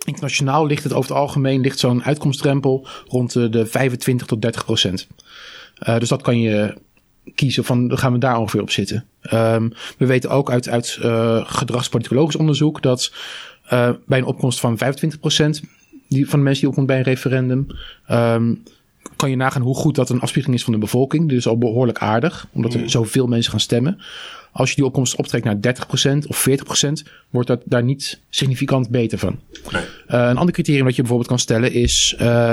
internationaal 0.05 0.67
ligt 0.67 0.83
het 0.83 0.93
over 0.93 1.11
het 1.11 1.19
algemeen 1.19 1.61
ligt 1.61 1.79
zo'n 1.79 2.05
uitkomstdrempel 2.05 2.87
rond 3.07 3.33
de, 3.33 3.49
de 3.49 3.67
25 3.67 4.27
tot 4.27 4.43
30 4.43 4.65
procent. 4.65 5.07
Eh, 5.75 5.99
dus 5.99 6.09
dat 6.09 6.23
kan 6.23 6.41
je 6.41 6.75
kiezen 7.35 7.65
van 7.65 7.89
dan 7.89 7.99
gaan 7.99 8.13
we 8.13 8.19
daar 8.19 8.39
ongeveer 8.39 8.63
op 8.63 8.71
zitten. 8.71 9.05
Ehm, 9.21 9.69
we 9.99 10.07
weten 10.07 10.31
ook 10.31 10.51
uit, 10.51 10.69
uit 10.69 10.99
eh, 11.03 11.45
gedragspoliticologisch 11.47 12.37
onderzoek 12.37 12.83
dat 12.83 13.13
eh, 13.65 13.91
bij 14.07 14.19
een 14.19 14.25
opkomst 14.25 14.61
van 14.61 14.79
25 14.79 15.21
procent 15.21 15.63
die, 16.09 16.29
van 16.29 16.39
de 16.39 16.45
mensen 16.45 16.61
die 16.61 16.69
opkomt 16.69 16.87
bij 16.87 16.97
een 16.97 17.03
referendum, 17.03 17.67
ehm, 18.07 18.55
kan 19.17 19.31
je 19.31 19.37
nagaan 19.37 19.63
hoe 19.63 19.75
goed 19.75 19.95
dat 19.95 20.11
een 20.11 20.21
afspiegeling 20.21 20.59
is 20.59 20.65
van 20.65 20.73
de 20.73 20.79
bevolking. 20.79 21.29
Dus 21.29 21.47
al 21.47 21.59
behoorlijk 21.59 21.99
aardig, 21.99 22.49
omdat 22.53 22.75
er 22.75 22.91
zoveel 22.91 23.27
mensen 23.27 23.51
gaan 23.51 23.61
stemmen. 23.61 24.01
Als 24.59 24.71
je 24.71 24.77
die 24.77 24.85
opkomst 24.85 25.17
optrekt 25.17 25.45
naar 25.45 25.57
30% 25.57 26.27
of 26.27 26.49
40%, 26.49 26.53
wordt 27.31 27.49
dat 27.49 27.63
daar 27.65 27.83
niet 27.83 28.21
significant 28.29 28.91
beter 28.91 29.19
van. 29.19 29.41
Nee. 29.71 29.83
Eh, 30.07 30.29
een 30.29 30.37
ander 30.37 30.55
criterium 30.55 30.85
dat 30.85 30.95
je 30.95 31.01
bijvoorbeeld 31.01 31.29
kan 31.31 31.39
stellen 31.39 31.73
is. 31.73 32.15
eh, 32.19 32.53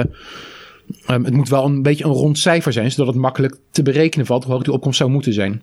ehm, 1.05 1.23
het 1.23 1.33
moet 1.33 1.49
wel 1.49 1.65
een 1.65 1.81
beetje 1.81 2.03
een 2.03 2.11
rond 2.11 2.37
cijfer 2.37 2.73
zijn, 2.73 2.91
zodat 2.91 3.07
het 3.07 3.21
makkelijk 3.21 3.57
te 3.71 3.81
berekenen 3.81 4.25
valt 4.25 4.43
hoe 4.43 4.53
hoog 4.53 4.63
die 4.63 4.73
opkomst 4.73 4.97
zou 4.97 5.09
moeten 5.09 5.33
zijn. 5.33 5.61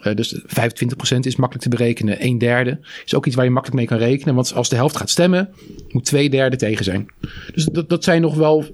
Eh, 0.00 0.14
dus 0.14 0.40
25% 0.46 1.26
is 1.26 1.36
makkelijk 1.36 1.68
te 1.68 1.76
berekenen. 1.76 2.24
Een 2.24 2.38
derde 2.38 2.78
is 3.04 3.14
ook 3.14 3.26
iets 3.26 3.36
waar 3.36 3.44
je 3.44 3.50
makkelijk 3.50 3.80
mee 3.80 3.88
kan 3.88 4.08
rekenen. 4.08 4.34
Want 4.34 4.54
als 4.54 4.68
de 4.68 4.76
helft 4.76 4.96
gaat 4.96 5.10
stemmen, 5.10 5.48
moet 5.88 6.04
twee 6.04 6.30
derde 6.30 6.56
tegen 6.56 6.84
zijn. 6.84 7.08
Dus 7.54 7.64
dat, 7.64 7.88
dat 7.88 8.04
zijn 8.04 8.20
nog 8.20 8.34
wel. 8.34 8.64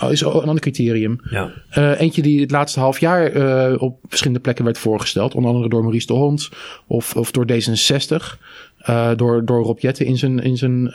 Is 0.00 0.20
een 0.20 0.30
ander 0.30 0.60
criterium. 0.60 1.20
Ja. 1.30 1.50
Eh, 1.68 2.00
eentje 2.00 2.22
die 2.22 2.40
het 2.40 2.50
laatste 2.50 2.80
half 2.80 2.98
jaar 3.00 3.32
eh, 3.32 3.82
op 3.82 3.98
verschillende 4.08 4.40
plekken 4.40 4.64
werd 4.64 4.78
voorgesteld. 4.78 5.34
Onder 5.34 5.50
andere 5.50 5.68
door 5.68 5.82
Maurice 5.82 6.06
de 6.06 6.12
Hond 6.12 6.48
of, 6.86 7.16
of 7.16 7.30
door 7.30 7.46
D66. 7.52 8.38
eh, 8.78 9.10
door, 9.16 9.44
door 9.44 9.62
Rob 9.62 9.78
Jetten 9.78 10.06
in 10.06 10.16
zijn, 10.16 10.38
in 10.38 10.56
zijn 10.56 10.92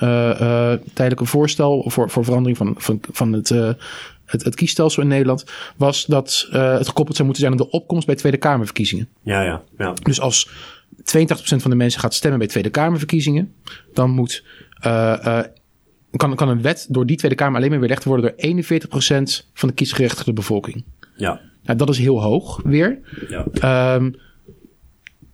tijdelijke 0.93 1.25
voorstel 1.25 1.83
voor, 1.87 2.09
voor 2.09 2.23
verandering 2.23 2.57
van, 2.57 2.75
van, 2.77 2.99
van 3.11 3.33
het, 3.33 3.49
het, 4.25 4.43
het 4.43 4.55
kiesstelsel 4.55 5.01
in 5.01 5.07
Nederland. 5.07 5.45
Was 5.77 6.05
dat 6.05 6.47
het 6.51 6.87
gekoppeld 6.87 7.15
zou 7.15 7.27
moeten 7.27 7.47
zijn 7.47 7.51
aan 7.51 7.65
de 7.65 7.69
opkomst 7.69 8.05
bij 8.05 8.15
Tweede 8.15 8.37
Kamerverkiezingen. 8.37 9.07
Ja, 9.23 9.41
ja, 9.41 9.61
ja. 9.77 9.93
Dus 9.93 10.21
als 10.21 10.49
82% 10.49 10.53
van 11.33 11.69
de 11.71 11.75
mensen 11.75 11.99
gaat 11.99 12.13
stemmen 12.13 12.39
bij 12.39 12.47
Tweede 12.47 12.69
Kamerverkiezingen, 12.69 13.53
dan 13.93 14.09
moet, 14.09 14.43
kan, 16.15 16.35
kan 16.35 16.49
een 16.49 16.61
wet 16.61 16.85
door 16.89 17.05
die 17.05 17.17
Tweede 17.17 17.37
Kamer 17.37 17.57
alleen 17.57 17.69
maar 17.69 17.79
weerlegd 17.79 18.03
worden 18.03 18.33
door 18.37 18.65
41% 18.69 19.49
van 19.53 19.69
de 19.69 19.75
kiesgerechtigde 19.75 20.33
bevolking. 20.33 20.83
Ja, 21.15 21.41
Nou, 21.63 21.77
dat 21.77 21.89
is 21.89 21.97
heel 21.97 22.21
hoog 22.21 22.59
weer. 22.63 22.99
ja. 23.29 23.45
Ehm, 23.53 24.11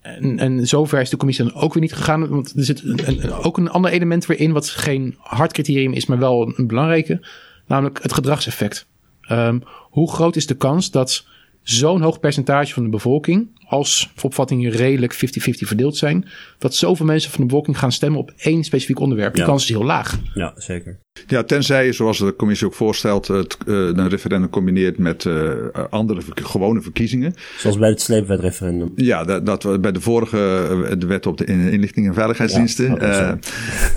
en, 0.02 0.40
en 0.40 0.68
zover 0.68 1.02
is 1.02 1.10
de 1.10 1.18
commissie 1.18 1.46
dan 1.46 1.54
ook 1.56 1.74
weer 1.74 1.82
niet 1.82 1.94
gegaan. 1.94 2.28
Want 2.30 2.54
er 2.56 2.64
zit 2.64 2.84
een, 2.84 3.00
een- 3.08 3.32
ook 3.32 3.58
een 3.58 3.70
ander 3.70 3.92
element 3.92 4.26
weer 4.26 4.40
in, 4.40 4.52
wat 4.52 4.70
geen 4.70 5.16
hard 5.20 5.54
criterium 5.54 5.94
is, 5.94 6.06
maar 6.06 6.20
wel 6.20 6.54
een 6.58 6.68
belangrijke. 6.68 7.20
Namelijk 7.68 8.02
het 8.02 8.14
gedragseffect. 8.14 8.88
Ehm, 9.22 9.60
hoe 9.90 10.12
groot 10.12 10.36
is 10.36 10.46
de 10.48 10.56
kans 10.56 10.92
dat 10.92 11.26
zo'n 11.62 12.02
hoog 12.02 12.20
percentage 12.20 12.74
van 12.74 12.84
de 12.84 12.90
bevolking, 12.90 13.48
als 13.68 14.12
opvattingen 14.22 14.72
redelijk 14.72 15.14
50-50 15.16 15.18
verdeeld 15.68 15.98
zijn, 15.98 16.26
dat 16.58 16.76
zoveel 16.76 17.06
mensen 17.06 17.32
van 17.32 17.40
de 17.40 17.46
bevolking 17.46 17.78
gaan 17.80 17.92
stemmen 17.92 18.20
op 18.20 18.32
één 18.38 18.64
specifiek 18.64 19.00
onderwerp? 19.00 19.34
Die 19.34 19.42
Ja. 19.42 19.48
kans 19.48 19.64
is 19.64 19.70
heel 19.70 19.84
laag. 19.84 20.20
ja 20.34 20.54
zeker. 20.56 20.98
Ja, 21.28 21.44
tenzij 21.44 21.86
je, 21.86 21.94
zoals 21.94 22.18
de 22.18 22.36
commissie 22.36 22.68
ook 22.68 22.74
voorstelt, 22.74 23.28
het, 23.28 23.58
eh, 23.68 23.74
een 23.76 24.10
referendum 24.10 24.50
combineert 24.50 24.98
met 24.98 25.26
eh, 25.26 25.52
andere 25.90 26.22
verk- 26.22 26.40
gewone 26.48 26.82
verkiezingen. 26.82 27.34
Zoals 27.58 27.78
bij 27.78 27.90
het 27.90 28.02
sleepwetreferendum. 28.02 28.92
Ja, 28.96 29.24
dat, 29.24 29.46
dat 29.46 29.64
we 29.64 29.80
bij 29.80 29.92
de 29.92 30.02
vorige 30.02 30.38
eh, 30.90 31.00
de 31.00 31.06
wet 31.06 31.26
op 31.26 31.38
de 31.38 31.46
in- 31.46 31.72
inlichting 31.72 32.08
en 32.08 32.14
veiligheidsdiensten. 32.14 32.86
Ja, 32.96 33.38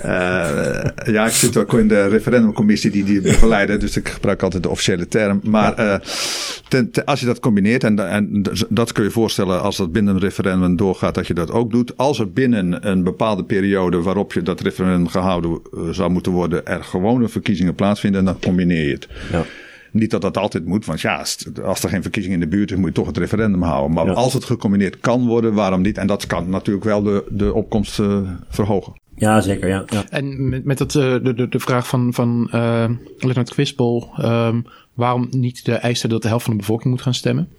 eh, 0.01 0.79
eh, 0.79 1.13
ja, 1.13 1.25
ik 1.25 1.31
zit 1.31 1.57
ook 1.57 1.73
in 1.73 1.87
de 1.87 2.07
referendumcommissie 2.07 2.91
die 2.91 3.03
die 3.03 3.21
begeleiden, 3.31 3.79
dus 3.79 3.97
ik 3.97 4.09
gebruik 4.09 4.43
altijd 4.43 4.63
de 4.63 4.69
officiële 4.69 5.07
term. 5.07 5.39
Maar 5.43 5.73
eh, 5.73 5.99
ten, 6.67 6.91
ten- 6.91 7.05
als 7.05 7.19
je 7.19 7.25
dat 7.25 7.39
combineert, 7.39 7.83
en, 7.83 8.09
en 8.09 8.43
dat 8.69 8.91
kun 8.91 9.03
je 9.03 9.09
voorstellen 9.11 9.60
als 9.61 9.77
dat 9.77 9.91
binnen 9.91 10.13
een 10.13 10.19
referendum 10.21 10.75
doorgaat, 10.75 11.15
dat 11.15 11.27
je 11.27 11.33
dat 11.33 11.51
ook 11.51 11.71
doet. 11.71 11.97
Als 11.97 12.19
er 12.19 12.31
binnen 12.31 12.87
een 12.89 13.03
bepaalde 13.03 13.43
periode 13.43 14.01
waarop 14.01 14.33
je 14.33 14.41
dat 14.41 14.61
referendum 14.61 15.07
gehouden 15.07 15.59
eh, 15.73 15.89
zou 15.89 16.11
moeten 16.11 16.31
worden, 16.31 16.65
er 16.65 16.83
gewone 16.83 17.27
verkiezingen 17.27 17.75
plaatsvinden, 17.75 18.25
dan 18.25 18.39
combineer 18.39 18.85
je 18.87 18.93
het. 18.93 19.07
Ja. 19.31 19.43
Niet 19.91 20.11
dat 20.11 20.21
dat 20.21 20.37
altijd 20.37 20.65
moet, 20.65 20.85
want 20.85 21.01
ja, 21.01 21.17
als- 21.63 21.83
er 21.83 21.89
geen 21.89 22.01
verkiezing 22.01 22.33
in 22.33 22.39
de 22.39 22.47
buurt 22.47 22.71
is, 22.71 22.77
moet 22.77 22.87
je 22.87 22.93
toch 22.93 23.07
het 23.07 23.17
referendum 23.17 23.61
houden. 23.61 23.95
Maar 23.95 24.05
Ja. 24.05 24.11
als 24.11 24.33
het 24.33 24.43
gecombineerd 24.43 24.99
kan 24.99 25.27
worden, 25.27 25.53
waarom 25.53 25.81
niet? 25.81 25.97
En 25.97 26.07
dat 26.07 26.27
kan 26.27 26.49
natuurlijk 26.49 26.85
wel 26.85 27.03
de, 27.03 27.23
de 27.29 27.53
opkomst 27.53 27.99
eh, 27.99 28.17
verhogen. 28.49 28.93
ja, 29.15 29.41
zeker. 29.41 29.67
Ja, 29.67 29.83
ja. 29.87 30.03
En 30.09 30.49
met, 30.49 30.65
met 30.65 30.77
dat, 30.77 30.95
eh, 30.95 31.01
de, 31.23 31.33
de, 31.33 31.47
de 31.49 31.59
vraag 31.59 31.87
van, 31.87 32.13
van 32.13 32.47
eh 32.51 32.89
Leonard 33.17 33.49
Quispel, 33.49 34.09
ehm, 34.17 34.61
waarom 34.93 35.27
niet 35.29 35.65
de 35.65 35.73
eisen 35.73 36.09
dat 36.09 36.21
de 36.21 36.27
helft 36.27 36.43
van 36.45 36.53
de 36.53 36.59
bevolking 36.59 36.89
moet 36.89 37.01
gaan 37.01 37.13
stemmen? 37.13 37.49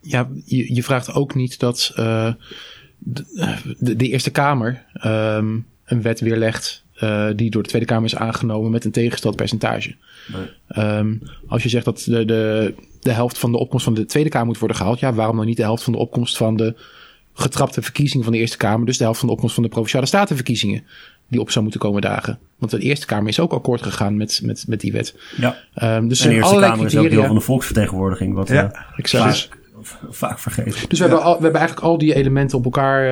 Ja, 0.00 0.28
je, 0.44 0.74
je 0.74 0.82
vraagt 0.82 1.12
ook 1.12 1.34
niet 1.34 1.58
dat 1.58 1.92
eh, 1.94 2.32
de, 2.98 3.24
de, 3.78 3.96
de 3.96 4.08
Eerste 4.08 4.30
Kamer 4.30 4.84
ehm, 4.92 5.56
een 5.84 6.02
wet 6.02 6.20
weerlegt 6.20 6.84
eh, 6.94 7.26
die 7.36 7.50
door 7.50 7.62
de 7.62 7.68
Tweede 7.68 7.86
Kamer 7.86 8.04
is 8.04 8.16
aangenomen 8.16 8.70
met 8.70 8.84
een 8.84 8.90
tegengesteld 8.90 9.36
percentage. 9.36 9.94
Nee. 10.32 10.46
Ehm, 10.68 11.14
als 11.48 11.62
je 11.62 11.68
zegt 11.68 11.84
dat 11.84 12.02
de, 12.06 12.24
de, 12.24 12.74
de 13.00 13.12
helft 13.12 13.38
van 13.38 13.52
de 13.52 13.58
opkomst 13.58 13.84
van 13.84 13.94
de 13.94 14.04
Tweede 14.04 14.28
Kamer 14.28 14.46
moet 14.46 14.58
worden 14.58 14.76
gehaald, 14.76 14.98
ja, 14.98 15.12
waarom 15.12 15.36
dan 15.36 15.46
niet 15.46 15.56
de 15.56 15.62
helft 15.62 15.82
van 15.82 15.92
de 15.92 15.98
opkomst 15.98 16.36
van 16.36 16.56
de 16.56 16.74
getrapte 17.34 17.82
verkiezingen 17.82 18.24
van 18.24 18.32
de 18.32 18.38
Eerste 18.38 18.56
Kamer, 18.56 18.86
dus 18.86 18.96
de 18.96 19.04
helft 19.04 19.18
van 19.18 19.28
de 19.28 19.34
opkomst 19.34 19.54
van 19.54 19.64
de 19.64 19.68
Provinciale 19.68 20.06
Statenverkiezingen, 20.06 20.84
die 21.28 21.40
op 21.40 21.50
zou 21.50 21.62
moeten 21.62 21.80
komen 21.80 22.02
dagen? 22.02 22.38
Want 22.58 22.70
de 22.70 22.78
Eerste 22.78 23.06
Kamer 23.06 23.28
is 23.28 23.40
ook 23.40 23.52
akkoord 23.52 23.82
gegaan 23.82 24.16
met, 24.16 24.40
met, 24.44 24.64
met 24.68 24.80
die 24.80 24.92
wet. 24.92 25.14
ja. 25.36 25.56
Ehm, 25.74 25.90
dus 25.90 26.00
En 26.00 26.08
de 26.08 26.14
zijn 26.14 26.34
Eerste 26.34 26.60
Kamer 26.60 26.86
is 26.86 26.96
ook 26.96 27.10
deel 27.10 27.24
van 27.24 27.34
de 27.34 27.40
volksvertegenwoordiging. 27.40 28.34
Wat, 28.34 28.48
Ja, 28.48 28.72
eh, 28.72 28.98
Exact. 28.98 29.48
Vaak, 30.10 30.38
vergeten. 30.38 30.88
Dus 30.88 30.98
we, 30.98 31.04
hebben 31.04 31.22
al, 31.22 31.36
we 31.36 31.42
hebben 31.42 31.60
eigenlijk 31.60 31.88
al 31.88 31.98
die 31.98 32.14
elementen 32.14 32.58
op 32.58 32.64
elkaar, 32.64 33.04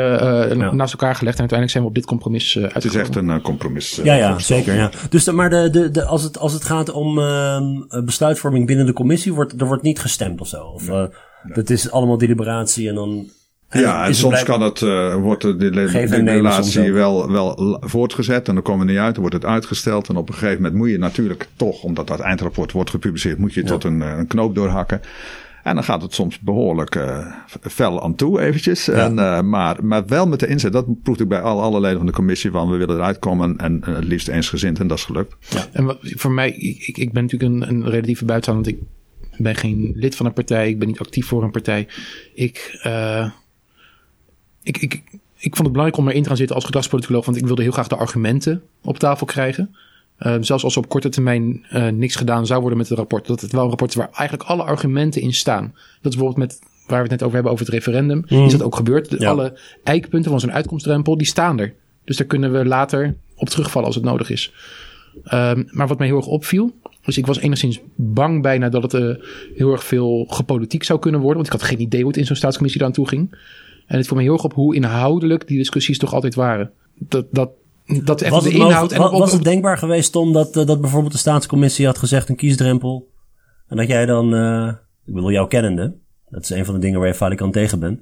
uh, 0.53 0.73
naast 0.73 0.93
elkaar 0.93 1.15
gelegd. 1.15 1.39
En 1.39 1.49
uiteindelijk 1.51 1.71
zijn 1.71 1.83
we 1.83 1.89
op 1.89 1.95
dit 1.95 2.07
compromis 2.07 2.55
uh, 2.55 2.73
Het 2.73 2.85
is 2.85 2.95
echt 2.95 3.17
een 3.17 3.29
uh, 3.29 3.41
compromis. 3.41 4.01
ja, 4.03 4.15
ja, 4.15 4.39
zeker. 4.39 4.75
Ja. 4.75 4.91
Dus 5.11 5.25
de, 5.25 5.33
maar 5.33 5.51
de, 5.51 5.71
de, 5.71 5.91
de, 5.91 6.05
als, 6.05 6.23
het, 6.23 6.39
als 6.39 6.53
het 6.53 6.65
gaat 6.65 6.91
om 6.91 7.19
ehm, 7.19 8.05
besluitvorming 8.05 8.67
binnen 8.67 8.87
de 8.87 8.93
commissie, 8.93 9.33
wordt, 9.33 9.61
er 9.61 9.67
wordt 9.67 9.83
niet 9.83 10.01
gestemd 10.01 10.41
of 10.41 10.49
zo. 10.49 10.65
Of 10.65 10.89
nee. 10.89 11.09
dat 11.43 11.71
is 11.71 11.91
allemaal 11.91 12.19
deliberatie 12.19 12.89
en 12.89 12.95
dan 12.95 13.31
ja, 13.71 14.07
en 14.07 14.15
soms 14.15 14.43
kan 14.43 14.61
het, 14.61 14.81
uh, 14.81 15.15
wordt 15.15 15.43
de, 15.43 15.57
de, 15.57 15.71
de, 15.71 16.07
de 16.09 16.23
relatie 16.23 16.93
wel, 16.93 17.31
wel 17.31 17.79
voortgezet 17.81 18.49
en 18.49 18.55
dan 18.55 18.63
komen 18.63 18.87
we 18.87 18.93
niet 18.93 19.01
uit, 19.01 19.13
dan 19.13 19.21
wordt 19.21 19.43
het 19.43 19.53
uitgesteld. 19.53 20.09
En 20.09 20.17
op 20.17 20.29
een 20.29 20.35
gegeven 20.35 20.63
moment 20.63 20.75
moet 20.75 20.91
je 20.91 20.99
natuurlijk 20.99 21.49
toch, 21.57 21.83
omdat 21.83 22.07
dat 22.07 22.21
eindrapport 22.21 22.73
wordt 22.73 22.91
gepubliceerd, 22.91 23.39
moet 23.39 23.55
je 23.55 23.61
ja. 23.61 23.67
tot 23.67 23.85
een, 23.85 24.01
een, 24.01 24.27
knoop 24.27 24.55
doorhakken. 24.55 25.01
En 25.67 25.75
dan 25.75 25.85
gaat 25.85 26.03
het 26.03 26.15
soms 26.15 26.41
behoorlijk 26.41 26.95
uh, 26.95 27.27
fel 27.61 28.03
aan 28.03 28.15
toe 28.15 28.41
eventjes. 28.41 28.85
Ja. 28.85 28.93
En, 28.93 29.13
uh, 29.13 29.41
maar, 29.41 29.85
maar 29.85 30.07
wel 30.07 30.27
met 30.27 30.41
de 30.41 30.47
inzet, 30.47 30.73
dat 30.73 31.03
proefde 31.03 31.23
ik 31.23 31.29
bij 31.29 31.41
alle, 31.41 31.63
alle 31.63 31.81
leden 31.81 31.97
van 31.97 32.07
de 32.07 32.13
commissie 32.13 32.51
van 32.51 32.71
we 32.71 32.77
willen 32.77 32.97
eruit 32.97 33.19
komen 33.19 33.57
en 33.57 33.83
het 33.85 34.05
liefst 34.05 34.29
eensgezind 34.29 34.79
en 34.79 34.87
dat 34.87 34.99
is 34.99 35.05
gelukt. 35.05 35.37
Ja. 35.49 35.67
En 35.73 35.85
wat, 35.85 35.99
voor 36.03 36.31
mij, 36.31 36.51
ik, 36.51 36.99
ik 36.99 37.13
ben 37.13 37.23
natuurlijk 37.23 37.53
een, 37.53 37.69
een 37.69 37.91
relatieve 37.91 38.25
buitenstaander, 38.25 38.73
want 38.73 38.83
ik 39.37 39.43
ben 39.43 39.55
geen 39.55 39.93
lid 39.95 40.17
van 40.17 40.27
een 40.27 40.33
partij, 40.33 40.69
ik 40.69 40.79
ben 40.79 40.89
niet 40.89 41.01
actief 41.01 41.27
voor 41.27 41.43
een 41.43 41.51
partij. 41.51 41.89
Ik 42.35 42.81
ik, 44.63 44.79
ik, 44.79 44.93
ik 45.37 45.57
vond 45.57 45.59
het 45.59 45.73
belangrijk 45.73 45.97
om 45.97 46.09
erin 46.09 46.23
te 46.23 46.29
gaan 46.29 46.37
zitten 46.37 46.57
als 46.57 46.65
gedragspoliticoloog, 46.65 47.25
want 47.25 47.37
ik 47.37 47.47
wilde 47.47 47.63
heel 47.63 47.73
graag 47.73 47.89
de 47.89 47.97
argumenten 47.97 48.63
op 48.83 48.99
tafel 48.99 49.27
krijgen. 49.27 49.77
Uh, 50.19 50.35
zelfs 50.41 50.65
als 50.65 50.77
er 50.77 50.83
op 50.83 50.89
korte 50.89 51.09
termijn 51.09 51.67
uh, 51.73 51.89
niks 51.89 52.17
gedaan 52.17 52.47
zou 52.47 52.61
worden 52.61 52.79
met 52.79 52.89
het 52.89 52.99
rapport. 52.99 53.27
Dat 53.27 53.41
het 53.41 53.53
wel 53.53 53.63
een 53.63 53.69
rapport 53.69 53.91
is 53.91 53.97
waar 53.97 54.11
eigenlijk 54.13 54.49
alle 54.49 54.63
argumenten 54.63 55.23
in 55.23 55.35
staan. 55.35 55.65
Dat 56.03 56.13
is 56.13 56.19
bijvoorbeeld 56.19 56.37
met 56.37 56.59
waar 56.87 56.97
we 56.97 57.03
het 57.03 57.11
net 57.11 57.23
over 57.23 57.35
hebben 57.35 57.53
over 57.53 57.65
het 57.65 57.75
referendum. 57.75 58.25
Mm. 58.29 58.45
Is 58.45 58.53
dat 58.53 58.63
ook 58.63 58.77
gebeurd? 58.77 59.11
De, 59.11 59.17
ja. 59.21 59.31
Alle 59.31 59.59
eikpunten 59.85 60.31
van 60.31 60.41
zo'n 60.41 60.53
uitkomstdrempel, 60.53 61.17
die 61.17 61.27
staan 61.27 61.61
er. 61.61 61.75
Dus 62.05 62.17
daar 62.17 62.27
kunnen 62.27 62.53
we 62.53 62.65
later 62.65 63.17
op 63.35 63.49
terugvallen 63.49 63.87
als 63.87 63.97
het 63.97 64.05
nodig 64.05 64.31
is. 64.31 64.53
Um, 65.33 65.69
maar 65.71 65.89
wat 65.89 65.99
mij 65.99 66.07
heel 66.07 66.17
erg 66.17 66.27
opviel, 66.27 66.75
dus 67.05 67.19
ik 67.19 67.27
was 67.27 67.39
enigszins 67.39 67.81
bang 67.95 68.43
bijna 68.43 68.69
dat 68.69 68.83
het 68.83 68.95
uh, 68.95 69.15
heel 69.55 69.73
erg 69.73 69.85
veel 69.85 70.27
gepolitiek 70.29 70.83
zou 70.83 70.99
kunnen 70.99 71.21
worden. 71.21 71.43
Want 71.43 71.55
ik 71.55 71.61
had 71.61 71.71
geen 71.71 71.81
idee 71.81 72.01
hoe 72.01 72.09
het 72.09 72.19
in 72.19 72.27
zo'n 72.27 72.37
staatscommissie 72.37 72.81
eraan 72.81 72.93
toe 72.93 73.09
ging. 73.09 73.37
En 73.87 73.97
het 73.97 74.07
viel 74.07 74.17
me 74.17 74.23
heel 74.23 74.33
erg 74.33 74.45
op 74.45 74.53
hoe 74.53 74.75
inhoudelijk 74.75 75.49
die 75.49 75.59
discussies 75.59 75.99
toch 75.99 76.15
altijd 76.15 76.35
waren. 76.35 76.71
Dat, 76.95 77.27
dat, 77.31 77.51
dat 77.87 78.23
echt 78.23 78.31
was 78.31 78.43
de 78.43 78.49
het 78.51 78.59
inhoud... 78.59 78.93
en 78.93 79.01
was, 79.01 79.19
was 79.19 79.33
het 79.33 79.45
denkbaar 79.45 79.79
geweest, 79.79 80.13
Tom, 80.13 80.33
dat, 80.33 80.57
uh, 80.57 80.67
dat 80.67 80.81
bijvoorbeeld 80.81 81.13
de 81.13 81.19
staatscommissie 81.19 81.87
had 81.87 81.99
gezegd 81.99 82.29
een 82.29 82.37
kiesdrempel. 82.37 83.09
En 83.69 83.77
dat 83.77 83.87
jij 83.87 84.07
dan, 84.07 84.35
uh, 84.35 84.73
ik 85.07 85.15
bedoel 85.15 85.31
jou 85.31 85.49
kennende, 85.49 85.97
dat 86.29 86.43
is 86.43 86.51
een 86.51 86.65
van 86.65 86.75
de 86.75 86.81
dingen 86.81 86.99
waar 86.99 87.09
je 87.09 87.15
valikant 87.15 87.53
tegen 87.53 87.81
bent. 87.81 88.01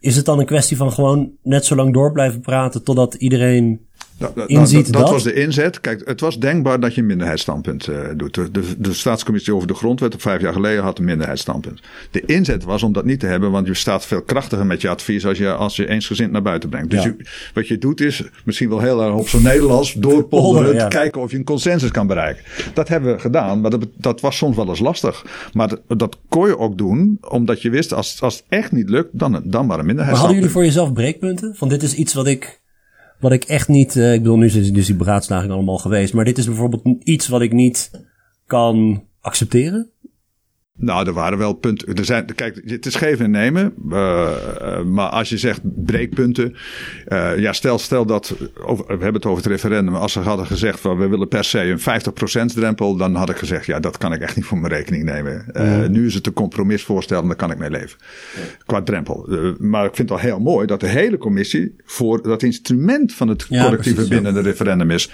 Is 0.00 0.16
het 0.16 0.24
dan 0.24 0.38
een 0.38 0.46
kwestie 0.46 0.76
van 0.76 0.92
gewoon 0.92 1.30
net 1.42 1.64
zo 1.64 1.74
lang 1.74 1.92
door 1.92 2.12
blijven 2.12 2.40
praten 2.40 2.84
totdat 2.84 3.14
iedereen 3.14 3.86
dat, 4.18 4.34
dat, 4.34 4.48
dat, 4.48 4.86
dat, 4.90 5.10
was 5.10 5.22
de 5.22 5.32
inzet. 5.32 5.80
Kijk, 5.80 6.02
het 6.04 6.20
was 6.20 6.38
denkbaar 6.38 6.80
dat 6.80 6.94
je 6.94 7.00
een 7.00 7.06
minderheidsstandpunt 7.06 7.88
uh, 7.88 7.96
doet. 8.16 8.34
De, 8.34 8.50
de, 8.50 8.74
de, 8.78 8.92
staatscommissie 8.92 9.54
over 9.54 9.68
de 9.68 9.74
grondwet 9.74 10.14
op 10.14 10.20
vijf 10.20 10.40
jaar 10.40 10.52
geleden 10.52 10.82
had 10.82 10.98
een 10.98 11.04
minderheidsstandpunt. 11.04 11.80
De 12.10 12.22
inzet 12.26 12.64
was 12.64 12.82
om 12.82 12.92
dat 12.92 13.04
niet 13.04 13.20
te 13.20 13.26
hebben, 13.26 13.50
want 13.50 13.66
je 13.66 13.74
staat 13.74 14.06
veel 14.06 14.22
krachtiger 14.22 14.66
met 14.66 14.80
je 14.80 14.88
advies 14.88 15.26
als 15.26 15.38
je, 15.38 15.52
als 15.52 15.76
je 15.76 15.88
eensgezind 15.88 16.30
naar 16.30 16.42
buiten 16.42 16.68
brengt. 16.68 16.90
Dus 16.90 17.02
Ja. 17.02 17.14
je, 17.18 17.26
wat 17.54 17.68
je 17.68 17.78
doet 17.78 18.00
is, 18.00 18.22
misschien 18.44 18.68
wel 18.68 18.80
heel 18.80 19.02
erg 19.02 19.14
op 19.14 19.28
zo'n 19.28 19.42
Nederlands, 19.42 19.92
doorpolderen, 19.92 20.74
ja. 20.74 20.88
kijken 20.88 21.20
of 21.20 21.30
je 21.30 21.36
een 21.36 21.44
consensus 21.44 21.90
kan 21.90 22.06
bereiken. 22.06 22.44
Dat 22.74 22.88
hebben 22.88 23.14
we 23.14 23.20
gedaan, 23.20 23.60
maar 23.60 23.70
dat, 23.70 23.86
dat 23.96 24.20
was 24.20 24.36
soms 24.36 24.56
wel 24.56 24.68
eens 24.68 24.80
lastig. 24.80 25.24
Maar 25.52 25.76
dat, 25.86 26.18
kon 26.28 26.46
je 26.46 26.58
ook 26.58 26.78
doen, 26.78 27.18
omdat 27.28 27.62
je 27.62 27.70
wist, 27.70 27.92
als, 27.92 28.20
als 28.20 28.34
het 28.36 28.44
echt 28.48 28.72
niet 28.72 28.88
lukt, 28.88 29.18
dan, 29.18 29.32
dan 29.32 29.42
maar 29.42 29.52
een 29.52 29.52
Maar 29.54 29.66
hadden 29.66 29.86
minderheidsstandpunt. 29.86 30.34
jullie 30.34 30.50
voor 30.50 30.64
jezelf 30.64 30.92
breekpunten? 30.92 31.54
Van 31.54 31.68
dit 31.68 31.82
is 31.82 31.94
iets 31.94 32.14
wat 32.14 32.26
ik, 32.26 32.60
wat 33.24 33.32
ik 33.32 33.44
echt 33.44 33.68
niet, 33.68 33.94
uh, 33.94 34.12
ik 34.12 34.22
bedoel 34.22 34.36
nu 34.36 34.46
is 34.46 34.72
dus 34.72 34.86
die 34.86 34.96
beraadslaging 34.96 35.52
allemaal 35.52 35.78
geweest, 35.78 36.14
maar 36.14 36.24
dit 36.24 36.38
is 36.38 36.46
bijvoorbeeld 36.46 37.04
iets 37.04 37.28
wat 37.28 37.40
ik 37.40 37.52
niet 37.52 37.90
kan 38.46 39.04
accepteren? 39.20 39.90
Nou, 40.78 41.06
er 41.06 41.12
waren 41.12 41.38
wel 41.38 41.52
punten. 41.52 41.94
Er 41.94 42.04
zijn, 42.04 42.34
kijk, 42.34 42.60
het 42.64 42.86
is 42.86 42.94
geven 42.94 43.24
en 43.24 43.30
nemen. 43.30 43.74
Uh, 43.90 44.30
uh, 44.62 44.82
maar 44.82 45.08
als 45.08 45.28
je 45.28 45.38
zegt 45.38 45.60
breekpunten. 45.84 46.54
Uh, 47.08 47.38
ja, 47.38 47.52
stel, 47.52 47.78
stel 47.78 48.06
dat. 48.06 48.34
Over, 48.64 48.84
we 48.84 48.92
hebben 48.92 49.14
het 49.14 49.26
over 49.26 49.42
het 49.42 49.52
referendum. 49.52 49.94
Als 49.94 50.12
ze 50.12 50.20
hadden 50.20 50.46
gezegd 50.46 50.80
van 50.80 50.98
we 50.98 51.08
willen 51.08 51.28
per 51.28 51.44
se 51.44 51.60
een 51.60 52.50
50% 52.50 52.54
drempel. 52.54 52.96
Dan 52.96 53.14
had 53.14 53.30
ik 53.30 53.36
gezegd, 53.36 53.66
ja, 53.66 53.80
dat 53.80 53.98
kan 53.98 54.12
ik 54.12 54.20
echt 54.20 54.36
niet 54.36 54.44
voor 54.44 54.58
mijn 54.58 54.72
rekening 54.72 55.04
nemen. 55.04 55.44
Mm. 55.52 55.90
Nu 55.90 56.06
is 56.06 56.14
het 56.14 56.26
een 56.26 56.32
compromisvoorstel 56.32 57.20
en 57.20 57.26
daar 57.26 57.36
kan 57.36 57.50
ik 57.50 57.58
mee 57.58 57.70
leven. 57.70 57.98
Ja. 58.34 58.40
Qua 58.66 58.82
drempel. 58.82 59.28
maar 59.58 59.84
ik 59.84 59.94
vind 59.94 60.08
het 60.08 60.20
wel 60.20 60.30
heel 60.30 60.40
mooi 60.40 60.66
dat 60.66 60.80
de 60.80 60.88
hele 60.88 61.18
commissie 61.18 61.74
voor 61.84 62.22
dat 62.22 62.42
instrument 62.42 63.14
van 63.14 63.28
het 63.28 63.46
ja, 63.48 63.64
collectieve 63.64 63.96
precies, 63.96 64.14
bindende 64.14 64.40
ja. 64.40 64.46
referendum 64.46 64.90
is 64.90 65.10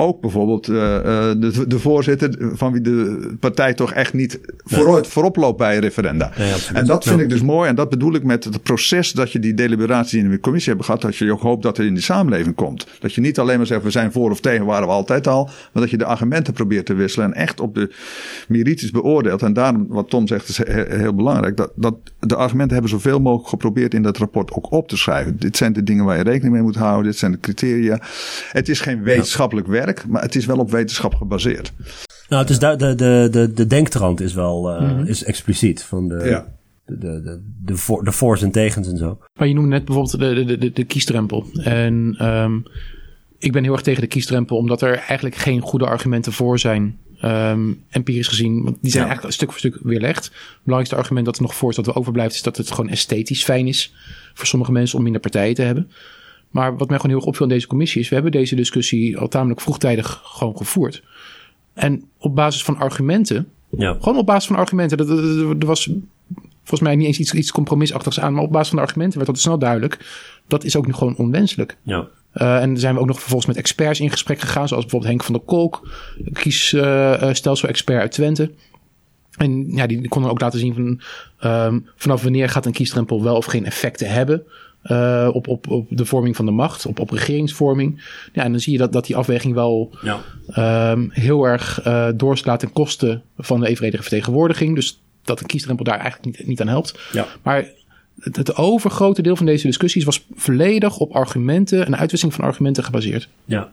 ook 0.00 0.20
bijvoorbeeld 0.20 0.68
uh, 0.68 0.76
de, 0.76 1.64
de, 1.66 1.78
voorzitter 1.78 2.36
van 2.52 2.72
wie 2.72 2.80
de 2.80 3.28
partij 3.40 3.74
toch 3.74 3.92
echt 3.92 4.12
niet 4.12 4.40
vooruit, 4.64 5.06
voorop 5.06 5.36
loopt 5.36 5.58
bij 5.58 5.78
referenda. 5.78 6.32
En 6.72 6.86
dat 6.86 7.04
vind 7.04 7.20
ik 7.20 7.28
dus 7.28 7.42
mooi. 7.42 7.68
En 7.68 7.74
dat 7.74 7.88
bedoel 7.90 8.14
ik 8.14 8.22
met 8.22 8.44
het 8.44 8.62
proces 8.62 9.12
dat 9.12 9.32
je 9.32 9.38
die 9.38 9.54
deliberatie 9.54 10.18
in 10.18 10.30
de 10.30 10.40
commissie 10.40 10.72
hebt 10.72 10.84
gehad. 10.84 11.00
Dat 11.00 11.16
je 11.16 11.32
ook 11.32 11.40
hoopt 11.40 11.62
dat 11.62 11.78
er 11.78 11.84
in 11.84 11.94
de 11.94 12.00
samenleving 12.00 12.54
komt. 12.54 12.86
Dat 13.00 13.12
je 13.12 13.20
niet 13.20 13.38
alleen 13.38 13.56
maar 13.56 13.66
zegt 13.66 13.82
we 13.82 13.90
zijn 13.90 14.12
voor 14.12 14.30
of 14.30 14.40
tegen, 14.40 14.66
waren 14.66 14.86
we 14.86 14.92
altijd 14.92 15.26
al. 15.26 15.44
Maar 15.44 15.82
dat 15.82 15.90
je 15.90 15.96
de 15.96 16.04
argumenten 16.04 16.52
probeert 16.52 16.86
te 16.86 16.94
wisselen 16.94 17.26
en 17.26 17.34
echt 17.34 17.60
op 17.60 17.74
de 17.74 17.94
merites 18.48 18.90
beoordeelt. 18.90 19.42
En 19.42 19.52
daarom, 19.52 19.86
wat 19.88 20.10
Tom 20.10 20.26
zegt, 20.26 20.48
is 20.48 20.60
heel 20.88 21.14
belangrijk. 21.14 21.56
Dat, 21.56 21.72
dat 21.74 21.94
de 22.20 22.36
argumenten 22.36 22.72
hebben 22.72 22.90
zoveel 22.90 23.20
mogelijk 23.20 23.48
geprobeerd 23.48 23.94
in 23.94 24.02
dat 24.02 24.18
rapport 24.18 24.52
ook 24.52 24.72
op 24.72 24.88
te 24.88 24.96
schrijven. 24.96 25.38
Dit 25.38 25.56
zijn 25.56 25.72
de 25.72 25.82
dingen 25.82 26.04
waar 26.04 26.16
je 26.16 26.22
rekening 26.22 26.52
mee 26.52 26.62
moet 26.62 26.76
houden. 26.76 27.04
Dit 27.04 27.18
zijn 27.18 27.32
de 27.32 27.40
criteria. 27.40 28.00
Het 28.52 28.68
is 28.68 28.80
geen 28.80 29.02
wetenschappelijk 29.02 29.66
ja. 29.66 29.72
Werk 29.94 30.06
maar 30.06 30.22
het 30.22 30.34
is 30.34 30.46
wel 30.46 30.58
op 30.58 30.70
wetenschap 30.70 31.14
gebaseerd. 31.14 31.72
Nou, 32.28 32.42
het 32.42 32.50
is 32.50 32.58
de, 32.58 32.76
de, 32.76 32.94
de, 32.94 33.28
de, 33.30 33.52
de 33.52 33.66
denktrand 33.66 34.20
is 34.20 34.34
wel 34.34 34.74
uh, 34.74 34.80
mm-hmm. 34.80 35.06
is 35.06 35.24
expliciet 35.24 35.82
van 35.82 36.08
de, 36.08 36.24
ja. 36.24 36.54
de, 36.84 36.98
de, 36.98 37.22
de, 37.22 37.40
de, 37.64 37.76
voor, 37.76 38.04
de 38.04 38.12
voor's 38.12 38.42
en 38.42 38.50
tegens 38.50 38.88
en 38.88 38.96
zo. 38.96 39.18
Maar 39.38 39.48
je 39.48 39.54
noemde 39.54 39.70
net 39.70 39.84
bijvoorbeeld 39.84 40.18
de, 40.18 40.44
de, 40.44 40.58
de, 40.58 40.72
de 40.72 40.84
kiesdrempel. 40.84 41.46
En 41.62 42.26
um, 42.26 42.62
ik 43.38 43.52
ben 43.52 43.62
heel 43.62 43.72
erg 43.72 43.82
tegen 43.82 44.00
de 44.00 44.08
kiesdrempel, 44.08 44.56
omdat 44.56 44.82
er 44.82 44.96
eigenlijk 44.96 45.36
geen 45.36 45.60
goede 45.60 45.86
argumenten 45.86 46.32
voor 46.32 46.58
zijn. 46.58 46.98
Um, 47.24 47.84
empirisch 47.90 48.28
gezien, 48.28 48.62
want 48.62 48.76
die 48.80 48.90
zijn 48.90 49.02
ja. 49.02 49.08
eigenlijk 49.08 49.36
stuk 49.36 49.50
voor 49.50 49.58
stuk 49.58 49.78
weerlegd. 49.82 50.24
Het 50.24 50.34
belangrijkste 50.62 50.96
argument 50.96 51.26
dat 51.26 51.36
er 51.36 51.42
nog 51.42 51.54
voor 51.54 51.70
is 51.70 51.76
dat 51.76 51.86
er 51.86 51.96
overblijft, 51.96 52.34
is 52.34 52.42
dat 52.42 52.56
het 52.56 52.70
gewoon 52.70 52.90
esthetisch 52.90 53.44
fijn 53.44 53.66
is 53.66 53.94
voor 54.34 54.46
sommige 54.46 54.72
mensen 54.72 54.96
om 54.96 55.02
minder 55.02 55.20
partijen 55.20 55.54
te 55.54 55.62
hebben. 55.62 55.90
Maar 56.50 56.76
wat 56.76 56.88
mij 56.88 56.96
gewoon 56.96 57.10
heel 57.10 57.20
erg 57.20 57.28
opviel 57.28 57.46
in 57.46 57.52
deze 57.52 57.66
commissie 57.66 58.00
is, 58.00 58.08
we 58.08 58.14
hebben 58.14 58.32
deze 58.32 58.54
discussie 58.54 59.18
al 59.18 59.28
tamelijk 59.28 59.60
vroegtijdig 59.60 60.20
gewoon 60.24 60.56
gevoerd. 60.56 61.02
En 61.74 62.04
op 62.18 62.34
basis 62.34 62.64
van 62.64 62.76
argumenten, 62.76 63.48
ja. 63.68 63.96
gewoon 64.00 64.18
op 64.18 64.26
basis 64.26 64.46
van 64.46 64.56
argumenten, 64.56 64.98
er, 65.58 65.66
was 65.66 65.90
volgens 66.58 66.80
mij 66.80 66.96
niet 66.96 67.06
eens 67.06 67.18
iets, 67.18 67.34
iets 67.34 67.52
compromisachtigs 67.52 68.20
aan, 68.20 68.34
maar 68.34 68.42
op 68.42 68.52
basis 68.52 68.68
van 68.68 68.76
de 68.76 68.84
argumenten 68.84 69.18
werd 69.18 69.30
dat 69.30 69.40
snel 69.40 69.58
duidelijk. 69.58 69.98
Dat 70.46 70.64
is 70.64 70.76
ook 70.76 70.86
nu 70.86 70.92
gewoon 70.92 71.16
onwenselijk. 71.16 71.76
Ja. 71.82 72.08
Uh, 72.34 72.62
en 72.62 72.78
zijn 72.78 72.94
we 72.94 73.00
ook 73.00 73.06
nog 73.06 73.18
vervolgens 73.18 73.46
met 73.46 73.56
experts 73.56 74.00
in 74.00 74.10
gesprek 74.10 74.40
gegaan, 74.40 74.68
zoals 74.68 74.82
bijvoorbeeld 74.82 75.12
Henk 75.12 75.24
van 75.24 75.34
der 75.34 75.42
Kolk, 75.42 75.88
kiesstelsel-expert 76.32 77.96
uh, 77.96 78.02
uit 78.02 78.12
Twente. 78.12 78.50
En 79.36 79.70
ja, 79.74 79.86
die, 79.86 79.98
die 79.98 80.08
konden 80.08 80.30
ook 80.30 80.40
laten 80.40 80.58
zien 80.58 80.74
van 80.74 81.00
um, 81.50 81.86
vanaf 81.96 82.22
wanneer 82.22 82.48
gaat 82.48 82.66
een 82.66 82.72
kiesdrempel 82.72 83.22
wel 83.22 83.36
of 83.36 83.44
geen 83.44 83.64
effecten 83.64 84.10
hebben. 84.10 84.42
Uh, 84.84 85.28
op, 85.32 85.48
op, 85.48 85.70
op 85.70 85.86
de 85.90 86.04
vorming 86.04 86.36
van 86.36 86.44
de 86.44 86.50
macht, 86.50 86.86
op, 86.86 86.98
op 87.00 87.10
regeringsvorming. 87.10 88.02
Ja, 88.32 88.42
en 88.42 88.50
dan 88.50 88.60
zie 88.60 88.72
je 88.72 88.78
dat, 88.78 88.92
dat 88.92 89.06
die 89.06 89.16
afweging 89.16 89.54
wel 89.54 89.96
ja. 90.02 90.90
um, 90.92 91.10
heel 91.12 91.44
erg 91.44 91.86
uh, 91.86 92.08
doorslaat 92.14 92.60
ten 92.60 92.72
koste 92.72 93.20
van 93.38 93.60
de 93.60 93.68
evenredige 93.68 94.02
vertegenwoordiging. 94.02 94.74
Dus 94.74 95.02
dat 95.22 95.40
een 95.40 95.46
kiesdrempel 95.46 95.84
daar 95.84 95.98
eigenlijk 95.98 96.38
niet, 96.38 96.46
niet 96.46 96.60
aan 96.60 96.68
helpt. 96.68 97.00
Ja. 97.12 97.26
Maar 97.42 97.70
het, 98.20 98.36
het 98.36 98.56
overgrote 98.56 99.22
deel 99.22 99.36
van 99.36 99.46
deze 99.46 99.66
discussies 99.66 100.04
was 100.04 100.26
volledig 100.34 100.98
op 100.98 101.12
argumenten 101.12 101.86
en 101.86 101.96
uitwisseling 101.96 102.36
van 102.36 102.44
argumenten 102.44 102.84
gebaseerd. 102.84 103.28
Ja. 103.44 103.70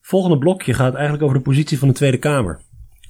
Volgende 0.00 0.38
blokje 0.38 0.74
gaat 0.74 0.94
eigenlijk 0.94 1.24
over 1.24 1.36
de 1.36 1.42
positie 1.42 1.78
van 1.78 1.88
de 1.88 1.94
Tweede 1.94 2.18
Kamer. 2.18 2.60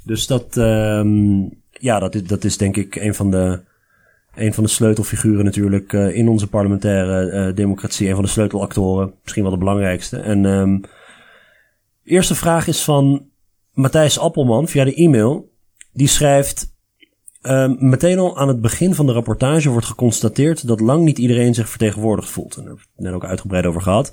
Dus 0.05 0.27
dat, 0.27 0.57
um, 0.57 1.51
ja, 1.71 1.99
dat 1.99 2.15
is, 2.15 2.25
dat 2.25 2.45
is 2.45 2.57
denk 2.57 2.77
ik 2.77 2.97
een 2.97 3.15
van 3.15 3.31
de 3.31 3.61
een 4.37 4.55
van 4.55 4.65
de 4.65 4.71
sleutelfiguren 4.71 5.45
natuurlijk 5.45 5.93
uh, 5.93 6.17
in 6.17 6.29
onze 6.29 6.49
parlementaire 6.49 7.49
uh, 7.49 7.57
democratie. 7.57 8.09
Een 8.09 8.15
van 8.15 8.25
de 8.25 8.31
sleutelactoren, 8.31 9.15
misschien 9.23 9.43
wel 9.43 9.53
de 9.53 9.59
belangrijkste. 9.59 10.17
En 10.17 10.45
um, 10.45 10.81
eerste 12.05 12.35
vraag 12.35 12.67
is 12.67 12.83
van 12.83 13.27
Matthijs 13.73 14.19
Appelman 14.19 14.69
via 14.69 14.85
de 14.85 14.95
e-mail. 14.95 15.53
Die 15.93 16.09
schrijft... 16.09 16.73
Um, 17.43 17.77
meteen 17.79 18.19
al 18.19 18.39
aan 18.39 18.49
het 18.49 18.61
begin 18.61 18.95
van 18.95 19.07
de 19.07 19.13
rapportage 19.13 19.71
wordt 19.71 19.87
geconstateerd 19.87 20.67
dat 20.67 20.81
lang 20.81 21.05
niet 21.05 21.19
iedereen 21.19 21.55
zich 21.55 21.69
vertegenwoordigd 21.69 22.31
voelt. 22.31 22.57
En 22.57 22.63
daar 22.63 22.67
hebben 22.67 22.85
we 22.85 22.93
het 22.97 23.05
net 23.05 23.15
ook 23.15 23.31
uitgebreid 23.31 23.67
over 23.67 23.81
gehad. 23.81 24.13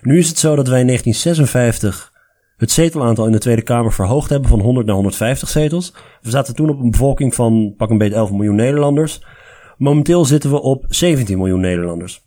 Nu 0.00 0.18
is 0.18 0.28
het 0.28 0.38
zo 0.38 0.56
dat 0.56 0.68
wij 0.68 0.80
in 0.80 0.86
1956 0.86 2.12
het 2.56 2.70
zetelaantal 2.70 3.26
in 3.26 3.32
de 3.32 3.38
Tweede 3.38 3.62
Kamer 3.62 3.92
verhoogd 3.92 4.30
hebben 4.30 4.48
van 4.48 4.60
100 4.60 4.86
naar 4.86 4.94
150 4.94 5.48
zetels. 5.48 5.94
We 6.20 6.30
zaten 6.30 6.54
toen 6.54 6.68
op 6.68 6.78
een 6.78 6.90
bevolking 6.90 7.34
van 7.34 7.74
pak 7.76 7.90
een 7.90 7.98
beetje 7.98 8.14
11 8.14 8.30
miljoen 8.30 8.54
Nederlanders. 8.54 9.20
Momenteel 9.82 10.24
zitten 10.24 10.50
we 10.50 10.60
op 10.60 10.84
17 10.88 11.38
miljoen 11.38 11.60
Nederlanders. 11.60 12.22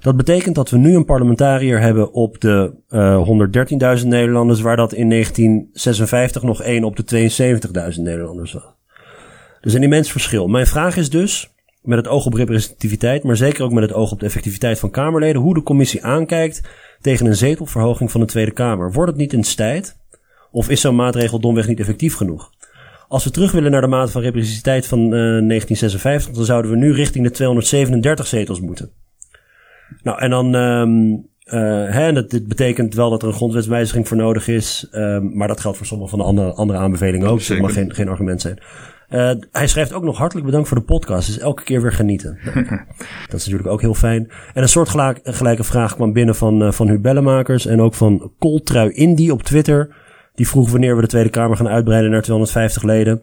Dat 0.00 0.16
betekent 0.16 0.54
dat 0.54 0.70
we 0.70 0.76
nu 0.76 0.94
een 0.94 1.04
parlementariër 1.04 1.80
hebben 1.80 2.12
op 2.12 2.40
de 2.40 2.72
uh, 2.90 3.98
113.000 4.00 4.06
Nederlanders, 4.06 4.60
waar 4.60 4.76
dat 4.76 4.92
in 4.92 5.08
1956 5.08 6.42
nog 6.42 6.62
één 6.62 6.84
op 6.84 6.96
de 6.96 7.30
72.000 7.94 8.02
Nederlanders 8.02 8.52
was. 8.52 8.62
Dus 9.60 9.72
een 9.72 9.82
immens 9.82 10.10
verschil. 10.10 10.48
Mijn 10.48 10.66
vraag 10.66 10.96
is 10.96 11.10
dus, 11.10 11.54
met 11.82 11.98
het 11.98 12.08
oog 12.08 12.26
op 12.26 12.34
representativiteit, 12.34 13.22
maar 13.22 13.36
zeker 13.36 13.64
ook 13.64 13.72
met 13.72 13.82
het 13.82 13.92
oog 13.92 14.12
op 14.12 14.20
de 14.20 14.26
effectiviteit 14.26 14.78
van 14.78 14.90
Kamerleden, 14.90 15.42
hoe 15.42 15.54
de 15.54 15.62
commissie 15.62 16.04
aankijkt 16.04 16.62
tegen 17.00 17.26
een 17.26 17.36
zetelverhoging 17.36 18.10
van 18.10 18.20
de 18.20 18.26
Tweede 18.26 18.52
Kamer. 18.52 18.92
Wordt 18.92 19.10
het 19.10 19.20
niet 19.20 19.32
een 19.32 19.54
tijd? 19.56 19.96
Of 20.50 20.68
is 20.68 20.80
zo'n 20.80 20.96
maatregel 20.96 21.40
domweg 21.40 21.66
niet 21.66 21.80
effectief 21.80 22.14
genoeg? 22.14 22.50
Als 23.08 23.24
we 23.24 23.30
terug 23.30 23.52
willen 23.52 23.70
naar 23.70 23.80
de 23.80 23.86
mate 23.86 24.12
van 24.12 24.22
representativiteit 24.22 24.86
van 24.86 25.00
uh, 25.00 25.10
1956, 25.10 26.34
dan 26.34 26.44
zouden 26.44 26.70
we 26.70 26.76
nu 26.76 26.92
richting 26.92 27.24
de 27.24 27.30
237 27.30 28.26
zetels 28.26 28.60
moeten. 28.60 28.90
Nou, 30.02 30.18
en 30.18 30.30
dan, 30.30 30.54
um, 30.54 31.10
uh, 31.44 31.90
hè, 31.90 32.12
dat, 32.12 32.30
dit 32.30 32.48
betekent 32.48 32.94
wel 32.94 33.10
dat 33.10 33.22
er 33.22 33.28
een 33.28 33.34
grondwetswijziging 33.34 34.08
voor 34.08 34.16
nodig 34.16 34.48
is, 34.48 34.88
um, 34.92 35.36
maar 35.36 35.48
dat 35.48 35.60
geldt 35.60 35.76
voor 35.76 35.86
sommige 35.86 36.10
van 36.10 36.18
de 36.18 36.24
andere, 36.24 36.52
andere 36.52 36.78
aanbevelingen 36.78 37.28
ook, 37.28 37.38
dus 37.38 37.46
dat 37.46 37.58
mag 37.58 37.72
geen, 37.72 37.94
geen 37.94 38.08
argument 38.08 38.40
zijn. 38.40 38.58
Uh, 39.10 39.30
hij 39.52 39.66
schrijft 39.66 39.92
ook 39.92 40.02
nog 40.02 40.18
hartelijk 40.18 40.46
bedankt 40.46 40.68
voor 40.68 40.76
de 40.76 40.84
podcast. 40.84 41.26
Dus 41.26 41.38
elke 41.38 41.62
keer 41.62 41.82
weer 41.82 41.92
genieten. 41.92 42.38
dat 43.30 43.40
is 43.40 43.46
natuurlijk 43.46 43.68
ook 43.68 43.80
heel 43.80 43.94
fijn. 43.94 44.30
En 44.54 44.62
een 44.62 44.68
soort 44.68 44.88
gelijke 45.22 45.64
vraag 45.64 45.94
kwam 45.94 46.12
binnen 46.12 46.34
van, 46.34 46.62
uh, 46.62 46.72
van 46.72 46.88
Hubellemakers 46.88 47.66
en 47.66 47.80
ook 47.80 47.94
van 47.94 48.32
Coltrui 48.38 48.90
Indy 48.90 49.30
op 49.30 49.42
Twitter. 49.42 49.94
Die 50.38 50.48
vroeg 50.48 50.70
wanneer 50.70 50.94
we 50.94 51.00
de 51.00 51.08
Tweede 51.08 51.30
Kamer 51.30 51.56
gaan 51.56 51.68
uitbreiden 51.68 52.10
naar 52.10 52.22
250 52.22 52.82
leden. 52.82 53.22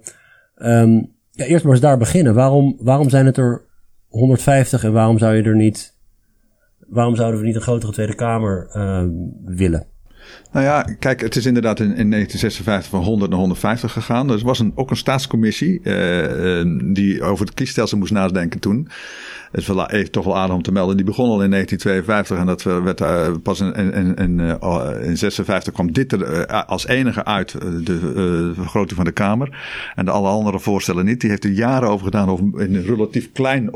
Um, 0.58 1.14
ja, 1.32 1.46
eerst 1.46 1.64
maar 1.64 1.74
eens 1.74 1.82
daar 1.82 1.98
beginnen. 1.98 2.34
Waarom, 2.34 2.78
waarom 2.80 3.10
zijn 3.10 3.26
het 3.26 3.38
er 3.38 3.62
150 4.08 4.84
en 4.84 4.94
waarom 4.94 5.18
zou 5.18 5.36
je 5.36 5.44
er 5.44 5.56
niet 5.56 5.96
waarom 6.88 7.16
zouden 7.16 7.40
we 7.40 7.46
niet 7.46 7.56
een 7.56 7.62
grotere 7.62 7.92
Tweede 7.92 8.16
Kamer 8.16 8.70
uh, 8.76 9.04
willen? 9.46 9.88
Nou 10.52 10.66
ja, 10.66 10.96
kijk, 11.00 11.22
het 11.22 11.36
is 11.36 11.46
inderdaad 11.46 11.80
in, 11.80 11.96
in 11.96 12.10
1956 12.12 12.90
van 12.90 13.04
100 13.04 13.30
naar 13.30 13.40
150 13.40 13.92
gegaan. 13.92 14.30
Er 14.30 14.44
was 14.44 14.60
een, 14.60 14.72
ook 14.76 14.90
een 14.90 14.98
staatscommissie 14.98 15.80
uh, 15.84 16.94
die 16.94 17.24
over 17.24 17.46
het 17.46 17.54
kiesstelsel 17.54 17.98
moest 17.98 18.12
nadenken 18.12 18.60
toen. 18.60 18.90
Het 19.52 19.62
is 19.62 19.70
even, 19.70 20.12
toch 20.12 20.26
wel 20.26 20.38
aardig 20.38 20.56
om 20.56 20.62
te 20.62 20.72
melden. 20.72 20.96
Die 20.96 21.06
begon 21.06 21.30
al 21.30 21.44
in 21.44 21.52
1952 21.52 22.38
en 22.38 22.46
dat 22.46 22.64
werd 22.84 23.02
uh, 23.02 23.36
pas 23.44 23.60
in, 23.60 23.74
in, 23.74 24.16
in, 24.16 24.40
in 25.02 25.18
56 25.18 25.74
kwam 25.74 25.92
dit 25.92 26.12
er 26.12 26.48
als 26.66 26.88
enige 26.88 27.26
uit, 27.26 27.52
de 27.84 28.52
vergroting 28.56 28.96
van 28.96 29.06
de 29.06 29.12
Kamer. 29.12 29.58
En 29.96 30.06
de 30.06 30.12
alle 30.12 30.30
andere 30.30 30.60
voorstellen 30.60 31.06
niet. 31.06 31.22
Die 31.22 31.30
heeft 31.30 31.44
er 31.44 31.52
jaren 31.52 31.90
over 31.90 32.06
gedaan 32.06 32.30
over 32.30 32.46
een 32.56 32.84
relatief 32.86 33.32
klein 33.32 33.70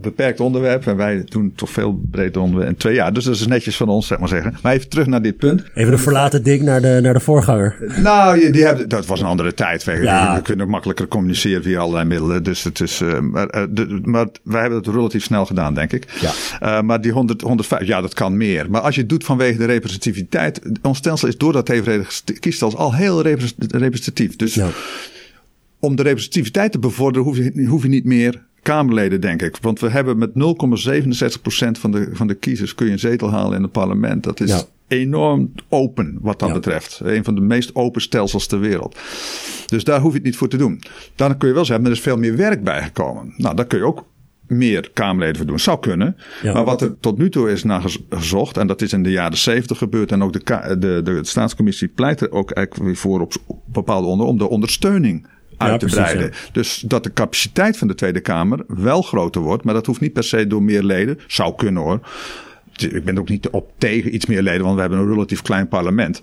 beperkt 0.00 0.40
onderwerp. 0.40 0.86
En 0.86 0.96
wij 0.96 1.22
doen 1.24 1.52
toch 1.56 1.70
veel 1.70 2.00
breder 2.10 2.42
onderwerp. 2.42 2.68
En 2.70 2.76
twee 2.76 2.94
jaar. 2.94 3.12
Dus 3.12 3.24
dat 3.24 3.34
is 3.34 3.46
netjes 3.46 3.76
van 3.76 3.88
ons, 3.88 4.06
zeg 4.06 4.18
maar 4.18 4.28
zeggen. 4.28 4.56
Maar 4.62 4.72
even 4.72 4.88
terug 4.88 5.06
naar 5.06 5.22
dit 5.22 5.36
punt. 5.36 5.64
Even 5.74 5.90
de 5.90 5.98
verlaten 5.98 6.42
ding 6.42 6.62
naar 6.62 6.80
de, 6.80 6.98
naar 7.02 7.14
de 7.14 7.20
voorganger. 7.20 7.76
Nou, 8.02 8.50
die 8.50 8.64
hebben, 8.64 8.88
dat 8.88 9.06
was 9.06 9.20
een 9.20 9.26
andere 9.26 9.54
tijd. 9.54 9.82
Ja. 9.82 10.34
We 10.34 10.42
kunnen 10.42 10.64
ook 10.64 10.72
makkelijker 10.72 11.08
communiceren 11.08 11.62
via 11.62 11.80
allerlei 11.80 12.04
middelen. 12.04 12.42
Dus 12.42 12.64
het 12.64 12.80
is, 12.80 13.00
uh, 13.00 13.18
maar, 13.18 13.56
uh, 13.56 13.62
de, 13.70 14.00
maar 14.04 14.26
wij 14.42 14.60
hebben 14.60 14.78
het 14.78 14.88
relatief 14.88 15.24
snel 15.24 15.46
gedaan, 15.46 15.74
denk 15.74 15.92
ik. 15.92 16.06
Ja. 16.20 16.32
Uh, 16.62 16.82
maar 16.82 17.00
die 17.00 17.12
100, 17.12 17.40
105, 17.40 17.86
ja, 17.86 18.00
dat 18.00 18.14
kan 18.14 18.36
meer. 18.36 18.70
Maar 18.70 18.80
als 18.80 18.94
je 18.94 19.00
het 19.00 19.10
doet 19.10 19.24
vanwege 19.24 19.58
de 19.58 19.64
representativiteit. 19.64 20.60
Ons 20.82 20.98
stelsel 20.98 21.28
is 21.28 21.36
door 21.36 21.52
dat 21.52 21.68
evenredige 21.68 22.22
kiesstelsel 22.40 22.78
al 22.78 22.94
heel 22.94 23.22
representatief. 23.22 24.36
Dus 24.36 24.54
ja. 24.54 24.68
om 25.78 25.96
de 25.96 26.02
representativiteit 26.02 26.72
te 26.72 26.78
bevorderen 26.78 27.26
hoef 27.26 27.36
je, 27.36 27.66
hoef 27.66 27.82
je 27.82 27.88
niet 27.88 28.04
meer 28.04 28.42
Kamerleden, 28.70 29.20
denk 29.20 29.42
ik. 29.42 29.56
Want 29.60 29.80
we 29.80 29.88
hebben 29.88 30.18
met 30.18 30.30
0,67% 30.30 30.34
van 31.70 31.90
de, 31.90 32.08
van 32.12 32.26
de 32.26 32.34
kiezers 32.34 32.74
kun 32.74 32.86
je 32.86 32.92
een 32.92 32.98
zetel 32.98 33.30
halen 33.30 33.56
in 33.56 33.62
het 33.62 33.72
parlement. 33.72 34.22
Dat 34.22 34.40
is 34.40 34.66
enorm 34.88 35.52
open 35.68 36.18
wat 36.20 36.38
dat 36.38 36.52
betreft. 36.52 37.00
Een 37.04 37.24
van 37.24 37.34
de 37.34 37.40
meest 37.40 37.74
open 37.74 38.00
stelsels 38.00 38.46
ter 38.46 38.60
wereld. 38.60 38.98
Dus 39.66 39.84
daar 39.84 40.00
hoef 40.00 40.10
je 40.10 40.16
het 40.16 40.26
niet 40.26 40.36
voor 40.36 40.48
te 40.48 40.56
doen. 40.56 40.82
Dan 41.14 41.38
kun 41.38 41.48
je 41.48 41.54
wel 41.54 41.64
zeggen, 41.64 41.84
er 41.84 41.90
is 41.92 42.00
veel 42.00 42.16
meer 42.16 42.36
werk 42.36 42.64
bijgekomen. 42.64 43.34
Nou, 43.36 43.56
daar 43.56 43.66
kun 43.66 43.78
je 43.78 43.84
ook 43.84 44.04
meer 44.46 44.90
Kamerleden 44.92 45.36
voor 45.36 45.46
doen. 45.46 45.58
Zou 45.58 45.80
kunnen. 45.80 46.16
Maar 46.42 46.64
wat 46.64 46.82
er 46.82 46.98
tot 47.00 47.18
nu 47.18 47.30
toe 47.30 47.50
is 47.50 47.64
naar 47.64 47.82
gezocht, 48.08 48.56
en 48.56 48.66
dat 48.66 48.82
is 48.82 48.92
in 48.92 49.02
de 49.02 49.10
jaren 49.10 49.38
zeventig 49.38 49.78
gebeurd, 49.78 50.12
en 50.12 50.22
ook 50.22 50.32
de, 50.32 50.76
de, 50.78 51.00
de, 51.04 51.18
staatscommissie 51.22 51.88
pleit 51.88 52.20
er 52.20 52.30
ook 52.30 52.50
eigenlijk 52.50 52.96
voor 52.96 53.20
op 53.20 53.32
bepaalde 53.66 54.06
onder, 54.06 54.26
om 54.26 54.38
de 54.38 54.48
ondersteuning 54.48 55.26
uit 55.60 55.80
te 55.80 55.86
breiden. 55.86 56.32
Dus 56.52 56.84
dat 56.86 57.04
de 57.04 57.12
capaciteit 57.12 57.78
van 57.78 57.88
de 57.88 57.94
Tweede 57.94 58.20
Kamer 58.20 58.64
wel 58.66 59.02
groter 59.02 59.40
wordt. 59.40 59.64
Maar 59.64 59.74
dat 59.74 59.86
hoeft 59.86 60.00
niet 60.00 60.12
per 60.12 60.24
se 60.24 60.46
door 60.46 60.62
meer 60.62 60.82
leden. 60.82 61.18
Zou 61.26 61.54
kunnen 61.54 61.82
hoor. 61.82 62.00
Ik 62.76 63.04
ben 63.04 63.18
ook 63.18 63.28
niet 63.28 63.48
op 63.48 63.72
tegen 63.78 64.14
iets 64.14 64.26
meer 64.26 64.42
leden, 64.42 64.62
want 64.62 64.74
we 64.74 64.80
hebben 64.80 64.98
een 64.98 65.08
relatief 65.08 65.42
klein 65.42 65.68
parlement. 65.68 66.20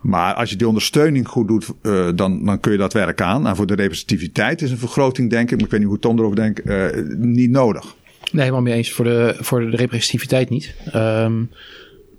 Maar 0.00 0.34
als 0.34 0.50
je 0.50 0.56
die 0.56 0.68
ondersteuning 0.68 1.28
goed 1.28 1.48
doet, 1.48 1.66
uh, 1.82 2.08
dan, 2.14 2.44
dan 2.44 2.60
kun 2.60 2.72
je 2.72 2.78
dat 2.78 2.92
werk 2.92 3.20
aan. 3.20 3.46
En 3.46 3.56
voor 3.56 3.66
de 3.66 3.74
representativiteit 3.74 4.62
is 4.62 4.70
een 4.70 4.78
vergroting, 4.78 5.30
denk 5.30 5.50
ik, 5.50 5.56
maar 5.56 5.64
ik 5.64 5.70
weet 5.70 5.80
niet 5.80 5.88
hoe 5.88 5.98
Tom 5.98 6.18
erover 6.18 6.36
denkt, 6.36 6.66
uh, 6.66 6.86
niet 7.16 7.50
nodig. 7.50 7.94
Nee, 8.32 8.42
helemaal 8.42 8.62
mee 8.62 8.74
eens. 8.74 8.92
Voor 8.92 9.04
de, 9.04 9.36
voor 9.38 9.60
de 9.60 9.76
representativiteit 9.76 10.50
niet. 10.50 10.74
Um, 10.94 11.50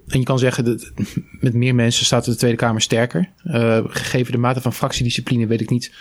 en 0.08 0.20
je 0.20 0.26
kan 0.26 0.40
zeggen 0.40 0.66
dat 0.66 0.92
met 1.40 1.54
meer 1.54 1.76
mensen 1.76 2.06
staat 2.06 2.26
de 2.26 2.36
Tweede 2.36 2.58
Kamer 2.58 2.82
sterker. 2.82 3.30
Uh, 3.46 3.80
gegeven 3.88 4.32
de 4.32 4.38
mate 4.38 4.62
van 4.62 4.74
fractiediscipline 4.74 5.48
weet 5.48 5.62
ik 5.62 5.70
niet 5.70 5.92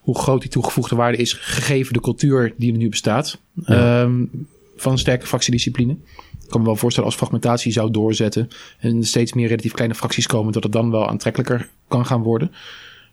hoe 0.00 0.18
groot 0.18 0.40
die 0.40 0.50
toegevoegde 0.50 0.96
waarde 0.96 1.18
is, 1.18 1.32
gegeven 1.32 1.92
de 1.92 2.00
cultuur 2.00 2.54
die 2.56 2.72
er 2.72 2.78
nu 2.78 2.88
bestaat. 2.88 3.40
Ja. 3.54 4.02
Um, 4.02 4.30
van 4.76 4.92
een 4.92 4.98
sterke 4.98 5.26
fractiediscipline. 5.26 5.96
Ik 6.42 6.52
kan 6.52 6.60
me 6.60 6.66
wel 6.66 6.76
voorstellen 6.76 7.08
als 7.08 7.18
fragmentatie 7.18 7.72
zou 7.72 7.90
doorzetten 7.90 8.48
en 8.78 9.04
steeds 9.04 9.32
meer 9.32 9.48
relatief 9.48 9.72
kleine 9.72 9.94
fracties 9.94 10.26
komen, 10.26 10.52
dat 10.52 10.62
het 10.62 10.72
dan 10.72 10.90
wel 10.90 11.08
aantrekkelijker 11.08 11.68
kan 11.88 12.06
gaan 12.06 12.22
worden. 12.22 12.52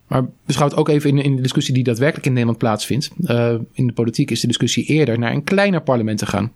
Maar 0.08 0.26
beschouw 0.46 0.68
het 0.68 0.76
ook 0.76 0.90
even 0.90 1.10
in, 1.10 1.18
in 1.24 1.36
de 1.36 1.42
discussie 1.42 1.74
die 1.74 1.84
daadwerkelijk 1.84 2.26
in 2.26 2.32
Nederland 2.32 2.60
plaatsvindt. 2.60 3.10
Uh, 3.18 3.54
in 3.72 3.88
de 3.88 3.94
politiek 3.94 4.32
is 4.32 4.40
de 4.40 4.48
discussie 4.48 4.86
eerder 4.86 5.20
naar 5.20 5.32
een 5.32 5.44
kleiner 5.44 5.82
parlement 5.82 6.18
te 6.18 6.26
gaan. 6.26 6.52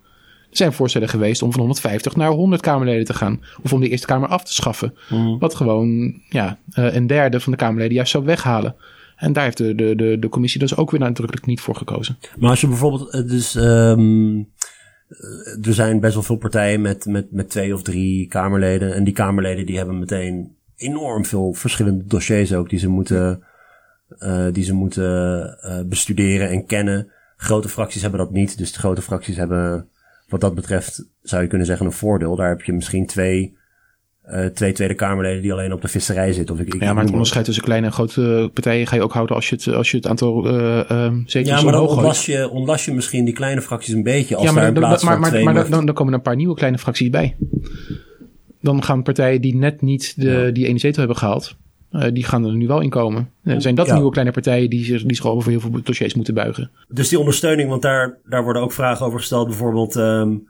Er 0.49 0.57
zijn 0.57 0.73
voorstellen 0.73 1.09
geweest 1.09 1.41
om 1.41 1.51
van 1.51 1.59
150 1.59 2.15
naar 2.15 2.31
100 2.31 2.61
Kamerleden 2.61 3.05
te 3.05 3.13
gaan. 3.13 3.41
Of 3.63 3.73
om 3.73 3.79
de 3.79 3.89
Eerste 3.89 4.07
Kamer 4.07 4.29
af 4.29 4.43
te 4.43 4.53
schaffen. 4.53 4.93
Mm. 5.09 5.39
Wat 5.39 5.55
gewoon 5.55 6.13
ja, 6.29 6.57
uh, 6.73 6.95
een 6.95 7.07
derde 7.07 7.39
van 7.39 7.51
de 7.51 7.57
Kamerleden 7.57 7.93
juist 7.93 8.11
zou 8.11 8.25
weghalen. 8.25 8.75
En 9.15 9.33
daar 9.33 9.43
heeft 9.43 9.57
de, 9.57 9.75
de, 9.75 9.95
de, 9.95 10.19
de 10.19 10.29
commissie 10.29 10.59
dus 10.59 10.75
ook 10.77 10.91
weer 10.91 10.99
nadrukkelijk 10.99 11.45
niet 11.45 11.61
voor 11.61 11.75
gekozen. 11.75 12.17
Maar 12.37 12.49
als 12.49 12.61
je 12.61 12.67
bijvoorbeeld, 12.67 13.09
eh, 13.09 13.27
dus 13.27 13.55
um, 13.55 14.49
er 15.61 15.73
zijn 15.73 15.99
best 15.99 16.13
wel 16.13 16.23
veel 16.23 16.37
partijen 16.37 16.81
met, 16.81 17.05
met, 17.05 17.31
met 17.31 17.49
twee 17.49 17.73
of 17.73 17.81
drie 17.81 18.27
Kamerleden. 18.27 18.93
En 18.93 19.03
die 19.03 19.13
Kamerleden 19.13 19.65
die 19.65 19.77
hebben 19.77 19.99
meteen 19.99 20.55
enorm 20.75 21.25
veel 21.25 21.53
verschillende 21.53 22.05
dossiers 22.05 22.53
ook 22.53 22.69
die 22.69 22.79
ze 22.79 22.87
moeten, 22.87 23.43
uh, 24.19 24.47
die 24.51 24.63
ze 24.63 24.73
moeten 24.73 25.57
uh, 25.65 25.79
bestuderen 25.85 26.49
en 26.49 26.65
kennen. 26.65 27.11
Grote 27.37 27.69
fracties 27.69 28.01
hebben 28.01 28.19
dat 28.19 28.31
niet. 28.31 28.57
Dus 28.57 28.73
de 28.73 28.79
grote 28.79 29.01
fracties 29.01 29.35
hebben 29.35 29.87
wat 30.27 30.41
dat 30.41 30.55
betreft 30.55 31.05
zou 31.21 31.41
je 31.41 31.47
kunnen 31.47 31.67
zeggen 31.67 31.85
een 31.85 31.91
voordeel. 31.91 32.35
Daar 32.35 32.49
heb 32.49 32.61
je 32.61 32.73
misschien 32.73 33.05
twee, 33.05 33.57
uh, 34.29 34.45
twee 34.45 34.71
Tweede 34.71 34.93
Kamerleden 34.93 35.41
die 35.41 35.51
alleen 35.51 35.73
op 35.73 35.81
de 35.81 35.87
visserij 35.87 36.33
zitten. 36.33 36.55
Of 36.55 36.61
ik, 36.61 36.73
ik 36.73 36.81
ja, 36.81 36.93
maar 36.93 37.03
het 37.03 37.11
onderscheid 37.11 37.45
tussen 37.45 37.63
kleine 37.63 37.85
en 37.85 37.93
grote 37.93 38.49
partijen 38.53 38.87
ga 38.87 38.95
je 38.95 39.01
ook 39.01 39.13
houden 39.13 39.35
als 39.35 39.49
je 39.49 39.55
het, 39.55 39.67
als 39.67 39.91
je 39.91 39.97
het 39.97 40.07
aantal 40.07 40.47
uh, 40.47 40.77
uh, 40.91 41.13
zetels 41.25 41.59
Ja, 41.59 41.61
maar 41.61 41.71
dan 41.71 41.87
ontlas 41.87 42.25
je, 42.25 42.83
je 42.85 42.93
misschien 42.93 43.25
die 43.25 43.33
kleine 43.33 43.61
fracties 43.61 43.93
een 43.93 44.03
beetje. 44.03 44.35
Als 44.35 44.45
ja, 44.45 44.51
maar, 44.51 44.61
daar 44.61 44.73
in 44.73 44.79
plaats 44.79 45.03
maar, 45.03 45.19
maar, 45.19 45.31
maar, 45.31 45.53
maar 45.53 45.69
dan, 45.69 45.85
dan 45.85 45.95
komen 45.95 46.11
er 46.11 46.17
een 46.17 46.25
paar 46.25 46.35
nieuwe 46.35 46.55
kleine 46.55 46.77
fracties 46.77 47.09
bij. 47.09 47.35
Dan 48.61 48.83
gaan 48.83 49.03
partijen 49.03 49.41
die 49.41 49.55
net 49.55 49.81
niet 49.81 50.13
de, 50.21 50.29
ja. 50.29 50.51
die 50.51 50.67
ene 50.67 50.79
zetel 50.79 50.99
hebben 50.99 51.17
gehaald, 51.17 51.55
die 51.89 52.23
gaan 52.23 52.45
er 52.45 52.55
nu 52.55 52.67
wel 52.67 52.81
in 52.81 52.89
komen. 52.89 53.29
Uh, 53.43 53.55
zijn 53.57 53.75
dat 53.75 53.87
ja. 53.87 53.93
nieuwe 53.93 54.11
kleine 54.11 54.31
partijen 54.31 54.69
die 54.69 54.85
zich, 54.85 55.03
die 55.03 55.15
zich 55.15 55.25
over 55.25 55.49
heel 55.49 55.59
veel 55.59 55.81
dossiers 55.83 56.13
moeten 56.13 56.33
buigen? 56.33 56.71
Dus 56.87 57.09
die 57.09 57.19
ondersteuning, 57.19 57.69
want 57.69 57.81
daar, 57.81 58.17
daar 58.25 58.43
worden 58.43 58.61
ook 58.61 58.71
vragen 58.71 59.05
over 59.05 59.19
gesteld. 59.19 59.47
Bijvoorbeeld, 59.47 59.95
um, 59.95 60.47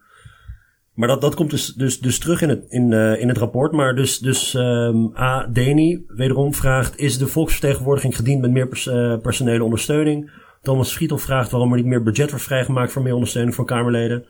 maar 0.93 1.07
dat, 1.07 1.21
dat 1.21 1.35
komt 1.35 1.49
dus, 1.49 1.73
dus, 1.73 1.99
dus 1.99 2.19
terug 2.19 2.41
in 2.41 2.49
het, 2.49 2.65
in, 2.69 2.91
uh, 2.91 3.21
in 3.21 3.27
het 3.27 3.37
rapport. 3.37 3.71
Maar 3.71 3.95
dus, 3.95 4.19
dus 4.19 4.53
um, 4.53 5.17
A. 5.17 5.47
Deni 5.47 6.03
wederom 6.07 6.53
vraagt: 6.53 6.99
Is 6.99 7.17
de 7.17 7.27
volksvertegenwoordiging 7.27 8.15
gediend 8.15 8.41
met 8.41 8.51
meer 8.51 8.67
pers 8.67 8.89
personele 9.21 9.63
ondersteuning? 9.63 10.31
Thomas 10.61 10.91
Schietel 10.91 11.17
vraagt 11.17 11.51
waarom 11.51 11.71
er 11.71 11.77
niet 11.77 11.85
meer 11.85 12.03
budget 12.03 12.29
wordt 12.29 12.45
vrijgemaakt 12.45 12.91
voor 12.91 13.01
meer 13.01 13.13
ondersteuning 13.13 13.55
van 13.55 13.65
Kamerleden. 13.65 14.25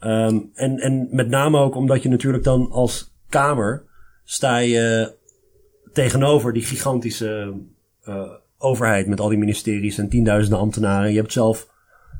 Um, 0.00 0.50
en, 0.54 0.78
en 0.78 1.08
met 1.10 1.28
name 1.28 1.58
ook 1.58 1.74
omdat 1.74 2.02
je 2.02 2.08
natuurlijk 2.08 2.44
dan 2.44 2.70
als 2.70 3.14
Kamer 3.28 3.84
sta 4.24 4.56
je 4.58 5.14
tegenover 5.92 6.52
die 6.52 6.64
gigantische 6.64 7.52
uh, 8.08 8.22
overheid 8.58 9.06
met 9.06 9.20
al 9.20 9.28
die 9.28 9.38
ministeries 9.38 9.98
en 9.98 10.08
tienduizenden 10.08 10.60
ambtenaren. 10.60 11.10
Je 11.10 11.18
hebt 11.18 11.32
zelf 11.32 11.66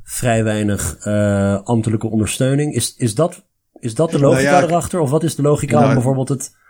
vrij 0.02 0.44
weinig 0.44 1.06
uh, 1.06 1.62
ambtelijke 1.62 2.06
ondersteuning. 2.06 2.74
Is, 2.74 2.94
is, 2.96 3.14
dat, 3.14 3.44
is 3.78 3.94
dat 3.94 4.10
de 4.10 4.18
logica 4.18 4.50
nou 4.50 4.62
ja, 4.62 4.68
erachter? 4.68 5.00
Of 5.00 5.10
wat 5.10 5.22
is 5.22 5.34
de 5.34 5.42
logica 5.42 5.74
nou, 5.74 5.88
om 5.88 5.94
bijvoorbeeld 5.94 6.28
het 6.28 6.60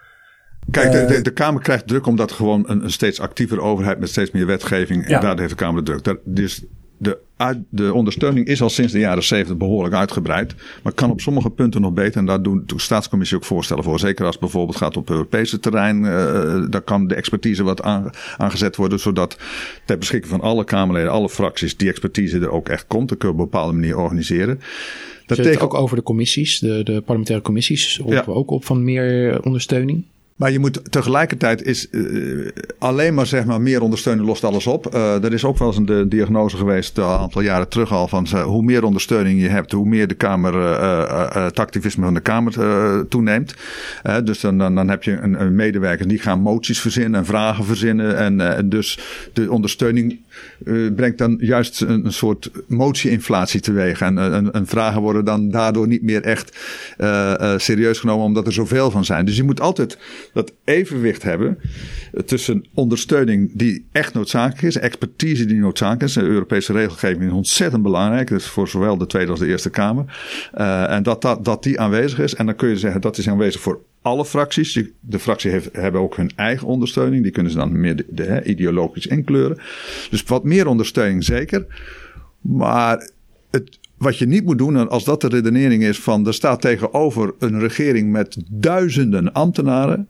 Kijk, 0.70 0.92
de, 0.92 1.05
de, 1.05 1.22
de, 1.22 1.32
Kamer 1.32 1.62
krijgt 1.62 1.86
druk 1.86 2.07
omdat 2.07 2.32
gewoon 2.32 2.64
een, 2.68 2.84
een 2.84 2.90
steeds 2.90 3.20
actiever 3.20 3.61
overheid 3.61 3.98
met 3.98 4.09
steeds 4.09 4.30
meer 4.30 4.46
wetgeving. 4.46 5.09
Ja. 5.09 5.16
En 5.16 5.20
daar 5.20 5.38
heeft 5.38 5.50
de 5.50 5.57
Kamer 5.57 5.84
de 5.84 5.90
druk. 5.90 6.05
Dat, 6.05 6.18
dus 6.24 6.64
de, 7.03 7.18
de 7.68 7.94
ondersteuning 7.94 8.46
is 8.46 8.62
al 8.62 8.70
sinds 8.70 8.92
de 8.92 8.98
jaren 8.98 9.22
70 9.22 9.57
behoorlijk 9.57 9.94
uitgebreid. 9.94 10.55
Maar 10.82 10.92
kan 10.92 11.11
op 11.11 11.20
sommige 11.20 11.50
punten 11.50 11.80
nog 11.80 11.92
beter. 11.92 12.20
En 12.20 12.26
daar 12.26 12.42
doet 12.42 12.68
de 12.68 12.80
staatscommissie 12.80 13.36
ook 13.36 13.44
voorstellen 13.44 13.84
voor. 13.84 13.98
Zeker 13.98 14.24
als 14.24 14.34
het 14.34 14.44
bijvoorbeeld 14.44 14.76
gaat 14.76 14.96
op 14.96 15.11
Europese 15.11 15.59
terrein. 15.59 15.98
Uh, 15.98 16.64
daar 16.70 16.82
kan 16.82 17.07
de 17.07 17.14
expertise 17.14 17.62
wat 17.62 17.82
aangezet 18.36 18.76
worden. 18.76 19.00
Zodat 19.00 19.38
ter 19.84 19.98
beschikking 19.98 20.32
van 20.32 20.40
alle 20.40 20.64
Kamerleden, 20.64 21.11
alle 21.11 21.28
fracties, 21.28 21.76
die 21.76 21.88
expertise 21.88 22.38
er 22.38 22.50
ook 22.50 22.68
echt 22.68 22.86
komt. 22.86 23.09
Dat 23.09 23.18
kunnen 23.18 23.36
we 23.36 23.42
op 23.42 23.48
een 23.48 23.59
bepaalde 23.59 23.78
manier 23.78 23.98
organiseren. 23.98 24.61
Dat 25.26 25.42
tegen... 25.42 25.61
ook 25.61 25.74
over 25.74 25.96
de 25.96 26.03
commissies, 26.03 26.59
de, 26.59 26.82
de 26.84 27.00
parlementaire 27.00 27.44
commissies. 27.44 27.96
Roepen 27.98 28.16
ja. 28.16 28.24
we 28.24 28.32
ook 28.32 28.50
op 28.50 28.64
van 28.64 28.84
meer 28.84 29.42
ondersteuning. 29.42 30.05
Maar 30.43 30.53
je 30.53 30.59
moet 30.59 30.93
tegelijkertijd 30.93 31.62
is 31.62 31.86
uh, 31.90 32.49
alleen 32.78 33.14
maar 33.14 33.26
zeg 33.26 33.45
maar 33.45 33.61
meer 33.61 33.82
ondersteuning 33.82 34.26
lost 34.26 34.45
alles 34.45 34.66
op. 34.66 34.95
Uh, 34.95 35.24
er 35.24 35.32
is 35.32 35.45
ook 35.45 35.59
wel 35.59 35.68
eens 35.68 35.76
een 35.76 36.09
diagnose 36.09 36.57
geweest 36.57 36.99
een 36.99 37.05
aantal 37.05 37.40
jaren 37.40 37.68
terug 37.68 37.93
al 37.93 38.09
van 38.09 38.26
hoe 38.28 38.62
meer 38.62 38.84
ondersteuning 38.84 39.40
je 39.40 39.49
hebt, 39.49 39.72
hoe 39.72 39.86
meer 39.86 40.09
de 40.09 40.14
Kamer 40.14 40.55
het 41.43 41.59
activisme 41.59 42.05
van 42.05 42.14
de 42.14 42.20
Kamer 42.20 42.55
toeneemt. 43.09 43.55
dus 44.24 44.40
dan, 44.40 44.59
dan, 44.59 44.74
dan, 44.74 44.88
heb 44.88 45.03
je 45.03 45.18
een, 45.20 45.55
medewerker 45.55 46.09
die 46.09 46.18
gaan 46.18 46.40
moties 46.40 46.80
verzinnen 46.80 47.20
en 47.20 47.26
vragen 47.26 47.64
verzinnen 47.64 48.16
en, 48.16 48.68
dus 48.68 48.99
de 49.32 49.51
ondersteuning 49.51 50.20
brengt 50.97 51.18
dan 51.18 51.36
juist 51.40 51.80
een, 51.80 52.05
een 52.05 52.12
soort 52.12 52.51
motie-inflatie 52.66 53.61
teweeg 53.61 54.01
en, 54.01 54.18
en, 54.18 54.53
en, 54.53 54.66
vragen 54.66 55.01
worden 55.01 55.24
dan 55.24 55.51
daardoor 55.51 55.86
niet 55.86 56.03
meer 56.03 56.22
echt 56.22 56.59
serieus 57.57 57.99
genomen 57.99 58.24
omdat 58.24 58.47
er 58.47 58.53
zoveel 58.53 58.90
van 58.90 59.05
zijn. 59.05 59.24
Dus 59.24 59.36
je 59.36 59.43
moet 59.45 59.61
altijd 59.61 59.99
dat 60.33 60.53
evenwicht 60.64 61.22
hebben 61.22 61.59
tussen 62.26 62.64
ondersteuning 62.74 63.51
die 63.55 63.87
echt 63.93 64.14
noodzakelijk 64.14 64.62
is, 64.62 64.76
expertise 64.76 65.45
die 65.45 65.59
noodzakelijk 65.59 66.03
is. 66.03 66.12
De 66.12 66.20
Europese 66.20 66.72
regelgeving 66.72 67.22
is 67.22 67.33
ontzettend 67.33 67.83
belangrijk, 67.83 68.28
dus 68.28 68.47
voor 68.47 68.68
zowel 68.68 68.97
de 68.97 69.07
Tweede 69.07 69.30
als 69.30 69.41
de 69.41 69.47
Eerste 69.47 69.70
Kamer. 69.70 70.05
Uh, 70.59 70.91
en 70.91 71.03
dat, 71.03 71.22
dat, 71.22 71.45
dat 71.45 71.62
die 71.62 71.80
aanwezig 71.80 72.18
is. 72.18 72.35
En 72.35 72.47
dan 72.47 72.57
kun 72.57 72.68
je 72.68 72.76
zeggen 72.76 73.01
dat 73.01 73.18
is 73.18 73.28
aanwezig 73.28 73.61
voor 73.61 73.80
alle 74.03 74.24
fracties. 74.24 74.80
De 75.01 75.18
fracties 75.18 75.53
heeft, 75.53 75.68
hebben 75.72 76.01
ook 76.01 76.16
hun 76.16 76.30
eigen 76.37 76.66
ondersteuning. 76.66 77.22
Die 77.22 77.33
kunnen 77.33 77.53
ze 77.53 77.59
dan 77.59 77.80
meer 77.80 77.97
de, 77.97 78.07
de, 78.09 78.43
ideologisch 78.45 79.07
inkleuren. 79.07 79.59
Dus 80.11 80.22
wat 80.22 80.45
meer 80.45 80.66
ondersteuning 80.66 81.24
zeker. 81.24 81.66
Maar 82.41 83.11
het, 83.51 83.78
wat 84.03 84.18
je 84.18 84.26
niet 84.26 84.44
moet 84.44 84.59
doen, 84.59 84.88
als 84.88 85.05
dat 85.05 85.20
de 85.20 85.28
redenering 85.28 85.82
is 85.82 86.00
van 86.00 86.26
er 86.26 86.34
staat 86.34 86.61
tegenover 86.61 87.34
een 87.38 87.59
regering 87.61 88.11
met 88.11 88.42
duizenden 88.50 89.32
ambtenaren. 89.32 90.09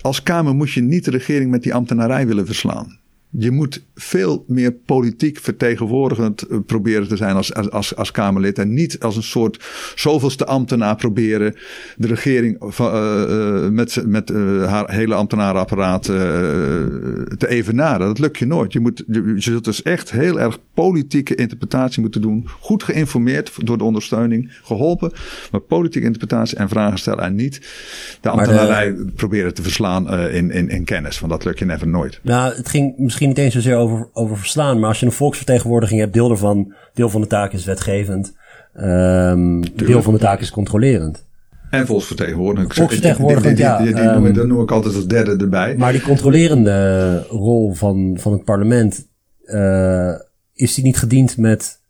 Als 0.00 0.22
Kamer 0.22 0.54
moet 0.54 0.72
je 0.72 0.80
niet 0.80 1.04
de 1.04 1.10
regering 1.10 1.50
met 1.50 1.62
die 1.62 1.74
ambtenarij 1.74 2.26
willen 2.26 2.46
verslaan. 2.46 2.98
Je 3.38 3.50
moet 3.50 3.84
veel 3.94 4.44
meer 4.46 4.72
politiek 4.72 5.38
vertegenwoordigend 5.38 6.42
eh, 6.42 6.58
proberen 6.66 7.08
te 7.08 7.16
zijn 7.16 7.36
als, 7.36 7.54
als, 7.54 7.96
als, 7.96 8.10
Kamerlid. 8.10 8.58
En 8.58 8.74
niet 8.74 9.00
als 9.00 9.16
een 9.16 9.22
soort 9.22 9.64
zoveelste 9.94 10.46
ambtenaar 10.46 10.96
proberen 10.96 11.54
de 11.96 12.06
regering 12.06 12.56
van, 12.60 12.94
uh, 12.94 13.68
met, 13.68 14.02
met 14.06 14.30
uh, 14.30 14.64
haar 14.64 14.90
hele 14.90 15.14
ambtenarenapparaat 15.14 16.08
uh, 16.08 16.16
te 17.36 17.46
evenaren. 17.48 18.06
Dat 18.06 18.18
lukt 18.18 18.38
je 18.38 18.46
nooit. 18.46 18.72
Je, 18.72 18.80
moet, 18.80 19.04
je, 19.06 19.22
je 19.34 19.40
zult 19.40 19.64
dus 19.64 19.82
echt 19.82 20.10
heel 20.10 20.40
erg 20.40 20.58
politieke 20.74 21.34
interpretatie 21.34 22.00
moeten 22.00 22.20
doen. 22.20 22.48
Goed 22.60 22.82
geïnformeerd 22.82 23.52
door 23.66 23.78
de 23.78 23.84
ondersteuning, 23.84 24.52
geholpen. 24.62 25.12
Maar 25.50 25.60
politieke 25.60 26.06
interpretatie 26.06 26.58
en 26.58 26.68
vragen 26.68 26.98
stellen. 26.98 27.24
En 27.24 27.34
niet 27.34 27.60
de 28.20 28.28
ambtenarij 28.28 28.94
proberen 29.14 29.54
te 29.54 29.62
verslaan 29.62 30.10
in, 30.14 30.50
in, 30.50 30.68
in 30.68 30.84
kennis. 30.84 31.20
Want 31.20 31.32
dat 31.32 31.44
lukt 31.44 31.58
je 31.58 31.64
never 31.64 31.88
nooit. 31.88 32.20
Nou, 32.22 32.54
het 32.54 32.68
ging 32.68 32.98
misschien 32.98 33.25
niet 33.26 33.38
eens 33.38 33.54
zozeer 33.54 33.76
over, 33.76 34.08
over 34.12 34.36
verslaan. 34.38 34.78
Maar 34.78 34.88
als 34.88 35.00
je 35.00 35.06
een 35.06 35.12
volksvertegenwoordiging 35.12 36.00
hebt, 36.00 36.12
deel 36.12 36.30
ervan, 36.30 36.74
deel 36.94 37.08
van 37.08 37.20
de 37.20 37.26
taak 37.26 37.52
is 37.52 37.64
wetgevend. 37.64 38.34
Um, 38.80 39.74
deel 39.74 40.02
van 40.02 40.12
de 40.12 40.18
taak 40.18 40.40
is 40.40 40.50
controlerend. 40.50 41.24
En 41.70 41.86
volksvertegenwoordiging. 41.86 42.74
Volksvertegenwoordiging, 42.74 43.58
ja. 43.58 43.76
Die, 43.78 43.86
die, 43.86 43.94
die, 43.94 44.10
noem, 44.10 44.32
dan 44.32 44.48
noem 44.48 44.62
ik 44.62 44.70
altijd 44.70 44.94
als 44.94 45.06
derde 45.06 45.36
erbij. 45.36 45.76
Maar 45.76 45.92
die 45.92 46.00
controlerende 46.00 47.18
rol 47.28 47.72
van, 47.72 48.16
van 48.20 48.32
het 48.32 48.44
parlement, 48.44 49.06
uh, 49.44 50.12
is 50.54 50.74
die 50.74 50.84
niet 50.84 50.98
gediend 50.98 51.36
met 51.36 51.80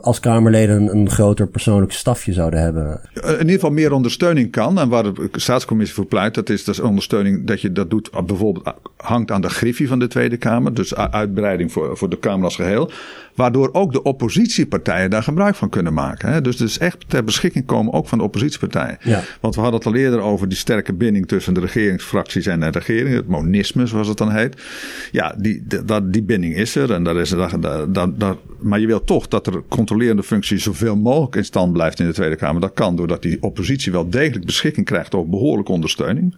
als 0.00 0.20
Kamerleden 0.20 0.96
een 0.96 1.10
groter 1.10 1.46
persoonlijk 1.46 1.92
stafje 1.92 2.32
zouden 2.32 2.60
hebben. 2.60 3.00
In 3.14 3.38
ieder 3.38 3.50
geval 3.50 3.70
meer 3.70 3.92
ondersteuning 3.92 4.50
kan. 4.50 4.78
En 4.78 4.88
waar 4.88 5.02
de 5.02 5.28
staatscommissie 5.32 5.96
voor 5.96 6.06
pleit, 6.06 6.34
dat 6.34 6.50
is 6.50 6.64
dus 6.64 6.80
ondersteuning 6.80 7.46
dat 7.46 7.60
je 7.60 7.72
dat 7.72 7.90
doet 7.90 8.10
bijvoorbeeld 8.26 8.74
hangt 8.96 9.30
aan 9.30 9.40
de 9.40 9.48
griffie 9.48 9.88
van 9.88 9.98
de 9.98 10.06
Tweede 10.06 10.36
Kamer. 10.36 10.74
Dus 10.74 10.94
uitbreiding 10.94 11.72
voor, 11.72 11.96
voor 11.96 12.08
de 12.08 12.18
Kamer 12.18 12.44
als 12.44 12.56
geheel. 12.56 12.90
Waardoor 13.34 13.68
ook 13.72 13.92
de 13.92 14.02
oppositiepartijen 14.02 15.10
daar 15.10 15.22
gebruik 15.22 15.54
van 15.54 15.68
kunnen 15.68 15.94
maken. 15.94 16.32
Hè? 16.32 16.40
Dus 16.40 16.58
het 16.58 16.68
is 16.68 16.78
echt 16.78 17.04
ter 17.06 17.24
beschikking 17.24 17.66
komen 17.66 17.92
ook 17.92 18.08
van 18.08 18.18
de 18.18 18.24
oppositiepartijen. 18.24 18.98
Ja. 19.00 19.22
Want 19.40 19.54
we 19.54 19.60
hadden 19.60 19.78
het 19.78 19.88
al 19.88 19.94
eerder 19.94 20.20
over 20.20 20.48
die 20.48 20.58
sterke 20.58 20.92
binding 20.92 21.28
tussen 21.28 21.54
de 21.54 21.60
regeringsfracties 21.60 22.46
en 22.46 22.60
de 22.60 22.68
regering. 22.68 23.14
Het 23.14 23.28
monisme, 23.28 23.86
zoals 23.86 24.08
het 24.08 24.18
dan 24.18 24.30
heet. 24.30 24.62
Ja, 25.10 25.34
die, 25.38 25.62
die, 25.66 26.10
die 26.10 26.22
binding 26.22 26.56
is 26.56 26.74
er. 26.74 26.92
En 26.92 27.04
daar 27.04 27.16
is 27.16 27.30
daar, 27.30 27.60
daar, 27.60 28.16
daar, 28.18 28.34
maar 28.62 28.80
je 28.80 28.86
wil 28.86 29.04
toch 29.04 29.28
dat 29.28 29.46
er 29.46 29.62
controlerende 29.68 30.22
functie 30.22 30.58
zoveel 30.58 30.96
mogelijk 30.96 31.36
in 31.36 31.44
stand 31.44 31.72
blijft 31.72 32.00
in 32.00 32.06
de 32.06 32.12
Tweede 32.12 32.36
Kamer. 32.36 32.60
Dat 32.60 32.72
kan 32.72 32.96
doordat 32.96 33.22
die 33.22 33.42
oppositie 33.42 33.92
wel 33.92 34.10
degelijk 34.10 34.46
beschikking 34.46 34.86
krijgt 34.86 35.14
over 35.14 35.30
behoorlijke 35.30 35.72
ondersteuning 35.72 36.34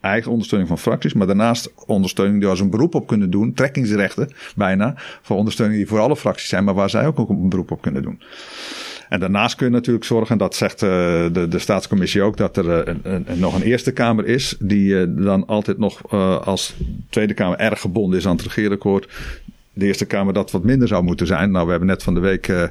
eigen 0.00 0.30
ondersteuning 0.30 0.70
van 0.70 0.78
fracties, 0.78 1.12
maar 1.12 1.26
daarnaast 1.26 1.72
ondersteuning 1.86 2.40
die 2.40 2.48
als 2.48 2.60
een 2.60 2.70
beroep 2.70 2.94
op 2.94 3.06
kunnen 3.06 3.30
doen, 3.30 3.54
trekkingsrechten 3.54 4.30
bijna, 4.56 4.94
voor 4.96 5.36
ondersteuning 5.36 5.78
die 5.78 5.88
voor 5.88 5.98
alle 5.98 6.16
fracties 6.16 6.48
zijn, 6.48 6.64
maar 6.64 6.74
waar 6.74 6.90
zij 6.90 7.06
ook 7.06 7.28
een 7.28 7.48
beroep 7.48 7.70
op 7.70 7.82
kunnen 7.82 8.02
doen. 8.02 8.22
En 9.08 9.20
daarnaast 9.20 9.54
kun 9.54 9.66
je 9.66 9.72
natuurlijk 9.72 10.04
zorgen, 10.04 10.38
dat 10.38 10.54
zegt 10.54 10.82
uh, 10.82 10.88
de, 11.32 11.46
de 11.48 11.58
staatscommissie 11.58 12.22
ook, 12.22 12.36
dat 12.36 12.56
er 12.56 12.88
uh, 12.88 12.94
een, 13.02 13.26
nog 13.34 13.54
een 13.54 13.62
Eerste 13.62 13.92
Kamer 13.92 14.26
is, 14.26 14.56
die 14.58 14.88
uh, 14.88 15.24
dan 15.24 15.46
altijd 15.46 15.78
nog 15.78 16.12
als 16.44 16.74
Tweede 17.08 17.34
Kamer 17.34 17.58
erg 17.58 17.80
gebonden 17.80 18.18
is 18.18 18.26
aan 18.26 18.36
het 18.36 18.42
regeerakkoord 18.42 19.08
de 19.72 19.86
Eerste 19.86 20.04
Kamer 20.04 20.32
dat 20.32 20.50
wat 20.50 20.64
minder 20.64 20.88
zou 20.88 21.02
moeten 21.02 21.26
zijn. 21.26 21.50
Nou, 21.50 21.64
we 21.64 21.70
hebben 21.70 21.88
net 21.88 22.02
van 22.02 22.14
de 22.14 22.20
week 22.20 22.48
uh, 22.48 22.62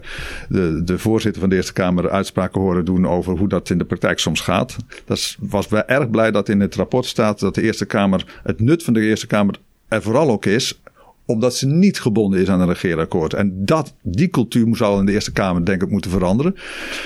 de, 0.49 0.81
de 0.83 0.97
voorzitter 0.97 1.41
van 1.41 1.49
de 1.49 1.55
Eerste 1.55 1.73
Kamer 1.73 2.09
uitspraken 2.09 2.61
horen 2.61 2.85
doen 2.85 3.07
over 3.07 3.37
hoe 3.37 3.47
dat 3.47 3.69
in 3.69 3.77
de 3.77 3.85
praktijk 3.85 4.19
soms 4.19 4.41
gaat. 4.41 4.75
Dat 5.05 5.37
was 5.39 5.67
wel 5.67 5.85
erg 5.85 6.09
blij 6.09 6.31
dat 6.31 6.49
in 6.49 6.59
het 6.59 6.75
rapport 6.75 7.05
staat 7.05 7.39
dat 7.39 7.55
de 7.55 7.61
Eerste 7.61 7.85
Kamer, 7.85 8.39
het 8.43 8.59
nut 8.59 8.83
van 8.83 8.93
de 8.93 9.01
Eerste 9.01 9.27
Kamer 9.27 9.59
er 9.87 10.01
vooral 10.01 10.29
ook 10.29 10.45
is 10.45 10.81
omdat 11.29 11.55
ze 11.55 11.67
niet 11.67 11.99
gebonden 11.99 12.39
is 12.39 12.47
aan 12.47 12.61
een 12.61 12.67
regeerakkoord. 12.67 13.33
En 13.33 13.65
dat, 13.65 13.93
die 14.01 14.29
cultuur 14.29 14.67
moet 14.67 14.81
al 14.81 14.99
in 14.99 15.05
de 15.05 15.11
Eerste 15.11 15.31
Kamer 15.31 15.65
denk 15.65 15.81
ik 15.83 15.89
moeten 15.89 16.11
veranderen. 16.11 16.55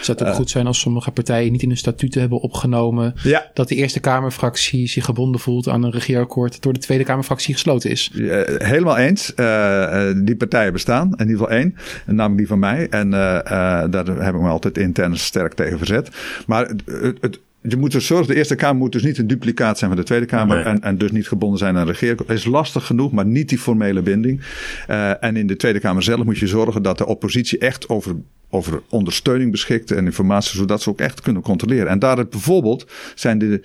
Zou 0.01 0.17
het 0.17 0.21
ook 0.21 0.33
uh, 0.33 0.35
goed 0.35 0.49
zijn 0.49 0.67
als 0.67 0.79
sommige 0.79 1.11
partijen 1.11 1.51
niet 1.51 1.61
in 1.61 1.67
hun 1.67 1.77
statuten 1.77 2.21
hebben 2.21 2.39
opgenomen... 2.39 3.13
Ja. 3.23 3.51
dat 3.53 3.67
de 3.67 3.75
Eerste 3.75 3.99
Kamerfractie 3.99 4.87
zich 4.87 5.05
gebonden 5.05 5.41
voelt 5.41 5.67
aan 5.67 5.83
een 5.83 5.91
regeerakkoord... 5.91 6.61
door 6.61 6.73
de 6.73 6.79
Tweede 6.79 7.03
Kamerfractie 7.03 7.53
gesloten 7.53 7.89
is? 7.89 8.11
Uh, 8.13 8.41
helemaal 8.57 8.97
eens. 8.97 9.33
Uh, 9.35 10.11
die 10.23 10.35
partijen 10.35 10.73
bestaan, 10.73 11.05
in 11.05 11.27
ieder 11.27 11.37
geval 11.37 11.51
één. 11.51 11.75
Namelijk 12.05 12.37
die 12.37 12.47
van 12.47 12.59
mij. 12.59 12.87
En 12.89 13.09
daar 13.09 14.05
heb 14.05 14.35
ik 14.35 14.41
me 14.41 14.49
altijd 14.49 14.77
intern 14.77 15.17
sterk 15.17 15.53
tegen 15.53 15.77
verzet. 15.77 16.09
Maar 16.47 16.67
het, 16.67 17.17
het 17.21 17.39
je 17.67 17.77
moet 17.77 17.91
dus 17.91 18.05
zorgen, 18.05 18.27
de 18.27 18.35
Eerste 18.35 18.55
Kamer 18.55 18.75
moet 18.75 18.91
dus 18.91 19.03
niet 19.03 19.17
een 19.17 19.27
duplicaat 19.27 19.77
zijn 19.77 19.89
van 19.89 19.99
de 19.99 20.05
Tweede 20.05 20.25
Kamer. 20.25 20.65
En, 20.65 20.81
en 20.81 20.97
dus 20.97 21.11
niet 21.11 21.27
gebonden 21.27 21.59
zijn 21.59 21.77
aan 21.77 21.85
de 21.85 21.91
regering. 21.91 22.19
Het 22.19 22.37
is 22.37 22.45
lastig 22.45 22.85
genoeg, 22.85 23.11
maar 23.11 23.25
niet 23.25 23.49
die 23.49 23.57
formele 23.57 24.01
binding. 24.01 24.41
Uh, 24.89 25.23
en 25.23 25.35
in 25.35 25.47
de 25.47 25.55
Tweede 25.55 25.79
Kamer 25.79 26.03
zelf 26.03 26.23
moet 26.23 26.37
je 26.37 26.47
zorgen 26.47 26.81
dat 26.81 26.97
de 26.97 27.05
oppositie 27.05 27.57
echt 27.57 27.89
over, 27.89 28.15
over 28.49 28.81
ondersteuning 28.89 29.51
beschikt 29.51 29.91
en 29.91 30.05
informatie, 30.05 30.57
zodat 30.57 30.81
ze 30.81 30.89
ook 30.89 30.99
echt 30.99 31.21
kunnen 31.21 31.41
controleren. 31.41 31.87
En 31.87 31.99
daar 31.99 32.27
bijvoorbeeld 32.27 32.91
zijn 33.15 33.37
de, 33.37 33.61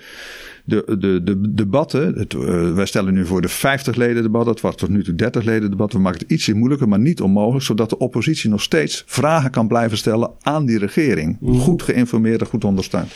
de, 0.64 0.96
de, 0.98 1.22
de 1.22 1.54
debatten. 1.54 2.14
Het, 2.18 2.34
uh, 2.34 2.74
wij 2.74 2.86
stellen 2.86 3.14
nu 3.14 3.26
voor 3.26 3.40
de 3.40 3.48
50 3.48 3.96
leden 3.96 4.22
debat. 4.22 4.44
Dat 4.44 4.60
was 4.60 4.76
tot 4.76 4.88
nu 4.88 5.04
toe 5.04 5.14
30 5.14 5.44
leden 5.44 5.70
debat. 5.70 5.92
We 5.92 5.98
maken 5.98 6.20
het 6.20 6.30
ietsje 6.30 6.54
moeilijker, 6.54 6.88
maar 6.88 6.98
niet 6.98 7.20
onmogelijk. 7.20 7.64
Zodat 7.64 7.90
de 7.90 7.98
oppositie 7.98 8.50
nog 8.50 8.62
steeds 8.62 9.02
vragen 9.06 9.50
kan 9.50 9.68
blijven 9.68 9.98
stellen 9.98 10.30
aan 10.40 10.66
die 10.66 10.78
regering. 10.78 11.36
Mhm. 11.40 11.58
Goed 11.58 11.82
geïnformeerd 11.82 12.40
en 12.40 12.46
goed 12.46 12.64
ondersteund. 12.64 13.12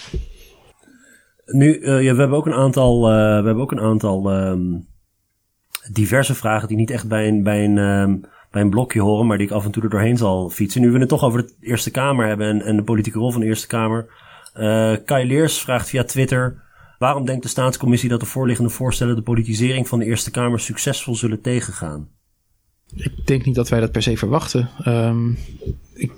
Nu, 1.52 1.78
uh, 1.78 2.02
ja, 2.02 2.12
we 2.12 2.20
hebben 2.20 2.36
ook 2.36 2.46
een 2.46 2.54
aantal, 2.54 3.10
uh, 3.10 3.38
we 3.38 3.44
hebben 3.44 3.60
ook 3.60 3.72
een 3.72 3.80
aantal 3.80 4.34
um, 4.34 4.86
diverse 5.92 6.34
vragen 6.34 6.68
die 6.68 6.76
niet 6.76 6.90
echt 6.90 7.08
bij 7.08 7.28
een, 7.28 7.42
bij, 7.42 7.64
een, 7.64 7.78
um, 7.78 8.24
bij 8.50 8.62
een 8.62 8.70
blokje 8.70 9.00
horen, 9.00 9.26
maar 9.26 9.38
die 9.38 9.46
ik 9.46 9.52
af 9.52 9.64
en 9.64 9.70
toe 9.70 9.82
er 9.82 9.90
doorheen 9.90 10.16
zal 10.16 10.50
fietsen. 10.50 10.80
Nu 10.80 10.90
we 10.90 10.98
het 10.98 11.08
toch 11.08 11.24
over 11.24 11.42
de 11.42 11.52
Eerste 11.60 11.90
Kamer 11.90 12.26
hebben 12.26 12.48
en, 12.48 12.62
en 12.62 12.76
de 12.76 12.82
politieke 12.82 13.18
rol 13.18 13.30
van 13.30 13.40
de 13.40 13.46
Eerste 13.46 13.66
Kamer. 13.66 14.06
Uh, 14.56 14.96
Kai 15.04 15.26
Leers 15.26 15.58
vraagt 15.58 15.88
via 15.88 16.04
Twitter: 16.04 16.62
waarom 16.98 17.26
denkt 17.26 17.42
de 17.42 17.48
staatscommissie 17.48 18.08
dat 18.08 18.20
de 18.20 18.26
voorliggende 18.26 18.70
voorstellen 18.70 19.16
de 19.16 19.22
politisering 19.22 19.88
van 19.88 19.98
de 19.98 20.04
Eerste 20.04 20.30
Kamer 20.30 20.60
succesvol 20.60 21.14
zullen 21.14 21.40
tegengaan? 21.40 22.08
Ik 22.96 23.26
denk 23.26 23.44
niet 23.44 23.54
dat 23.54 23.68
wij 23.68 23.80
dat 23.80 23.92
per 23.92 24.02
se 24.02 24.16
verwachten. 24.16 24.68
Um, 24.86 25.38
ik, 25.94 26.12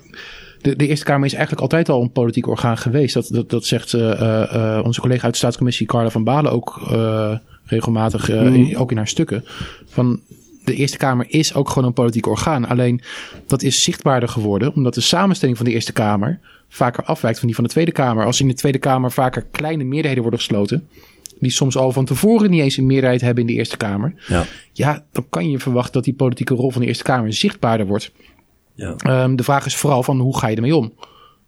de, 0.65 0.75
de, 0.75 0.87
Eerste 0.87 1.05
Kamer 1.05 1.25
is 1.25 1.33
eigenlijk 1.33 1.61
altijd 1.61 1.89
al 1.89 2.01
een 2.01 2.11
politiek 2.11 2.47
orgaan 2.47 2.77
geweest. 2.77 3.13
Dat, 3.13 3.27
dat, 3.31 3.49
dat 3.49 3.65
zegt 3.65 3.93
uh, 3.93 4.81
onze 4.83 5.01
collega 5.01 5.23
uit 5.23 5.31
de 5.31 5.37
staatscommissie 5.37 5.87
Carla 5.87 6.09
van 6.09 6.23
Balen 6.23 6.51
ook 6.51 6.81
regelmatig, 7.65 8.29
mm. 8.29 8.75
ook 8.75 8.91
in 8.91 8.97
haar 8.97 9.07
stukken. 9.07 9.45
Van 9.85 10.19
de 10.63 10.75
Eerste 10.75 10.97
Kamer 10.97 11.25
is 11.29 11.53
ook 11.53 11.69
gewoon 11.69 11.87
een 11.87 11.93
politiek 11.93 12.27
orgaan. 12.27 12.67
Alleen 12.67 13.01
dat 13.47 13.61
is 13.61 13.83
zichtbaarder 13.83 14.29
geworden 14.29 14.73
omdat 14.73 14.93
de 14.93 15.01
samenstelling 15.01 15.57
van 15.57 15.65
de 15.65 15.71
Eerste 15.71 15.93
Kamer 15.93 16.39
vaker 16.69 17.03
afwijkt 17.03 17.37
van 17.37 17.47
die 17.47 17.55
van 17.55 17.65
de 17.65 17.69
Tweede 17.69 17.91
Kamer. 17.91 18.25
Als 18.25 18.41
in 18.41 18.47
de 18.47 18.53
Tweede 18.53 18.77
Kamer 18.77 19.11
vaker 19.11 19.45
kleine 19.51 19.83
meerderheden 19.83 20.21
worden 20.21 20.39
gesloten, 20.39 20.87
die 21.39 21.51
soms 21.51 21.77
al 21.77 21.91
van 21.91 22.05
tevoren 22.05 22.49
niet 22.49 22.61
eens 22.61 22.77
een 22.77 22.85
meerderheid 22.85 23.21
hebben 23.21 23.41
in 23.41 23.49
de 23.49 23.55
Eerste 23.55 23.77
Kamer. 23.77 24.13
Ja, 24.27 24.45
ja 24.73 25.03
dan 25.11 25.25
kan 25.29 25.49
je 25.49 25.59
verwachten 25.59 25.93
dat 25.93 26.03
die 26.03 26.13
politieke 26.13 26.53
rol 26.53 26.71
van 26.71 26.81
de 26.81 26.87
Eerste 26.87 27.03
Kamer 27.03 27.33
zichtbaarder 27.33 27.85
wordt. 27.87 28.11
Ja. 28.75 29.23
Um, 29.23 29.35
de 29.35 29.43
vraag 29.43 29.65
is 29.65 29.75
vooral 29.75 30.03
van 30.03 30.19
hoe 30.19 30.37
ga 30.37 30.47
je 30.47 30.55
ermee 30.55 30.75
om? 30.75 30.93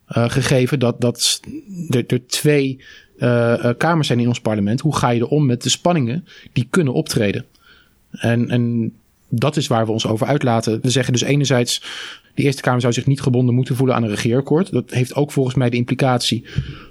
Uh, 0.09 0.29
gegeven 0.29 0.79
dat, 0.79 1.01
dat 1.01 1.41
er, 1.89 2.03
er 2.07 2.27
twee 2.27 2.79
uh, 3.17 3.69
kamers 3.77 4.07
zijn 4.07 4.19
in 4.19 4.27
ons 4.27 4.41
parlement, 4.41 4.81
hoe 4.81 4.95
ga 4.95 5.09
je 5.09 5.19
er 5.19 5.27
om 5.27 5.45
met 5.45 5.63
de 5.63 5.69
spanningen 5.69 6.27
die 6.53 6.67
kunnen 6.69 6.93
optreden? 6.93 7.45
En, 8.11 8.49
en 8.49 8.93
dat 9.29 9.57
is 9.57 9.67
waar 9.67 9.85
we 9.85 9.91
ons 9.91 10.07
over 10.07 10.27
uitlaten. 10.27 10.81
We 10.81 10.89
zeggen 10.89 11.13
dus 11.13 11.21
enerzijds, 11.21 11.83
de 12.35 12.43
Eerste 12.43 12.61
Kamer 12.61 12.81
zou 12.81 12.93
zich 12.93 13.05
niet 13.05 13.21
gebonden 13.21 13.55
moeten 13.55 13.75
voelen 13.75 13.95
aan 13.95 14.03
een 14.03 14.09
regeerakkoord. 14.09 14.71
Dat 14.71 14.91
heeft 14.91 15.15
ook 15.15 15.31
volgens 15.31 15.55
mij 15.55 15.69
de 15.69 15.77
implicatie 15.77 16.45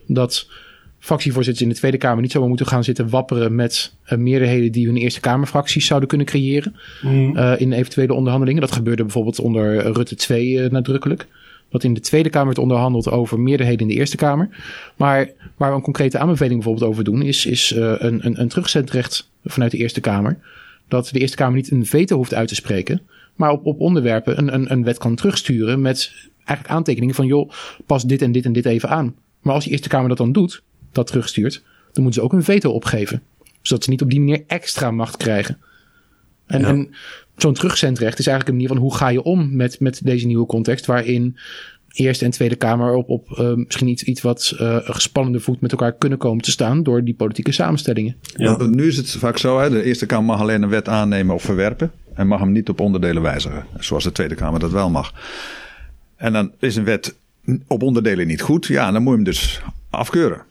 dat 0.07 0.49
fractievoorzitters 1.07 1.65
in 1.65 1.73
de 1.73 1.79
Tweede 1.79 1.97
Kamer 1.97 2.21
niet 2.21 2.31
zouden 2.31 2.53
moeten 2.53 2.73
gaan 2.73 2.85
zitten 2.85 3.09
wapperen 3.09 3.55
met 3.55 3.93
uh, 4.09 4.19
meerderheden 4.19 4.73
die 4.73 4.87
hun 4.87 4.97
Eerste 4.97 5.21
Kamerfracties 5.21 5.87
zouden 5.87 6.09
kunnen 6.09 6.27
creëren 6.27 6.77
mm. 7.03 7.37
uh, 7.37 7.53
in 7.61 7.73
eventuele 7.73 8.15
onderhandelingen. 8.15 8.61
Dat 8.61 8.73
gebeurde 8.73 9.03
bijvoorbeeld 9.03 9.41
onder 9.41 9.93
Rutte 9.93 10.15
2 10.15 10.51
uh, 10.51 10.71
nadrukkelijk. 10.71 11.27
Dat 11.71 11.85
in 11.85 11.95
de 11.95 12.01
Tweede 12.01 12.29
Kamer 12.29 12.47
werd 12.47 12.59
onderhandeld 12.59 13.11
over 13.11 13.41
meerderheden 13.41 13.81
in 13.81 13.89
de 13.89 13.99
Eerste 13.99 14.17
Kamer. 14.17 14.49
Maar 14.97 15.31
waar 15.57 15.71
we 15.71 15.77
een 15.77 15.83
concrete 15.83 16.19
aanbeveling 16.19 16.55
bijvoorbeeld 16.55 16.91
over 16.91 17.05
doen, 17.05 17.23
is, 17.23 17.47
is 17.47 17.71
een, 17.77 18.27
een, 18.27 18.41
een 18.41 18.49
terugzendrecht 18.49 19.31
vanuit 19.45 19.71
de 19.71 19.79
Eerste 19.79 20.01
Kamer 20.01 20.39
dat 20.89 21.09
de 21.13 21.19
Eerste 21.19 21.37
Kamer 21.37 21.55
niet 21.55 21.71
een 21.71 21.87
veto 21.87 22.17
hoeft 22.17 22.35
uit 22.35 22.49
te 22.49 22.55
spreken, 22.55 23.01
maar 23.35 23.51
op, 23.51 23.67
op 23.67 23.81
onderwerpen 23.81 24.39
een, 24.39 24.55
een, 24.55 24.73
een 24.73 24.85
wet 24.85 24.99
kan 24.99 25.15
terugsturen 25.15 25.81
met 25.81 26.13
eigenlijk 26.45 26.69
aantekeningen 26.69 27.15
van 27.15 27.27
joh, 27.27 27.51
pas 27.87 28.05
dit 28.05 28.23
en 28.23 28.33
dit 28.33 28.45
en 28.45 28.53
dit 28.53 28.67
even 28.67 28.89
aan. 28.89 29.15
Maar 29.41 29.55
als 29.55 29.65
die 29.65 29.73
Eerste 29.73 29.89
Kamer 29.89 30.09
dat 30.09 30.19
dan 30.19 30.33
doet, 30.33 30.63
dat 30.97 31.07
terugstuurt, 31.07 31.63
dan 31.93 32.03
moeten 32.03 32.21
ze 32.21 32.27
ook 32.27 32.33
een 32.33 32.45
veto 32.45 32.71
opgeven. 32.71 33.23
Zodat 33.63 33.85
ze 33.85 33.91
niet 33.91 34.03
op 34.03 34.11
die 34.11 34.21
manier 34.21 34.45
extra 34.47 34.91
macht 34.91 35.17
krijgen. 35.17 35.59
En, 36.47 36.65
en 36.65 36.95
zo'n 37.37 37.55
terugzendrecht 37.55 38.19
is 38.19 38.27
eigenlijk 38.27 38.49
een 38.49 38.63
manier 38.63 38.69
van 38.69 38.87
hoe 38.87 38.97
ga 38.97 39.09
je 39.09 39.23
om 39.23 39.57
met, 39.57 39.81
met 39.81 40.01
deze 40.05 40.27
nieuwe 40.27 40.47
context, 40.47 40.87
waarin 40.87 41.37
Eerste 41.97 42.25
en 42.25 42.31
Tweede 42.31 42.57
Kamer 42.57 42.95
op, 42.95 43.09
op 43.09 43.29
uh, 43.39 43.53
misschien 43.55 43.89
iets, 43.89 44.03
iets 44.03 44.21
wat 44.21 44.57
uh, 44.61 44.77
gespannende 44.83 45.41
voet 45.41 45.61
met 45.61 45.73
elkaar 45.73 45.93
kunnen 45.93 46.19
komen 46.19 46.45
te 46.45 46.51
staan 46.51 46.83
door 46.83 47.05
die 47.05 47.15
politieke 47.15 47.53
samenstellingen. 47.53 48.17
Ja. 48.37 48.67
nu 48.67 48.87
is 48.87 48.97
het 48.97 49.11
vaak 49.11 49.39
zo, 49.39 49.59
hè, 49.59 49.71
de 49.71 49.83
Eerste 49.83 50.07
Kamer 50.07 50.25
mag 50.25 50.41
alleen 50.41 50.63
een 50.63 50.69
wet 50.69 50.89
aannemen 50.89 51.35
of 51.35 51.43
verwerpen 51.43 51.93
en 52.15 52.27
mag 52.27 52.41
hem 52.41 52.53
niet 52.53 52.69
op 52.69 52.81
onderdelen 52.81 53.23
wijzigen, 53.23 53.67
zoals 53.79 54.05
de 54.05 54.13
Tweede 54.13 54.35
Kamer 54.35 54.61
dat 54.61 54.71
wel 54.71 54.91
mag. 54.91 55.13
En 56.17 56.33
dan 56.33 56.53
is 56.59 56.77
een 56.77 56.85
wet 56.85 57.17
op 57.67 57.83
onderdelen 57.83 58.27
niet 58.27 58.43
goed, 58.43 58.67
ja, 58.67 58.91
dan 58.93 59.03
moet 59.03 59.11
je 59.11 59.17
hem 59.17 59.25
dus 59.25 59.61
afkeuren. 59.91 60.43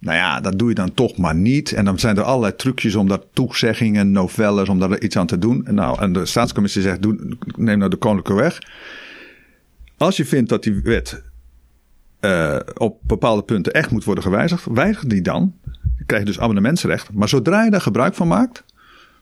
Nou 0.00 0.16
ja, 0.16 0.40
dat 0.40 0.58
doe 0.58 0.68
je 0.68 0.74
dan 0.74 0.94
toch 0.94 1.16
maar 1.16 1.34
niet. 1.34 1.72
En 1.72 1.84
dan 1.84 1.98
zijn 1.98 2.16
er 2.16 2.22
allerlei 2.22 2.56
trucjes 2.56 2.94
om 2.94 3.08
dat 3.08 3.26
toezeggingen, 3.32 4.12
novelles, 4.12 4.68
om 4.68 4.78
daar 4.78 5.00
iets 5.00 5.16
aan 5.16 5.26
te 5.26 5.38
doen. 5.38 5.66
En, 5.66 5.74
nou, 5.74 6.00
en 6.00 6.12
de 6.12 6.26
staatscommissie 6.26 6.82
zegt, 6.82 7.02
doe, 7.02 7.36
neem 7.56 7.78
nou 7.78 7.90
de 7.90 7.96
koninklijke 7.96 8.42
weg. 8.42 8.58
Als 9.96 10.16
je 10.16 10.24
vindt 10.24 10.48
dat 10.48 10.62
die 10.62 10.80
wet 10.82 11.22
uh, 12.20 12.56
op 12.74 12.98
bepaalde 13.02 13.42
punten 13.42 13.72
echt 13.72 13.90
moet 13.90 14.04
worden 14.04 14.24
gewijzigd, 14.24 14.64
weiger 14.64 15.08
die 15.08 15.22
dan. 15.22 15.54
Je 16.06 16.24
dus 16.24 16.40
amendementsrecht. 16.40 17.12
Maar 17.12 17.28
zodra 17.28 17.64
je 17.64 17.70
daar 17.70 17.80
gebruik 17.80 18.14
van 18.14 18.28
maakt, 18.28 18.64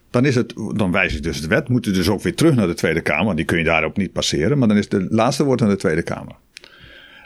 dan, 0.09 0.25
is 0.25 0.35
het, 0.35 0.53
dan 0.75 0.91
je 1.07 1.19
dus 1.19 1.41
de 1.41 1.47
wet. 1.47 1.69
Moet 1.69 1.85
je 1.85 1.91
dus 1.91 2.09
ook 2.09 2.21
weer 2.21 2.35
terug 2.35 2.55
naar 2.55 2.67
de 2.67 2.73
Tweede 2.73 3.01
Kamer. 3.01 3.35
Die 3.35 3.45
kun 3.45 3.57
je 3.57 3.63
daarop 3.63 3.97
niet 3.97 4.13
passeren. 4.13 4.57
Maar 4.57 4.67
dan 4.67 4.77
is 4.77 4.89
de 4.89 5.07
laatste 5.09 5.43
woord 5.43 5.61
aan 5.61 5.69
de 5.69 5.75
Tweede 5.75 6.03
Kamer. 6.03 6.35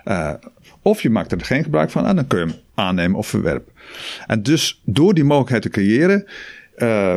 Uh, 0.06 0.34
of 0.82 1.02
je 1.02 1.10
maakt 1.10 1.32
er 1.32 1.46
geen 1.46 1.64
gebruik 1.64 1.90
van 1.90 2.06
en 2.06 2.16
dan 2.16 2.28
kun 2.28 2.40
je 2.40 2.46
hem 2.46 2.56
aannemen 2.74 3.18
of 3.18 3.28
verwerpen. 3.28 3.74
En 4.28 4.44
dus 4.44 4.82
door 4.86 5.14
die 5.14 5.24
mogelijkheid 5.24 5.62
te 5.62 5.70
creëren, 5.70 6.26
uh, 6.78 7.16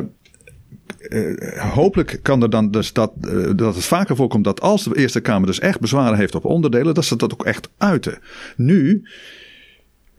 uh, 1.09 1.73
hopelijk 1.75 2.19
kan 2.23 2.43
er 2.43 2.51
dan 2.51 2.71
dus 2.71 2.93
dat, 2.93 3.13
dat 3.57 3.75
het 3.75 3.85
vaker 3.85 4.17
voorkomt 4.17 4.45
dat 4.45 4.61
als 4.61 4.85
de 4.85 4.97
Eerste 4.97 5.21
Kamer 5.21 5.47
dus 5.47 5.61
echt 5.61 5.81
bezwaren 5.81 6.19
heeft 6.19 6.35
op 6.35 6.45
onderdelen, 6.45 6.95
dat 6.95 7.05
ze 7.05 7.17
dat 7.17 7.33
ook 7.33 7.45
echt 7.45 7.71
uiten. 7.79 8.19
Nu 8.57 9.09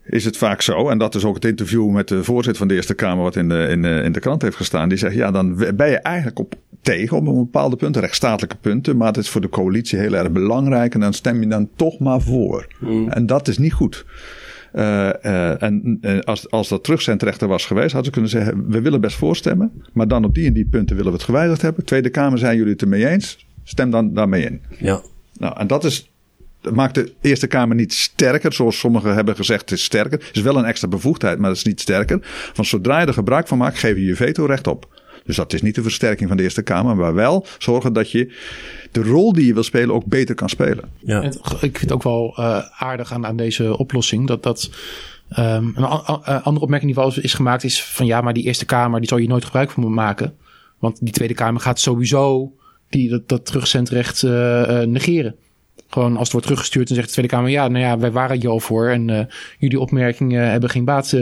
is 0.03 0.25
het 0.25 0.37
vaak 0.37 0.61
zo, 0.61 0.89
en 0.89 0.97
dat 0.97 1.15
is 1.15 1.25
ook 1.25 1.35
het 1.35 1.45
interview 1.45 1.89
met 1.89 2.07
de 2.07 2.23
voorzitter 2.23 2.57
van 2.57 2.67
de 2.67 2.73
Eerste 2.73 2.93
Kamer, 2.93 3.23
wat 3.23 3.35
in 3.35 3.49
de, 3.49 3.67
in 3.69 3.85
in 3.85 4.11
de 4.11 4.19
krant 4.19 4.41
heeft 4.41 4.55
gestaan. 4.55 4.89
Die 4.89 4.97
zegt: 4.97 5.15
Ja, 5.15 5.31
dan 5.31 5.55
ben 5.75 5.89
je 5.89 5.97
eigenlijk 5.97 6.39
op, 6.39 6.55
tegen 6.87 7.17
op 7.17 7.27
een 7.27 7.35
bepaalde 7.35 7.75
punten, 7.75 8.01
rechtsstatelijke 8.01 8.55
punten, 8.61 8.97
maar 8.97 9.07
het 9.07 9.17
is 9.17 9.29
voor 9.29 9.41
de 9.41 9.49
coalitie 9.49 9.99
heel 9.99 10.13
erg 10.13 10.31
belangrijk 10.31 10.93
en 10.93 10.99
dan 10.99 11.13
stem 11.13 11.41
je 11.41 11.47
dan 11.47 11.69
toch 11.75 11.99
maar 11.99 12.21
voor. 12.21 12.67
Mm. 12.79 13.09
En 13.09 13.25
dat 13.25 13.47
is 13.47 13.57
niet 13.57 13.73
goed. 13.73 14.05
Uh, 14.73 15.09
uh, 15.23 15.63
en 15.63 15.97
uh, 16.01 16.19
als, 16.19 16.49
als 16.49 16.67
dat 16.67 16.83
terugzendrechter 16.83 17.47
was 17.47 17.65
geweest, 17.65 17.93
hadden 17.93 18.05
ze 18.05 18.11
kunnen 18.11 18.29
zeggen: 18.29 18.69
We 18.69 18.81
willen 18.81 19.01
best 19.01 19.17
voorstemmen, 19.17 19.71
maar 19.93 20.07
dan 20.07 20.25
op 20.25 20.33
die 20.33 20.47
en 20.47 20.53
die 20.53 20.65
punten 20.65 20.95
willen 20.95 21.11
we 21.11 21.17
het 21.17 21.25
gewijzigd 21.27 21.61
hebben. 21.61 21.85
Tweede 21.85 22.09
Kamer 22.09 22.39
zijn 22.39 22.57
jullie 22.57 22.71
het 22.71 22.81
ermee 22.81 23.07
eens, 23.07 23.45
stem 23.63 23.91
dan 23.91 24.13
daarmee 24.13 24.43
in. 24.43 24.61
Ja. 24.79 25.01
Nou, 25.37 25.59
en 25.59 25.67
dat 25.67 25.83
is. 25.83 26.11
Dat 26.61 26.75
maakt 26.75 26.95
de 26.95 27.13
Eerste 27.21 27.47
Kamer 27.47 27.75
niet 27.75 27.93
sterker, 27.93 28.53
zoals 28.53 28.79
sommigen 28.79 29.13
hebben 29.13 29.35
gezegd, 29.35 29.61
het 29.61 29.71
is 29.79 29.83
sterker. 29.83 30.19
Het 30.19 30.35
is 30.35 30.41
wel 30.41 30.57
een 30.57 30.65
extra 30.65 30.87
bevoegdheid, 30.87 31.39
maar 31.39 31.49
het 31.49 31.57
is 31.57 31.65
niet 31.65 31.81
sterker. 31.81 32.19
Van 32.53 32.65
zodra 32.65 32.99
je 32.99 33.07
er 33.07 33.13
gebruik 33.13 33.47
van 33.47 33.57
maakt, 33.57 33.79
geef 33.79 33.95
je 33.95 34.05
je 34.05 34.15
veto-recht 34.15 34.67
op. 34.67 34.96
Dus 35.27 35.35
dat 35.35 35.53
is 35.53 35.61
niet 35.61 35.75
de 35.75 35.81
versterking 35.81 36.27
van 36.27 36.37
de 36.37 36.43
Eerste 36.43 36.61
Kamer, 36.61 36.95
maar 36.95 37.13
wel 37.13 37.45
zorgen 37.57 37.93
dat 37.93 38.11
je 38.11 38.33
de 38.91 39.01
rol 39.01 39.33
die 39.33 39.45
je 39.45 39.53
wil 39.53 39.63
spelen 39.63 39.95
ook 39.95 40.05
beter 40.05 40.35
kan 40.35 40.49
spelen. 40.49 40.89
Ja. 40.99 41.21
En 41.21 41.31
ik 41.61 41.77
vind 41.77 41.79
het 41.79 41.91
ook 41.91 42.03
wel 42.03 42.35
uh, 42.39 42.59
aardig 42.77 43.13
aan, 43.13 43.25
aan 43.25 43.37
deze 43.37 43.77
oplossing 43.77 44.27
dat 44.27 44.43
dat. 44.43 44.69
Um, 45.37 45.73
een 45.75 45.85
andere 46.43 46.59
opmerking 46.59 46.93
die 46.93 47.03
wel 47.03 47.13
is 47.21 47.33
gemaakt 47.33 47.63
is 47.63 47.83
van 47.83 48.05
ja, 48.05 48.21
maar 48.21 48.33
die 48.33 48.43
Eerste 48.43 48.65
Kamer 48.65 48.99
die 48.99 49.09
zal 49.09 49.17
je 49.17 49.27
nooit 49.27 49.45
gebruik 49.45 49.71
van 49.71 49.93
maken. 49.93 50.35
Want 50.79 50.97
die 51.01 51.13
Tweede 51.13 51.33
Kamer 51.33 51.61
gaat 51.61 51.79
sowieso 51.79 52.53
die, 52.89 53.09
dat, 53.09 53.27
dat 53.29 53.45
terugzendrecht 53.45 54.21
uh, 54.21 54.79
negeren. 54.81 55.35
Gewoon 55.89 56.11
als 56.11 56.21
het 56.21 56.31
wordt 56.31 56.45
teruggestuurd, 56.45 56.87
dan 56.87 56.95
zegt 56.95 57.07
de 57.07 57.13
Tweede 57.13 57.33
Kamer: 57.33 57.49
ja, 57.49 57.67
nou 57.67 57.83
ja, 57.83 57.97
wij 57.97 58.11
waren 58.11 58.39
hier 58.39 58.49
al 58.49 58.59
voor 58.59 58.89
en 58.89 59.07
uh, 59.07 59.19
jullie 59.59 59.79
opmerkingen 59.79 60.51
hebben 60.51 60.69
geen 60.69 60.85
baat, 60.85 61.11
uh, 61.11 61.21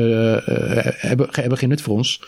hebben, 0.95 1.27
hebben 1.31 1.57
geen 1.57 1.69
nut 1.69 1.81
voor 1.81 1.95
ons 1.95 2.21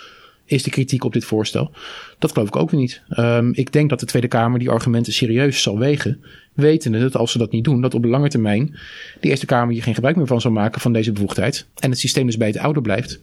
is 0.47 0.63
de 0.63 0.69
kritiek 0.69 1.03
op 1.03 1.13
dit 1.13 1.25
voorstel. 1.25 1.71
Dat 2.19 2.31
geloof 2.31 2.47
ik 2.47 2.55
ook 2.55 2.71
niet. 2.71 3.01
Um, 3.09 3.51
ik 3.53 3.71
denk 3.71 3.89
dat 3.89 3.99
de 3.99 4.05
Tweede 4.05 4.27
Kamer 4.27 4.59
die 4.59 4.69
argumenten 4.69 5.13
serieus 5.13 5.61
zal 5.61 5.79
wegen. 5.79 6.23
Wetende 6.53 6.99
dat 6.99 7.15
als 7.15 7.31
ze 7.31 7.37
dat 7.37 7.51
niet 7.51 7.63
doen, 7.63 7.81
dat 7.81 7.93
op 7.93 8.01
de 8.01 8.07
lange 8.07 8.29
termijn 8.29 8.77
de 9.19 9.29
Eerste 9.29 9.45
Kamer 9.45 9.73
hier 9.73 9.83
geen 9.83 9.95
gebruik 9.95 10.15
meer 10.15 10.27
van 10.27 10.41
zal 10.41 10.51
maken 10.51 10.81
van 10.81 10.93
deze 10.93 11.11
bevoegdheid. 11.11 11.67
En 11.79 11.89
het 11.89 11.99
systeem 11.99 12.25
dus 12.25 12.37
bij 12.37 12.47
het 12.47 12.57
oude 12.57 12.81
blijft. 12.81 13.19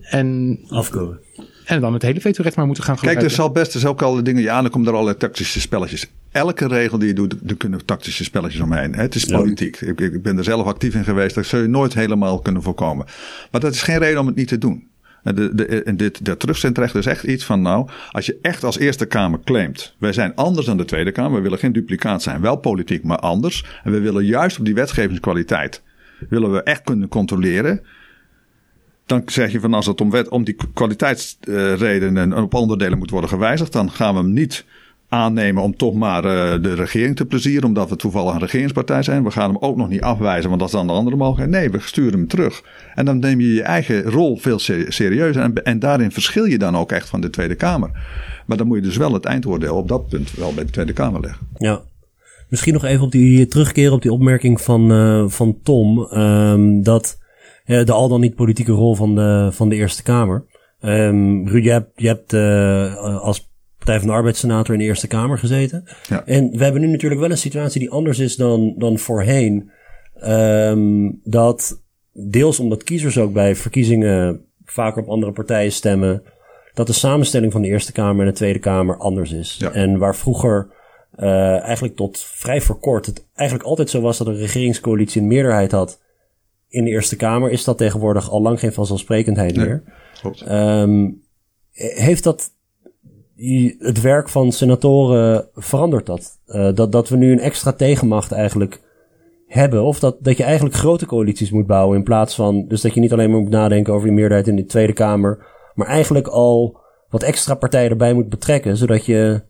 En. 0.00 0.58
Afkomen. 0.68 1.18
En 1.64 1.80
dan 1.80 1.92
het 1.92 2.02
hele 2.02 2.20
vetorecht 2.20 2.56
maar 2.56 2.66
moeten 2.66 2.84
gaan 2.84 2.96
gebruiken. 2.96 3.26
Kijk, 3.26 3.36
er 3.36 3.42
zal 3.42 3.52
best 3.52 3.72
dus 3.72 3.86
ook 3.86 4.02
al 4.02 4.22
dingen. 4.22 4.42
Ja, 4.42 4.62
dan 4.62 4.70
komen 4.70 4.86
er 4.86 4.92
allerlei 4.92 5.18
tactische 5.18 5.60
spelletjes. 5.60 6.06
Elke 6.32 6.68
regel 6.68 6.98
die 6.98 7.08
je 7.08 7.14
doet, 7.14 7.34
er 7.46 7.56
kunnen 7.56 7.84
tactische 7.84 8.24
spelletjes 8.24 8.60
omheen. 8.60 8.94
Het 8.94 9.14
is 9.14 9.24
politiek. 9.24 9.80
Ik, 9.80 10.00
ik 10.00 10.22
ben 10.22 10.38
er 10.38 10.44
zelf 10.44 10.66
actief 10.66 10.94
in 10.94 11.04
geweest. 11.04 11.34
Dat 11.34 11.46
zul 11.46 11.60
je 11.60 11.68
nooit 11.68 11.94
helemaal 11.94 12.38
kunnen 12.40 12.62
voorkomen. 12.62 13.06
Maar 13.50 13.60
dat 13.60 13.72
is 13.72 13.82
geen 13.82 13.98
reden 13.98 14.20
om 14.20 14.26
het 14.26 14.36
niet 14.36 14.48
te 14.48 14.58
doen. 14.58 14.88
De, 15.34 15.54
de, 15.54 15.82
en 15.82 15.96
dit, 15.96 16.24
dat 16.24 16.40
terugzendrecht 16.40 16.94
is 16.94 17.06
echt 17.06 17.24
iets 17.24 17.44
van 17.44 17.62
nou, 17.62 17.88
als 18.10 18.26
je 18.26 18.38
echt 18.42 18.64
als 18.64 18.78
Eerste 18.78 19.06
Kamer 19.06 19.40
claimt, 19.44 19.94
wij 19.98 20.12
zijn 20.12 20.34
anders 20.34 20.66
dan 20.66 20.76
de 20.76 20.84
Tweede 20.84 21.12
Kamer, 21.12 21.36
we 21.36 21.42
willen 21.42 21.58
geen 21.58 21.72
duplicaat 21.72 22.22
zijn, 22.22 22.40
wel 22.40 22.56
politiek, 22.56 23.04
maar 23.04 23.18
anders. 23.18 23.64
En 23.84 23.92
we 23.92 24.00
willen 24.00 24.24
juist 24.24 24.58
op 24.58 24.64
die 24.64 24.74
wetgevingskwaliteit, 24.74 25.82
willen 26.28 26.52
we 26.52 26.62
echt 26.62 26.82
kunnen 26.82 27.08
controleren. 27.08 27.82
Dan 29.06 29.22
zeg 29.26 29.52
je 29.52 29.60
van 29.60 29.74
als 29.74 29.86
het 29.86 30.00
om, 30.00 30.10
wet, 30.10 30.28
om 30.28 30.44
die 30.44 30.56
kwaliteitsredenen 30.74 32.32
op 32.32 32.54
onderdelen 32.54 32.98
moet 32.98 33.10
worden 33.10 33.30
gewijzigd, 33.30 33.72
dan 33.72 33.90
gaan 33.90 34.14
we 34.14 34.20
hem 34.20 34.32
niet 34.32 34.64
aannemen 35.08 35.62
om 35.62 35.76
toch 35.76 35.94
maar 35.94 36.24
uh, 36.24 36.62
de 36.62 36.74
regering 36.74 37.16
te 37.16 37.26
plezieren, 37.26 37.64
omdat 37.64 37.88
we 37.88 37.96
toevallig 37.96 38.34
een 38.34 38.40
regeringspartij 38.40 39.02
zijn. 39.02 39.24
We 39.24 39.30
gaan 39.30 39.50
hem 39.50 39.62
ook 39.62 39.76
nog 39.76 39.88
niet 39.88 40.00
afwijzen, 40.00 40.48
want 40.48 40.60
dat 40.60 40.68
is 40.68 40.74
dan 40.74 40.86
de 40.86 40.92
andere 40.92 41.16
mogelijkheid. 41.16 41.62
Nee, 41.62 41.70
we 41.70 41.86
sturen 41.86 42.18
hem 42.18 42.28
terug. 42.28 42.62
En 42.94 43.04
dan 43.04 43.18
neem 43.18 43.40
je 43.40 43.54
je 43.54 43.62
eigen 43.62 44.02
rol 44.02 44.36
veel 44.36 44.58
serieuzer 44.88 45.42
en, 45.42 45.64
en 45.64 45.78
daarin 45.78 46.12
verschil 46.12 46.44
je 46.44 46.58
dan 46.58 46.76
ook 46.76 46.92
echt 46.92 47.08
van 47.08 47.20
de 47.20 47.30
Tweede 47.30 47.54
Kamer. 47.54 47.90
Maar 48.46 48.56
dan 48.56 48.66
moet 48.66 48.76
je 48.76 48.82
dus 48.82 48.96
wel 48.96 49.12
het 49.12 49.24
eindoordeel 49.24 49.76
op 49.76 49.88
dat 49.88 50.08
punt 50.08 50.32
wel 50.32 50.54
bij 50.54 50.64
de 50.64 50.70
Tweede 50.70 50.92
Kamer 50.92 51.20
leggen. 51.20 51.46
Ja. 51.56 51.80
Misschien 52.48 52.72
nog 52.72 52.84
even 52.84 53.04
op 53.04 53.10
die 53.10 53.46
terugkeren 53.46 53.92
op 53.92 54.02
die 54.02 54.12
opmerking 54.12 54.60
van, 54.60 54.92
uh, 54.92 55.28
van 55.28 55.58
Tom, 55.62 55.98
um, 55.98 56.82
dat 56.82 57.18
uh, 57.66 57.84
de 57.84 57.92
al 57.92 58.08
dan 58.08 58.20
niet 58.20 58.34
politieke 58.34 58.72
rol 58.72 58.94
van 58.94 59.14
de, 59.14 59.48
van 59.52 59.68
de 59.68 59.76
Eerste 59.76 60.02
Kamer. 60.02 60.44
Um, 60.80 61.48
Ruud, 61.48 61.64
je 61.64 61.70
hebt, 61.70 61.90
je 61.94 62.06
hebt 62.06 62.32
als 63.22 63.50
Partij 63.86 64.04
van 64.04 64.10
de 64.10 64.16
Arbeidssenator 64.16 64.74
in 64.74 64.80
de 64.80 64.86
Eerste 64.86 65.06
Kamer 65.06 65.38
gezeten. 65.38 65.84
Ja. 66.08 66.26
En 66.26 66.50
we 66.50 66.64
hebben 66.64 66.80
nu 66.80 66.86
natuurlijk 66.86 67.20
wel 67.20 67.30
een 67.30 67.38
situatie 67.38 67.80
die 67.80 67.90
anders 67.90 68.18
is 68.18 68.36
dan, 68.36 68.74
dan 68.78 68.98
voorheen. 68.98 69.70
Ehm, 70.14 71.10
dat 71.24 71.82
deels 72.12 72.60
omdat 72.60 72.82
kiezers 72.82 73.18
ook 73.18 73.32
bij 73.32 73.56
verkiezingen 73.56 74.44
vaker 74.64 75.02
op 75.02 75.08
andere 75.08 75.32
partijen 75.32 75.72
stemmen, 75.72 76.22
dat 76.74 76.86
de 76.86 76.92
samenstelling 76.92 77.52
van 77.52 77.62
de 77.62 77.68
Eerste 77.68 77.92
Kamer 77.92 78.20
en 78.20 78.30
de 78.30 78.36
Tweede 78.36 78.58
Kamer 78.58 78.96
anders 78.96 79.32
is. 79.32 79.56
Ja. 79.58 79.72
En 79.72 79.98
waar 79.98 80.16
vroeger 80.16 80.68
eh, 81.16 81.60
eigenlijk 81.60 81.96
tot 81.96 82.18
vrij 82.18 82.60
voor 82.60 82.80
kort 82.80 83.06
het 83.06 83.26
eigenlijk 83.34 83.68
altijd 83.68 83.90
zo 83.90 84.00
was 84.00 84.18
dat 84.18 84.26
een 84.26 84.36
regeringscoalitie 84.36 85.20
een 85.20 85.26
meerderheid 85.26 85.72
had 85.72 86.00
in 86.68 86.84
de 86.84 86.90
Eerste 86.90 87.16
Kamer, 87.16 87.50
is 87.50 87.64
dat 87.64 87.78
tegenwoordig 87.78 88.30
al 88.30 88.42
lang 88.42 88.58
geen 88.60 88.72
vanzelfsprekendheid 88.72 89.56
Nee. 89.56 89.66
meer. 89.66 89.82
Ehm, 90.46 91.10
heeft 91.72 92.24
dat 92.24 92.54
het 93.78 94.00
werk 94.00 94.28
van 94.28 94.52
senatoren 94.52 95.48
verandert 95.54 96.06
dat? 96.06 96.38
Eh, 96.46 96.74
dat? 96.74 96.92
Dat 96.92 97.08
we 97.08 97.16
nu 97.16 97.32
een 97.32 97.40
extra 97.40 97.72
tegenmacht 97.72 98.32
eigenlijk 98.32 98.80
hebben? 99.46 99.84
Of 99.84 99.98
dat, 99.98 100.16
dat 100.20 100.36
je 100.36 100.44
eigenlijk 100.44 100.74
grote 100.74 101.06
coalities 101.06 101.50
moet 101.50 101.66
bouwen 101.66 101.96
in 101.96 102.04
plaats 102.04 102.34
van... 102.34 102.66
Dus 102.68 102.80
dat 102.80 102.94
je 102.94 103.00
niet 103.00 103.12
alleen 103.12 103.30
maar 103.30 103.40
moet 103.40 103.50
nadenken 103.50 103.92
over 103.92 104.06
die 104.06 104.16
meerderheid 104.16 104.48
in 104.48 104.56
de 104.56 104.64
Tweede 104.64 104.92
Kamer... 104.92 105.46
maar 105.74 105.86
eigenlijk 105.86 106.26
al 106.26 106.80
wat 107.08 107.22
extra 107.22 107.54
partijen 107.54 107.90
erbij 107.90 108.12
moet 108.12 108.28
betrekken... 108.28 108.76
zodat 108.76 109.04
je, 109.06 109.42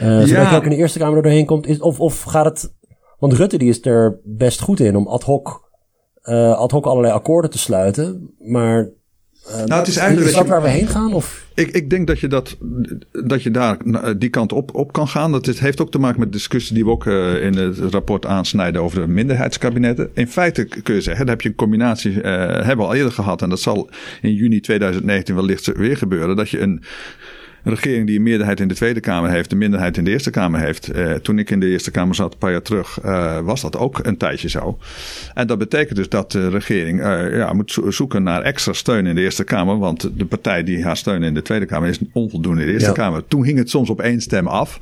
eh, 0.00 0.20
zodat 0.20 0.50
je 0.50 0.56
ook 0.56 0.64
in 0.64 0.70
de 0.70 0.76
Eerste 0.76 0.98
Kamer 0.98 1.16
er 1.16 1.22
doorheen 1.22 1.46
komt. 1.46 1.66
Is, 1.66 1.80
of, 1.80 2.00
of 2.00 2.22
gaat 2.22 2.44
het... 2.44 2.74
Want 3.18 3.32
Rutte 3.32 3.58
die 3.58 3.68
is 3.68 3.84
er 3.84 4.20
best 4.24 4.60
goed 4.60 4.80
in 4.80 4.96
om 4.96 5.06
ad 5.06 5.22
hoc, 5.22 5.70
eh, 6.22 6.58
ad 6.58 6.70
hoc 6.70 6.86
allerlei 6.86 7.14
akkoorden 7.14 7.50
te 7.50 7.58
sluiten. 7.58 8.34
Maar 8.38 8.90
Nou, 9.46 9.72
het 9.72 9.88
is 9.88 9.94
is 9.94 10.00
eigenlijk 10.00 10.34
dat 10.34 10.40
dat 10.40 10.50
waar 10.52 10.62
we 10.62 10.68
heen 10.68 10.86
gaan? 10.86 11.14
Of? 11.14 11.42
ik, 11.54 11.70
ik 11.70 11.90
denk 11.90 12.06
dat 12.06 12.20
je, 12.20 12.28
dat, 12.28 12.56
dat 13.24 13.42
je 13.42 13.50
daar 13.50 13.76
eh, 13.76 14.10
die 14.18 14.28
kant 14.28 14.52
op, 14.52 14.74
op 14.74 14.92
kan 14.92 15.08
gaan. 15.08 15.32
Dat 15.32 15.46
het 15.46 15.60
heeft 15.60 15.80
ook 15.80 15.90
te 15.90 15.98
maken 15.98 16.20
met 16.20 16.32
de 16.32 16.38
discussie 16.38 16.74
die 16.74 16.84
we 16.84 16.90
ook 16.90 17.06
eh, 17.06 17.44
in 17.44 17.56
het 17.56 17.78
rapport 17.78 18.26
aansnijden 18.26 18.82
over 18.82 19.00
de 19.00 19.06
minderheidskabinetten. 19.06 20.10
In 20.14 20.28
feite 20.28 20.64
kun 20.64 20.94
je 20.94 21.00
zeggen, 21.00 21.26
daar 21.26 21.34
heb 21.34 21.42
je 21.42 21.48
een 21.48 21.54
combinatie, 21.54 22.20
eh, 22.20 22.32
hebben 22.66 22.76
we 22.76 22.84
al 22.84 22.94
eerder 22.94 23.12
gehad. 23.12 23.42
En 23.42 23.48
dat 23.48 23.60
zal 23.60 23.90
in 24.22 24.34
juni 24.34 24.60
2019 24.60 25.34
wellicht 25.34 25.76
weer 25.76 25.96
gebeuren. 25.96 26.36
Dat 26.36 26.50
je 26.50 26.60
een 26.60 26.82
een 27.64 27.72
regering 27.74 28.06
die 28.06 28.16
een 28.16 28.22
meerderheid 28.22 28.60
in 28.60 28.68
de 28.68 28.74
Tweede 28.74 29.00
Kamer 29.00 29.30
heeft, 29.30 29.52
een 29.52 29.58
minderheid 29.58 29.96
in 29.96 30.04
de 30.04 30.10
Eerste 30.10 30.30
Kamer 30.30 30.60
heeft. 30.60 30.88
Eh, 30.88 31.12
toen 31.12 31.38
ik 31.38 31.50
in 31.50 31.60
de 31.60 31.66
Eerste 31.66 31.90
Kamer 31.90 32.14
zat, 32.14 32.32
een 32.32 32.38
paar 32.38 32.50
jaar 32.50 32.62
terug, 32.62 32.98
eh, 33.02 33.38
was 33.38 33.60
dat 33.60 33.76
ook 33.76 33.98
een 34.02 34.16
tijdje 34.16 34.48
zo. 34.48 34.78
En 35.34 35.46
dat 35.46 35.58
betekent 35.58 35.96
dus 35.96 36.08
dat 36.08 36.32
de 36.32 36.48
regering 36.48 37.00
eh, 37.02 37.36
ja, 37.36 37.52
moet 37.52 37.70
zo- 37.72 37.90
zoeken 37.90 38.22
naar 38.22 38.42
extra 38.42 38.72
steun 38.72 39.06
in 39.06 39.14
de 39.14 39.20
Eerste 39.20 39.44
Kamer. 39.44 39.78
Want 39.78 40.10
de 40.16 40.24
partij 40.24 40.64
die 40.64 40.84
haar 40.84 40.96
steun 40.96 41.22
in 41.22 41.34
de 41.34 41.42
Tweede 41.42 41.66
Kamer 41.66 41.88
is 41.88 41.98
onvoldoende 42.12 42.60
in 42.60 42.66
de 42.66 42.72
Eerste 42.72 42.88
Ja. 42.88 42.94
Kamer. 42.94 43.22
Toen 43.28 43.44
hing 43.44 43.58
het 43.58 43.70
soms 43.70 43.90
op 43.90 44.00
één 44.00 44.20
stem 44.20 44.46
af. 44.46 44.78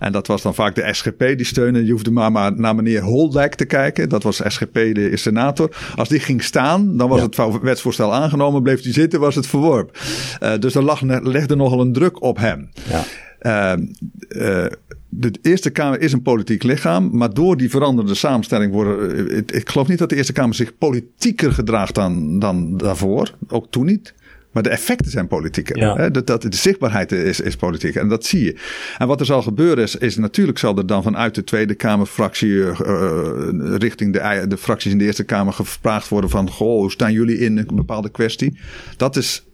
En 0.00 0.12
dat 0.12 0.26
was 0.26 0.42
dan 0.42 0.54
vaak 0.54 0.74
de 0.74 0.88
SGP 0.92 1.18
die 1.18 1.44
steunde. 1.44 1.84
Je 1.84 1.92
hoefde 1.92 2.10
maar, 2.10 2.32
maar 2.32 2.52
naar 2.56 2.74
meneer 2.74 3.00
Holdijk 3.02 3.54
te 3.54 3.64
kijken. 3.64 4.08
Dat 4.08 4.22
was 4.22 4.40
SGP, 4.46 4.72
de 4.74 5.10
senator. 5.16 5.76
Als 5.96 6.08
die 6.08 6.20
ging 6.20 6.42
staan, 6.42 6.96
dan 6.96 7.08
was 7.08 7.18
Ja. 7.36 7.44
het 7.44 7.60
wetsvoorstel 7.62 8.14
aangenomen. 8.14 8.62
Bleef 8.62 8.82
die 8.82 8.92
zitten, 8.92 9.20
was 9.20 9.34
het 9.34 9.46
verworpen. 9.46 9.94
Dus 10.60 10.74
er 10.74 10.82
lag, 10.82 11.00
legde 11.22 11.56
nogal 11.56 11.80
een 11.80 11.92
druk 11.92 12.13
op 12.20 12.38
hem. 12.38 12.70
Ja. 12.88 13.04
Eh, 13.38 13.72
eh, 13.72 14.72
de 15.08 15.32
Eerste 15.42 15.70
Kamer 15.70 16.00
is 16.00 16.12
een 16.12 16.22
politiek 16.22 16.62
lichaam, 16.62 17.10
maar 17.12 17.34
door 17.34 17.56
die 17.56 17.70
veranderde 17.70 18.14
samenstelling 18.14 18.72
worden. 18.72 19.28
eh, 19.28 19.36
ik, 19.36 19.52
ik 19.52 19.68
geloof 19.68 19.88
niet 19.88 19.98
dat 19.98 20.08
de 20.08 20.16
Eerste 20.16 20.32
Kamer 20.32 20.54
zich 20.54 20.78
politieker 20.78 21.52
gedraagt 21.52 21.94
dan, 21.94 22.38
dan 22.38 22.76
daarvoor. 22.76 23.34
Ook 23.48 23.66
toen 23.70 23.86
niet. 23.86 24.14
Maar 24.54 24.62
de 24.62 24.68
effecten 24.68 25.10
zijn 25.10 25.26
politieker. 25.26 25.78
Ja. 25.78 25.96
Hè? 25.96 26.10
Dat, 26.10 26.26
dat, 26.26 26.42
de 26.42 26.56
zichtbaarheid 26.56 27.12
is, 27.12 27.40
is 27.40 27.56
politiek. 27.56 27.94
En 27.94 28.08
dat 28.08 28.24
zie 28.24 28.44
je. 28.44 28.56
En 28.98 29.06
wat 29.06 29.20
er 29.20 29.26
zal 29.26 29.42
gebeuren 29.42 29.84
is, 29.84 29.96
is 29.96 30.16
natuurlijk 30.16 30.58
zal 30.58 30.76
er 30.76 30.86
dan 30.86 31.02
vanuit 31.02 31.34
de 31.34 31.44
Tweede 31.44 31.74
Kamerfractie 31.74 32.64
eh, 32.64 33.48
richting 33.58 34.12
de, 34.12 34.44
de 34.48 34.56
fracties 34.56 34.92
in 34.92 34.98
de 34.98 35.04
Eerste 35.04 35.24
Kamer 35.24 35.52
gevraagd 35.52 36.08
worden 36.08 36.30
van, 36.30 36.50
goh, 36.50 36.80
hoe 36.80 36.90
staan 36.90 37.12
jullie 37.12 37.38
in 37.38 37.58
een 37.58 37.68
bepaalde 37.74 38.10
kwestie? 38.10 38.58
Dat 38.96 39.16
is 39.16 39.44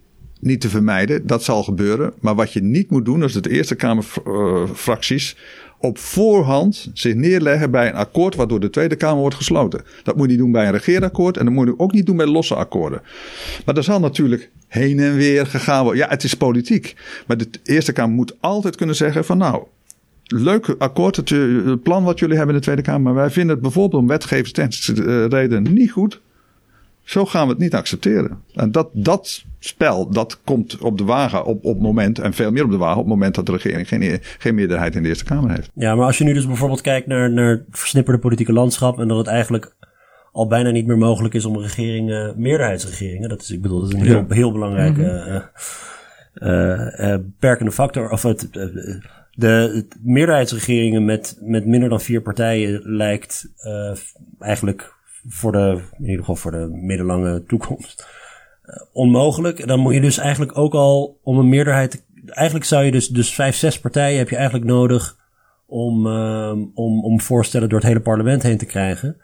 niet 0.40 0.60
te 0.60 0.68
vermijden. 0.68 1.26
Dat 1.26 1.44
zal 1.44 1.62
gebeuren. 1.62 2.12
Maar 2.20 2.34
wat 2.34 2.52
je 2.52 2.62
niet 2.62 2.90
moet 2.90 3.04
doen, 3.04 3.24
is 3.24 3.32
dat 3.32 3.42
de 3.42 3.50
Eerste 3.50 3.74
Kamerfracties 3.74 5.36
op 5.78 5.98
voorhand 5.98 6.90
zich 6.94 7.14
neerleggen 7.14 7.70
bij 7.70 7.88
een 7.88 7.94
akkoord 7.94 8.34
waardoor 8.34 8.60
de 8.60 8.70
Tweede 8.70 8.96
Kamer 8.96 9.20
wordt 9.20 9.36
gesloten. 9.36 9.84
Dat 10.02 10.16
moet 10.16 10.24
je 10.24 10.30
niet 10.30 10.40
doen 10.40 10.52
bij 10.52 10.66
een 10.66 10.72
regeerakkoord 10.72 11.36
en 11.36 11.44
dat 11.44 11.54
moet 11.54 11.66
je 11.66 11.78
ook 11.78 11.92
niet 11.92 12.06
doen 12.06 12.16
bij 12.16 12.26
losse 12.26 12.54
akkoorden. 12.54 13.02
Maar 13.64 13.76
er 13.76 13.84
zal 13.84 14.00
natuurlijk 14.00 14.50
heen 14.68 14.98
en 14.98 15.14
weer 15.14 15.46
gegaan 15.46 15.82
worden. 15.82 16.00
Ja, 16.02 16.08
het 16.08 16.24
is 16.24 16.34
politiek. 16.34 16.96
Maar 17.26 17.36
de 17.36 17.48
Eerste 17.64 17.92
Kamer 17.92 18.14
moet 18.14 18.34
altijd 18.40 18.76
kunnen 18.76 18.96
zeggen 18.96 19.24
van 19.24 19.38
nou, 19.38 19.62
leuk 20.24 20.74
akkoord, 20.78 21.16
het, 21.16 21.30
eh, 21.30 21.72
plan 21.82 22.04
wat 22.04 22.18
jullie 22.18 22.36
hebben 22.36 22.54
in 22.54 22.60
de 22.60 22.66
Tweede 22.66 22.82
Kamer, 22.82 23.00
maar 23.00 23.14
wij 23.14 23.30
vinden 23.30 23.52
het 23.52 23.62
bijvoorbeeld 23.62 24.02
om 24.02 24.08
wetgeversreden 24.08 25.72
niet 25.72 25.90
goed. 25.90 26.20
Zo 27.02 27.26
gaan 27.26 27.46
we 27.46 27.52
het 27.52 27.62
niet 27.62 27.74
accepteren. 27.74 28.42
En 28.54 28.72
dat, 28.72 28.88
dat 28.92 29.44
spel, 29.58 30.10
dat 30.10 30.40
komt 30.44 30.78
op 30.78 30.98
de 30.98 31.04
wagen 31.04 31.44
op, 31.44 31.64
op 31.64 31.74
het 31.74 31.82
moment, 31.82 32.18
en 32.18 32.32
veel 32.32 32.50
meer 32.50 32.64
op 32.64 32.70
de 32.70 32.76
wagen, 32.76 32.96
op 32.96 33.04
het 33.04 33.14
moment 33.14 33.34
dat 33.34 33.46
de 33.46 33.52
regering 33.52 33.88
geen, 33.88 34.18
geen 34.38 34.54
meerderheid 34.54 34.94
in 34.94 35.02
de 35.02 35.08
Eerste 35.08 35.24
Kamer 35.24 35.50
heeft. 35.50 35.70
Ja, 35.74 35.94
maar 35.94 36.06
als 36.06 36.18
je 36.18 36.24
nu 36.24 36.32
dus 36.32 36.46
bijvoorbeeld 36.46 36.80
kijkt 36.80 37.06
naar, 37.06 37.30
naar 37.30 37.50
het 37.50 37.62
versnipperde 37.70 38.20
politieke 38.20 38.52
landschap 38.52 38.98
en 38.98 39.08
dat 39.08 39.18
het 39.18 39.26
eigenlijk 39.26 39.74
al 40.32 40.46
bijna 40.46 40.70
niet 40.70 40.86
meer 40.86 40.98
mogelijk 40.98 41.34
is 41.34 41.44
om 41.44 41.58
regeringen, 41.58 42.34
meerderheidsregeringen, 42.36 43.28
dat 43.28 43.40
is, 43.40 43.50
ik 43.50 43.62
bedoel, 43.62 43.80
dat 43.80 43.88
is 43.88 43.94
een 43.94 44.06
heel, 44.06 44.24
heel 44.28 44.52
belangrijke 44.52 45.04
eh, 45.04 45.42
eh, 46.34 47.12
eh, 47.12 47.20
beperkende 47.20 47.72
factor. 47.72 48.10
Of 48.10 48.22
het, 48.22 48.48
de 49.34 49.86
meerderheidsregeringen 50.02 51.04
met, 51.04 51.38
met 51.40 51.66
minder 51.66 51.88
dan 51.88 52.00
vier 52.00 52.22
partijen 52.22 52.80
lijkt 52.84 53.52
eh, 53.56 53.96
eigenlijk 54.38 54.94
voor 55.28 55.52
de, 55.52 55.80
in 55.98 56.04
ieder 56.04 56.18
geval 56.18 56.36
voor 56.36 56.50
de 56.50 56.68
middellange 56.72 57.44
toekomst 57.46 58.06
eh, 58.62 58.74
onmogelijk. 58.92 59.66
Dan 59.66 59.80
moet 59.80 59.94
je 59.94 60.00
dus 60.00 60.18
eigenlijk 60.18 60.58
ook 60.58 60.74
al 60.74 61.18
om 61.22 61.38
een 61.38 61.48
meerderheid. 61.48 61.90
te- 61.90 62.00
Eigenlijk 62.26 62.66
zou 62.66 62.84
je 62.84 62.90
dus, 62.90 63.08
dus 63.08 63.34
vijf, 63.34 63.56
zes 63.56 63.80
partijen 63.80 64.18
heb 64.18 64.28
je 64.28 64.36
eigenlijk 64.36 64.66
nodig 64.66 65.16
om, 65.66 66.06
ehm, 66.06 66.58
om, 66.74 67.04
om 67.04 67.20
voorstellen 67.20 67.68
door 67.68 67.78
het 67.78 67.88
hele 67.88 68.00
parlement 68.00 68.42
heen 68.42 68.58
te 68.58 68.64
krijgen. 68.66 69.16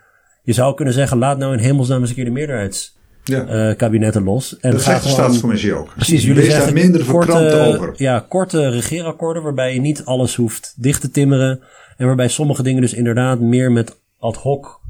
Je 0.43 0.53
zou 0.53 0.75
kunnen 0.75 0.95
zeggen, 0.95 1.19
laat 1.19 1.39
nou 1.39 1.53
in 1.53 1.59
hemelsnaam 1.59 2.01
eens 2.01 2.09
een 2.09 2.15
keer 2.17 2.25
de 2.25 2.31
meerderheidskabinetten 2.31 4.21
Ja. 4.25 4.31
los. 4.31 4.59
En 4.59 4.71
dat 4.71 4.83
zegt 4.83 5.03
de 5.03 5.09
staatscommissie 5.09 5.75
ook. 5.75 5.93
Precies, 5.95 6.25
jullie 6.25 6.43
Wees 6.43 6.53
zeggen 6.53 6.75
minder 6.75 7.05
verkrampt 7.05 7.53
over. 7.55 7.93
Ja, 7.97 8.25
korte 8.29 8.69
regeerakkoorden 8.69 9.43
waarbij 9.43 9.75
je 9.75 9.81
niet 9.81 10.05
alles 10.05 10.35
hoeft 10.37 10.75
dicht 10.83 11.01
te 11.01 11.11
timmeren. 11.11 11.61
En 11.97 12.07
waarbij 12.07 12.29
sommige 12.29 12.63
dingen 12.63 12.81
dus 12.81 12.95
inderdaad 12.95 13.41
meer 13.41 13.73
met 13.73 14.01
ad 14.19 14.37
hoc 14.37 14.81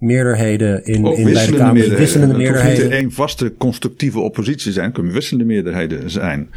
meerderheden 0.00 0.84
in, 0.84 1.06
Ook 1.06 1.16
in 1.16 1.24
beide 1.32 1.40
wisselende 1.40 1.72
meerderheden. 1.72 2.00
Het 2.00 2.14
hoeft 2.24 2.36
meerderheden. 2.38 2.84
niet 2.84 2.92
één 2.92 3.12
vaste 3.12 3.52
constructieve 3.58 4.18
oppositie 4.18 4.72
zijn. 4.72 4.84
Het 4.84 4.94
kunnen 4.94 5.12
wisselende 5.12 5.44
meerderheden 5.44 6.10
zijn. 6.10 6.50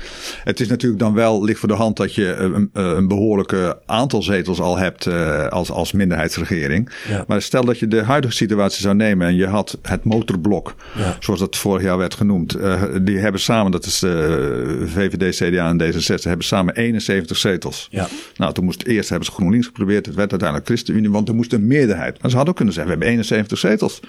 Het 0.43 0.59
is 0.59 0.67
natuurlijk 0.67 1.01
dan 1.01 1.13
wel 1.13 1.43
licht 1.43 1.59
voor 1.59 1.67
de 1.67 1.73
hand 1.75 1.97
dat 1.97 2.15
je 2.15 2.33
een, 2.33 2.69
een 2.73 3.07
behoorlijke 3.07 3.77
aantal 3.85 4.21
zetels 4.21 4.59
al 4.61 4.77
hebt 4.77 5.05
eh, 5.05 5.47
als, 5.47 5.71
als 5.71 5.91
minderheidsregering. 5.91 6.89
Ja. 7.09 7.23
Maar 7.27 7.41
stel 7.41 7.65
dat 7.65 7.79
je 7.79 7.87
de 7.87 8.01
huidige 8.03 8.33
situatie 8.33 8.81
zou 8.81 8.95
nemen 8.95 9.27
en 9.27 9.35
je 9.35 9.47
had 9.47 9.77
het 9.81 10.03
motorblok, 10.03 10.75
Ja. 10.97 11.17
zoals 11.19 11.39
dat 11.39 11.57
vorig 11.57 11.83
jaar 11.83 11.97
werd 11.97 12.13
genoemd. 12.13 12.53
eh, 12.53 12.83
die 13.01 13.17
hebben 13.17 13.41
samen, 13.41 13.71
dat 13.71 13.85
is 13.85 13.99
de 13.99 14.81
VVD, 14.85 15.35
CDA 15.35 15.69
en 15.69 15.81
D66, 15.93 16.23
hebben 16.23 16.45
samen 16.45 16.75
71 16.75 17.37
zetels. 17.37 17.87
Ja. 17.91 18.07
Nou, 18.37 18.53
toen 18.53 18.63
moest 18.65 18.83
eerst 18.83 19.09
hebben 19.09 19.27
ze 19.27 19.33
GroenLinks 19.33 19.65
geprobeerd. 19.65 20.05
Het 20.05 20.15
werd 20.15 20.31
uiteindelijk 20.31 20.69
ChristenUnie, 20.69 21.09
want 21.11 21.27
er 21.29 21.35
moest 21.35 21.53
een 21.53 21.67
meerderheid. 21.67 22.21
Maar 22.21 22.29
ze 22.29 22.35
hadden 22.35 22.47
ook 22.47 22.55
kunnen 22.55 22.73
zeggen, 22.73 22.93
we 22.93 22.99
hebben 22.99 23.07
71 23.07 23.32
zetels. 23.47 23.99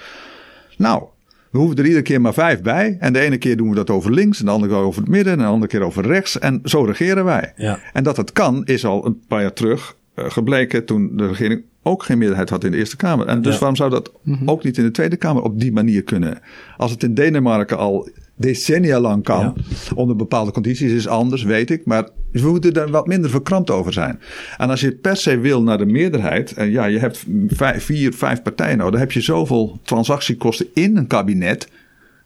Nou, 0.76 1.02
we 1.50 1.58
hoeven 1.58 1.76
er 1.78 1.84
iedere 1.84 2.02
keer 2.02 2.20
maar 2.20 2.34
vijf 2.34 2.62
bij. 2.62 2.96
En 3.00 3.12
de 3.12 3.20
ene 3.20 3.38
keer 3.38 3.56
doen 3.56 3.68
we 3.68 3.74
dat 3.74 3.90
over 3.90 4.12
links, 4.12 4.38
en 4.40 4.44
de 4.44 4.50
andere 4.50 4.72
keer 4.72 4.82
over 4.82 5.00
het 5.00 5.10
midden, 5.10 5.32
en 5.32 5.38
de 5.38 5.44
andere 5.44 5.66
keer 5.72 5.82
over 5.82 6.06
rechts. 6.06 6.38
En 6.38 6.60
zo 6.64 6.82
regeren 6.82 7.24
wij. 7.24 7.52
Ja. 7.56 7.78
En 7.92 8.02
dat 8.04 8.16
het 8.16 8.32
kan, 8.32 8.64
is 8.64 8.84
al 8.84 9.06
een 9.06 9.20
paar 9.28 9.40
jaar 9.40 9.52
terug 9.52 9.96
eh, 10.14 10.30
gebleken 10.30 10.84
toen 10.84 11.16
de 11.16 11.26
regering 11.26 11.62
ook 11.82 12.02
geen 12.02 12.18
meerderheid 12.18 12.50
had 12.50 12.64
in 12.64 12.70
de 12.70 12.76
Eerste 12.76 12.96
Kamer. 12.96 13.26
En 13.26 13.42
dus 13.42 13.52
Ja. 13.52 13.58
waarom 13.58 13.76
zou 13.76 13.90
dat 13.90 14.12
ook 14.46 14.64
niet 14.64 14.78
in 14.78 14.84
de 14.84 14.90
Tweede 14.90 15.16
Kamer 15.16 15.42
op 15.42 15.60
die 15.60 15.72
manier 15.72 16.02
kunnen? 16.02 16.38
Als 16.76 16.90
het 16.90 17.02
in 17.02 17.14
Denemarken 17.14 17.78
al 17.78 18.08
decennia 18.36 19.00
lang 19.00 19.22
kan, 19.24 19.40
Ja. 19.40 19.54
onder 19.94 20.16
bepaalde 20.16 20.50
condities 20.50 20.92
is 20.92 21.08
anders, 21.08 21.42
weet 21.42 21.70
ik. 21.70 21.84
Maar 21.84 22.08
we 22.32 22.48
moeten 22.48 22.72
er 22.74 22.90
wat 22.90 23.06
minder 23.06 23.30
verkrampt 23.30 23.70
over 23.70 23.92
zijn. 23.92 24.20
En 24.56 24.70
als 24.70 24.80
je 24.80 24.92
per 24.92 25.16
se 25.16 25.38
wil 25.38 25.62
naar 25.62 25.78
de 25.78 25.86
meerderheid, 25.86 26.52
en 26.52 26.70
ja, 26.70 26.84
je 26.84 26.98
hebt 26.98 27.24
vijf, 27.48 27.84
vier, 27.84 28.12
vijf 28.12 28.42
partijen 28.42 28.76
nodig, 28.76 28.92
dan 28.92 29.00
heb 29.00 29.12
je 29.12 29.20
zoveel 29.20 29.78
transactiekosten 29.82 30.66
in 30.74 30.96
een 30.96 31.06
kabinet, 31.06 31.68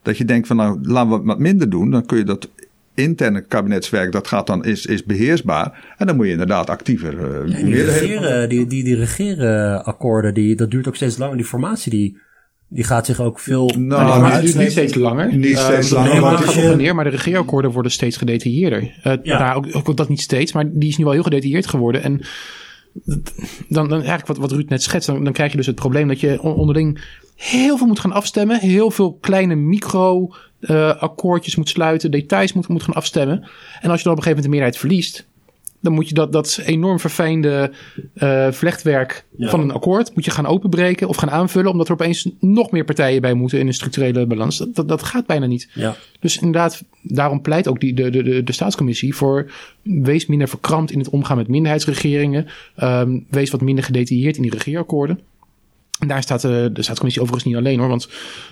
dat 0.03 0.17
je 0.17 0.25
denkt 0.25 0.47
van 0.47 0.55
nou, 0.55 0.79
laten 0.81 1.09
we 1.19 1.25
wat 1.25 1.39
minder 1.39 1.69
doen, 1.69 1.91
dan 1.91 2.05
kun 2.05 2.17
je 2.17 2.23
dat 2.23 2.49
interne 2.93 3.41
kabinetswerk, 3.41 4.11
dat 4.11 4.27
gaat 4.27 4.47
dan, 4.47 4.65
is, 4.65 4.85
is 4.85 5.03
beheersbaar. 5.03 5.93
En 5.97 6.07
dan 6.07 6.15
moet 6.15 6.25
je 6.25 6.31
inderdaad 6.31 6.69
actiever 6.69 7.13
uh, 7.13 7.57
En 7.59 7.65
die, 7.65 7.83
regeren, 7.83 8.49
die, 8.49 8.67
die, 8.67 8.83
die 8.83 8.95
regerenakkoorden, 8.95 10.33
die, 10.33 10.55
dat 10.55 10.71
duurt 10.71 10.87
ook 10.87 10.95
steeds 10.95 11.17
langer. 11.17 11.37
Die 11.37 11.45
formatie 11.45 11.91
die 11.91 12.17
Die 12.71 12.83
gaat 12.83 13.05
zich 13.05 13.19
ook 13.21 13.39
veel... 13.39 13.65
Nou, 13.77 14.21
maar 14.21 14.33
het 14.33 14.41
duurt 14.41 14.55
niet- 14.57 14.71
steeds 14.71 14.95
langer. 14.95 15.35
niet 15.37 15.57
Eh, 15.57 15.63
steeds 15.63 15.89
de 15.89 15.95
langer, 15.95 16.11
het 16.13 16.23
gaat 16.39 16.55
is- 16.55 16.63
op 16.63 16.71
en 16.71 16.77
neer, 16.77 16.95
maar 16.95 17.03
de 17.03 17.09
regeerakkoorden 17.09 17.71
worden 17.71 17.91
steeds 17.91 18.17
gedetailleerder. 18.17 18.93
Eh, 19.03 19.13
Ja. 19.23 19.39
nou, 19.39 19.57
ook, 19.73 19.89
ook 19.89 19.97
dat 19.97 20.09
niet 20.09 20.21
steeds, 20.21 20.53
maar 20.53 20.69
die 20.73 20.89
is 20.89 20.97
nu 20.97 21.03
wel 21.03 21.13
heel 21.13 21.23
gedetailleerd 21.23 21.67
geworden. 21.67 22.03
En 22.03 22.21
dan, 23.69 23.87
dan 23.87 23.91
eigenlijk 23.97 24.27
wat, 24.27 24.37
wat 24.37 24.51
Ruud 24.51 24.69
net 24.69 24.83
schetst, 24.83 25.07
dan, 25.07 25.23
dan 25.23 25.33
krijg 25.33 25.51
je 25.51 25.57
dus 25.57 25.65
het 25.65 25.75
probleem 25.75 26.07
dat 26.07 26.19
je 26.19 26.41
on- 26.41 26.53
onderling 26.55 27.01
heel 27.35 27.77
veel 27.77 27.87
moet 27.87 27.99
gaan 27.99 28.11
afstemmen. 28.11 28.59
Heel 28.59 28.91
veel 28.91 29.13
kleine 29.21 29.55
micro 29.55 30.33
eh, 30.59 30.95
akkoordjes 30.95 31.55
moet 31.55 31.69
sluiten, 31.69 32.11
details 32.11 32.53
moet, 32.53 32.67
moet 32.67 32.83
gaan 32.83 32.93
afstemmen. 32.95 33.49
En 33.81 33.89
als 33.89 33.97
je 33.99 34.03
dan 34.03 34.13
op 34.13 34.17
een 34.19 34.23
gegeven 34.23 34.27
moment 34.29 34.43
de 34.43 34.49
meerderheid 34.49 34.77
verliest, 34.77 35.27
dan 35.79 35.93
moet 35.93 36.07
je 36.07 36.13
dat, 36.13 36.31
dat 36.31 36.61
enorm 36.65 36.99
verfijnde 36.99 37.71
eh, 38.13 38.51
vlechtwerk 38.51 39.25
Ja. 39.37 39.49
van 39.49 39.59
een 39.59 39.71
akkoord 39.71 40.15
moet 40.15 40.25
je 40.25 40.31
gaan 40.31 40.45
openbreken 40.45 41.07
of 41.07 41.15
gaan 41.15 41.31
aanvullen, 41.31 41.71
omdat 41.71 41.87
er 41.87 41.93
opeens 41.93 42.29
nog 42.39 42.71
meer 42.71 42.83
partijen 42.85 43.21
bij 43.21 43.33
moeten 43.33 43.59
in 43.59 43.67
een 43.67 43.73
structurele 43.73 44.25
balans. 44.25 44.57
Dat, 44.57 44.75
dat, 44.75 44.87
dat 44.87 45.03
gaat 45.03 45.25
bijna 45.25 45.45
niet. 45.45 45.69
Ja. 45.73 45.95
Dus 46.19 46.37
inderdaad, 46.37 46.83
daarom 47.01 47.41
pleit 47.41 47.67
ook 47.67 47.79
die, 47.79 47.93
de, 47.93 48.09
de, 48.09 48.23
de, 48.23 48.43
de 48.43 48.51
staatscommissie 48.51 49.15
voor 49.15 49.51
wees 49.81 50.25
minder 50.25 50.47
verkrampt 50.47 50.91
in 50.91 50.99
het 50.99 51.09
omgaan 51.09 51.37
met 51.37 51.47
minderheidsregeringen. 51.47 52.47
Ehm, 52.75 53.19
wees 53.29 53.49
wat 53.51 53.61
minder 53.61 53.83
gedetailleerd 53.83 54.35
in 54.35 54.41
die 54.41 54.51
regeerakkoorden. 54.51 55.19
En 55.99 56.07
daar 56.07 56.23
staat 56.23 56.43
eh, 56.43 56.51
de 56.51 56.81
staatscommissie 56.81 57.21
overigens 57.21 57.43
niet 57.43 57.55
alleen 57.55 57.79
hoor. 57.79 57.87
Want 57.87 58.09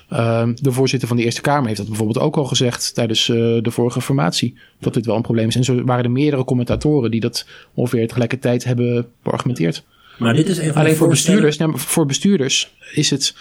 ehm, 0.09 0.53
de 0.61 0.71
voorzitter 0.71 1.07
van 1.07 1.17
de 1.17 1.23
Eerste 1.23 1.41
Kamer 1.41 1.65
heeft 1.65 1.77
dat 1.77 1.87
bijvoorbeeld 1.87 2.19
ook 2.19 2.37
al 2.37 2.45
gezegd 2.45 2.93
tijdens 2.93 3.29
eh, 3.29 3.35
de 3.35 3.71
vorige 3.71 4.01
formatie. 4.01 4.55
Dat 4.79 4.93
dit 4.93 5.05
wel 5.05 5.15
een 5.15 5.21
probleem 5.21 5.47
is. 5.47 5.55
En 5.55 5.63
zo 5.63 5.83
waren 5.83 6.03
er 6.03 6.11
meerdere 6.11 6.43
commentatoren 6.43 7.11
die 7.11 7.19
dat 7.19 7.45
ongeveer 7.73 8.07
tegelijkertijd 8.07 8.63
hebben 8.63 9.07
beargumenteerd. 9.23 9.83
Maar 10.17 10.33
dit 10.33 10.47
is 10.47 10.55
de 10.55 10.73
Alleen 10.73 10.95
voor 10.95 11.09
bestuurders, 11.09 11.57
nou, 11.57 11.71
voor 11.75 12.05
bestuurders 12.05 12.73
is 12.93 13.09
het 13.09 13.35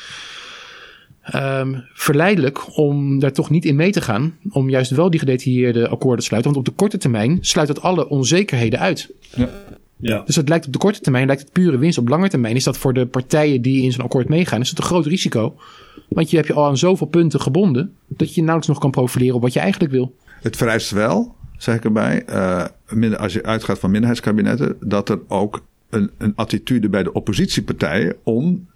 ehm, 1.22 1.74
verleidelijk 1.94 2.76
om 2.76 3.18
daar 3.18 3.32
toch 3.32 3.50
niet 3.50 3.64
in 3.64 3.76
mee 3.76 3.90
te 3.92 4.00
gaan. 4.00 4.36
Om 4.50 4.70
juist 4.70 4.90
wel 4.90 5.10
die 5.10 5.20
gedetailleerde 5.20 5.88
akkoorden 5.88 6.20
te 6.20 6.26
sluiten. 6.26 6.52
Want 6.52 6.66
op 6.66 6.72
de 6.74 6.80
korte 6.80 6.98
termijn 6.98 7.38
sluit 7.40 7.68
dat 7.68 7.82
alle 7.82 8.08
onzekerheden 8.08 8.78
uit. 8.78 9.10
Ja. 9.34 9.48
Dus 9.96 10.36
het 10.36 10.48
lijkt 10.48 10.66
op 10.66 10.72
de 10.72 10.78
korte 10.78 11.00
termijn 11.00 11.26
lijkt 11.26 11.42
het 11.42 11.52
pure 11.52 11.78
winst. 11.78 11.98
Op 11.98 12.08
lange 12.08 12.28
termijn 12.28 12.56
is 12.56 12.64
dat 12.64 12.78
voor 12.78 12.92
de 12.92 13.06
partijen 13.06 13.62
die 13.62 13.82
in 13.82 13.92
zo'n 13.92 14.04
akkoord 14.04 14.28
meegaan, 14.28 14.60
is 14.60 14.68
het 14.68 14.78
een 14.78 14.84
groot 14.84 15.06
risico. 15.06 15.56
Want 16.08 16.30
je 16.30 16.36
hebt 16.36 16.48
je 16.48 16.54
al 16.54 16.66
aan 16.66 16.78
zoveel 16.78 17.06
punten 17.06 17.40
gebonden 17.40 17.94
dat 18.06 18.28
je 18.34 18.40
nauwelijks 18.40 18.68
nog 18.68 18.78
kan 18.78 18.90
profileren 18.90 19.34
op 19.34 19.42
wat 19.42 19.52
je 19.52 19.60
eigenlijk 19.60 19.92
wil. 19.92 20.14
Het 20.42 20.56
vereist 20.56 20.90
wel, 20.90 21.34
zeg 21.58 21.74
ik 21.74 21.84
erbij, 21.84 22.24
eh, 22.24 22.64
als 23.16 23.32
je 23.32 23.42
uitgaat 23.42 23.78
van 23.78 23.90
minderheidskabinetten, 23.90 24.76
dat 24.80 25.08
er 25.08 25.18
ook 25.28 25.64
een, 25.90 26.10
een 26.18 26.32
attitude 26.34 26.88
bij 26.88 27.02
de 27.02 27.12
oppositiepartijen 27.12 28.16
om 28.22 28.66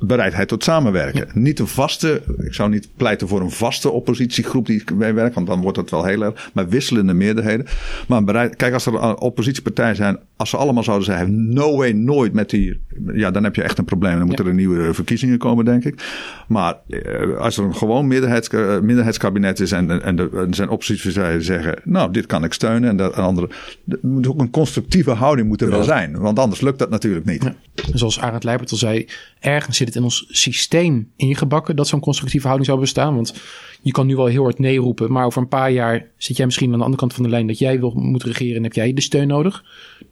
bereidheid 0.00 0.48
tot 0.48 0.64
samenwerken. 0.64 1.28
Niet 1.34 1.58
een 1.58 1.66
vaste, 1.66 2.22
ik 2.38 2.54
zou 2.54 2.70
niet 2.70 2.88
pleiten 2.96 3.28
voor 3.28 3.40
een 3.40 3.50
vaste 3.50 3.90
oppositiegroep 3.90 4.66
die 4.66 4.82
meewerkt, 4.94 5.34
want 5.34 5.46
dan 5.46 5.60
wordt 5.60 5.76
het 5.76 5.90
wel 5.90 6.04
heel 6.04 6.22
erg, 6.22 6.50
maar 6.54 6.68
wisselende 6.68 7.14
meerderheden. 7.14 7.66
Maar 8.08 8.24
bereid, 8.24 8.56
kijk, 8.56 8.74
als 8.74 8.86
er 8.86 9.16
oppositiepartijen 9.16 9.96
zijn, 9.96 10.18
als 10.36 10.50
ze 10.50 10.56
allemaal 10.56 10.82
zouden 10.82 11.06
zeggen, 11.06 11.52
no 11.52 11.76
way, 11.76 11.92
nooit 11.92 12.32
met 12.32 12.50
die, 12.50 12.80
ja, 13.12 13.30
dan 13.30 13.44
heb 13.44 13.54
je 13.54 13.62
echt 13.62 13.78
een 13.78 13.84
probleem. 13.84 14.18
Dan 14.18 14.26
moeten 14.26 14.46
er 14.46 14.54
nieuwe 14.54 14.94
verkiezingen 14.94 15.38
komen, 15.38 15.64
denk 15.64 15.84
ik. 15.84 16.02
Maar 16.48 16.76
eh, 16.88 17.38
als 17.38 17.56
er 17.56 17.64
een 17.64 17.74
gewoon 17.74 18.06
meerderheids, 18.06 18.48
eh, 18.48 18.78
minderheidskabinet 18.80 19.60
is 19.60 19.72
en, 19.72 20.02
en, 20.02 20.16
de, 20.16 20.30
en 20.34 20.54
zijn 20.54 20.68
oppositiepartijen 20.68 21.42
zeggen, 21.42 21.80
nou, 21.84 22.12
dit 22.12 22.26
kan 22.26 22.44
ik 22.44 22.52
steunen 22.52 22.88
en 22.88 22.96
dat 22.96 23.14
en 23.14 23.22
andere, 23.22 23.48
er 23.88 23.98
moet 24.00 24.28
ook 24.28 24.40
een 24.40 24.50
constructieve 24.50 25.10
houding 25.10 25.48
moeten 25.48 25.70
wel 25.70 25.82
zijn, 25.82 26.18
want 26.18 26.38
anders 26.38 26.60
lukt 26.60 26.78
dat 26.78 26.90
natuurlijk 26.90 27.26
niet. 27.26 27.52
Zoals 27.94 28.20
Arend 28.20 28.44
Leijbert 28.44 28.70
al 28.70 28.76
zei, 28.76 29.06
ergens 29.40 29.76
zit 29.76 29.86
het 29.86 29.96
in 29.96 30.02
ons 30.02 30.26
systeem 30.28 31.10
ingebakken 31.16 31.76
dat 31.76 31.88
zo'n 31.88 32.00
constructieve 32.00 32.46
houding 32.46 32.68
zou 32.68 32.80
bestaan. 32.80 33.14
Want 33.14 33.34
je 33.82 33.92
kan 33.92 34.06
nu 34.06 34.16
wel 34.16 34.26
heel 34.26 34.42
hard 34.42 34.58
nee 34.58 34.78
roepen, 34.78 35.12
maar 35.12 35.24
over 35.24 35.42
een 35.42 35.48
paar 35.48 35.70
jaar 35.70 36.06
zit 36.16 36.36
jij 36.36 36.46
misschien 36.46 36.72
aan 36.72 36.78
de 36.78 36.84
andere 36.84 37.00
kant 37.00 37.14
van 37.14 37.22
de 37.22 37.28
lijn 37.28 37.46
dat 37.46 37.58
jij 37.58 37.80
wil 37.80 37.92
moet 37.96 38.22
regeren 38.22 38.56
en 38.56 38.62
heb 38.62 38.72
jij 38.72 38.92
de 38.92 39.00
steun 39.00 39.28
nodig. 39.28 39.64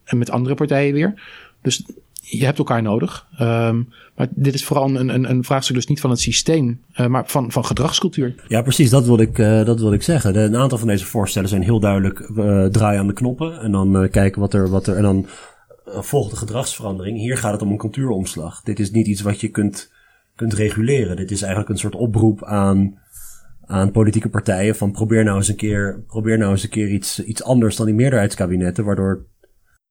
En 0.05 0.19
met 0.19 0.31
andere 0.31 0.55
partijen 0.55 0.95
weer. 0.95 1.23
Dus 1.63 1.85
je 2.29 2.45
hebt 2.45 2.59
elkaar 2.59 2.83
nodig. 2.83 3.27
Ehm, 3.39 3.83
maar 4.17 4.29
dit 4.31 4.55
is 4.55 4.65
vooral 4.65 4.85
een, 4.89 5.15
een, 5.15 5.31
een 5.31 5.45
vraagstuk 5.45 5.77
dus 5.77 5.87
niet 5.87 6.01
van 6.01 6.11
het 6.11 6.21
systeem, 6.21 6.81
eh, 6.93 7.07
maar 7.07 7.27
van, 7.27 7.53
van 7.53 7.65
gedragscultuur. 7.65 8.35
Ja, 8.49 8.63
precies. 8.63 8.91
Dat 8.91 9.07
wilde 9.07 9.23
ik, 9.23 9.39
eh, 9.39 9.65
dat 9.65 9.81
wilde 9.81 9.95
ik 9.95 10.03
zeggen. 10.03 10.37
Een 10.37 10.57
aantal 10.57 10.79
van 10.79 10.89
deze 10.89 11.05
voorstellen 11.05 11.49
zijn 11.49 11.63
heel 11.63 11.81
duidelijk 11.81 12.21
eh, 12.21 12.65
draaien 12.65 13.01
aan 13.01 13.07
de 13.07 13.13
knoppen. 13.13 13.61
En 13.61 13.73
dan 13.73 14.09
kijken 14.11 14.41
wat 14.41 14.55
er, 14.55 14.71
wat 14.71 14.87
er. 14.87 14.97
En 14.97 15.03
dan 15.03 15.27
volgt 15.87 16.31
de 16.31 16.37
gedragsverandering. 16.37 17.19
Hier 17.19 17.37
gaat 17.37 17.53
het 17.53 17.63
om 17.63 17.71
een 17.71 17.79
cultuuromslag. 17.79 18.63
Dit 18.63 18.81
is 18.81 18.91
niet 18.91 19.07
iets 19.07 19.21
wat 19.21 19.41
je 19.41 19.49
kunt, 19.49 19.93
kunt 20.35 20.53
reguleren. 20.53 21.17
Dit 21.17 21.31
is 21.31 21.41
eigenlijk 21.41 21.71
een 21.71 21.79
soort 21.79 21.95
oproep 21.95 22.45
aan, 22.45 22.99
aan 23.67 23.91
politieke 23.91 24.29
partijen. 24.29 24.77
Van 24.77 24.93
probeer 24.93 25.25
nou 25.25 25.37
eens 25.37 25.49
een 25.49 25.57
keer, 25.57 26.03
probeer 26.07 26.39
nou 26.39 26.51
eens 26.51 26.63
een 26.63 26.69
keer 26.69 26.89
iets, 26.89 27.25
iets 27.25 27.43
anders 27.43 27.77
dan 27.77 27.87
die 27.87 27.95
meerderheidskabinetten. 27.95 28.85
Waardoor. 28.85 29.27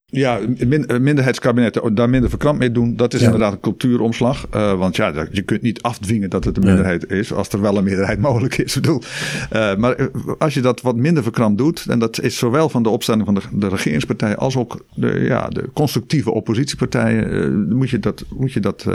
Ja, 0.08 0.40
min, 0.68 0.88
eh, 0.88 1.00
minderheidskabinetten 1.00 1.96
daar 1.96 2.10
minder 2.10 2.30
verkrampt 2.30 2.60
mee 2.60 2.72
doen. 2.72 2.96
Dat 2.96 3.14
is 3.14 3.20
Ja. 3.20 3.26
inderdaad 3.26 3.54
een 3.54 3.60
cultuuromslag. 3.60 4.48
Eh, 4.52 4.78
want 4.78 4.96
ja, 4.96 5.28
je 5.32 5.42
kunt 5.42 5.62
niet 5.62 5.82
afdwingen 5.82 6.30
dat 6.30 6.44
het 6.44 6.58
een 6.58 6.64
Nee. 6.64 6.74
minderheid 6.74 7.12
is. 7.12 7.34
Als 7.34 7.50
er 7.50 7.62
wel 7.62 7.78
een 7.78 7.84
meerderheid 7.84 8.20
mogelijk 8.30 8.58
is. 8.58 8.74
Bedoel, 8.74 9.02
eh, 9.50 9.76
maar 9.76 10.10
als 10.38 10.54
je 10.54 10.62
dat 10.62 10.82
wat 10.82 10.96
minder 10.96 11.24
verkrampt 11.24 11.58
doet. 11.58 11.86
En 11.90 12.00
dat 12.00 12.22
is 12.22 12.38
zowel 12.38 12.70
van 12.70 12.84
de 12.84 12.90
opstelling 12.90 13.26
van 13.26 13.34
de, 13.34 13.42
de 13.52 13.68
regeringspartijen. 13.68 14.38
Als 14.38 14.58
ook 14.58 14.86
de, 14.96 15.08
ja, 15.08 15.48
de 15.48 15.70
constructieve 15.74 16.32
oppositiepartijen. 16.32 17.68
moet 17.76 17.90
je 17.90 18.00
dat, 18.00 18.26
moet 18.38 18.52
je 18.52 18.60
dat 18.60 18.86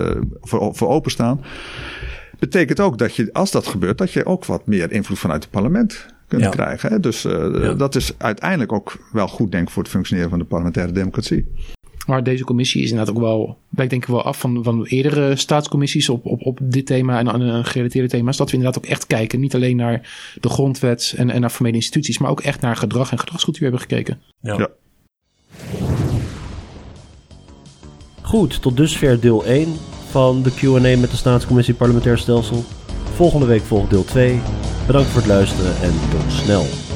voor, 0.41 0.74
voor 0.74 0.89
openstaan. 0.89 1.41
Betekent 2.39 2.81
ook 2.81 2.99
dat 2.99 3.16
je, 3.16 3.32
als 3.32 3.51
dat 3.51 3.66
gebeurt, 3.66 3.99
dat 3.99 4.12
je 4.12 4.27
ook 4.27 4.45
wat 4.45 4.66
meer 4.66 4.93
invloed 4.93 5.19
vanuit 5.19 5.43
het 5.43 5.53
parlement 5.53 6.07
kunt 6.31 6.43
Ja. 6.43 6.48
krijgen. 6.48 6.90
Hè? 6.90 7.01
Dus 7.01 7.24
eh, 7.24 7.32
Ja. 7.62 7.74
dat 7.74 7.94
is 7.94 8.12
uiteindelijk 8.19 8.73
ook 8.73 8.98
wel 9.12 9.28
goed, 9.28 9.52
denk 9.52 9.66
ik, 9.66 9.73
voor 9.73 9.82
het 9.82 9.93
functioneren 9.93 10.31
van 10.31 10.39
de 10.39 10.44
parlementaire 10.44 10.93
democratie. 10.93 11.47
Maar 12.07 12.23
deze 12.23 12.44
commissie 12.44 12.82
is 12.82 12.90
inderdaad 12.90 13.15
ook 13.15 13.20
wel, 13.20 13.59
wijkt 13.69 13.90
denk 13.90 14.02
ik 14.02 14.09
wel 14.09 14.23
af 14.23 14.39
van, 14.40 14.65
van 14.65 14.85
eerdere 14.85 15.36
staatscommissies 15.36 16.09
op, 16.09 16.27
op, 16.27 16.43
op 16.47 16.59
dit 16.62 16.86
thema 16.86 17.19
en 17.19 17.65
gerelateerde 17.65 18.09
thema's. 18.09 18.36
Dat 18.36 18.51
we 18.51 18.57
inderdaad 18.57 18.85
ook 18.85 18.90
echt 18.90 19.07
kijken, 19.07 19.40
niet 19.40 19.55
alleen 19.55 19.77
naar 19.77 20.09
de 20.40 20.48
grondwet 20.48 21.15
en, 21.16 21.31
en 21.31 21.40
naar 21.40 21.51
formele 21.51 21.77
instituties, 21.77 22.19
maar 22.19 22.31
ook 22.31 22.40
echt 22.40 22.61
naar 22.61 22.77
gedrag 22.77 23.11
en 23.11 23.19
gedragscultuur 23.19 23.62
hebben 23.62 23.81
gekeken. 23.81 24.20
Ja. 24.40 24.59
Ja. 24.59 24.69
Goed, 28.23 28.62
tot 28.62 28.77
dusver 28.77 29.20
deel 29.20 29.44
1 29.44 29.69
van 30.11 30.43
de 30.43 30.51
QA 30.51 30.98
met 31.01 31.11
de 31.11 31.16
Staatscommissie 31.16 31.74
Parlementair 31.74 32.19
Stelsel. 32.19 32.65
Volgende 33.21 33.47
week 33.47 33.63
volgt 33.63 33.91
deel 33.91 34.05
2. 34.05 34.41
Bedankt 34.87 35.09
voor 35.09 35.21
het 35.21 35.31
luisteren 35.31 35.83
en 35.83 35.93
tot 36.11 36.33
snel. 36.33 36.90